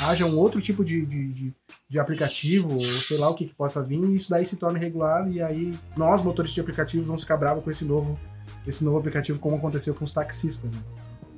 haja 0.00 0.26
um 0.26 0.36
outro 0.38 0.60
tipo 0.60 0.84
de, 0.84 1.06
de, 1.06 1.28
de, 1.28 1.54
de 1.88 1.98
aplicativo, 1.98 2.74
ou 2.74 2.80
sei 2.80 3.16
lá 3.16 3.30
o 3.30 3.34
que, 3.34 3.46
que 3.46 3.54
possa 3.54 3.82
vir, 3.82 4.04
e 4.04 4.14
isso 4.14 4.28
daí 4.28 4.44
se 4.44 4.56
torna 4.56 4.78
regular, 4.78 5.30
e 5.30 5.40
aí 5.40 5.74
nós, 5.96 6.22
motoristas 6.22 6.54
de 6.54 6.60
aplicativos, 6.60 7.06
vamos 7.06 7.22
ficar 7.22 7.36
bravos 7.36 7.64
com 7.64 7.70
esse 7.70 7.84
novo 7.84 8.18
esse 8.66 8.84
novo 8.84 8.98
aplicativo, 8.98 9.38
como 9.38 9.56
aconteceu 9.56 9.94
com 9.94 10.04
os 10.04 10.12
taxistas. 10.12 10.70
Né? 10.70 10.78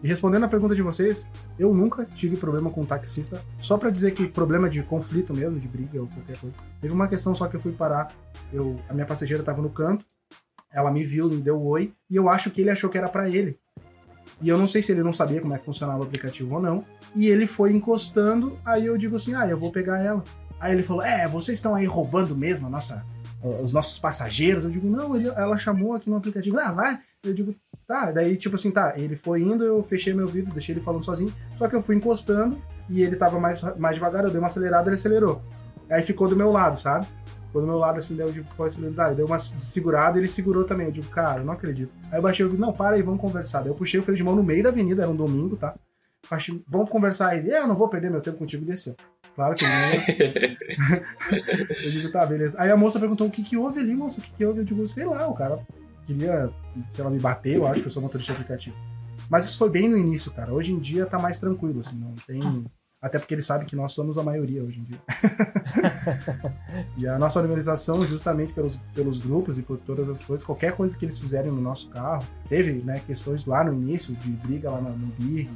E 0.04 0.06
respondendo 0.06 0.44
a 0.44 0.48
pergunta 0.48 0.74
de 0.74 0.82
vocês, 0.82 1.30
eu 1.58 1.72
nunca 1.72 2.04
tive 2.04 2.36
problema 2.36 2.70
com 2.70 2.84
taxista, 2.84 3.40
só 3.58 3.78
pra 3.78 3.88
dizer 3.88 4.10
que 4.10 4.28
problema 4.28 4.68
de 4.68 4.82
conflito 4.82 5.32
mesmo, 5.32 5.58
de 5.58 5.66
briga 5.66 5.98
ou 5.98 6.06
qualquer 6.06 6.36
coisa. 6.36 6.54
Teve 6.78 6.92
uma 6.92 7.08
questão 7.08 7.34
só 7.34 7.48
que 7.48 7.56
eu 7.56 7.60
fui 7.60 7.72
parar, 7.72 8.12
eu, 8.52 8.78
a 8.86 8.92
minha 8.92 9.06
passageira 9.06 9.42
tava 9.42 9.62
no 9.62 9.70
canto, 9.70 10.04
ela 10.70 10.90
me 10.92 11.02
viu, 11.04 11.26
me 11.30 11.40
deu 11.40 11.58
um 11.58 11.64
oi, 11.64 11.94
e 12.10 12.16
eu 12.16 12.28
acho 12.28 12.50
que 12.50 12.60
ele 12.60 12.68
achou 12.68 12.90
que 12.90 12.98
era 12.98 13.08
pra 13.08 13.30
ele. 13.30 13.58
E 14.42 14.48
eu 14.50 14.58
não 14.58 14.66
sei 14.66 14.82
se 14.82 14.92
ele 14.92 15.02
não 15.02 15.12
sabia 15.14 15.40
como 15.40 15.54
é 15.54 15.58
que 15.58 15.64
funcionava 15.64 16.00
o 16.00 16.02
aplicativo 16.02 16.54
ou 16.54 16.60
não, 16.60 16.84
e 17.16 17.26
ele 17.28 17.46
foi 17.46 17.72
encostando, 17.72 18.58
aí 18.62 18.84
eu 18.84 18.98
digo 18.98 19.16
assim, 19.16 19.34
ah, 19.34 19.48
eu 19.48 19.58
vou 19.58 19.72
pegar 19.72 20.02
ela. 20.04 20.22
Aí 20.60 20.74
ele 20.74 20.82
falou, 20.82 21.02
é, 21.02 21.26
vocês 21.26 21.56
estão 21.56 21.74
aí 21.74 21.86
roubando 21.86 22.36
mesmo 22.36 22.66
a 22.66 22.70
nossa, 22.70 23.02
os 23.62 23.72
nossos 23.72 23.98
passageiros. 23.98 24.64
Eu 24.64 24.70
digo, 24.70 24.88
não, 24.88 25.16
ele- 25.16 25.28
ela 25.28 25.56
chamou 25.56 25.94
aqui 25.94 26.10
no 26.10 26.16
aplicativo, 26.16 26.58
ah, 26.58 26.72
vai. 26.72 26.98
Eu 27.22 27.32
digo, 27.34 27.54
tá. 27.86 28.12
Daí, 28.12 28.36
tipo 28.36 28.56
assim, 28.56 28.70
tá, 28.70 28.94
ele 28.96 29.16
foi 29.16 29.42
indo, 29.42 29.64
eu 29.64 29.82
fechei 29.82 30.12
meu 30.12 30.26
ouvido, 30.26 30.52
deixei 30.52 30.74
ele 30.74 30.82
falando 30.82 31.04
sozinho. 31.04 31.32
Só 31.58 31.68
que 31.68 31.76
eu 31.76 31.82
fui 31.82 31.96
encostando 31.96 32.58
e 32.88 33.02
ele 33.02 33.16
tava 33.16 33.38
mais, 33.38 33.62
mais 33.78 33.94
devagar, 33.94 34.24
eu 34.24 34.30
dei 34.30 34.38
uma 34.38 34.46
acelerada, 34.46 34.88
ele 34.88 34.96
acelerou. 34.96 35.42
Aí 35.90 36.02
ficou 36.02 36.28
do 36.28 36.36
meu 36.36 36.50
lado, 36.50 36.78
sabe? 36.78 37.06
Ficou 37.46 37.62
do 37.62 37.68
meu 37.68 37.78
lado, 37.78 37.98
assim, 37.98 38.16
daí 38.16 38.26
eu 38.26 38.32
digo, 38.32 38.46
foi 38.56 38.68
acelerado. 38.68 39.14
Deu 39.14 39.26
uma 39.26 39.38
segurada 39.38 40.18
ele 40.18 40.28
segurou 40.28 40.64
também. 40.64 40.86
Eu 40.86 40.92
digo, 40.92 41.08
cara, 41.08 41.40
eu 41.40 41.44
não 41.44 41.52
acredito. 41.52 41.92
Aí 42.10 42.18
eu 42.18 42.22
baixei 42.22 42.44
o 42.44 42.48
ouvido, 42.48 42.60
não, 42.60 42.72
para 42.72 42.96
aí, 42.96 43.02
vamos 43.02 43.20
conversar. 43.20 43.60
Daí 43.60 43.70
eu 43.70 43.74
puxei 43.74 44.00
o 44.00 44.02
freio 44.02 44.16
de 44.16 44.24
mão 44.24 44.34
no 44.34 44.42
meio 44.42 44.62
da 44.62 44.70
avenida, 44.70 45.02
era 45.02 45.10
um 45.10 45.16
domingo, 45.16 45.56
tá? 45.56 45.74
Baixei, 46.28 46.62
vamos 46.66 46.90
conversar. 46.90 47.36
Ele, 47.36 47.50
"É, 47.50 47.60
eu 47.60 47.68
não 47.68 47.76
vou 47.76 47.88
perder 47.88 48.10
meu 48.10 48.20
tempo 48.20 48.38
contigo 48.38 48.64
e 48.64 48.66
desceu. 48.66 48.96
Claro 49.34 49.54
que 49.56 49.64
não. 49.64 49.70
eu 51.84 51.90
digo, 51.90 52.12
tá, 52.12 52.24
beleza. 52.24 52.56
Aí 52.60 52.70
a 52.70 52.76
moça 52.76 53.00
perguntou, 53.00 53.26
o 53.26 53.30
que 53.30 53.42
que 53.42 53.56
houve 53.56 53.80
ali, 53.80 53.94
moça? 53.94 54.20
O 54.20 54.22
que 54.22 54.32
que 54.32 54.44
houve? 54.44 54.60
Eu 54.60 54.64
digo, 54.64 54.86
sei 54.86 55.04
lá, 55.04 55.26
o 55.26 55.34
cara 55.34 55.58
queria, 56.06 56.50
sei 56.92 57.04
lá, 57.04 57.10
me 57.10 57.18
bater, 57.18 57.56
eu 57.56 57.66
acho 57.66 57.80
que 57.80 57.86
eu 57.86 57.90
sou 57.90 58.02
motorista 58.02 58.32
de 58.32 58.40
aplicativo. 58.40 58.76
Mas 59.28 59.44
isso 59.44 59.58
foi 59.58 59.70
bem 59.70 59.88
no 59.88 59.96
início, 59.96 60.30
cara. 60.32 60.52
Hoje 60.52 60.72
em 60.72 60.78
dia 60.78 61.06
tá 61.06 61.18
mais 61.18 61.38
tranquilo, 61.38 61.80
assim, 61.80 61.96
não 61.96 62.14
tem... 62.26 62.64
Até 63.02 63.18
porque 63.18 63.34
ele 63.34 63.42
sabe 63.42 63.66
que 63.66 63.76
nós 63.76 63.92
somos 63.92 64.16
a 64.16 64.22
maioria 64.22 64.64
hoje 64.64 64.80
em 64.80 64.84
dia. 64.84 64.98
e 66.96 67.06
a 67.06 67.18
nossa 67.18 67.38
organização, 67.38 68.06
justamente 68.06 68.54
pelos, 68.54 68.76
pelos 68.94 69.18
grupos 69.18 69.58
e 69.58 69.62
por 69.62 69.76
todas 69.76 70.08
as 70.08 70.22
coisas, 70.22 70.42
qualquer 70.42 70.72
coisa 70.72 70.96
que 70.96 71.04
eles 71.04 71.20
fizerem 71.20 71.52
no 71.52 71.60
nosso 71.60 71.90
carro, 71.90 72.26
teve, 72.48 72.72
né, 72.82 73.02
questões 73.06 73.44
lá 73.44 73.62
no 73.62 73.74
início, 73.74 74.14
de 74.14 74.30
briga 74.30 74.70
lá 74.70 74.80
no, 74.80 74.96
no 74.96 75.06
BIR 75.18 75.50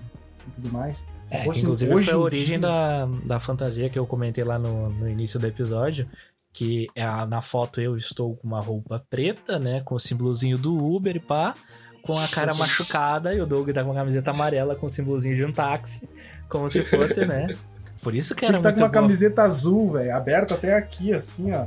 e 0.48 0.60
tudo 0.62 0.72
mais. 0.72 1.04
É, 1.30 1.44
fosse 1.44 1.60
inclusive 1.62 1.92
hoje 1.94 2.04
foi 2.06 2.14
a 2.14 2.16
em 2.16 2.20
origem 2.20 2.58
dia- 2.58 2.68
da, 2.68 3.06
da 3.24 3.40
fantasia 3.40 3.88
que 3.90 3.98
eu 3.98 4.06
comentei 4.06 4.42
lá 4.44 4.58
no, 4.58 4.88
no 4.90 5.08
início 5.08 5.38
do 5.38 5.46
episódio. 5.46 6.08
Que 6.52 6.86
é 6.94 7.02
a- 7.04 7.26
na 7.26 7.40
foto 7.40 7.80
eu 7.80 7.96
estou 7.96 8.34
com 8.36 8.46
uma 8.48 8.60
roupa 8.60 9.04
preta, 9.10 9.58
né? 9.58 9.82
Com 9.84 9.94
o 9.94 10.00
símbolozinho 10.00 10.56
do 10.58 10.76
Uber 10.76 11.14
e 11.16 11.20
pá. 11.20 11.54
Com 12.02 12.18
a 12.18 12.26
cara 12.28 12.54
machucada 12.54 13.34
e 13.34 13.40
o 13.40 13.46
Doug 13.46 13.68
tá 13.70 13.82
com 13.82 13.90
uma 13.90 13.94
camiseta 13.94 14.30
amarela 14.30 14.74
com 14.74 14.86
o 14.86 14.90
símbolozinho 14.90 15.36
de 15.36 15.44
um 15.44 15.52
táxi. 15.52 16.08
Como 16.48 16.68
se 16.70 16.82
fosse, 16.84 17.26
né? 17.26 17.54
Por 18.02 18.14
isso 18.14 18.34
que 18.34 18.46
Tinha 18.46 18.50
era 18.50 18.58
que 18.58 18.62
tá 18.62 18.68
muito 18.70 18.78
com 18.78 18.84
uma 18.84 18.88
boa. 18.90 19.02
camiseta 19.02 19.42
azul, 19.42 19.92
velho, 19.92 20.14
aberta 20.14 20.54
até 20.54 20.74
aqui, 20.74 21.12
assim, 21.12 21.52
ó. 21.52 21.66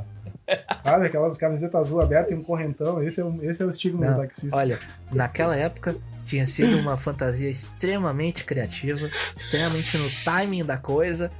Sabe, 0.83 1.05
aquelas 1.07 1.37
camisetas 1.37 1.79
azul 1.81 2.01
abertas 2.01 2.31
e 2.31 2.35
um 2.35 2.43
correntão. 2.43 3.01
Esse 3.01 3.21
é, 3.21 3.23
o- 3.23 3.39
esse 3.43 3.61
é 3.61 3.65
o 3.65 3.69
estigma 3.69 4.05
Não, 4.05 4.15
do 4.15 4.21
taxista. 4.21 4.57
Olha, 4.57 4.77
naquela 5.11 5.55
época 5.55 5.95
tinha 6.25 6.45
sido 6.45 6.77
uma 6.77 6.97
fantasia 6.97 7.49
extremamente 7.49 8.43
criativa, 8.43 9.09
extremamente 9.35 9.97
no 9.97 10.09
timing 10.23 10.65
da 10.65 10.77
coisa, 10.77 11.31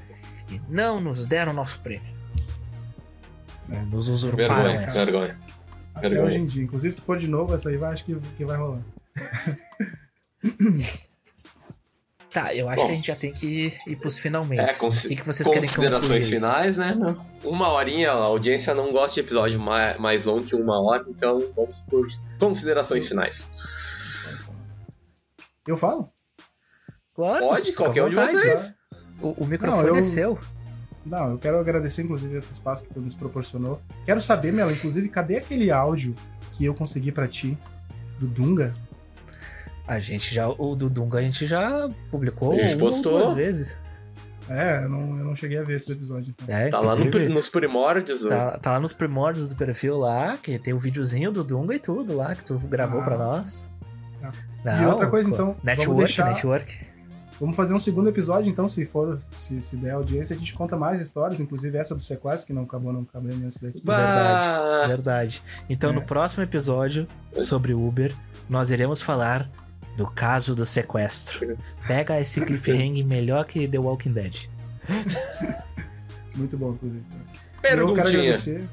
e 0.49 0.61
não 0.69 0.99
nos 1.01 1.27
deram 1.27 1.51
nosso 1.53 1.79
prêmio. 1.79 2.09
É. 3.69 3.79
Nos 3.83 4.09
usurparam 4.09 4.55
Vergonha, 4.55 4.81
essa. 4.85 5.05
vergonha. 5.05 5.37
Até 5.95 6.09
vergonha. 6.09 6.27
hoje 6.27 6.37
em 6.39 6.45
dia. 6.45 6.63
Inclusive, 6.63 6.91
se 6.91 6.97
tu 6.97 7.03
for 7.03 7.17
de 7.17 7.27
novo, 7.27 7.53
essa 7.55 7.69
aí 7.69 7.77
vai, 7.77 7.93
acho 7.93 8.03
que, 8.05 8.15
que 8.37 8.45
vai 8.45 8.57
rolar. 8.57 8.81
Tá, 12.31 12.55
eu 12.55 12.69
acho 12.69 12.81
Bom. 12.81 12.87
que 12.87 12.93
a 12.93 12.95
gente 12.95 13.07
já 13.07 13.15
tem 13.15 13.33
que 13.33 13.73
ir 13.85 13.95
pros 13.97 14.17
finalmente. 14.17 14.61
É, 14.61 14.73
consi- 14.75 15.07
o 15.07 15.09
que, 15.09 15.15
que 15.17 15.25
vocês 15.25 15.47
querem 15.47 15.67
Considerações 15.67 16.01
concluir? 16.03 16.21
finais, 16.23 16.77
né? 16.77 16.95
Uma 17.43 17.69
horinha, 17.73 18.11
a 18.11 18.15
audiência 18.15 18.73
não 18.73 18.91
gosta 18.93 19.15
de 19.15 19.19
episódio 19.19 19.59
mais, 19.59 19.99
mais 19.99 20.23
longo 20.23 20.45
que 20.45 20.55
uma 20.55 20.81
hora, 20.81 21.03
então 21.09 21.43
vamos 21.53 21.81
por 21.89 22.07
considerações 22.39 23.05
finais. 23.05 23.49
Eu 25.67 25.77
falo? 25.77 26.09
Claro, 27.13 27.45
Pode, 27.45 27.73
qualquer 27.73 28.03
um 28.05 28.09
de 28.09 28.15
vocês. 28.15 28.73
O, 29.21 29.43
o 29.43 29.45
microfone 29.45 29.81
Não, 29.83 29.87
eu- 29.89 29.95
é 29.97 30.03
seu. 30.03 30.39
Não, 31.05 31.31
eu 31.31 31.37
quero 31.37 31.59
agradecer, 31.59 32.03
inclusive, 32.03 32.35
esse 32.37 32.51
espaço 32.51 32.83
que 32.85 32.93
tu 32.93 33.01
nos 33.01 33.15
proporcionou. 33.15 33.81
Quero 34.05 34.21
saber, 34.21 34.53
Mela, 34.53 34.71
inclusive, 34.71 35.09
cadê 35.09 35.37
aquele 35.37 35.71
áudio 35.71 36.15
que 36.53 36.63
eu 36.63 36.73
consegui 36.75 37.11
pra 37.11 37.27
ti, 37.27 37.57
do 38.19 38.27
Dunga? 38.27 38.73
A 39.93 39.99
gente 39.99 40.33
já. 40.33 40.47
O 40.47 40.75
do 40.75 40.89
Dunga 40.89 41.19
a 41.19 41.21
gente 41.21 41.45
já 41.45 41.89
publicou 42.09 42.53
A 42.53 42.57
gente 42.57 42.77
postou. 42.77 43.19
duas 43.19 43.35
vezes. 43.35 43.77
É, 44.49 44.83
eu 44.85 44.89
não, 44.89 45.17
eu 45.17 45.25
não 45.25 45.35
cheguei 45.35 45.57
a 45.57 45.63
ver 45.63 45.75
esse 45.75 45.91
episódio. 45.91 46.33
Então. 46.41 46.55
É, 46.55 46.69
Tá 46.69 46.79
lá 46.79 46.95
no 46.95 47.05
nos 47.29 47.49
primórdios. 47.49 48.23
né? 48.23 48.29
Tá, 48.29 48.51
tá 48.57 48.71
lá 48.71 48.79
nos 48.79 48.93
primórdios 48.93 49.47
do 49.47 49.55
perfil 49.55 49.97
lá, 49.97 50.37
que 50.37 50.57
tem 50.57 50.73
o 50.73 50.79
videozinho 50.79 51.31
do 51.31 51.43
Dunga 51.43 51.75
e 51.75 51.79
tudo 51.79 52.15
lá, 52.15 52.33
que 52.35 52.43
tu 52.45 52.57
gravou 52.59 53.01
Ah. 53.01 53.03
pra 53.03 53.17
nós. 53.17 53.69
Tá. 54.21 54.31
Não, 54.63 54.81
E 54.81 54.85
outra 54.85 55.07
coisa, 55.09 55.27
pô, 55.29 55.33
então, 55.35 55.45
vamos 55.47 55.63
Network, 55.63 55.99
deixar- 55.99 56.25
network. 56.29 56.91
Vamos 57.39 57.55
fazer 57.55 57.73
um 57.73 57.79
segundo 57.79 58.07
episódio, 58.07 58.49
então, 58.51 58.67
se 58.67 58.85
for, 58.85 59.19
se, 59.31 59.59
se 59.59 59.75
der 59.75 59.91
audiência, 59.91 60.35
a 60.35 60.37
gente 60.39 60.53
conta 60.53 60.77
mais 60.77 61.01
histórias, 61.01 61.39
inclusive 61.39 61.75
essa 61.77 61.95
do 61.95 62.01
sequestro, 62.01 62.45
que 62.47 62.53
não 62.53 62.63
acabou 62.63 62.93
não 62.93 63.03
cabendo 63.03 63.47
esse 63.47 63.59
daqui. 63.61 63.81
Bah, 63.83 64.85
Verdade. 64.87 65.41
Então, 65.69 65.89
É. 65.89 65.93
no 65.93 66.01
próximo 66.03 66.43
episódio 66.43 67.07
sobre 67.39 67.73
Uber, 67.73 68.13
nós 68.47 68.69
iremos 68.69 69.01
falar 69.01 69.49
do 69.97 70.07
caso 70.07 70.55
do 70.55 70.65
sequestro. 70.65 71.57
Pega 71.87 72.19
esse 72.19 72.41
cliffhanger 72.41 73.05
melhor 73.05 73.45
que 73.45 73.67
The 73.67 73.77
Walking 73.79 74.13
Dead. 74.13 74.49
Muito 76.35 76.57
bom, 76.57 76.71
inclusive. 76.71 77.03
Eu 77.11 77.61
quero 77.61 77.77
Perguntinha. 77.85 78.19
agradecer. 78.21 78.69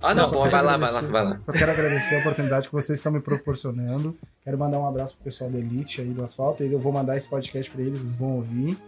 Ah, 0.00 0.14
não, 0.14 0.30
bom, 0.30 0.48
vai 0.48 0.62
lá, 0.62 0.76
vai 0.76 0.92
lá, 0.92 1.00
vai 1.00 1.24
lá. 1.24 1.40
Só 1.44 1.52
quero 1.52 1.70
agradecer 1.72 2.16
a 2.16 2.18
oportunidade 2.20 2.68
que 2.68 2.74
vocês 2.74 2.98
estão 2.98 3.10
me 3.10 3.20
proporcionando. 3.20 4.16
Quero 4.44 4.58
mandar 4.58 4.78
um 4.78 4.86
abraço 4.86 5.14
pro 5.16 5.24
pessoal 5.24 5.50
da 5.50 5.58
Elite 5.58 6.00
aí 6.00 6.08
do 6.08 6.22
Asfalto. 6.22 6.62
Eu 6.62 6.78
vou 6.78 6.92
mandar 6.92 7.16
esse 7.16 7.28
podcast 7.28 7.70
pra 7.70 7.82
eles, 7.82 8.00
eles 8.00 8.14
vão 8.14 8.36
ouvir. 8.36 8.78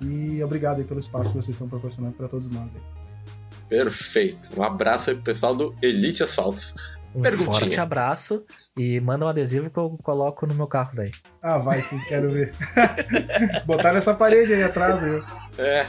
E 0.00 0.42
obrigado 0.42 0.78
aí 0.78 0.84
pelo 0.84 1.00
espaço 1.00 1.30
que 1.32 1.42
vocês 1.42 1.54
estão 1.54 1.68
proporcionando 1.68 2.14
pra 2.14 2.28
todos 2.28 2.50
nós 2.50 2.74
aí. 2.74 2.82
Perfeito. 3.68 4.48
Um 4.56 4.62
abraço 4.62 5.10
aí 5.10 5.16
pro 5.16 5.24
pessoal 5.24 5.54
do 5.54 5.74
Elite 5.82 6.22
Asfaltos. 6.22 6.74
Um 7.16 7.22
Perguntinha. 7.22 7.58
forte 7.60 7.80
abraço 7.80 8.44
e 8.76 9.00
manda 9.00 9.24
um 9.24 9.28
adesivo 9.28 9.70
que 9.70 9.78
eu 9.78 9.96
coloco 10.02 10.46
no 10.46 10.54
meu 10.54 10.66
carro 10.66 10.90
daí. 10.94 11.10
Ah, 11.40 11.56
vai 11.56 11.80
sim, 11.80 11.98
quero 12.08 12.30
ver. 12.30 12.52
Botar 13.64 13.94
nessa 13.94 14.12
parede 14.12 14.52
aí 14.52 14.62
atrás. 14.62 15.02
Aí. 15.02 15.22
É, 15.56 15.86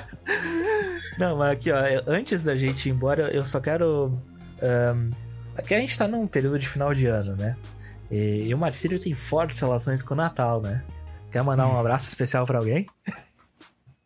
Não, 1.19 1.35
mas 1.37 1.51
aqui, 1.51 1.69
ó, 1.71 1.85
eu- 1.85 2.03
antes 2.07 2.41
da 2.41 2.55
gente 2.55 2.87
ir 2.87 2.93
embora, 2.93 3.29
eu 3.33 3.43
só 3.43 3.59
quero. 3.59 4.17
ahn, 4.61 5.11
aqui 5.57 5.75
a 5.75 5.79
gente 5.81 5.97
tá 5.97 6.07
num 6.07 6.25
período 6.27 6.57
de 6.57 6.67
final 6.67 6.93
de 6.93 7.07
ano, 7.07 7.35
né? 7.35 7.57
E, 8.09 8.45
e 8.47 8.53
o 8.53 8.57
Marcílio 8.57 8.97
tem 9.01 9.13
fortes 9.13 9.59
relações 9.59 10.01
com 10.01 10.13
o 10.13 10.17
Natal, 10.17 10.61
né? 10.61 10.81
Quer 11.29 11.43
mandar 11.43 11.67
um 11.67 11.77
abraço 11.77 12.07
especial 12.07 12.45
pra 12.45 12.59
alguém? 12.59 12.87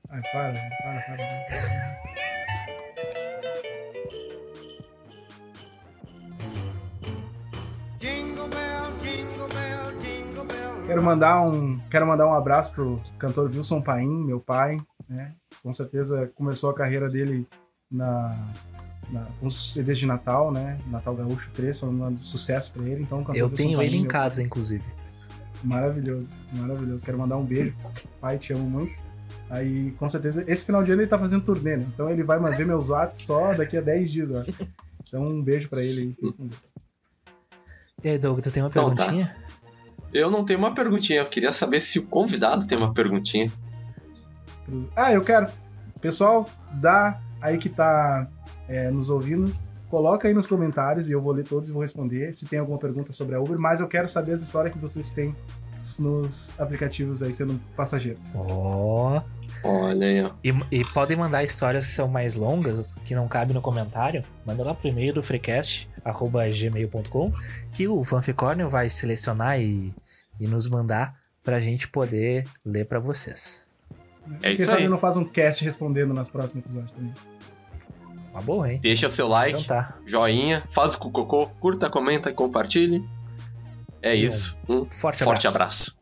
Ai, 0.10 0.22
para, 0.32 0.54
para, 0.54 1.02
para. 1.02 1.81
Quero 10.92 11.04
mandar 11.04 11.42
um, 11.44 11.80
quero 11.90 12.06
mandar 12.06 12.28
um 12.28 12.34
abraço 12.34 12.74
pro 12.74 13.02
cantor 13.18 13.50
Wilson 13.50 13.82
Paim, 13.82 14.10
meu 14.26 14.42
pai, 14.42 14.78
né? 15.08 15.30
Com 15.64 15.72
certeza 15.72 16.30
começou 16.36 16.70
a 16.70 16.74
carreira 16.74 17.10
dele 17.10 17.48
na, 17.90 18.38
na 19.10 19.26
com 19.40 19.48
os 19.48 19.72
CDs 19.72 19.98
de 19.98 20.06
Natal, 20.06 20.52
né? 20.52 20.78
Natal 20.88 21.16
Gaúcho 21.16 21.50
3, 21.54 21.80
foi 21.80 21.88
um 21.88 22.18
sucesso 22.18 22.74
pra 22.74 22.84
ele, 22.84 23.04
então 23.04 23.20
o 23.20 23.22
cantor 23.22 23.38
Eu 23.38 23.46
Wilson 23.46 23.56
tenho 23.56 23.78
Paim, 23.78 23.88
ele 23.88 23.98
em 24.00 24.06
casa, 24.06 24.44
inclusive. 24.44 24.84
Maravilhoso, 25.64 26.36
maravilhoso. 26.52 27.06
Quero 27.06 27.18
mandar 27.18 27.38
um 27.38 27.46
beijo. 27.46 27.74
Pai, 28.20 28.38
te 28.38 28.52
amo 28.52 28.70
muito. 28.70 29.00
Aí, 29.50 29.92
com 29.92 30.10
certeza, 30.10 30.44
esse 30.46 30.66
final 30.66 30.84
de 30.84 30.92
ano 30.92 31.04
ele 31.04 31.10
tá 31.10 31.18
fazendo 31.18 31.46
turnê, 31.46 31.78
né? 31.78 31.88
Então 31.94 32.10
ele 32.10 32.22
vai 32.22 32.38
ver 32.54 32.66
meus 32.66 32.92
atos 32.92 33.20
só 33.20 33.54
daqui 33.54 33.78
a 33.78 33.82
10 33.82 34.12
dias, 34.12 34.30
eu 34.30 34.42
acho. 34.42 34.68
Então 35.08 35.26
um 35.26 35.42
beijo 35.42 35.70
pra 35.70 35.82
ele 35.82 36.18
aí. 36.20 36.34
E 38.04 38.10
aí, 38.10 38.18
Doug, 38.18 38.42
tu 38.42 38.52
tem 38.52 38.62
uma 38.62 38.70
Então 38.70 38.94
tá. 38.94 39.06
Eu 40.14 40.30
não 40.30 40.44
tenho 40.44 40.60
uma 40.60 40.74
perguntinha. 40.74 41.20
Eu 41.20 41.26
queria 41.26 41.52
saber 41.52 41.82
se 41.82 42.00
o 42.00 42.04
convidado 42.04 42.66
tem 42.68 42.78
uma 42.78 42.94
perguntinha. 42.94 43.52
Ah, 44.96 45.12
eu 45.12 45.22
quero. 45.22 45.48
Pessoal, 46.00 46.50
dá 46.74 47.20
aí 47.42 47.58
que 47.58 47.70
tá 47.70 48.28
é, 48.68 48.90
nos 48.90 49.10
ouvindo, 49.10 49.54
coloca 49.90 50.28
aí 50.28 50.34
nos 50.34 50.48
comentários 50.48 51.10
e 51.10 51.12
eu 51.12 51.22
vou 51.22 51.34
ler 51.34 51.44
todos 51.44 51.70
e 51.70 51.72
vou 51.72 51.82
responder 51.82 52.36
se 52.36 52.46
tem 52.46 52.60
alguma 52.60 52.78
pergunta 52.78 53.12
sobre 53.12 53.36
a 53.36 53.42
Uber, 53.42 53.60
mas 53.60 53.80
eu 53.80 53.88
quero 53.88 54.08
saber 54.08 54.34
as 54.34 54.42
histórias 54.42 54.74
que 54.74 54.80
vocês 54.80 55.12
têm 55.12 55.36
nos 56.00 56.58
aplicativos 56.60 57.22
aí 57.22 57.34
sendo 57.34 57.60
passageiros. 57.76 58.32
Ó. 58.36 59.22
Olha 59.64 60.08
aí, 60.08 60.24
ó. 60.24 60.32
E, 60.44 60.80
e 60.80 60.86
podem 60.86 61.16
mandar 61.18 61.44
histórias 61.44 61.86
que 61.88 61.94
são 61.94 62.08
mais 62.08 62.36
longas, 62.36 62.96
que 63.06 63.14
não 63.14 63.28
cabem 63.28 63.54
no 63.54 63.62
comentário. 63.62 64.24
Manda 64.46 64.64
lá 64.64 64.74
pro 64.74 64.88
e-mail 64.88 65.14
do 65.14 65.22
freecast, 65.22 65.88
arroba 66.04 66.48
gmail.com, 66.50 67.32
que 67.72 67.88
o 67.88 68.04
Fanficórnio 68.04 68.70
vai 68.70 68.90
selecionar 68.90 69.60
e, 69.60 69.94
e 70.40 70.48
nos 70.48 70.68
mandar 70.68 71.16
pra 71.44 71.60
gente 71.60 71.88
poder 71.88 72.46
ler 72.66 72.86
pra 72.86 73.00
vocês. 73.00 73.68
É 74.42 74.48
Quem 74.50 74.54
isso 74.56 74.66
sabe 74.66 74.84
aí. 74.84 74.88
não 74.88 74.98
faz 74.98 75.18
um 75.18 75.26
cast 75.26 75.64
respondendo 75.64 76.14
nas 76.14 76.28
próximos 76.28 76.64
episódios 76.66 76.92
também. 76.92 77.14
Uma 78.32 78.42
boa, 78.42 78.72
hein? 78.72 78.80
Deixa 78.82 79.10
seu 79.10 79.28
like, 79.28 79.60
Então 79.62 79.78
tá. 79.78 79.98
joinha, 80.06 80.64
faz 80.72 80.94
o 80.96 81.00
cocô, 81.00 81.48
curta, 81.60 81.90
comenta 81.90 82.30
e 82.30 82.34
compartilhe. 82.34 83.04
É 84.02 84.16
isso. 84.16 84.56
Um 84.70 84.86
Forte, 84.86 85.24
forte 85.24 85.48
abraço. 85.48 85.90
abraço. 85.90 86.01